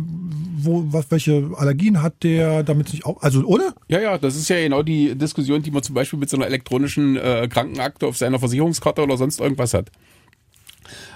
wo, 0.58 0.84
was, 0.90 1.10
welche 1.10 1.50
Allergien 1.56 2.02
hat 2.02 2.24
der, 2.24 2.64
damit 2.64 2.90
sich 2.90 3.06
auch, 3.06 3.22
also 3.22 3.42
oder? 3.44 3.74
Ja, 3.88 4.02
ja, 4.02 4.18
das 4.18 4.36
ist 4.36 4.50
ja 4.50 4.58
genau 4.58 4.84
die 4.84 5.16
Diskussion, 5.16 5.64
die 5.64 5.72
man 5.72 5.82
zum 5.82 5.96
Beispiel 5.96 6.20
mit 6.20 6.30
so 6.30 6.36
einer 6.36 6.46
elektronischen 6.46 7.16
äh, 7.16 7.48
Krankenakte 7.50 8.06
auf 8.06 8.18
seiner 8.18 8.40
Versicherungskarte 8.40 9.02
oder 9.02 9.16
sonst 9.16 9.40
irgendwas 9.40 9.74
hat. 9.74 9.90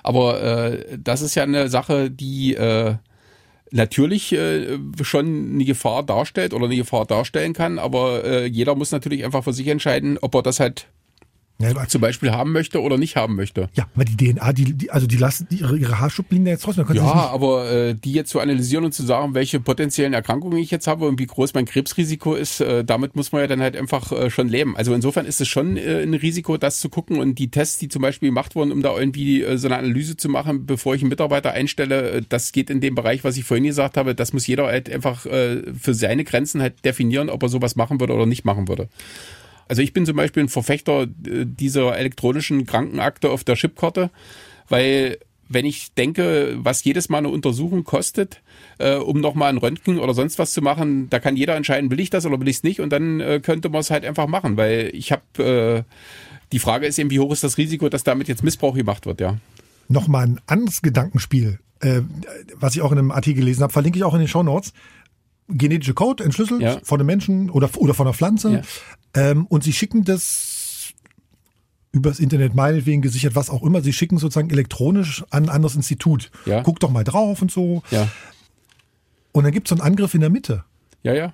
Aber 0.03 0.41
äh, 0.41 0.97
das 0.97 1.21
ist 1.21 1.35
ja 1.35 1.43
eine 1.43 1.67
Sache, 1.67 2.09
die 2.09 2.55
äh, 2.55 2.95
natürlich 3.71 4.33
äh, 4.33 4.77
schon 5.01 5.53
eine 5.53 5.65
Gefahr 5.65 6.03
darstellt 6.03 6.53
oder 6.53 6.65
eine 6.65 6.75
Gefahr 6.75 7.05
darstellen 7.05 7.53
kann, 7.53 7.79
aber 7.79 8.23
äh, 8.23 8.45
jeder 8.45 8.75
muss 8.75 8.91
natürlich 8.91 9.25
einfach 9.25 9.43
für 9.43 9.53
sich 9.53 9.67
entscheiden, 9.67 10.17
ob 10.21 10.35
er 10.35 10.43
das 10.43 10.59
halt 10.59 10.87
ja, 11.59 11.87
zum 11.87 12.01
Beispiel 12.01 12.31
haben 12.31 12.51
möchte 12.51 12.81
oder 12.81 12.97
nicht 12.97 13.15
haben 13.15 13.35
möchte. 13.35 13.69
Ja, 13.73 13.87
weil 13.95 14.05
die 14.05 14.33
DNA, 14.33 14.53
die, 14.53 14.73
die 14.73 14.91
also 14.91 15.07
die 15.07 15.17
lassen 15.17 15.47
ihre, 15.51 15.77
ihre 15.77 15.99
Haarschublinien 15.99 16.47
jetzt 16.47 16.67
raus. 16.67 16.75
Ja, 16.93 17.03
aber 17.03 17.69
äh, 17.71 17.93
die 17.93 18.13
jetzt 18.13 18.29
zu 18.29 18.39
analysieren 18.39 18.85
und 18.85 18.93
zu 18.93 19.03
sagen, 19.03 19.33
welche 19.33 19.59
potenziellen 19.59 20.13
Erkrankungen 20.13 20.57
ich 20.57 20.71
jetzt 20.71 20.87
habe 20.87 21.07
und 21.07 21.19
wie 21.19 21.27
groß 21.27 21.53
mein 21.53 21.65
Krebsrisiko 21.65 22.33
ist, 22.33 22.61
äh, 22.61 22.83
damit 22.83 23.15
muss 23.15 23.31
man 23.31 23.41
ja 23.41 23.47
dann 23.47 23.61
halt 23.61 23.75
einfach 23.75 24.11
äh, 24.11 24.29
schon 24.29 24.49
leben. 24.49 24.75
Also 24.75 24.93
insofern 24.93 25.25
ist 25.25 25.41
es 25.41 25.47
schon 25.47 25.77
äh, 25.77 26.01
ein 26.01 26.13
Risiko, 26.13 26.57
das 26.57 26.79
zu 26.79 26.89
gucken 26.89 27.19
und 27.19 27.37
die 27.37 27.51
Tests, 27.51 27.77
die 27.77 27.89
zum 27.89 28.01
Beispiel 28.01 28.29
gemacht 28.29 28.55
wurden, 28.55 28.71
um 28.71 28.81
da 28.81 28.97
irgendwie 28.97 29.43
äh, 29.43 29.57
so 29.57 29.67
eine 29.67 29.77
Analyse 29.77 30.17
zu 30.17 30.29
machen, 30.29 30.65
bevor 30.65 30.95
ich 30.95 31.01
einen 31.01 31.09
Mitarbeiter 31.09 31.51
einstelle, 31.51 32.11
äh, 32.11 32.21
das 32.27 32.51
geht 32.51 32.69
in 32.69 32.81
dem 32.81 32.95
Bereich, 32.95 33.23
was 33.23 33.37
ich 33.37 33.43
vorhin 33.43 33.65
gesagt 33.65 33.97
habe, 33.97 34.15
das 34.15 34.33
muss 34.33 34.47
jeder 34.47 34.65
halt 34.67 34.89
einfach 34.89 35.25
äh, 35.25 35.61
für 35.79 35.93
seine 35.93 36.23
Grenzen 36.23 36.61
halt 36.61 36.83
definieren, 36.85 37.29
ob 37.29 37.43
er 37.43 37.49
sowas 37.49 37.75
machen 37.75 37.99
würde 37.99 38.13
oder 38.13 38.25
nicht 38.25 38.45
machen 38.45 38.67
würde. 38.67 38.89
Also 39.67 39.81
ich 39.81 39.93
bin 39.93 40.05
zum 40.05 40.15
Beispiel 40.17 40.43
ein 40.43 40.49
Verfechter 40.49 41.03
äh, 41.03 41.45
dieser 41.45 41.97
elektronischen 41.97 42.65
Krankenakte 42.65 43.29
auf 43.29 43.43
der 43.43 43.55
Chipkarte, 43.55 44.09
weil 44.69 45.17
wenn 45.53 45.65
ich 45.65 45.93
denke, 45.93 46.55
was 46.59 46.83
jedes 46.85 47.09
Mal 47.09 47.17
eine 47.19 47.29
Untersuchung 47.29 47.83
kostet, 47.83 48.41
äh, 48.77 48.95
um 48.95 49.19
nochmal 49.19 49.49
ein 49.49 49.57
Röntgen 49.57 49.99
oder 49.99 50.13
sonst 50.13 50.39
was 50.39 50.53
zu 50.53 50.61
machen, 50.61 51.09
da 51.09 51.19
kann 51.19 51.35
jeder 51.35 51.55
entscheiden, 51.57 51.91
will 51.91 51.99
ich 51.99 52.09
das 52.09 52.25
oder 52.25 52.39
will 52.39 52.47
ich 52.47 52.57
es 52.57 52.63
nicht 52.63 52.79
und 52.79 52.89
dann 52.89 53.19
äh, 53.19 53.41
könnte 53.43 53.67
man 53.69 53.81
es 53.81 53.91
halt 53.91 54.05
einfach 54.05 54.27
machen, 54.27 54.55
weil 54.55 54.89
ich 54.93 55.11
habe, 55.11 55.85
äh, 55.87 55.93
die 56.53 56.59
Frage 56.59 56.85
ist 56.85 56.99
eben, 56.99 57.09
wie 57.09 57.19
hoch 57.19 57.33
ist 57.33 57.43
das 57.43 57.57
Risiko, 57.57 57.89
dass 57.89 58.03
damit 58.03 58.29
jetzt 58.29 58.43
Missbrauch 58.43 58.75
gemacht 58.75 59.05
wird, 59.05 59.19
ja. 59.19 59.37
Nochmal 59.89 60.25
ein 60.25 60.41
anderes 60.47 60.81
Gedankenspiel, 60.81 61.59
äh, 61.81 62.01
was 62.55 62.75
ich 62.75 62.81
auch 62.81 62.93
in 62.93 62.99
einem 62.99 63.11
Artikel 63.11 63.41
gelesen 63.41 63.63
habe, 63.63 63.73
verlinke 63.73 63.97
ich 63.99 64.05
auch 64.05 64.13
in 64.13 64.19
den 64.19 64.29
Show 64.29 64.43
Notes 64.43 64.71
genetische 65.53 65.93
Code 65.93 66.23
entschlüsselt 66.23 66.61
Ja. 66.61 66.79
von 66.83 66.99
einem 66.99 67.07
Menschen 67.07 67.49
oder, 67.49 67.69
oder 67.77 67.93
von 67.93 68.07
einer 68.07 68.13
Pflanze. 68.13 68.61
Ähm, 69.13 69.45
und 69.47 69.63
sie 69.63 69.73
schicken 69.73 70.03
das 70.03 70.93
übers 71.91 72.19
Internet 72.19 72.55
meinetwegen 72.55 73.01
gesichert, 73.01 73.35
was 73.35 73.49
auch 73.49 73.63
immer. 73.63 73.81
Sie 73.81 73.93
schicken 73.93 74.17
sozusagen 74.17 74.49
elektronisch 74.49 75.23
an 75.29 75.43
ein 75.43 75.49
anderes 75.49 75.75
Institut. 75.75 76.31
Ja. 76.45 76.61
Guck 76.61 76.79
doch 76.79 76.89
mal 76.89 77.03
drauf 77.03 77.41
und 77.41 77.51
so. 77.51 77.83
Ja, 77.91 78.07
Und 79.33 79.43
dann 79.43 79.51
gibt 79.51 79.67
es 79.67 79.69
so 79.69 79.75
einen 79.75 79.81
Angriff 79.81 80.13
in 80.13 80.21
der 80.21 80.29
Mitte, 80.29 80.63
ja, 81.03 81.13
ja. 81.13 81.33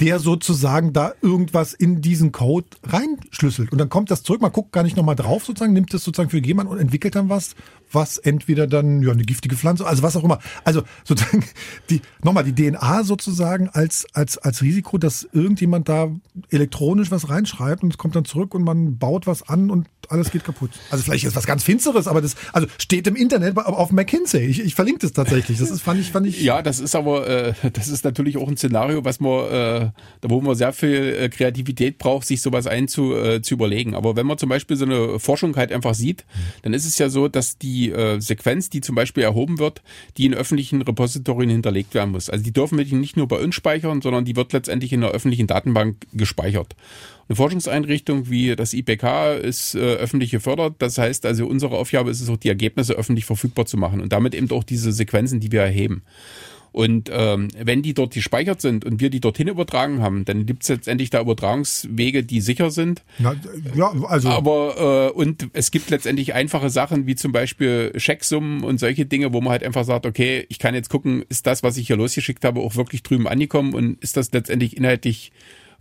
der 0.00 0.18
sozusagen 0.18 0.92
da 0.92 1.12
irgendwas 1.22 1.72
in 1.72 2.00
diesen 2.00 2.32
Code 2.32 2.66
reinschlüsselt. 2.82 3.70
Und 3.70 3.78
dann 3.78 3.88
kommt 3.88 4.10
das 4.10 4.24
zurück, 4.24 4.40
man 4.40 4.52
guckt 4.52 4.72
gar 4.72 4.82
nicht 4.82 4.96
nochmal 4.96 5.16
drauf, 5.16 5.44
sozusagen, 5.44 5.72
nimmt 5.72 5.94
das 5.94 6.02
sozusagen 6.02 6.30
für 6.30 6.38
jemanden 6.44 6.72
und 6.72 6.80
entwickelt 6.80 7.14
dann 7.14 7.28
was, 7.28 7.54
was 7.92 8.18
entweder 8.18 8.66
dann 8.66 9.02
ja 9.02 9.12
eine 9.12 9.24
giftige 9.24 9.56
Pflanze, 9.56 9.86
also 9.86 10.02
was 10.02 10.16
auch 10.16 10.24
immer. 10.24 10.38
Also 10.64 10.82
sozusagen 11.04 11.44
die 11.90 12.00
nochmal 12.22 12.44
die 12.44 12.54
DNA 12.54 13.04
sozusagen 13.04 13.68
als 13.68 14.06
als 14.12 14.38
als 14.38 14.62
Risiko, 14.62 14.98
dass 14.98 15.28
irgendjemand 15.32 15.88
da 15.88 16.10
elektronisch 16.50 17.10
was 17.10 17.28
reinschreibt 17.28 17.82
und 17.82 17.92
es 17.92 17.98
kommt 17.98 18.16
dann 18.16 18.24
zurück 18.24 18.54
und 18.54 18.64
man 18.64 18.98
baut 18.98 19.26
was 19.26 19.48
an 19.48 19.70
und 19.70 19.86
alles 20.08 20.30
geht 20.30 20.44
kaputt. 20.44 20.70
Also 20.90 21.04
vielleicht 21.04 21.24
ist 21.24 21.36
was 21.36 21.46
ganz 21.46 21.62
Finsteres, 21.62 22.06
aber 22.06 22.20
das 22.20 22.36
also 22.52 22.66
steht 22.78 23.06
im 23.06 23.16
Internet 23.16 23.56
auf 23.56 23.92
McKinsey. 23.92 24.44
Ich, 24.44 24.60
ich 24.60 24.74
verlinke 24.74 25.00
das 25.00 25.12
tatsächlich. 25.12 25.58
Das 25.58 25.70
ist 25.70 25.82
fand 25.82 26.00
ich 26.00 26.10
fand 26.10 26.26
ich 26.26 26.42
Ja, 26.42 26.62
das 26.62 26.80
ist 26.80 26.94
aber, 26.94 27.28
äh, 27.28 27.54
das 27.72 27.88
ist 27.88 28.04
natürlich 28.04 28.36
auch 28.36 28.48
ein 28.48 28.56
Szenario, 28.56 29.04
was 29.04 29.20
man, 29.20 29.50
äh, 29.50 29.90
wo 30.22 30.40
man 30.40 30.54
sehr 30.54 30.72
viel 30.72 31.16
äh, 31.18 31.28
Kreativität 31.28 31.98
braucht, 31.98 32.26
sich 32.26 32.42
sowas 32.42 32.66
einzu 32.66 33.14
äh, 33.14 33.42
zu 33.42 33.54
überlegen. 33.54 33.94
Aber 33.94 34.16
wenn 34.16 34.26
man 34.26 34.38
zum 34.38 34.48
Beispiel 34.48 34.76
so 34.76 34.84
eine 34.84 35.18
Forschung 35.18 35.56
halt 35.56 35.72
einfach 35.72 35.94
sieht, 35.94 36.24
dann 36.62 36.74
ist 36.74 36.86
es 36.86 36.98
ja 36.98 37.08
so, 37.08 37.28
dass 37.28 37.58
die 37.58 37.81
äh, 37.90 38.20
Sequenz, 38.20 38.70
die 38.70 38.80
zum 38.80 38.94
Beispiel 38.94 39.22
erhoben 39.22 39.58
wird, 39.58 39.82
die 40.16 40.26
in 40.26 40.34
öffentlichen 40.34 40.82
Repositorien 40.82 41.50
hinterlegt 41.50 41.94
werden 41.94 42.12
muss. 42.12 42.30
Also 42.30 42.44
die 42.44 42.52
dürfen 42.52 42.78
wir 42.78 42.84
nicht 42.84 43.16
nur 43.16 43.28
bei 43.28 43.36
uns 43.36 43.54
speichern, 43.54 44.00
sondern 44.00 44.24
die 44.24 44.36
wird 44.36 44.52
letztendlich 44.52 44.92
in 44.92 45.02
einer 45.02 45.12
öffentlichen 45.12 45.46
Datenbank 45.46 46.06
gespeichert. 46.12 46.76
Eine 47.28 47.36
Forschungseinrichtung 47.36 48.28
wie 48.28 48.54
das 48.56 48.74
IPK 48.74 49.38
ist 49.42 49.74
äh, 49.74 49.78
öffentlich 49.78 50.30
gefördert. 50.30 50.74
Das 50.78 50.98
heißt 50.98 51.24
also, 51.24 51.46
unsere 51.46 51.76
Aufgabe 51.76 52.10
ist 52.10 52.20
es 52.20 52.28
auch, 52.28 52.36
die 52.36 52.48
Ergebnisse 52.48 52.94
öffentlich 52.94 53.24
verfügbar 53.24 53.66
zu 53.66 53.76
machen 53.76 54.00
und 54.00 54.12
damit 54.12 54.34
eben 54.34 54.50
auch 54.50 54.64
diese 54.64 54.92
Sequenzen, 54.92 55.40
die 55.40 55.52
wir 55.52 55.62
erheben. 55.62 56.02
Und 56.72 57.10
ähm, 57.12 57.48
wenn 57.56 57.82
die 57.82 57.92
dort 57.92 58.14
gespeichert 58.14 58.60
sind 58.60 58.84
und 58.84 59.00
wir 59.00 59.10
die 59.10 59.20
dorthin 59.20 59.48
übertragen 59.48 60.02
haben, 60.02 60.24
dann 60.24 60.46
gibt 60.46 60.62
es 60.62 60.70
letztendlich 60.70 61.10
da 61.10 61.20
Übertragungswege, 61.20 62.24
die 62.24 62.40
sicher 62.40 62.70
sind. 62.70 63.02
Na, 63.18 63.34
ja, 63.74 63.92
also 64.08 64.30
Aber 64.30 65.10
äh, 65.14 65.18
und 65.18 65.48
es 65.52 65.70
gibt 65.70 65.90
letztendlich 65.90 66.34
einfache 66.34 66.70
Sachen 66.70 67.06
wie 67.06 67.14
zum 67.14 67.32
Beispiel 67.32 67.92
Schecksummen 67.96 68.64
und 68.64 68.80
solche 68.80 69.04
Dinge, 69.04 69.32
wo 69.32 69.40
man 69.40 69.52
halt 69.52 69.64
einfach 69.64 69.84
sagt, 69.84 70.06
okay, 70.06 70.46
ich 70.48 70.58
kann 70.58 70.74
jetzt 70.74 70.88
gucken, 70.88 71.24
ist 71.28 71.46
das, 71.46 71.62
was 71.62 71.76
ich 71.76 71.86
hier 71.86 71.96
losgeschickt 71.96 72.44
habe, 72.44 72.60
auch 72.60 72.76
wirklich 72.76 73.02
drüben 73.02 73.28
angekommen 73.28 73.74
und 73.74 74.02
ist 74.02 74.16
das 74.16 74.32
letztendlich 74.32 74.76
inhaltlich 74.76 75.32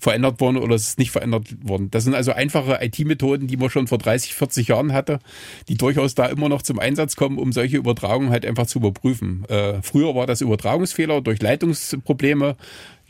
verändert 0.01 0.41
worden 0.41 0.57
oder 0.57 0.75
ist 0.75 0.87
es 0.87 0.97
nicht 0.97 1.11
verändert 1.11 1.45
worden. 1.61 1.89
Das 1.91 2.03
sind 2.03 2.15
also 2.15 2.31
einfache 2.31 2.79
IT-Methoden, 2.81 3.45
die 3.45 3.55
man 3.55 3.69
schon 3.69 3.85
vor 3.85 3.99
30, 3.99 4.33
40 4.33 4.67
Jahren 4.67 4.93
hatte, 4.93 5.19
die 5.67 5.75
durchaus 5.75 6.15
da 6.15 6.25
immer 6.25 6.49
noch 6.49 6.63
zum 6.63 6.79
Einsatz 6.79 7.15
kommen, 7.15 7.37
um 7.37 7.51
solche 7.51 7.77
Übertragungen 7.77 8.31
halt 8.31 8.43
einfach 8.43 8.65
zu 8.65 8.79
überprüfen. 8.79 9.45
Äh, 9.47 9.81
früher 9.83 10.15
war 10.15 10.25
das 10.25 10.41
Übertragungsfehler 10.41 11.21
durch 11.21 11.39
Leitungsprobleme. 11.39 12.55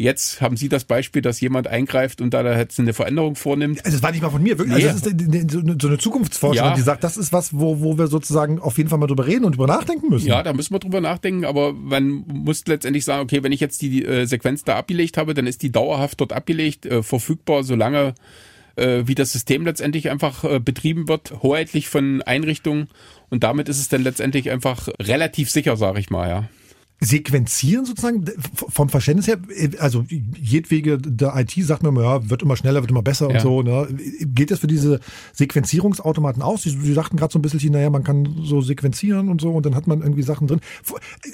Jetzt 0.01 0.41
haben 0.41 0.57
Sie 0.57 0.67
das 0.69 0.83
Beispiel, 0.85 1.21
dass 1.21 1.39
jemand 1.41 1.67
eingreift 1.67 2.21
und 2.21 2.33
da 2.33 2.57
jetzt 2.57 2.79
eine 2.79 2.93
Veränderung 2.93 3.35
vornimmt. 3.35 3.85
Also 3.85 3.97
das 3.97 4.03
war 4.03 4.11
nicht 4.11 4.21
mal 4.21 4.29
von 4.29 4.41
mir, 4.41 4.57
wirklich. 4.57 4.77
Nee. 4.77 4.87
Also 4.87 4.99
das 4.99 5.13
ist 5.13 5.33
eine- 5.33 5.49
so 5.49 5.59
eine- 5.59 5.77
so 5.79 5.87
eine 5.87 5.97
Zukunftsforschung, 5.97 6.55
Ja. 6.65 6.75
die 6.75 6.81
sagt, 6.81 7.03
das 7.03 7.17
ist 7.17 7.31
was, 7.31 7.53
wo, 7.57 7.79
wo 7.81 7.97
wir 7.97 8.07
sozusagen 8.07 8.59
auf 8.59 8.77
jeden 8.77 8.89
Fall 8.89 8.99
mal 8.99 9.07
drüber 9.07 9.27
reden 9.27 9.45
und 9.45 9.51
drüber 9.53 9.67
nachdenken 9.67 10.09
müssen. 10.09 10.27
Ja, 10.27 10.43
da 10.43 10.53
müssen 10.53 10.73
wir 10.73 10.79
drüber 10.79 11.01
nachdenken, 11.01 11.45
aber 11.45 11.73
man 11.73 12.23
muss 12.27 12.65
letztendlich 12.67 13.05
sagen, 13.05 13.21
okay, 13.23 13.43
wenn 13.43 13.51
ich 13.51 13.59
jetzt 13.59 13.81
die 13.81 14.03
äh, 14.03 14.25
Sequenz 14.25 14.63
da 14.63 14.77
abgelegt 14.77 15.17
habe, 15.17 15.33
dann 15.33 15.47
ist 15.47 15.61
die 15.61 15.71
dauerhaft 15.71 16.19
dort 16.19 16.33
abgelegt, 16.33 16.85
äh, 16.85 17.03
verfügbar, 17.03 17.63
solange 17.63 18.13
äh, 18.77 19.03
wie 19.05 19.15
das 19.15 19.33
System 19.33 19.65
letztendlich 19.65 20.09
einfach 20.09 20.43
äh, 20.45 20.59
betrieben 20.59 21.07
wird, 21.09 21.33
hoheitlich 21.43 21.89
von 21.89 22.21
Einrichtungen 22.21 22.87
und 23.29 23.43
damit 23.43 23.67
ist 23.67 23.79
es 23.79 23.89
dann 23.89 24.01
letztendlich 24.01 24.49
einfach 24.49 24.87
relativ 25.01 25.51
sicher, 25.51 25.75
sage 25.75 25.99
ich 25.99 26.09
mal, 26.09 26.29
ja. 26.29 26.49
Sequenzieren 27.03 27.83
sozusagen, 27.85 28.25
vom 28.53 28.87
Verständnis 28.87 29.27
her, 29.27 29.39
äh, 29.55 29.75
also 29.79 30.05
jedwege 30.39 30.99
der 30.99 31.33
IT 31.35 31.51
sagt 31.65 31.81
mir 31.81 31.89
immer, 31.89 32.03
ja, 32.03 32.29
wird 32.29 32.43
immer 32.43 32.55
schneller, 32.55 32.81
wird 32.81 32.91
immer 32.91 33.01
besser 33.01 33.27
und 33.27 33.33
Ja. 33.33 33.39
so. 33.41 33.63
Ne? 33.63 33.87
Gilt 34.21 34.51
das 34.51 34.59
für 34.59 34.67
diese 34.67 34.99
Sequenzierungsautomaten 35.33 36.41
aus? 36.41 36.61
Sie, 36.63 36.69
Sie 36.69 36.93
sagten 36.93 37.17
gerade 37.17 37.33
so 37.33 37.39
ein 37.39 37.41
bisschen, 37.41 37.71
naja, 37.71 37.89
man 37.89 38.03
kann 38.03 38.41
so 38.43 38.61
sequenzieren 38.61 39.29
und 39.29 39.41
so 39.41 39.49
und 39.51 39.65
dann 39.65 39.73
hat 39.75 39.87
man 39.87 40.01
irgendwie 40.01 40.21
Sachen 40.21 40.47
drin. 40.47 40.59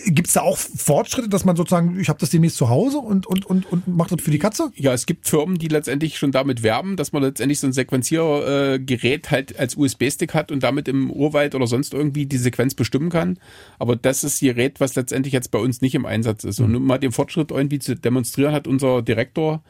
Gibt 0.05 0.27
es 0.27 0.33
da 0.35 0.41
auch 0.41 0.57
Fortschritte, 0.57 1.29
dass 1.29 1.43
man 1.45 1.55
sozusagen, 1.55 1.99
ich 1.99 2.09
habe 2.09 2.19
das 2.19 2.29
demnächst 2.29 2.57
zu 2.57 2.69
Hause 2.69 2.99
und, 2.99 3.25
und, 3.27 3.45
und, 3.45 3.69
und 3.71 3.87
macht 3.89 4.11
das 4.13 4.21
für 4.21 4.31
die 4.31 4.39
Katze? 4.39 4.71
Ja, 4.75 4.93
es 4.93 5.05
gibt 5.05 5.27
Firmen, 5.27 5.57
die 5.57 5.67
letztendlich 5.67 6.17
schon 6.17 6.31
damit 6.31 6.63
werben, 6.63 6.95
dass 6.95 7.11
man 7.11 7.23
letztendlich 7.23 7.59
so 7.59 7.67
ein 7.67 7.73
Sequenziergerät 7.73 9.31
halt 9.31 9.59
als 9.59 9.75
USB-Stick 9.75 10.33
hat 10.33 10.51
und 10.51 10.63
damit 10.63 10.87
im 10.87 11.11
Urwald 11.11 11.55
oder 11.55 11.67
sonst 11.67 11.93
irgendwie 11.93 12.25
die 12.25 12.37
Sequenz 12.37 12.73
bestimmen 12.73 13.09
kann. 13.09 13.37
Aber 13.79 13.95
das 13.95 14.23
ist 14.23 14.39
Gerät, 14.39 14.79
was 14.79 14.95
letztendlich 14.95 15.33
jetzt 15.33 15.51
bei 15.51 15.56
uns 15.57 15.81
nicht 15.81 15.95
im 15.95 16.05
Einsatz 16.05 16.43
ist. 16.43 16.59
Und 16.59 16.75
um 16.75 16.85
mal 16.85 16.97
den 16.97 17.11
Fortschritt 17.11 17.51
irgendwie 17.51 17.79
zu 17.79 17.95
demonstrieren, 17.95 18.53
hat 18.53 18.67
unser 18.67 19.01
Direktor 19.01 19.61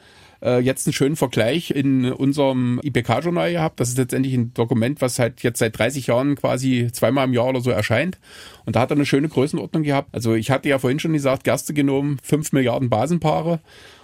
äh, 0.41 0.59
jetzt 0.59 0.87
einen 0.87 0.93
schönen 0.93 1.15
Vergleich 1.15 1.71
in 1.71 2.11
unserem 2.11 2.79
IPK-Journal 2.83 3.51
gehabt. 3.51 3.79
Das 3.79 3.89
ist 3.89 3.97
letztendlich 3.97 4.33
ein 4.33 4.53
Dokument, 4.53 5.01
was 5.01 5.19
halt 5.19 5.43
jetzt 5.43 5.59
seit 5.59 5.77
30 5.77 6.07
Jahren 6.07 6.35
quasi 6.35 6.89
zweimal 6.91 7.25
im 7.25 7.33
Jahr 7.33 7.47
oder 7.47 7.61
so 7.61 7.71
erscheint. 7.71 8.19
Und 8.65 8.75
da 8.75 8.81
hat 8.81 8.91
er 8.91 8.95
eine 8.95 9.05
schöne 9.05 9.29
Größenordnung 9.29 9.83
gehabt. 9.83 10.09
Also 10.13 10.35
ich 10.35 10.51
hatte 10.51 10.69
ja 10.69 10.79
vorhin 10.79 10.99
schon 10.99 11.13
gesagt, 11.13 11.43
Gerstegenom 11.43 12.17
5 12.23 12.51
Milliarden 12.53 12.89
Basenpaare. 12.89 13.59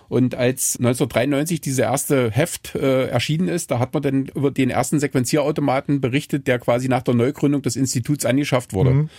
Und 0.10 0.36
als 0.36 0.76
1993 0.78 1.62
diese 1.62 1.84
erste 1.84 2.30
Heft 2.30 2.76
äh, 2.76 3.08
erschienen 3.08 3.48
ist, 3.48 3.72
da 3.72 3.80
hat 3.80 3.94
man 3.94 4.04
dann 4.04 4.26
über 4.28 4.52
den 4.52 4.70
ersten 4.70 5.00
Sequenzierautomaten 5.00 6.02
berichtet, 6.02 6.46
der 6.46 6.60
quasi 6.60 6.88
nach 6.88 7.02
der 7.02 7.16
Neugründung 7.16 7.64
des 7.64 7.76
Instituts 7.76 8.26
angeschafft 8.26 8.74
wurde. 8.74 9.10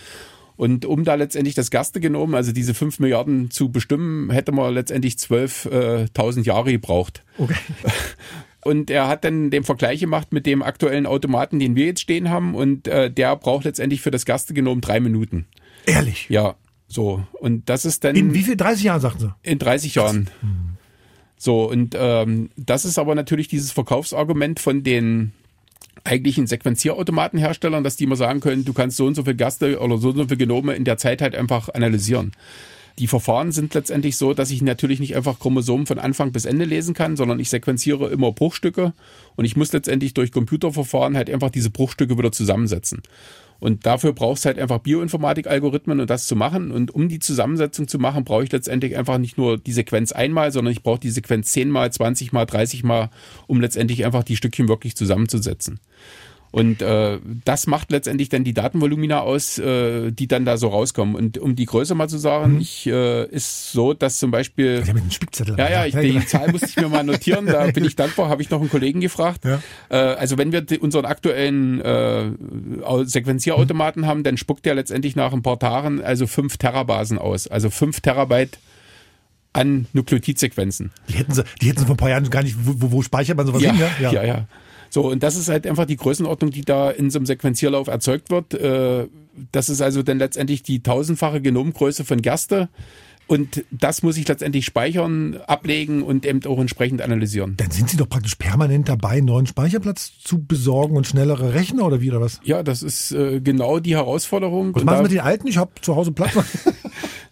Und 0.57 0.85
um 0.85 1.03
da 1.03 1.15
letztendlich 1.15 1.55
das 1.55 1.69
Gerstegenom, 1.69 2.33
also 2.33 2.51
diese 2.51 2.73
5 2.73 2.99
Milliarden 2.99 3.51
zu 3.51 3.71
bestimmen, 3.71 4.29
hätte 4.29 4.51
man 4.51 4.73
letztendlich 4.73 5.15
12.000 5.15 6.43
Jahre 6.43 6.71
gebraucht. 6.71 7.23
Okay. 7.37 7.55
Und 8.63 8.89
er 8.89 9.07
hat 9.07 9.23
dann 9.23 9.51
den 9.51 9.63
Vergleich 9.63 9.99
gemacht 9.99 10.33
mit 10.33 10.47
dem 10.47 10.63
aktuellen 10.63 11.05
Automaten, 11.05 11.59
den 11.59 11.75
wir 11.75 11.85
jetzt 11.85 12.01
stehen 12.01 12.31
haben. 12.31 12.55
Und 12.55 12.87
äh, 12.87 13.11
der 13.11 13.35
braucht 13.35 13.63
letztendlich 13.65 14.01
für 14.01 14.09
das 14.09 14.25
Gerstegenom 14.25 14.81
drei 14.81 14.99
Minuten. 14.99 15.45
Ehrlich. 15.85 16.27
Ja, 16.29 16.55
so. 16.87 17.23
Und 17.33 17.69
das 17.69 17.85
ist 17.85 18.03
dann 18.03 18.15
In 18.15 18.33
wie 18.33 18.41
viel? 18.41 18.57
30 18.57 18.83
Jahren, 18.83 19.01
sagten 19.01 19.19
Sie? 19.19 19.33
in 19.43 19.59
30 19.59 19.93
Jahren. 19.95 20.29
So, 21.37 21.69
und 21.69 21.95
ähm, 21.99 22.49
das 22.55 22.85
ist 22.85 22.97
aber 22.97 23.13
natürlich 23.13 23.47
dieses 23.47 23.71
Verkaufsargument 23.71 24.59
von 24.59 24.81
den 24.81 25.33
eigentlichen 26.05 26.47
Sequenzierautomatenherstellern, 26.47 27.83
dass 27.83 27.97
die 27.97 28.05
immer 28.05 28.15
sagen 28.15 28.39
können, 28.39 28.63
du 28.63 28.73
kannst 28.73 28.97
so 28.97 29.05
und 29.05 29.15
so 29.15 29.23
viel 29.23 29.35
Gaste 29.35 29.79
oder 29.79 29.97
so 29.97 30.09
und 30.09 30.17
so 30.17 30.27
viel 30.27 30.37
Genome 30.37 30.73
in 30.75 30.85
der 30.85 30.97
Zeit 30.97 31.21
halt 31.21 31.35
einfach 31.35 31.69
analysieren. 31.69 32.31
Die 32.97 33.07
Verfahren 33.07 33.51
sind 33.51 33.73
letztendlich 33.73 34.15
so, 34.15 34.33
dass 34.33 34.51
ich 34.51 34.61
natürlich 34.61 35.01
nicht 35.01 35.17
einfach 35.17 35.39
Chromosomen 35.39 35.85
von 35.85 35.99
Anfang 35.99 36.31
bis 36.31 36.45
Ende 36.45 36.63
lesen 36.63 36.93
kann, 36.93 37.17
sondern 37.17 37.39
ich 37.39 37.49
sequenziere 37.49 38.07
immer 38.09 38.31
Bruchstücke 38.31 38.93
und 39.35 39.43
ich 39.43 39.57
muss 39.57 39.73
letztendlich 39.73 40.13
durch 40.13 40.31
Computerverfahren 40.31 41.17
halt 41.17 41.29
einfach 41.29 41.49
diese 41.49 41.71
Bruchstücke 41.71 42.17
wieder 42.17 42.31
zusammensetzen. 42.31 43.01
Und 43.65 43.87
dafür 43.87 44.13
brauchst 44.13 44.45
halt 44.45 44.59
einfach 44.59 44.77
Bioinformatik-Algorithmen, 44.77 45.99
um 45.99 46.05
das 46.05 46.27
zu 46.27 46.35
machen. 46.35 46.69
Und 46.69 46.93
um 46.93 47.09
die 47.09 47.17
Zusammensetzung 47.17 47.87
zu 47.87 47.97
machen, 47.97 48.23
brauche 48.23 48.43
ich 48.43 48.51
letztendlich 48.51 48.95
einfach 48.95 49.17
nicht 49.17 49.39
nur 49.39 49.57
die 49.57 49.71
Sequenz 49.71 50.11
einmal, 50.11 50.51
sondern 50.51 50.71
ich 50.71 50.83
brauche 50.83 50.99
die 50.99 51.09
Sequenz 51.09 51.51
zehnmal, 51.51 51.91
zwanzigmal, 51.91 52.45
dreißigmal, 52.45 53.09
um 53.47 53.59
letztendlich 53.59 54.05
einfach 54.05 54.23
die 54.23 54.35
Stückchen 54.35 54.67
wirklich 54.67 54.95
zusammenzusetzen. 54.95 55.79
Und 56.55 56.81
äh, 56.81 57.19
das 57.43 57.67
macht 57.67 57.91
letztendlich 57.91 58.29
dann 58.29 58.45
die 58.45 58.53
Datenvolumina 58.53 59.19
aus, 59.19 59.57
äh, 59.57 60.11
die 60.13 60.25
dann 60.29 60.45
da 60.45 60.55
so 60.55 60.69
rauskommen. 60.69 61.13
Und 61.13 61.37
um 61.37 61.57
die 61.57 61.65
Größe 61.65 61.95
mal 61.95 62.07
zu 62.07 62.17
sagen, 62.17 62.61
ich 62.61 62.87
äh, 62.87 63.25
ist 63.25 63.73
so, 63.73 63.93
dass 63.93 64.19
zum 64.19 64.31
Beispiel 64.31 64.79
Ich 64.81 64.87
habe 64.87 65.01
einen 65.01 65.11
Spickzettel. 65.11 65.57
ja, 65.57 65.69
ja, 65.69 65.85
ich, 65.85 65.95
die 65.95 66.25
Zahl 66.25 66.49
musste 66.53 66.67
ich 66.67 66.77
mir 66.77 66.87
mal 66.87 67.03
notieren, 67.03 67.45
da 67.45 67.65
bin 67.67 67.83
ich 67.83 67.97
dankbar, 67.97 68.29
habe 68.29 68.41
ich 68.41 68.49
noch 68.51 68.61
einen 68.61 68.69
Kollegen 68.69 69.01
gefragt. 69.01 69.43
Ja. 69.43 69.61
Äh, 69.89 69.95
also 70.15 70.37
wenn 70.37 70.53
wir 70.53 70.61
die, 70.61 70.79
unseren 70.79 71.03
aktuellen 71.03 71.81
äh, 71.81 72.31
Au- 72.83 73.03
Sequenzierautomaten 73.03 74.05
haben, 74.05 74.23
dann 74.23 74.37
spuckt 74.37 74.65
der 74.65 74.75
letztendlich 74.75 75.17
nach 75.17 75.33
ein 75.33 75.41
paar 75.41 75.59
Tagen 75.59 76.01
also 76.01 76.25
fünf 76.25 76.55
Terabasen 76.55 77.17
aus, 77.17 77.47
also 77.49 77.69
fünf 77.69 77.99
Terabyte 77.99 78.59
an 79.51 79.87
Nukleotidsequenzen. 79.91 80.91
Die 81.09 81.13
hätten 81.15 81.33
sie, 81.33 81.43
die 81.61 81.67
hätten 81.67 81.79
sie 81.79 81.85
vor 81.85 81.95
ein 81.95 81.97
paar 81.97 82.09
Jahren 82.11 82.29
gar 82.29 82.43
nicht, 82.43 82.55
wo, 82.61 82.91
wo, 82.91 83.01
speichert 83.01 83.35
man 83.35 83.45
sowas 83.45 83.61
Ja, 83.61 83.73
hin? 83.73 83.85
ja, 83.99 84.23
ja. 84.23 84.45
So, 84.95 85.11
und 85.11 85.23
das 85.23 85.35
ist 85.35 85.49
halt 85.49 85.67
einfach 85.67 85.83
die 85.83 85.97
Größenordnung, 85.97 86.51
die 86.51 86.61
da 86.61 86.89
in 86.89 87.11
so 87.11 87.19
einem 87.19 87.25
Sequenzierlauf 87.25 87.87
erzeugt 87.89 88.29
wird. 88.29 88.53
Äh, 88.53 89.09
das 89.51 89.67
ist 89.67 89.81
also 89.81 90.03
dann 90.03 90.19
letztendlich 90.19 90.63
die 90.63 90.83
tausendfache 90.83 91.41
Genomgröße 91.41 92.05
von 92.05 92.21
Gerste. 92.21 92.69
Und 93.27 93.65
das 93.71 94.03
muss 94.03 94.15
ich 94.15 94.25
letztendlich 94.25 94.63
speichern, 94.63 95.35
ablegen 95.47 96.01
und 96.01 96.25
eben 96.25 96.45
auch 96.45 96.59
entsprechend 96.59 97.01
analysieren. 97.01 97.55
Dann 97.57 97.71
sind 97.71 97.89
sie 97.89 97.97
doch 97.97 98.07
praktisch 98.07 98.35
permanent 98.35 98.87
dabei, 98.87 99.19
neuen 99.19 99.47
Speicherplatz 99.47 100.13
zu 100.23 100.45
besorgen 100.45 100.95
und 100.95 101.05
schnellere 101.05 101.53
Rechner 101.53 101.85
oder 101.85 101.99
wie 101.99 102.11
oder 102.11 102.21
was? 102.21 102.39
Ja, 102.45 102.63
das 102.63 102.81
ist 102.81 103.11
äh, 103.11 103.41
genau 103.41 103.79
die 103.79 103.95
Herausforderung. 103.95 104.73
Was 104.75 104.85
machen 104.85 104.97
Sie 104.97 105.03
mit 105.03 105.11
den 105.11 105.19
alten? 105.19 105.47
Ich 105.47 105.57
habe 105.57 105.71
zu 105.81 105.97
Hause 105.97 106.13
Platz. 106.13 106.35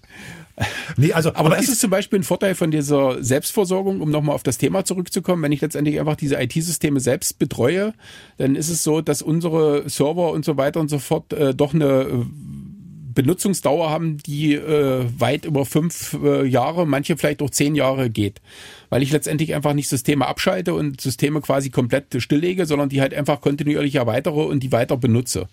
Nee, 0.98 1.14
also, 1.14 1.30
Aber, 1.30 1.40
aber 1.48 1.56
das 1.56 1.68
ist- 1.68 1.80
zum 1.82 1.90
Beispiel 1.90 2.20
ein 2.20 2.24
Vorteil 2.24 2.54
von 2.56 2.70
dieser 2.70 3.24
Selbstversorgung, 3.24 4.02
um 4.02 4.12
nochmal 4.12 4.36
auf 4.36 4.44
das 4.44 4.58
Thema 4.58 4.86
zurückzukommen. 4.86 5.42
Wenn 5.42 5.52
ich 5.52 5.62
letztendlich 5.62 6.00
einfach 6.00 6.16
diese 6.16 6.40
IT-Systeme 6.42 7.00
selbst 7.00 7.40
betreue, 7.40 7.94
dann 8.38 8.56
ist 8.56 8.70
es 8.70 8.84
so, 8.84 9.02
dass 9.02 9.22
unsere 9.22 9.90
Server 9.90 10.32
und 10.32 10.46
so 10.46 10.56
weiter 10.58 10.80
und 10.80 10.90
so 10.90 11.00
fort 11.00 11.34
äh, 11.34 11.56
doch 11.56 11.74
eine 11.74 11.86
äh, 12.04 12.26
Benutzungsdauer 13.16 13.90
haben, 13.92 14.18
die 14.18 14.54
äh, 14.56 15.06
weit 15.20 15.46
über 15.46 15.66
fünf 15.66 16.18
äh, 16.24 16.46
Jahre, 16.46 16.88
manche 16.88 17.16
vielleicht 17.18 17.42
auch 17.42 17.50
zehn 17.52 17.76
Jahre 17.76 18.10
geht. 18.10 18.42
Weil 18.90 19.04
ich 19.04 19.12
letztendlich 19.12 19.54
einfach 19.54 19.74
nicht 19.74 19.88
Systeme 19.88 20.28
abschalte 20.28 20.74
und 20.74 21.00
Systeme 21.02 21.42
quasi 21.42 21.70
komplett 21.70 22.06
stilllege, 22.22 22.66
sondern 22.66 22.90
die 22.90 23.02
halt 23.02 23.14
einfach 23.14 23.42
kontinuierlich 23.42 23.96
erweitere 23.96 24.42
und 24.42 24.62
die 24.62 24.72
weiter 24.72 24.98
benutze. 24.98 25.48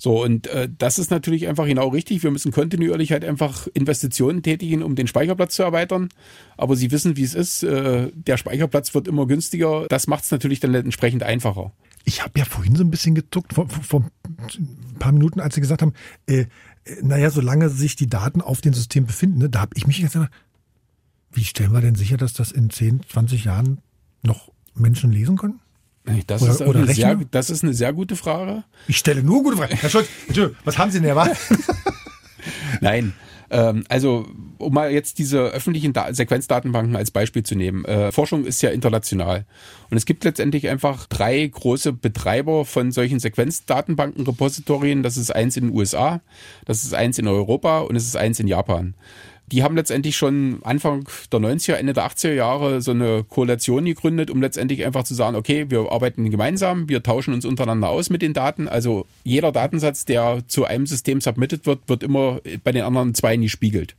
So, 0.00 0.22
und 0.22 0.46
äh, 0.46 0.68
das 0.78 1.00
ist 1.00 1.10
natürlich 1.10 1.48
einfach 1.48 1.66
genau 1.66 1.88
richtig. 1.88 2.22
Wir 2.22 2.30
müssen 2.30 2.52
kontinuierlich 2.52 3.10
halt 3.10 3.24
einfach 3.24 3.66
Investitionen 3.74 4.42
tätigen, 4.44 4.84
um 4.84 4.94
den 4.94 5.08
Speicherplatz 5.08 5.56
zu 5.56 5.64
erweitern. 5.64 6.08
Aber 6.56 6.76
Sie 6.76 6.92
wissen, 6.92 7.16
wie 7.16 7.24
es 7.24 7.34
ist. 7.34 7.64
Äh, 7.64 8.12
der 8.14 8.36
Speicherplatz 8.36 8.94
wird 8.94 9.08
immer 9.08 9.26
günstiger. 9.26 9.86
Das 9.88 10.06
macht 10.06 10.22
es 10.22 10.30
natürlich 10.30 10.60
dann 10.60 10.72
entsprechend 10.72 11.24
einfacher. 11.24 11.72
Ich 12.04 12.22
habe 12.22 12.38
ja 12.38 12.44
vorhin 12.44 12.76
so 12.76 12.84
ein 12.84 12.90
bisschen 12.90 13.16
gezuckt, 13.16 13.52
vor, 13.52 13.68
vor, 13.68 13.82
vor 13.82 14.10
ein 14.38 14.98
paar 15.00 15.12
Minuten, 15.12 15.40
als 15.40 15.56
Sie 15.56 15.60
gesagt 15.60 15.82
haben, 15.82 15.94
äh, 16.26 16.42
äh, 16.88 17.02
naja, 17.02 17.30
solange 17.30 17.68
sich 17.68 17.96
die 17.96 18.06
Daten 18.06 18.40
auf 18.40 18.60
dem 18.60 18.74
System 18.74 19.04
befinden, 19.04 19.38
ne, 19.38 19.50
da 19.50 19.60
habe 19.62 19.72
ich 19.74 19.88
mich 19.88 19.98
jetzt 19.98 20.12
gedacht, 20.12 20.30
wie 21.32 21.44
stellen 21.44 21.72
wir 21.72 21.80
denn 21.80 21.96
sicher, 21.96 22.16
dass 22.16 22.32
das 22.32 22.52
in 22.52 22.70
10, 22.70 23.02
20 23.08 23.44
Jahren 23.44 23.78
noch 24.22 24.50
Menschen 24.74 25.10
lesen 25.10 25.36
können? 25.36 25.60
Das, 26.26 26.42
Oder- 26.42 26.52
ist, 26.52 26.60
oder 26.62 26.80
eine 26.80 26.94
sehr, 26.94 27.18
das 27.30 27.50
ist 27.50 27.62
eine 27.62 27.74
sehr 27.74 27.92
gute 27.92 28.16
Frage. 28.16 28.64
Ich 28.86 28.96
stelle 28.96 29.22
nur 29.22 29.42
gute 29.42 29.56
Fragen. 29.56 29.76
Herr 29.76 29.90
Scholz, 29.90 30.08
was 30.64 30.78
haben 30.78 30.90
Sie 30.90 30.98
denn 31.00 31.08
erwartet? 31.08 31.38
Nein. 32.80 33.12
Ähm, 33.50 33.84
also, 33.88 34.26
um 34.58 34.74
mal 34.74 34.92
jetzt 34.92 35.18
diese 35.18 35.38
öffentlichen 35.38 35.92
da 35.94 36.12
Sequenzdatenbanken 36.12 36.96
als 36.96 37.10
Beispiel 37.10 37.42
zu 37.42 37.54
nehmen. 37.54 37.84
Äh, 37.86 38.12
Forschung 38.12 38.44
ist 38.44 38.60
ja 38.62 38.70
international. 38.70 39.46
Und 39.90 39.96
es 39.96 40.04
gibt 40.04 40.24
letztendlich 40.24 40.68
einfach 40.68 41.06
drei 41.06 41.46
große 41.46 41.94
Betreiber 41.94 42.64
von 42.66 42.92
solchen 42.92 43.20
Sequenzdatenbanken-Repositorien. 43.20 45.02
Das 45.02 45.16
ist 45.16 45.34
eins 45.34 45.56
in 45.56 45.68
den 45.68 45.76
USA, 45.76 46.20
das 46.66 46.84
ist 46.84 46.94
eins 46.94 47.18
in 47.18 47.26
Europa 47.26 47.80
und 47.80 47.96
es 47.96 48.04
ist 48.04 48.16
eins 48.16 48.38
in 48.38 48.48
Japan. 48.48 48.94
Die 49.50 49.62
haben 49.62 49.76
letztendlich 49.76 50.16
schon 50.16 50.58
Anfang 50.62 51.08
der 51.32 51.40
90er, 51.40 51.74
Ende 51.74 51.92
der 51.92 52.06
80er 52.06 52.32
Jahre 52.32 52.82
so 52.82 52.90
eine 52.90 53.24
Koalition 53.24 53.84
gegründet, 53.84 54.30
um 54.30 54.42
letztendlich 54.42 54.84
einfach 54.84 55.04
zu 55.04 55.14
sagen, 55.14 55.36
okay, 55.36 55.66
wir 55.68 55.90
arbeiten 55.90 56.30
gemeinsam, 56.30 56.88
wir 56.88 57.02
tauschen 57.02 57.32
uns 57.34 57.44
untereinander 57.44 57.88
aus 57.88 58.10
mit 58.10 58.22
den 58.22 58.34
Daten. 58.34 58.68
Also 58.68 59.06
jeder 59.24 59.52
Datensatz, 59.52 60.04
der 60.04 60.42
zu 60.48 60.64
einem 60.64 60.86
System 60.86 61.20
submitted 61.20 61.66
wird, 61.66 61.80
wird 61.88 62.02
immer 62.02 62.40
bei 62.64 62.72
den 62.72 62.82
anderen 62.82 63.14
zwei 63.14 63.36
gespiegelt. 63.36 63.94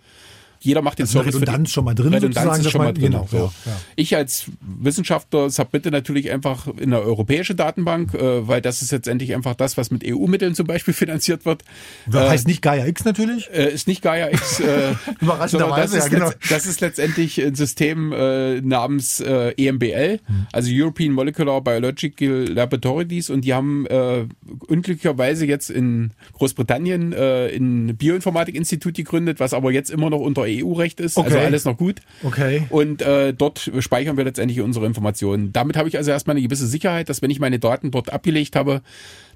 Jeder 0.61 0.81
macht 0.81 0.99
den 0.99 1.03
Also 1.03 1.19
eine 1.19 1.31
Service. 1.31 1.41
Redundanz 1.41 1.71
schon 1.71 1.85
mal 1.85 1.95
drin, 1.95 2.13
Redundanz 2.13 2.59
ist 2.59 2.71
schon 2.71 2.81
mal 2.81 2.93
drin. 2.93 3.11
genau, 3.11 3.27
so. 3.31 3.37
ja, 3.37 3.43
ja. 3.65 3.81
Ich 3.95 4.15
als 4.15 4.45
Wissenschaftler 4.61 5.49
submitte 5.49 5.89
natürlich 5.89 6.31
einfach 6.31 6.67
in 6.67 6.93
eine 6.93 7.01
europäische 7.01 7.55
Datenbank, 7.55 8.13
äh, 8.13 8.47
weil 8.47 8.61
das 8.61 8.81
ist 8.81 8.91
letztendlich 8.91 9.33
einfach 9.33 9.55
das, 9.55 9.77
was 9.77 9.89
mit 9.89 10.03
EU-Mitteln 10.05 10.55
zum 10.55 10.67
Beispiel 10.67 10.93
finanziert 10.99 11.45
wird. 11.45 11.63
Das 12.07 12.29
heißt 12.29 12.47
nicht 12.47 12.61
Gaia 12.61 12.85
X 12.87 13.05
natürlich. 13.05 13.49
Äh, 13.51 13.73
ist 13.73 13.87
nicht 13.87 14.01
Gaia 14.01 14.29
X. 14.29 14.59
Äh, 14.59 14.95
Überraschenderweise, 15.21 15.95
das, 15.95 16.11
ja, 16.11 16.17
genau. 16.17 16.31
das 16.49 16.65
ist 16.65 16.81
letztendlich 16.81 17.41
ein 17.41 17.55
System 17.55 18.11
äh, 18.11 18.59
namens 18.59 19.21
äh, 19.21 19.53
EMBL, 19.55 20.19
also 20.51 20.69
European 20.73 21.13
Molecular 21.13 21.61
Biological 21.61 22.47
Laboratories, 22.49 23.29
und 23.29 23.45
die 23.45 23.53
haben 23.53 23.85
äh, 23.85 24.25
unglücklicherweise 24.67 25.45
jetzt 25.45 25.69
in 25.69 26.11
Großbritannien 26.33 27.13
äh, 27.13 27.55
ein 27.55 27.95
Bioinformatik-Institut 27.95 28.95
gegründet, 28.95 29.39
was 29.39 29.53
aber 29.53 29.71
jetzt 29.71 29.89
immer 29.89 30.09
noch 30.09 30.19
unter 30.19 30.48
EU-Recht 30.49 30.99
ist, 30.99 31.17
also 31.17 31.35
Okay. 31.35 31.45
alles 31.45 31.65
noch 31.65 31.77
gut. 31.77 32.01
Okay. 32.23 32.63
Und 32.69 33.01
äh, 33.01 33.33
dort 33.33 33.71
speichern 33.79 34.17
wir 34.17 34.23
letztendlich 34.23 34.61
unsere 34.61 34.85
Informationen. 34.85 35.53
Damit 35.53 35.77
habe 35.77 35.87
ich 35.89 35.97
also 35.97 36.11
erstmal 36.11 36.35
eine 36.35 36.45
gewisse 36.45 36.67
Sicherheit, 36.67 37.09
dass 37.09 37.21
wenn 37.21 37.31
ich 37.31 37.39
meine 37.39 37.59
Daten 37.59 37.91
dort 37.91 38.11
abgelegt 38.11 38.55
habe, 38.55 38.81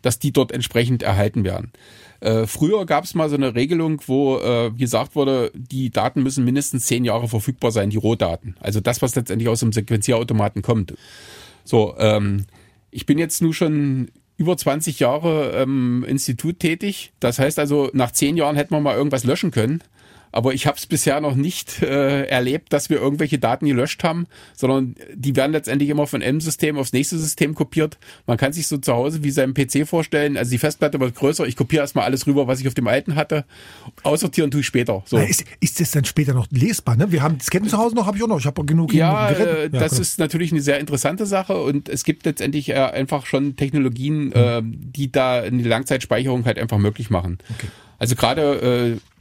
dass 0.01 0.19
die 0.19 0.31
dort 0.31 0.51
entsprechend 0.51 1.03
erhalten 1.03 1.43
werden. 1.43 1.71
Äh, 2.19 2.47
früher 2.47 2.85
gab 2.85 3.03
es 3.03 3.15
mal 3.15 3.29
so 3.29 3.35
eine 3.35 3.55
Regelung, 3.55 4.01
wo 4.07 4.37
äh, 4.37 4.71
gesagt 4.71 5.15
wurde, 5.15 5.51
die 5.55 5.89
Daten 5.89 6.23
müssen 6.23 6.45
mindestens 6.45 6.85
zehn 6.85 7.03
Jahre 7.05 7.27
verfügbar 7.27 7.71
sein, 7.71 7.89
die 7.89 7.97
Rohdaten. 7.97 8.55
Also 8.59 8.79
das, 8.79 9.01
was 9.01 9.15
letztendlich 9.15 9.49
aus 9.49 9.59
dem 9.59 9.73
Sequenzierautomaten 9.73 10.61
kommt. 10.61 10.93
So, 11.65 11.95
ähm, 11.97 12.45
ich 12.91 13.05
bin 13.05 13.17
jetzt 13.17 13.41
nur 13.41 13.53
schon 13.53 14.09
über 14.37 14.57
20 14.57 14.99
Jahre 14.99 15.61
im 15.61 16.03
Institut 16.03 16.59
tätig. 16.59 17.13
Das 17.19 17.39
heißt 17.39 17.59
also, 17.59 17.89
nach 17.93 18.11
zehn 18.11 18.35
Jahren 18.37 18.55
hätten 18.55 18.73
wir 18.73 18.79
mal 18.81 18.95
irgendwas 18.95 19.23
löschen 19.23 19.51
können. 19.51 19.81
Aber 20.33 20.53
ich 20.53 20.65
habe 20.65 20.77
es 20.77 20.87
bisher 20.87 21.21
noch 21.21 21.35
nicht 21.35 21.81
äh, 21.83 22.25
erlebt, 22.25 22.73
dass 22.73 22.89
wir 22.89 22.97
irgendwelche 22.97 23.37
Daten 23.37 23.67
gelöscht 23.67 24.03
haben, 24.03 24.25
sondern 24.55 24.95
die 25.13 25.35
werden 25.35 25.51
letztendlich 25.51 25.89
immer 25.89 26.07
von 26.07 26.23
einem 26.23 26.41
System 26.41 26.77
aufs 26.77 26.91
nächste 26.91 27.19
System 27.19 27.53
kopiert. 27.53 27.99
Man 28.25 28.37
kann 28.37 28.51
sich 28.51 28.67
so 28.67 28.77
zu 28.77 28.93
Hause 28.93 29.23
wie 29.23 29.29
seinem 29.29 29.53
PC 29.53 29.87
vorstellen, 29.87 30.35
also 30.35 30.49
die 30.49 30.57
Festplatte 30.57 30.99
wird 30.99 31.13
größer, 31.15 31.45
ich 31.45 31.55
kopiere 31.55 31.81
erstmal 31.83 32.05
alles 32.05 32.25
rüber, 32.25 32.47
was 32.47 32.59
ich 32.59 32.67
auf 32.67 32.73
dem 32.73 32.87
alten 32.87 33.15
hatte, 33.15 33.45
aussortieren 34.01 34.49
tue 34.49 34.61
ich 34.61 34.65
später. 34.65 35.03
So. 35.05 35.17
Na, 35.17 35.23
Ist, 35.23 35.45
ist 35.59 35.79
das 35.79 35.91
dann 35.91 36.03
später 36.03 36.33
noch 36.33 36.47
lesbar? 36.49 36.95
Ne? 36.95 37.11
Wir 37.11 37.21
haben 37.21 37.37
Disketten 37.37 37.69
zu 37.69 37.77
Hause 37.77 37.95
noch, 37.95 38.07
habe 38.07 38.17
ich 38.17 38.23
auch 38.23 38.27
noch. 38.27 38.39
Ich 38.39 38.47
habe 38.47 38.65
genug 38.65 38.91
Ja, 38.91 39.29
äh, 39.29 39.69
das 39.69 39.91
genau. 39.91 40.01
ist 40.01 40.17
natürlich 40.17 40.51
eine 40.51 40.61
sehr 40.61 40.79
interessante 40.79 41.27
Sache 41.27 41.61
und 41.61 41.89
es 41.89 42.03
gibt 42.03 42.25
letztendlich 42.25 42.69
äh, 42.69 42.73
einfach 42.73 43.27
schon 43.27 43.55
Technologien, 43.55 44.31
äh, 44.31 44.63
die 44.63 45.11
da 45.11 45.41
eine 45.41 45.61
Langzeitspeicherung 45.61 46.45
halt 46.45 46.57
einfach 46.57 46.79
möglich 46.79 47.11
machen. 47.11 47.37
Also 47.99 48.15
gerade 48.15 48.95
äh, 48.95 49.12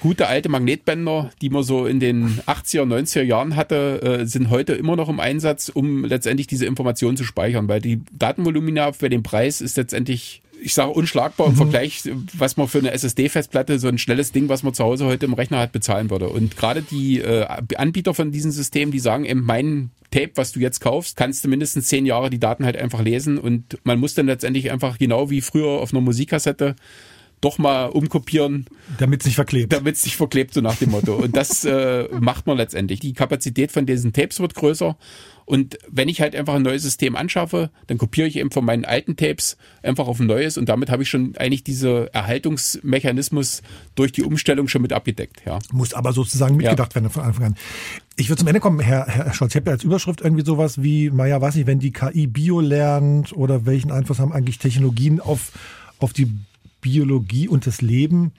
gute 0.00 0.28
alte 0.28 0.48
Magnetbänder, 0.48 1.30
die 1.40 1.50
man 1.50 1.62
so 1.62 1.86
in 1.86 2.00
den 2.00 2.40
80er, 2.46 2.82
90er 2.82 3.22
Jahren 3.22 3.56
hatte, 3.56 4.02
äh, 4.02 4.26
sind 4.26 4.50
heute 4.50 4.74
immer 4.74 4.96
noch 4.96 5.08
im 5.08 5.20
Einsatz, 5.20 5.68
um 5.68 6.04
letztendlich 6.04 6.46
diese 6.46 6.66
Informationen 6.66 7.16
zu 7.16 7.24
speichern, 7.24 7.68
weil 7.68 7.80
die 7.80 8.00
Datenvolumina 8.12 8.92
für 8.92 9.08
den 9.08 9.22
Preis 9.22 9.60
ist 9.60 9.76
letztendlich 9.76 10.42
ich 10.64 10.74
sage 10.74 10.92
unschlagbar 10.92 11.48
im 11.48 11.56
Vergleich, 11.56 12.02
was 12.34 12.56
man 12.56 12.68
für 12.68 12.78
eine 12.78 12.92
SSD-Festplatte, 12.92 13.78
so 13.78 13.88
ein 13.88 13.98
schnelles 13.98 14.30
Ding, 14.32 14.48
was 14.48 14.62
man 14.62 14.72
zu 14.72 14.84
Hause 14.84 15.06
heute 15.06 15.26
im 15.26 15.34
Rechner 15.34 15.58
hat, 15.58 15.72
bezahlen 15.72 16.08
würde. 16.08 16.28
Und 16.28 16.56
gerade 16.56 16.82
die 16.82 17.20
äh, 17.20 17.46
Anbieter 17.76 18.14
von 18.14 18.30
diesen 18.30 18.52
Systemen, 18.52 18.92
die 18.92 19.00
sagen 19.00 19.24
eben, 19.24 19.42
mein 19.42 19.90
Tape, 20.12 20.30
was 20.36 20.52
du 20.52 20.60
jetzt 20.60 20.80
kaufst, 20.80 21.16
kannst 21.16 21.44
du 21.44 21.48
mindestens 21.48 21.88
zehn 21.88 22.06
Jahre 22.06 22.30
die 22.30 22.38
Daten 22.38 22.64
halt 22.64 22.76
einfach 22.76 23.02
lesen. 23.02 23.38
Und 23.38 23.78
man 23.84 23.98
muss 23.98 24.14
dann 24.14 24.26
letztendlich 24.26 24.70
einfach 24.70 24.98
genau 24.98 25.30
wie 25.30 25.40
früher 25.40 25.80
auf 25.80 25.92
einer 25.92 26.00
Musikkassette 26.00 26.76
doch 27.42 27.58
mal 27.58 27.86
umkopieren, 27.86 28.66
Damit 28.98 29.20
es 29.20 29.26
nicht 29.26 29.34
verklebt. 29.34 29.72
damit 29.72 29.96
es 29.96 30.02
sich 30.02 30.16
verklebt, 30.16 30.54
so 30.54 30.60
nach 30.62 30.76
dem 30.76 30.90
Motto. 30.90 31.14
Und 31.16 31.36
das 31.36 31.64
äh, 31.64 32.08
macht 32.20 32.46
man 32.46 32.56
letztendlich. 32.56 33.00
Die 33.00 33.12
Kapazität 33.12 33.70
von 33.72 33.84
diesen 33.84 34.12
Tapes 34.12 34.40
wird 34.40 34.54
größer. 34.54 34.96
Und 35.44 35.76
wenn 35.90 36.08
ich 36.08 36.20
halt 36.20 36.36
einfach 36.36 36.54
ein 36.54 36.62
neues 36.62 36.82
System 36.82 37.16
anschaffe, 37.16 37.70
dann 37.88 37.98
kopiere 37.98 38.28
ich 38.28 38.36
eben 38.36 38.52
von 38.52 38.64
meinen 38.64 38.84
alten 38.84 39.16
Tapes 39.16 39.56
einfach 39.82 40.06
auf 40.06 40.20
ein 40.20 40.26
neues 40.26 40.56
und 40.56 40.68
damit 40.68 40.88
habe 40.88 41.02
ich 41.02 41.10
schon 41.10 41.34
eigentlich 41.36 41.64
diese 41.64 42.08
Erhaltungsmechanismus 42.14 43.62
durch 43.96 44.12
die 44.12 44.22
Umstellung 44.22 44.68
schon 44.68 44.82
mit 44.82 44.92
abgedeckt. 44.92 45.42
Ja. 45.44 45.58
Muss 45.72 45.94
aber 45.94 46.12
sozusagen 46.12 46.56
mitgedacht 46.56 46.94
werden 46.94 47.10
von 47.10 47.24
Anfang 47.24 47.44
an. 47.46 47.56
Ich 48.16 48.28
würde 48.28 48.38
zum 48.38 48.48
Ende 48.48 48.60
kommen, 48.60 48.78
Herr, 48.78 49.06
Herr 49.06 49.34
Scholz. 49.34 49.52
Ich 49.52 49.56
habe 49.56 49.70
ja 49.70 49.74
als 49.74 49.84
Überschrift 49.84 50.20
irgendwie 50.20 50.44
sowas 50.44 50.82
wie, 50.82 51.10
naja, 51.10 51.40
weiß 51.40 51.56
nicht, 51.56 51.66
wenn 51.66 51.80
die 51.80 51.92
KI 51.92 52.28
Bio 52.28 52.60
lernt 52.60 53.32
oder 53.32 53.66
welchen 53.66 53.90
Einfluss 53.90 54.20
haben 54.20 54.32
eigentlich 54.32 54.58
Technologien 54.58 55.18
auf, 55.18 55.52
auf 55.98 56.12
die 56.12 56.30
Biologie 56.82 57.48
und 57.48 57.66
das 57.66 57.80
Leben. 57.80 58.32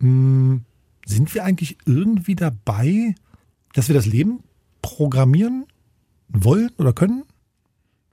Hm, 0.00 0.64
sind 1.06 1.32
wir 1.34 1.44
eigentlich 1.44 1.78
irgendwie 1.86 2.34
dabei, 2.34 3.14
dass 3.74 3.88
wir 3.88 3.94
das 3.94 4.06
Leben 4.06 4.40
programmieren 4.82 5.66
wollen 6.28 6.70
oder 6.78 6.92
können? 6.92 7.22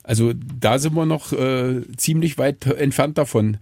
Also 0.03 0.33
da 0.33 0.79
sind 0.79 0.95
wir 0.95 1.05
noch 1.05 1.33
äh, 1.33 1.81
ziemlich 1.97 2.37
weit 2.37 2.65
entfernt 2.65 3.17
davon. 3.17 3.57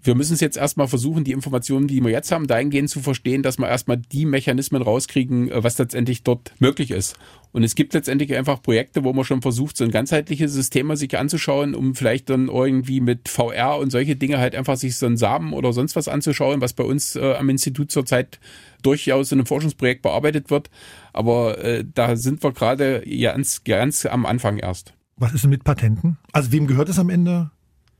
Wir 0.00 0.14
müssen 0.14 0.34
es 0.34 0.40
jetzt 0.40 0.56
erstmal 0.56 0.88
versuchen, 0.88 1.24
die 1.24 1.32
Informationen, 1.32 1.86
die 1.86 2.00
wir 2.00 2.10
jetzt 2.10 2.32
haben, 2.32 2.46
dahingehend 2.46 2.90
zu 2.90 3.00
verstehen, 3.00 3.42
dass 3.42 3.58
wir 3.58 3.68
erstmal 3.68 3.96
die 3.96 4.24
Mechanismen 4.26 4.82
rauskriegen, 4.82 5.50
äh, 5.50 5.64
was 5.64 5.78
letztendlich 5.78 6.22
dort 6.22 6.54
möglich 6.60 6.90
ist. 6.90 7.16
Und 7.52 7.64
es 7.64 7.74
gibt 7.74 7.92
letztendlich 7.92 8.34
einfach 8.34 8.62
Projekte, 8.62 9.04
wo 9.04 9.12
man 9.12 9.24
schon 9.24 9.42
versucht, 9.42 9.76
so 9.76 9.84
ein 9.84 9.90
ganzheitliches 9.90 10.52
System 10.52 10.94
sich 10.96 11.18
anzuschauen, 11.18 11.74
um 11.74 11.94
vielleicht 11.94 12.30
dann 12.30 12.48
irgendwie 12.48 13.00
mit 13.00 13.28
VR 13.28 13.78
und 13.78 13.90
solche 13.90 14.16
Dinge 14.16 14.38
halt 14.38 14.54
einfach 14.54 14.76
sich 14.76 14.96
so 14.96 15.04
einen 15.04 15.18
Samen 15.18 15.52
oder 15.52 15.74
sonst 15.74 15.94
was 15.94 16.08
anzuschauen, 16.08 16.62
was 16.62 16.72
bei 16.72 16.84
uns 16.84 17.14
äh, 17.14 17.34
am 17.34 17.50
Institut 17.50 17.90
zurzeit 17.90 18.40
durchaus 18.82 19.32
in 19.32 19.38
einem 19.38 19.46
Forschungsprojekt 19.46 20.00
bearbeitet 20.00 20.50
wird. 20.50 20.70
Aber 21.12 21.62
äh, 21.62 21.84
da 21.94 22.16
sind 22.16 22.42
wir 22.42 22.52
gerade 22.52 23.02
ganz, 23.20 23.64
ganz 23.64 24.06
am 24.06 24.24
Anfang 24.24 24.56
erst. 24.56 24.94
Was 25.16 25.34
ist 25.34 25.42
denn 25.42 25.50
mit 25.50 25.62
Patenten? 25.62 26.16
Also 26.32 26.52
wem 26.52 26.66
gehört 26.66 26.88
es 26.88 26.98
am 26.98 27.10
Ende? 27.10 27.50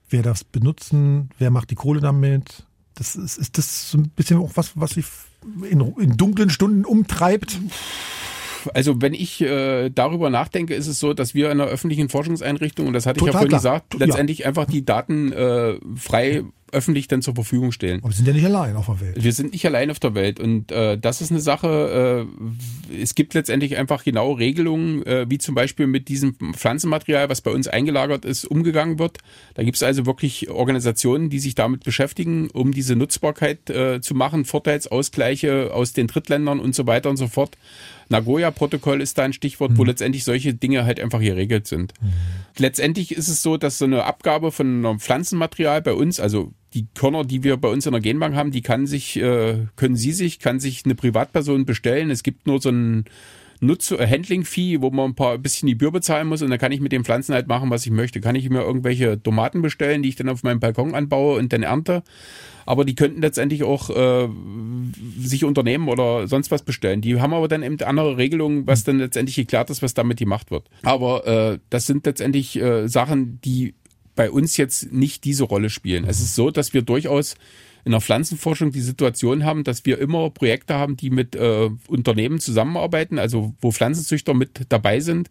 Wer 0.08 0.22
darf 0.22 0.38
es 0.38 0.44
benutzen? 0.44 1.28
Wer 1.38 1.50
macht 1.50 1.70
die 1.70 1.74
Kohle 1.74 2.00
damit? 2.00 2.66
Das 2.94 3.16
ist, 3.16 3.36
ist 3.36 3.58
das 3.58 3.90
so 3.90 3.98
ein 3.98 4.08
bisschen 4.10 4.38
auch 4.38 4.52
was, 4.54 4.72
was 4.78 4.92
sich 4.92 5.06
in, 5.68 5.80
in 5.98 6.16
dunklen 6.16 6.50
Stunden 6.50 6.84
umtreibt? 6.84 7.58
Also 8.74 9.00
wenn 9.00 9.14
ich 9.14 9.40
äh, 9.40 9.90
darüber 9.90 10.30
nachdenke, 10.30 10.74
ist 10.74 10.86
es 10.86 10.98
so, 11.00 11.12
dass 11.14 11.34
wir 11.34 11.50
in 11.50 11.60
einer 11.60 11.70
öffentlichen 11.70 12.08
Forschungseinrichtung, 12.08 12.86
und 12.86 12.92
das 12.92 13.06
hatte 13.06 13.18
ich 13.20 13.26
ja 13.26 13.32
Total 13.32 13.48
vorhin 13.48 13.48
klar. 13.48 13.60
gesagt, 13.60 13.94
Ja. 14.00 14.06
letztendlich 14.06 14.46
einfach 14.46 14.64
die 14.66 14.84
Daten 14.84 15.32
äh, 15.32 15.74
frei 15.96 16.44
öffentlich 16.72 17.08
dann 17.08 17.22
zur 17.22 17.34
Verfügung 17.34 17.72
stellen. 17.72 18.00
Aber 18.00 18.10
wir 18.10 18.16
sind 18.16 18.26
ja 18.26 18.32
nicht 18.32 18.44
allein 18.44 18.76
auf 18.76 18.86
der 18.86 19.00
Welt. 19.00 19.22
Wir 19.22 19.32
sind 19.32 19.52
nicht 19.52 19.64
allein 19.66 19.90
auf 19.90 20.00
der 20.00 20.14
Welt 20.14 20.40
und 20.40 20.72
äh, 20.72 20.98
das 20.98 21.20
ist 21.20 21.30
eine 21.30 21.40
Sache, 21.40 22.26
äh, 22.90 22.94
es 23.00 23.14
gibt 23.14 23.34
letztendlich 23.34 23.76
einfach 23.76 24.04
genau 24.04 24.32
Regelungen, 24.32 25.04
äh, 25.06 25.26
wie 25.28 25.38
zum 25.38 25.54
Beispiel 25.54 25.86
mit 25.86 26.08
diesem 26.08 26.34
Pflanzenmaterial, 26.54 27.28
was 27.28 27.40
bei 27.40 27.50
uns 27.50 27.68
eingelagert 27.68 28.24
ist, 28.24 28.44
umgegangen 28.44 28.98
wird. 28.98 29.18
Da 29.54 29.62
gibt 29.62 29.76
es 29.76 29.82
also 29.82 30.06
wirklich 30.06 30.50
Organisationen, 30.50 31.30
die 31.30 31.38
sich 31.38 31.54
damit 31.54 31.84
beschäftigen, 31.84 32.50
um 32.50 32.72
diese 32.72 32.96
Nutzbarkeit 32.96 33.70
äh, 33.70 34.00
zu 34.00 34.14
machen, 34.14 34.44
Vorteilsausgleiche 34.44 35.72
aus 35.72 35.92
den 35.92 36.06
Drittländern 36.06 36.60
und 36.60 36.74
so 36.74 36.86
weiter 36.86 37.10
und 37.10 37.16
so 37.16 37.28
fort. 37.28 37.56
Nagoya-Protokoll 38.08 39.00
ist 39.00 39.18
da 39.18 39.24
ein 39.24 39.32
Stichwort, 39.32 39.72
mhm. 39.72 39.78
wo 39.78 39.84
letztendlich 39.84 40.24
solche 40.24 40.54
Dinge 40.54 40.84
halt 40.84 41.00
einfach 41.00 41.20
geregelt 41.20 41.66
sind. 41.66 41.94
Mhm. 42.00 42.12
Letztendlich 42.58 43.12
ist 43.12 43.28
es 43.28 43.42
so, 43.42 43.56
dass 43.56 43.78
so 43.78 43.84
eine 43.84 44.04
Abgabe 44.04 44.52
von 44.52 44.84
einem 44.84 45.00
Pflanzenmaterial 45.00 45.82
bei 45.82 45.94
uns, 45.94 46.20
also 46.20 46.52
die 46.74 46.86
Körner, 46.94 47.24
die 47.24 47.42
wir 47.42 47.56
bei 47.56 47.68
uns 47.68 47.86
in 47.86 47.92
der 47.92 48.00
Genbank 48.00 48.34
haben, 48.34 48.50
die 48.50 48.62
kann 48.62 48.86
sich, 48.86 49.16
äh, 49.16 49.66
können 49.76 49.96
Sie 49.96 50.12
sich, 50.12 50.38
kann 50.38 50.60
sich 50.60 50.84
eine 50.84 50.94
Privatperson 50.94 51.64
bestellen. 51.64 52.10
Es 52.10 52.22
gibt 52.22 52.46
nur 52.46 52.60
so 52.60 52.70
ein 52.70 53.04
Nutz 53.60 53.92
Handling-Fee, 53.92 54.80
wo 54.80 54.90
man 54.90 55.10
ein 55.10 55.14
paar 55.14 55.34
ein 55.34 55.42
bisschen 55.42 55.68
die 55.68 55.76
Bür 55.76 55.92
bezahlen 55.92 56.26
muss 56.26 56.42
und 56.42 56.50
dann 56.50 56.58
kann 56.58 56.72
ich 56.72 56.80
mit 56.80 56.90
den 56.90 57.04
Pflanzen 57.04 57.32
halt 57.32 57.46
machen, 57.46 57.70
was 57.70 57.86
ich 57.86 57.92
möchte. 57.92 58.20
Kann 58.20 58.34
ich 58.34 58.50
mir 58.50 58.62
irgendwelche 58.62 59.22
Tomaten 59.22 59.62
bestellen, 59.62 60.02
die 60.02 60.08
ich 60.08 60.16
dann 60.16 60.28
auf 60.28 60.42
meinem 60.42 60.58
Balkon 60.58 60.94
anbaue 60.94 61.38
und 61.38 61.52
dann 61.52 61.62
ernte 61.62 62.02
aber 62.66 62.84
die 62.84 62.94
könnten 62.94 63.20
letztendlich 63.20 63.64
auch 63.64 63.90
äh, 63.90 64.28
sich 65.18 65.44
Unternehmen 65.44 65.88
oder 65.88 66.28
sonst 66.28 66.50
was 66.50 66.62
bestellen. 66.62 67.00
Die 67.00 67.20
haben 67.20 67.34
aber 67.34 67.48
dann 67.48 67.62
eben 67.62 67.80
andere 67.80 68.16
Regelungen, 68.16 68.66
was 68.66 68.84
dann 68.84 68.98
letztendlich 68.98 69.36
geklärt 69.36 69.70
ist, 69.70 69.82
was 69.82 69.94
damit 69.94 70.18
gemacht 70.18 70.50
wird. 70.50 70.68
Aber 70.82 71.26
äh, 71.26 71.58
das 71.70 71.86
sind 71.86 72.06
letztendlich 72.06 72.60
äh, 72.60 72.88
Sachen, 72.88 73.40
die 73.44 73.74
bei 74.14 74.30
uns 74.30 74.56
jetzt 74.56 74.92
nicht 74.92 75.24
diese 75.24 75.44
Rolle 75.44 75.70
spielen. 75.70 76.04
Es 76.04 76.20
ist 76.20 76.34
so, 76.34 76.50
dass 76.50 76.74
wir 76.74 76.82
durchaus 76.82 77.34
in 77.84 77.92
der 77.92 78.00
Pflanzenforschung 78.00 78.70
die 78.70 78.80
Situation 78.80 79.44
haben, 79.44 79.64
dass 79.64 79.84
wir 79.84 79.98
immer 79.98 80.30
Projekte 80.30 80.74
haben, 80.74 80.96
die 80.96 81.10
mit 81.10 81.34
äh, 81.34 81.70
Unternehmen 81.88 82.38
zusammenarbeiten, 82.38 83.18
also 83.18 83.54
wo 83.60 83.72
Pflanzenzüchter 83.72 84.34
mit 84.34 84.66
dabei 84.68 85.00
sind 85.00 85.30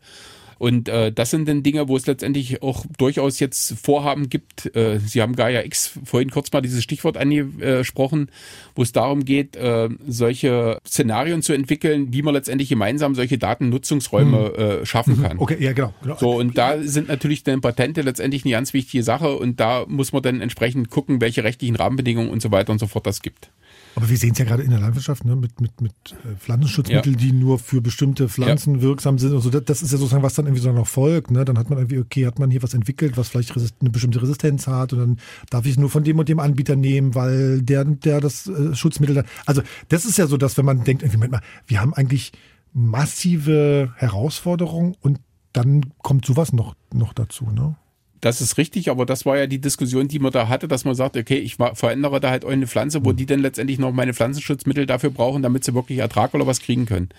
und 0.62 0.90
äh, 0.90 1.12
das 1.12 1.32
sind 1.32 1.48
dann 1.48 1.64
Dinge, 1.64 1.88
wo 1.88 1.98
es 1.98 2.06
letztendlich 2.06 2.62
auch 2.62 2.86
durchaus 3.00 3.40
jetzt 3.40 3.74
Vorhaben 3.82 4.30
gibt. 4.30 4.76
Äh, 4.76 5.00
Sie 5.00 5.20
haben 5.24 5.36
Gaia 5.36 5.66
X 5.66 5.98
vorhin 6.06 6.30
kurz 6.30 6.52
mal 6.52 6.62
dieses 6.62 6.84
Stichwort 6.84 7.18
angesprochen, 7.18 8.30
wo 8.76 8.84
es 8.84 8.92
darum 8.92 9.26
geht, 9.26 9.56
äh, 9.56 9.90
solche 10.08 10.78
Szenarien 10.86 11.42
zu 11.42 11.54
entwickeln, 11.54 12.14
wie 12.14 12.22
man 12.22 12.36
letztendlich 12.36 12.70
gemeinsam 12.70 13.16
solche 13.16 13.40
Datennutzungsräume 13.40 14.54
hm. 14.56 14.82
äh, 14.82 14.86
schaffen 14.86 15.18
mhm. 15.18 15.24
kann. 15.24 15.40
Okay, 15.40 15.58
ja 15.60 15.74
genau, 15.74 15.96
genau. 16.04 16.18
So 16.20 16.34
und 16.34 16.56
da 16.56 16.78
sind 16.80 17.08
natürlich 17.08 17.44
dann 17.44 17.62
Patente 17.62 18.04
letztendlich 18.04 18.46
eine 18.46 18.52
ganz 18.52 18.76
wichtige 18.76 19.02
Sache 19.02 19.36
und 19.36 19.60
da 19.60 19.86
muss 19.88 20.14
man 20.14 20.22
dann 20.22 20.42
entsprechend 20.42 20.92
gucken, 20.92 21.22
welche 21.22 21.44
rechtlichen 21.44 21.76
Rahmenbedingungen 21.76 22.30
und 22.30 22.40
so 22.40 22.52
weiter 22.52 22.72
und 22.72 22.78
so 22.78 22.86
fort 22.86 23.08
das 23.08 23.24
gibt. 23.24 23.50
Aber 23.96 24.10
wir 24.10 24.18
sehen 24.18 24.32
es 24.32 24.38
ja 24.38 24.46
gerade 24.46 24.64
in 24.64 24.70
der 24.70 24.80
Landwirtschaft 24.80 25.26
ne, 25.26 25.36
mit, 25.36 25.60
mit, 25.60 25.82
mit 25.82 25.94
äh, 26.12 26.36
Pflanzenschutzmitteln, 26.38 27.16
ja. 27.16 27.20
die 27.20 27.32
nur 27.34 27.60
für 27.60 27.82
bestimmte 27.82 28.30
Pflanzen 28.30 28.76
ja. 28.76 28.82
wirksam 28.82 29.18
sind. 29.20 29.34
Also 29.34 29.50
das, 29.50 29.66
das, 29.66 29.82
ist 29.82 29.92
ja 29.92 29.98
sozusagen, 29.98 30.24
was 30.24 30.34
dann 30.34 30.46
irgendwie 30.46 30.62
so 30.62 30.72
noch 30.72 30.88
folgt. 30.88 31.32
Ne? 31.32 31.44
Dann 31.46 31.58
hat 31.58 31.70
man 31.70 31.80
irgendwie, 31.80 32.00
okay, 32.00 32.26
hat 32.26 32.40
man 32.40 32.52
hier 32.52 32.64
was 32.64 32.74
entwickelt, 32.74 33.18
was 33.18 33.30
vielleicht 33.30 33.54
eine 33.56 33.90
bestimmte 33.90 34.22
Resistenz 34.22 34.68
hat 34.68 34.94
und 34.94 35.00
dann 35.00 35.18
darf 35.50 35.66
ich 35.66 35.78
nur 35.78 35.90
von 35.90 36.04
dem 36.04 36.20
und 36.20 36.30
dem 36.30 36.40
Anbieter 36.40 36.76
nehmen, 36.76 37.16
weil 37.16 37.62
der, 37.62 37.86
der 37.86 38.22
das 38.22 38.48
äh, 38.48 38.76
Schutzmittel 38.76 39.16
dann. 39.16 39.26
Also 39.46 39.62
das 39.90 40.06
ist 40.06 40.18
ja 40.18 40.28
so, 40.28 40.38
dass 40.38 40.58
wenn 40.58 40.66
man 40.66 40.84
denkt, 40.84 41.04
irgendwie, 41.04 41.18
Moment 41.18 41.34
mal, 41.34 41.42
wir 41.68 41.82
haben 41.82 41.94
eigentlich 41.94 42.32
massive 42.74 43.94
Herausforderungen 43.98 44.96
und 45.02 45.20
dann 45.54 45.94
kommt 45.98 46.26
sowas 46.26 46.54
noch, 46.54 46.76
noch 46.94 47.14
dazu. 47.14 47.50
Ne? 47.52 47.76
Das 48.22 48.40
ist 48.40 48.58
richtig, 48.60 48.90
aber 48.92 49.08
das 49.08 49.26
war 49.26 49.38
ja 49.38 49.48
die 49.48 49.60
Diskussion, 49.60 50.08
die 50.08 50.20
man 50.20 50.32
da 50.32 50.48
hatte, 50.48 50.68
dass 50.68 50.86
man 50.86 50.94
sagt, 50.94 51.18
okay, 51.18 51.40
ich 51.40 51.56
verändere 51.56 52.20
da 52.20 52.30
halt 52.30 52.46
eine 52.46 52.68
Pflanze, 52.68 53.04
wo 53.04 53.10
hm. 53.10 53.18
die 53.18 53.26
dann 53.26 53.40
letztendlich 53.40 53.80
noch 53.80 53.92
meine 53.92 54.14
Pflanzenschutzmittel 54.14 54.86
dafür 54.86 55.10
brauchen, 55.10 55.42
damit 55.42 55.64
sie 55.64 55.74
wirklich 55.74 55.98
Ertrag 55.98 56.34
oder 56.36 56.46
was 56.46 56.62
kriegen 56.62 56.86
können. 56.86 57.10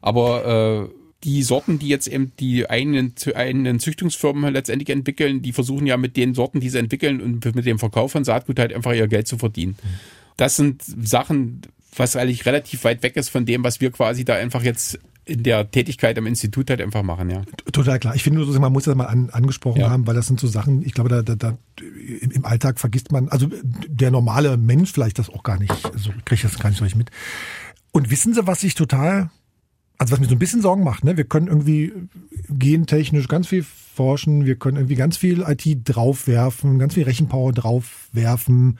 Aber 0.00 0.88
äh, 0.88 0.94
die 1.24 1.42
Sorten, 1.42 1.80
die 1.80 1.88
jetzt 1.88 2.06
eben 2.06 2.32
die 2.38 2.70
eigenen, 2.70 3.14
eigenen 3.34 3.80
Züchtungsfirmen 3.80 4.52
letztendlich 4.52 4.90
entwickeln, 4.90 5.42
die 5.42 5.52
versuchen 5.52 5.86
ja 5.86 5.96
mit 5.96 6.16
den 6.16 6.34
Sorten, 6.34 6.60
die 6.60 6.68
sie 6.68 6.78
entwickeln 6.78 7.20
und 7.20 7.54
mit 7.54 7.66
dem 7.66 7.80
Verkauf 7.80 8.12
von 8.12 8.24
Saatgut 8.24 8.58
halt 8.60 8.72
einfach 8.72 8.92
ihr 8.92 9.08
Geld 9.08 9.26
zu 9.26 9.38
verdienen. 9.38 9.76
Hm. 9.80 9.90
Das 10.36 10.56
sind 10.56 10.82
Sachen, 10.82 11.62
was 11.96 12.14
eigentlich 12.14 12.46
relativ 12.46 12.84
weit 12.84 13.02
weg 13.02 13.16
ist 13.16 13.28
von 13.28 13.44
dem, 13.44 13.64
was 13.64 13.80
wir 13.80 13.90
quasi 13.90 14.24
da 14.24 14.34
einfach 14.34 14.62
jetzt 14.62 15.00
in 15.26 15.42
der 15.42 15.70
Tätigkeit 15.70 16.18
am 16.18 16.26
Institut 16.26 16.68
halt 16.70 16.80
einfach 16.80 17.02
machen, 17.02 17.30
ja. 17.30 17.42
Total 17.72 17.98
klar. 17.98 18.14
Ich 18.14 18.22
finde 18.22 18.40
nur, 18.40 18.60
man 18.60 18.72
muss 18.72 18.84
das 18.84 18.94
mal 18.94 19.06
an, 19.06 19.30
angesprochen 19.30 19.80
ja. 19.80 19.90
haben, 19.90 20.06
weil 20.06 20.14
das 20.14 20.26
sind 20.26 20.38
so 20.38 20.46
Sachen, 20.46 20.84
ich 20.84 20.92
glaube, 20.92 21.08
da, 21.08 21.22
da, 21.22 21.34
da 21.34 21.58
im 22.20 22.44
Alltag 22.44 22.78
vergisst 22.78 23.10
man, 23.10 23.28
also 23.28 23.48
der 23.88 24.10
normale 24.10 24.56
Mensch 24.56 24.92
vielleicht 24.92 25.18
das 25.18 25.30
auch 25.30 25.42
gar 25.42 25.58
nicht, 25.58 25.72
so 25.96 26.10
kriege 26.24 26.34
ich 26.34 26.42
das 26.42 26.58
gar 26.58 26.68
nicht 26.68 26.78
so 26.78 26.84
richtig 26.84 26.98
mit. 26.98 27.10
Und 27.92 28.10
wissen 28.10 28.34
Sie, 28.34 28.46
was 28.46 28.62
ich 28.64 28.74
total, 28.74 29.30
also 29.98 30.12
was 30.12 30.20
mir 30.20 30.26
so 30.26 30.34
ein 30.34 30.38
bisschen 30.38 30.60
Sorgen 30.60 30.84
macht, 30.84 31.04
ne? 31.04 31.16
Wir 31.16 31.24
können 31.24 31.46
irgendwie 31.46 31.92
gentechnisch 32.50 33.28
ganz 33.28 33.46
viel 33.46 33.64
forschen, 33.64 34.44
wir 34.44 34.56
können 34.56 34.76
irgendwie 34.76 34.96
ganz 34.96 35.16
viel 35.16 35.42
IT 35.46 35.88
draufwerfen, 35.88 36.78
ganz 36.78 36.94
viel 36.94 37.04
Rechenpower 37.04 37.52
draufwerfen 37.52 38.78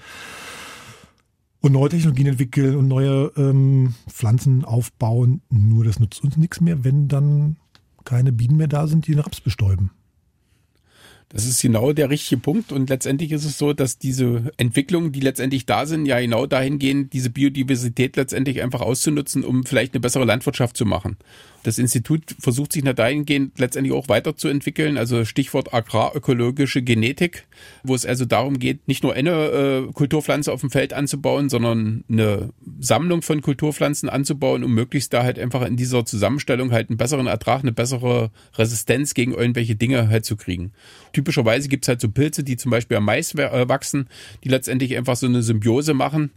und 1.64 1.72
neue 1.72 1.88
Technologien 1.88 2.26
entwickeln 2.26 2.76
und 2.76 2.88
neue 2.88 3.32
ähm, 3.38 3.94
Pflanzen 4.06 4.66
aufbauen. 4.66 5.40
Nur 5.48 5.86
das 5.86 5.98
nutzt 5.98 6.22
uns 6.22 6.36
nichts 6.36 6.60
mehr, 6.60 6.84
wenn 6.84 7.08
dann 7.08 7.56
keine 8.04 8.32
Bienen 8.32 8.58
mehr 8.58 8.68
da 8.68 8.86
sind, 8.86 9.06
die 9.06 9.12
den 9.12 9.20
Raps 9.20 9.40
bestäuben. 9.40 9.90
Das 11.30 11.46
ist 11.46 11.62
genau 11.62 11.94
der 11.94 12.10
richtige 12.10 12.38
Punkt 12.38 12.70
und 12.70 12.90
letztendlich 12.90 13.32
ist 13.32 13.46
es 13.46 13.56
so, 13.56 13.72
dass 13.72 13.96
diese 13.96 14.52
Entwicklungen, 14.58 15.10
die 15.12 15.20
letztendlich 15.20 15.64
da 15.64 15.86
sind, 15.86 16.04
ja 16.04 16.20
genau 16.20 16.44
dahin 16.44 16.78
gehen, 16.78 17.08
diese 17.08 17.30
Biodiversität 17.30 18.14
letztendlich 18.16 18.60
einfach 18.60 18.82
auszunutzen, 18.82 19.42
um 19.42 19.64
vielleicht 19.64 19.94
eine 19.94 20.00
bessere 20.00 20.26
Landwirtschaft 20.26 20.76
zu 20.76 20.84
machen. 20.84 21.16
Das 21.64 21.78
Institut 21.78 22.36
versucht 22.38 22.72
sich 22.72 22.84
dahingehend 22.84 23.58
letztendlich 23.58 23.94
auch 23.94 24.08
weiterzuentwickeln, 24.08 24.98
also 24.98 25.24
Stichwort 25.24 25.72
agrarökologische 25.72 26.82
Genetik, 26.82 27.46
wo 27.82 27.94
es 27.94 28.04
also 28.04 28.26
darum 28.26 28.58
geht, 28.58 28.86
nicht 28.86 29.02
nur 29.02 29.14
eine 29.14 29.30
äh, 29.30 29.92
Kulturpflanze 29.92 30.52
auf 30.52 30.60
dem 30.60 30.70
Feld 30.70 30.92
anzubauen, 30.92 31.48
sondern 31.48 32.04
eine 32.10 32.50
Sammlung 32.78 33.22
von 33.22 33.40
Kulturpflanzen 33.40 34.10
anzubauen, 34.10 34.62
um 34.62 34.74
möglichst 34.74 35.14
da 35.14 35.22
halt 35.22 35.38
einfach 35.38 35.62
in 35.62 35.76
dieser 35.76 36.04
Zusammenstellung 36.04 36.70
halt 36.70 36.90
einen 36.90 36.98
besseren 36.98 37.26
Ertrag, 37.26 37.62
eine 37.62 37.72
bessere 37.72 38.30
Resistenz 38.56 39.14
gegen 39.14 39.32
irgendwelche 39.32 39.74
Dinge 39.74 40.10
halt 40.10 40.26
zu 40.26 40.36
kriegen. 40.36 40.72
Typischerweise 41.14 41.70
gibt's 41.70 41.88
halt 41.88 42.02
so 42.02 42.10
Pilze, 42.10 42.44
die 42.44 42.58
zum 42.58 42.72
Beispiel 42.72 42.98
am 42.98 43.06
Mais 43.06 43.34
äh, 43.34 43.68
wachsen, 43.68 44.08
die 44.44 44.50
letztendlich 44.50 44.94
einfach 44.98 45.16
so 45.16 45.26
eine 45.26 45.42
Symbiose 45.42 45.94
machen. 45.94 46.30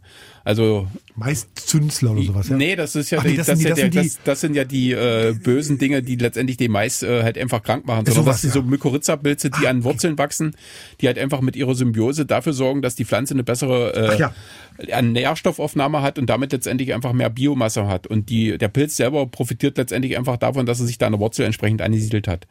Also 0.48 0.88
meist 1.18 1.60
Zünsler 1.60 2.12
oder 2.12 2.24
sowas, 2.24 2.48
ja? 2.48 2.56
Nee, 2.56 2.78
das 2.78 2.96
ist 2.96 3.10
ja, 3.10 3.18
Ach, 3.20 3.26
die, 3.26 3.36
das, 3.36 3.48
das, 3.48 3.60
sind, 3.60 3.78
ja, 3.78 3.90
das, 3.90 4.20
das, 4.24 4.40
sind 4.40 4.56
ja 4.56 4.64
die 4.64 4.94
äh, 4.94 5.34
bösen 5.34 5.78
Dinge, 5.80 6.02
die 6.02 6.16
letztendlich 6.16 6.56
den 6.56 6.72
Mais 6.72 7.04
äh, 7.04 7.22
halt 7.24 7.38
einfach 7.38 7.62
krank 7.62 7.86
machen. 7.86 8.06
Sondern 8.06 8.24
sowas, 8.24 8.36
das 8.36 8.42
sind 8.44 8.56
ja. 8.56 8.62
so 8.62 8.64
Mykorrhiza-Pilze, 8.66 9.50
die 9.50 9.66
Ach, 9.66 9.72
an 9.72 9.84
Wurzeln 9.84 10.14
okay. 10.14 10.24
wachsen, 10.24 10.56
die 11.02 11.08
halt 11.08 11.20
einfach 11.20 11.42
mit 11.42 11.58
ihrer 11.58 11.76
Symbiose 11.76 12.26
dafür 12.26 12.54
sorgen, 12.54 12.82
dass 12.82 12.96
die 12.96 13.04
Pflanze 13.04 13.34
eine 13.34 13.44
bessere 13.44 14.16
äh, 14.16 14.20
ja. 14.20 15.02
Nährstoffaufnahme 15.02 16.02
hat 16.02 16.18
und 16.18 16.30
damit 16.30 16.54
letztendlich 16.54 16.94
einfach 16.94 17.12
mehr 17.12 17.30
Biomasse 17.30 17.86
hat. 17.88 18.08
Und 18.08 18.30
die, 18.30 18.58
der 18.58 18.70
Pilz 18.70 18.96
selber 18.96 19.28
profitiert 19.28 19.78
letztendlich 19.78 20.18
einfach 20.18 20.38
davon, 20.38 20.66
dass 20.66 20.80
er 20.80 20.86
sich 20.86 20.98
da 20.98 21.08
an 21.08 21.12
der 21.12 21.20
Wurzel 21.20 21.46
entsprechend 21.46 21.82
angesiedelt 21.82 22.30
hat. 22.30 22.48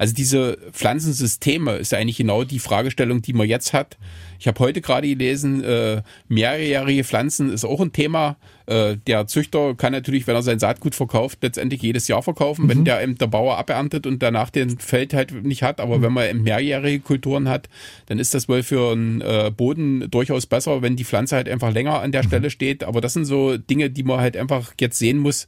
Also 0.00 0.14
diese 0.14 0.56
Pflanzensysteme 0.72 1.72
ist 1.76 1.92
eigentlich 1.92 2.16
genau 2.16 2.42
die 2.42 2.58
Fragestellung, 2.58 3.20
die 3.20 3.34
man 3.34 3.46
jetzt 3.46 3.74
hat. 3.74 3.98
Ich 4.38 4.48
habe 4.48 4.58
heute 4.60 4.80
gerade 4.80 5.06
gelesen, 5.06 5.62
äh, 5.62 6.00
mehrjährige 6.26 7.04
Pflanzen 7.04 7.52
ist 7.52 7.66
auch 7.66 7.82
ein 7.82 7.92
Thema. 7.92 8.38
Äh, 8.64 8.96
der 9.06 9.26
Züchter 9.26 9.74
kann 9.74 9.92
natürlich, 9.92 10.26
wenn 10.26 10.34
er 10.34 10.42
sein 10.42 10.58
Saatgut 10.58 10.94
verkauft, 10.94 11.40
letztendlich 11.42 11.82
jedes 11.82 12.08
Jahr 12.08 12.22
verkaufen, 12.22 12.64
mhm. 12.64 12.68
wenn 12.70 12.84
der 12.86 13.02
eben 13.02 13.18
der 13.18 13.26
Bauer 13.26 13.58
aberntet 13.58 14.06
und 14.06 14.22
danach 14.22 14.48
den 14.48 14.78
Feld 14.78 15.12
halt 15.12 15.44
nicht 15.44 15.62
hat. 15.62 15.80
Aber 15.80 15.98
mhm. 15.98 16.02
wenn 16.02 16.12
man 16.14 16.30
eben 16.30 16.42
mehrjährige 16.44 17.00
Kulturen 17.00 17.50
hat, 17.50 17.68
dann 18.06 18.18
ist 18.18 18.32
das 18.32 18.48
wohl 18.48 18.62
für 18.62 18.92
einen 18.92 19.20
äh, 19.20 19.52
Boden 19.54 20.10
durchaus 20.10 20.46
besser, 20.46 20.80
wenn 20.80 20.96
die 20.96 21.04
Pflanze 21.04 21.36
halt 21.36 21.46
einfach 21.50 21.74
länger 21.74 22.00
an 22.00 22.10
der 22.10 22.22
mhm. 22.22 22.28
Stelle 22.28 22.48
steht. 22.48 22.84
Aber 22.84 23.02
das 23.02 23.12
sind 23.12 23.26
so 23.26 23.58
Dinge, 23.58 23.90
die 23.90 24.02
man 24.02 24.18
halt 24.18 24.34
einfach 24.34 24.72
jetzt 24.80 24.98
sehen 24.98 25.18
muss, 25.18 25.46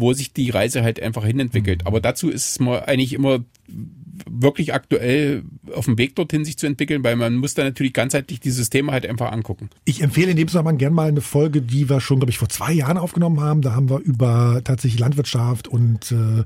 wo 0.00 0.12
sich 0.12 0.32
die 0.32 0.50
Reise 0.50 0.82
halt 0.82 1.00
einfach 1.00 1.24
hinentwickelt. 1.24 1.82
Mhm. 1.82 1.86
Aber 1.86 2.00
dazu 2.00 2.28
ist 2.28 2.60
man 2.60 2.80
eigentlich 2.80 3.12
immer 3.12 3.40
wirklich 4.28 4.74
aktuell 4.74 5.44
auf 5.74 5.86
dem 5.86 5.98
Weg 5.98 6.14
dorthin 6.16 6.44
sich 6.44 6.58
zu 6.58 6.66
entwickeln, 6.66 7.04
weil 7.04 7.16
man 7.16 7.36
muss 7.36 7.54
da 7.54 7.64
natürlich 7.64 7.92
ganzheitlich 7.92 8.40
die 8.40 8.50
Systeme 8.50 8.92
halt 8.92 9.06
einfach 9.06 9.32
angucken. 9.32 9.70
Ich 9.84 10.02
empfehle 10.02 10.32
in 10.32 10.36
dem 10.36 10.48
Zusammenhang 10.48 10.78
gerne 10.78 10.94
mal 10.94 11.08
eine 11.08 11.20
Folge, 11.20 11.62
die 11.62 11.88
wir 11.88 12.00
schon, 12.00 12.18
glaube 12.18 12.30
ich, 12.30 12.38
vor 12.38 12.48
zwei 12.48 12.72
Jahren 12.72 12.98
aufgenommen 12.98 13.40
haben. 13.40 13.62
Da 13.62 13.74
haben 13.74 13.88
wir 13.88 13.98
über 13.98 14.60
tatsächlich 14.64 15.00
Landwirtschaft 15.00 15.68
und 15.68 16.12
äh, 16.12 16.44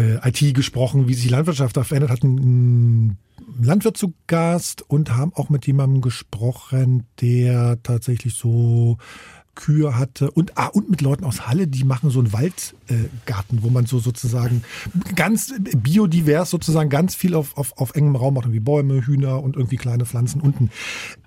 äh 0.00 0.28
IT 0.28 0.54
gesprochen, 0.54 1.08
wie 1.08 1.14
sich 1.14 1.30
Landwirtschaft 1.30 1.76
da 1.76 1.84
verändert, 1.84 2.10
hatten 2.10 2.38
einen 2.38 3.18
Landwirt 3.60 3.96
zu 3.96 4.14
Gast 4.26 4.82
und 4.82 5.14
haben 5.16 5.32
auch 5.34 5.48
mit 5.48 5.66
jemandem 5.66 6.00
gesprochen, 6.00 7.06
der 7.20 7.82
tatsächlich 7.82 8.34
so 8.34 8.98
Kühe 9.56 9.98
hatte 9.98 10.30
und 10.30 10.56
ah, 10.56 10.66
und 10.66 10.88
mit 10.88 11.00
Leuten 11.00 11.24
aus 11.24 11.48
Halle, 11.48 11.66
die 11.66 11.82
machen 11.82 12.10
so 12.10 12.20
einen 12.20 12.32
Waldgarten, 12.32 13.58
äh, 13.58 13.62
wo 13.62 13.70
man 13.70 13.86
so 13.86 13.98
sozusagen 13.98 14.62
ganz 15.16 15.52
biodivers 15.76 16.50
sozusagen 16.50 16.88
ganz 16.88 17.16
viel 17.16 17.34
auf, 17.34 17.56
auf, 17.56 17.76
auf 17.76 17.96
engem 17.96 18.14
Raum 18.14 18.34
macht, 18.34 18.52
wie 18.52 18.60
Bäume, 18.60 19.04
Hühner 19.04 19.42
und 19.42 19.56
irgendwie 19.56 19.76
kleine 19.76 20.06
Pflanzen 20.06 20.40
unten. 20.40 20.70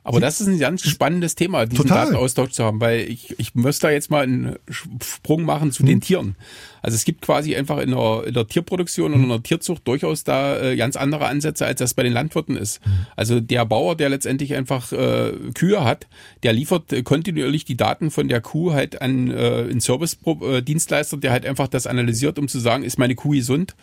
Aber 0.04 0.20
das 0.20 0.42
ist 0.42 0.48
ein 0.48 0.58
ganz 0.60 0.82
spannendes 0.84 1.36
Thema, 1.36 1.66
diesen 1.66 1.84
Total. 1.84 2.06
Datenaustausch 2.06 2.52
zu 2.52 2.64
haben, 2.64 2.80
weil 2.82 3.02
ich, 3.02 3.36
ich 3.40 3.54
muss 3.56 3.80
da 3.80 3.90
jetzt 3.92 4.10
mal 4.10 4.24
einen 4.24 4.56
Sprung 4.70 5.44
machen 5.44 5.72
zu 5.72 5.84
Mhm. 5.84 5.88
den 5.88 6.02
Tieren. 6.02 6.36
Also 6.82 6.96
es 6.96 7.04
gibt 7.04 7.22
quasi 7.22 7.56
einfach 7.56 7.78
in 7.80 7.92
der, 7.92 8.24
in 8.28 8.34
der 8.34 8.48
Tierproduktion 8.48 9.12
Mhm. 9.12 9.18
und 9.18 9.24
in 9.24 9.30
der 9.30 9.44
Tierzucht 9.44 9.86
durchaus 9.88 10.24
da 10.24 10.60
äh, 10.62 10.76
ganz 10.78 10.96
andere 10.96 11.26
Ansätze, 11.26 11.66
als 11.66 11.80
das 11.80 11.94
bei 11.94 12.04
den 12.04 12.14
Landwirten 12.14 12.56
ist. 12.56 12.86
Mhm. 12.86 12.92
Also 13.18 13.40
der 13.42 13.66
Bauer, 13.66 13.96
der 13.98 14.10
letztendlich 14.10 14.54
einfach 14.56 14.92
äh, 14.94 15.32
Kühe 15.54 15.84
hat, 15.84 16.08
der 16.44 16.54
liefert 16.54 16.94
äh, 16.94 17.04
kontinuierlich 17.04 17.66
die 17.66 17.76
Daten 17.78 18.10
von 18.12 18.30
der 18.30 18.40
Kuh 18.42 18.72
halt 18.74 19.02
an 19.02 19.30
äh, 19.30 19.34
einen 19.70 19.82
Service-Dienstleister, 19.82 21.18
der 21.18 21.32
halt 21.32 21.46
einfach 21.46 21.68
das 21.68 21.86
analysiert, 21.88 22.40
um 22.40 22.48
zu 22.48 22.60
sagen, 22.60 22.84
ist 22.84 22.98
meine 22.98 23.16
Kuh 23.16 23.32
gesund, 23.32 23.76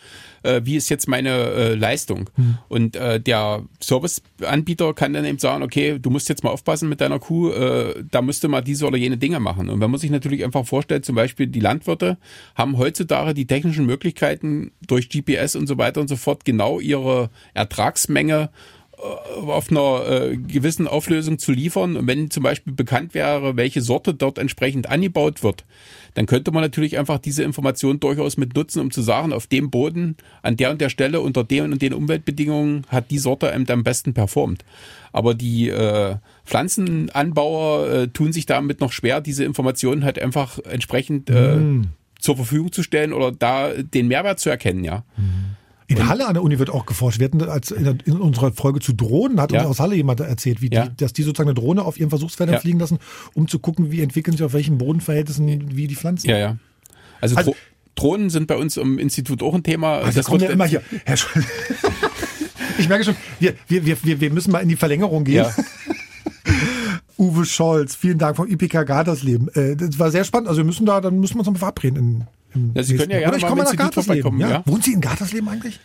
äh, 0.43 0.61
wie 0.63 0.75
ist 0.75 0.89
jetzt 0.89 1.07
meine 1.07 1.29
äh, 1.29 1.73
Leistung. 1.75 2.29
Und 2.67 2.95
äh, 2.95 3.19
der 3.19 3.63
Serviceanbieter 3.79 4.93
kann 4.93 5.13
dann 5.13 5.25
eben 5.25 5.39
sagen, 5.39 5.63
okay, 5.63 5.99
du 6.07 6.11
musst 6.11 6.29
jetzt 6.29 6.41
mal 6.41 6.51
aufpassen 6.51 6.87
mit 6.87 7.01
deiner 7.01 7.19
Kuh, 7.19 7.51
äh, 7.51 8.01
da 8.09 8.21
musst 8.21 8.41
du 8.41 8.47
mal 8.47 8.61
diese 8.61 8.87
oder 8.87 8.95
jene 8.95 9.17
Dinge 9.17 9.41
machen. 9.41 9.69
Und 9.69 9.81
wenn 9.81 9.91
man 9.91 9.99
sich 9.99 10.09
natürlich 10.09 10.45
einfach 10.45 10.65
vorstellt, 10.65 11.03
zum 11.03 11.15
Beispiel 11.15 11.47
die 11.47 11.59
Landwirte 11.59 12.17
haben 12.55 12.77
heutzutage 12.77 13.33
die 13.33 13.45
technischen 13.45 13.85
Möglichkeiten 13.85 14.71
durch 14.87 15.09
GPS 15.09 15.57
und 15.57 15.67
so 15.67 15.77
weiter 15.77 15.99
und 15.99 16.07
so 16.07 16.15
fort 16.15 16.45
genau 16.45 16.79
ihre 16.79 17.29
Ertragsmenge 17.53 18.51
auf 18.97 19.69
einer 19.69 20.09
äh, 20.09 20.37
gewissen 20.37 20.87
Auflösung 20.87 21.37
zu 21.37 21.51
liefern. 21.51 21.97
Und 21.97 22.07
wenn 22.07 22.31
zum 22.31 22.43
Beispiel 22.43 22.73
bekannt 22.73 23.13
wäre, 23.13 23.55
welche 23.55 23.81
Sorte 23.81 24.13
dort 24.13 24.37
entsprechend 24.37 24.89
angebaut 24.89 25.43
wird, 25.43 25.65
dann 26.15 26.25
könnte 26.25 26.51
man 26.51 26.63
natürlich 26.63 26.97
einfach 26.97 27.19
diese 27.19 27.43
Information 27.43 27.99
durchaus 27.99 28.37
mit 28.37 28.55
nutzen, 28.55 28.81
um 28.81 28.89
zu 28.89 29.03
sagen, 29.03 29.33
auf 29.33 29.45
dem 29.45 29.69
Boden, 29.69 30.17
an 30.41 30.57
der 30.57 30.71
und 30.71 30.81
der 30.81 30.89
Stelle, 30.89 31.21
unter 31.21 31.43
den 31.43 31.71
und 31.71 31.81
den 31.81 31.93
Umweltbedingungen 31.93 32.85
hat 32.87 33.11
die 33.11 33.19
Sorte 33.19 33.53
am 33.53 33.83
besten 33.83 34.15
performt. 34.15 34.65
Aber 35.11 35.35
die 35.35 35.69
äh, 35.69 36.15
Pflanzenanbauer 36.45 37.89
äh, 37.89 38.07
tun 38.07 38.33
sich 38.33 38.47
damit 38.47 38.81
noch 38.81 38.91
schwer, 38.91 39.21
diese 39.21 39.43
Informationen 39.43 40.03
halt 40.03 40.19
einfach 40.19 40.57
entsprechend 40.59 41.29
äh, 41.29 41.59
zur 42.19 42.35
Verfügung 42.35 42.71
zu 42.71 42.81
stellen 42.81 43.13
oder 43.13 43.31
da 43.31 43.73
den 43.73 44.07
Mehrwert 44.07 44.39
zu 44.39 44.49
erkennen, 44.49 44.83
ja. 44.83 45.03
In 45.89 46.07
Halle 46.07 46.27
an 46.27 46.33
der 46.33 46.43
Uni 46.43 46.59
wird 46.59 46.69
auch 46.69 46.85
geforscht. 46.85 47.19
Wir 47.19 47.25
hatten 47.25 47.41
als 47.43 47.71
in, 47.71 47.85
in 48.05 48.17
unserer 48.17 48.51
Folge 48.51 48.81
zu 48.81 48.93
Drohnen, 48.93 49.39
hat 49.39 49.53
Ja. 49.53 49.61
uns 49.61 49.69
aus 49.69 49.79
Halle 49.79 49.95
jemand 49.95 50.19
erzählt, 50.19 50.61
wie 50.61 50.69
Ja. 50.69 50.87
die, 50.87 50.97
dass 50.97 51.13
die 51.13 51.23
sozusagen 51.23 51.49
eine 51.49 51.55
Drohne 51.55 51.83
auf 51.83 51.97
ihren 51.97 52.09
Versuchsfeldern 52.09 52.55
Ja. 52.55 52.59
fliegen 52.59 52.79
lassen, 52.79 52.99
um 53.33 53.47
zu 53.47 53.59
gucken, 53.59 53.89
wie 53.91 54.01
entwickeln 54.01 54.35
sich 54.35 54.43
auf 54.45 54.51
welchen 54.53 54.77
Bodenverhältnissen 54.77 55.75
wie 55.77 55.87
die 55.87 55.95
Pflanzen. 55.95 56.29
Ja, 56.29 56.37
ja. 56.37 56.57
Also, 57.21 57.35
Also- 57.37 57.51
Dro 57.51 57.57
Drohnen 57.95 58.29
sind 58.29 58.45
bei 58.45 58.55
uns 58.57 58.77
im 58.77 58.99
Institut 58.99 59.41
auch 59.41 59.55
ein 59.55 59.63
Thema. 59.63 59.97
Also 59.97 60.19
das 60.19 60.27
kommt 60.27 60.43
ja 60.43 60.49
immer 60.49 60.65
hier. 60.65 60.83
Herr 61.05 61.17
Scholz. 61.17 61.45
Ich 62.79 62.87
merke 62.87 63.03
schon, 63.05 63.15
wir, 63.39 63.55
wir, 63.67 63.87
wir, 63.87 64.21
wir, 64.21 64.31
müssen 64.31 64.51
mal 64.51 64.59
in 64.59 64.69
die 64.69 64.75
Verlängerung 64.75 65.23
gehen. 65.23 65.45
Ja. 65.45 65.51
Uwe 67.17 67.43
Scholz, 67.45 67.95
vielen 67.95 68.19
Dank 68.19 68.35
vom 68.37 68.47
IPK. 68.47 68.75
Äh, 69.55 69.75
das 69.75 69.97
war 69.97 70.11
sehr 70.11 70.23
spannend. 70.23 70.47
Also 70.47 70.59
wir 70.59 70.65
müssen 70.65 70.85
da, 70.85 71.01
dann 71.01 71.19
müssen 71.19 71.35
wir 71.35 71.39
uns 71.39 71.47
mal 71.47 71.55
verabreden. 71.57 71.97
In, 71.97 72.23
Ja, 72.73 72.83
Sie 72.83 72.95
können 72.95 73.11
ja 73.11 73.19
gerne 73.19 73.29
Oder 73.29 73.37
ich 73.37 73.43
mal 73.43 73.49
komme 73.49 73.63
nach 73.63 73.75
Gartersleben. 73.75 74.39
Ja? 74.39 74.49
ja. 74.49 74.63
Wohnen 74.65 74.81
Sie 74.81 74.93
in 74.93 75.01
Gartersleben 75.01 75.49
eigentlich? 75.49 75.79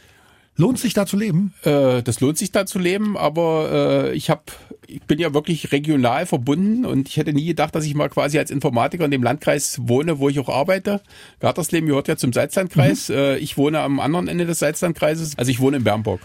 Lohnt 0.57 0.79
sich 0.79 0.93
da 0.93 1.07
zu 1.07 1.17
leben? 1.17 1.55
Äh, 1.63 2.03
das 2.03 2.21
lohnt 2.21 2.37
sich 2.37 2.53
da 2.53 2.67
zu 2.67 2.79
leben, 2.79 3.17
aber 3.17 4.11
äh, 4.11 4.13
ich 4.13 4.29
habe, 4.29 4.43
ich 4.87 5.03
bin 5.03 5.19
ja 5.19 5.33
wirklich 5.33 5.73
regional 5.73 6.27
verbunden 6.27 6.85
und 6.85 7.09
ich 7.09 7.17
hätte 7.17 7.33
nie 7.33 7.47
gedacht, 7.47 7.75
dass 7.75 7.87
ich 7.87 7.95
mal 7.95 8.11
quasi 8.11 8.39
als 8.39 8.51
Informatiker 8.51 9.07
in 9.07 9.11
dem 9.11 9.23
Landkreis 9.23 9.79
wohne, 9.83 10.19
wo 10.19 10.29
ich 10.29 10.39
auch 10.39 10.51
arbeite. 10.51 11.01
Gartersleben 11.41 11.89
gehört 11.89 12.09
ja 12.09 12.17
zum 12.17 12.35
Salzlandkreis. 12.35 13.09
Mhm. 13.09 13.15
Äh, 13.15 13.37
ich 13.39 13.57
wohne 13.57 13.81
am 13.81 13.99
anderen 13.99 14.29
Ende 14.29 14.45
des 14.45 14.59
Salzlandkreises. 14.59 15.39
Also 15.39 15.51
ich 15.51 15.59
wohne 15.59 15.79
in 15.79 15.85
Bernburg. 15.85 16.21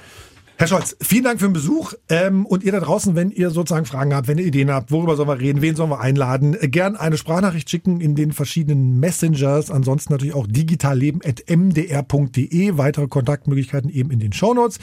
Herr 0.60 0.66
Scholz, 0.66 0.98
vielen 1.02 1.24
Dank 1.24 1.40
für 1.40 1.46
den 1.46 1.54
Besuch. 1.54 1.94
Ähm, 2.10 2.48
und 2.48 2.64
ihr 2.64 2.72
da 2.72 2.80
draußen, 2.80 3.16
wenn 3.16 3.30
ihr 3.30 3.52
sozusagen 3.52 3.86
Fragen 3.86 4.16
habt, 4.16 4.28
wenn 4.28 4.40
ihr 4.40 4.46
Ideen 4.46 4.72
habt, 4.72 4.90
worüber 4.90 5.16
sollen 5.16 5.30
wir 5.30 5.40
reden, 5.40 5.62
wen 5.62 5.76
sollen 5.76 5.92
wir 5.92 6.00
einladen, 6.00 6.58
äh, 6.60 6.68
gern 6.68 6.96
eine 6.96 7.16
Sprachnachricht 7.16 7.70
schicken 7.70 8.02
in 8.02 8.16
den 8.16 8.32
verschiedenen 8.32 9.00
Messengers. 9.00 9.70
Ansonsten 9.70 10.14
natürlich 10.14 10.34
auch 10.34 10.48
digitalleben.mdr.de. 10.48 12.76
Weitere 12.76 13.08
Kontaktmöglichkeiten 13.08 13.92
eben 13.92 14.10
in 14.10 14.18
den 14.18 14.34
Shownotes. 14.34 14.80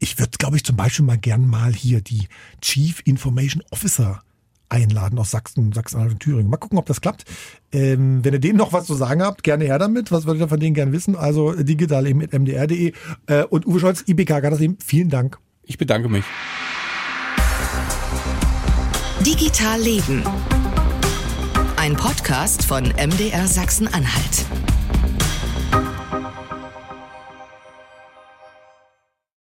Ich 0.00 0.18
würde, 0.18 0.32
glaube 0.38 0.56
ich, 0.56 0.64
zum 0.64 0.74
Beispiel 0.74 1.04
mal 1.04 1.18
gern 1.18 1.46
mal 1.46 1.72
hier 1.72 2.00
die 2.00 2.26
Chief 2.60 3.00
Information 3.04 3.62
Officer 3.70 4.24
einladen 4.68 5.18
aus 5.18 5.30
Sachsen, 5.30 5.72
Sachsen-Anhalt 5.72 6.14
und 6.14 6.20
Thüringen. 6.20 6.50
Mal 6.50 6.56
gucken, 6.56 6.78
ob 6.78 6.86
das 6.86 7.00
klappt. 7.00 7.24
Ähm, 7.72 8.24
wenn 8.24 8.32
ihr 8.32 8.38
denen 8.38 8.58
noch 8.58 8.72
was 8.72 8.86
zu 8.86 8.94
sagen 8.94 9.22
habt, 9.22 9.42
gerne 9.42 9.64
her 9.64 9.78
damit. 9.78 10.12
Was 10.12 10.26
würdet 10.26 10.42
ihr 10.42 10.48
von 10.48 10.60
denen 10.60 10.74
gerne 10.74 10.92
wissen? 10.92 11.16
Also 11.16 11.52
äh, 11.52 11.64
digital 11.64 12.06
eben 12.06 12.18
mit 12.18 12.32
mdr.de. 12.32 12.92
Äh, 13.26 13.44
und 13.44 13.66
Uwe 13.66 13.80
Scholz, 13.80 14.04
IBK 14.06 14.28
Gartersleben, 14.42 14.78
vielen 14.84 15.10
Dank. 15.10 15.38
Ich 15.62 15.78
bedanke 15.78 16.08
mich. 16.08 16.24
Digital 19.24 19.80
Leben. 19.80 20.22
Ein 21.76 21.96
Podcast 21.96 22.64
von 22.64 22.84
MDR 22.84 23.46
Sachsen-Anhalt. 23.46 24.46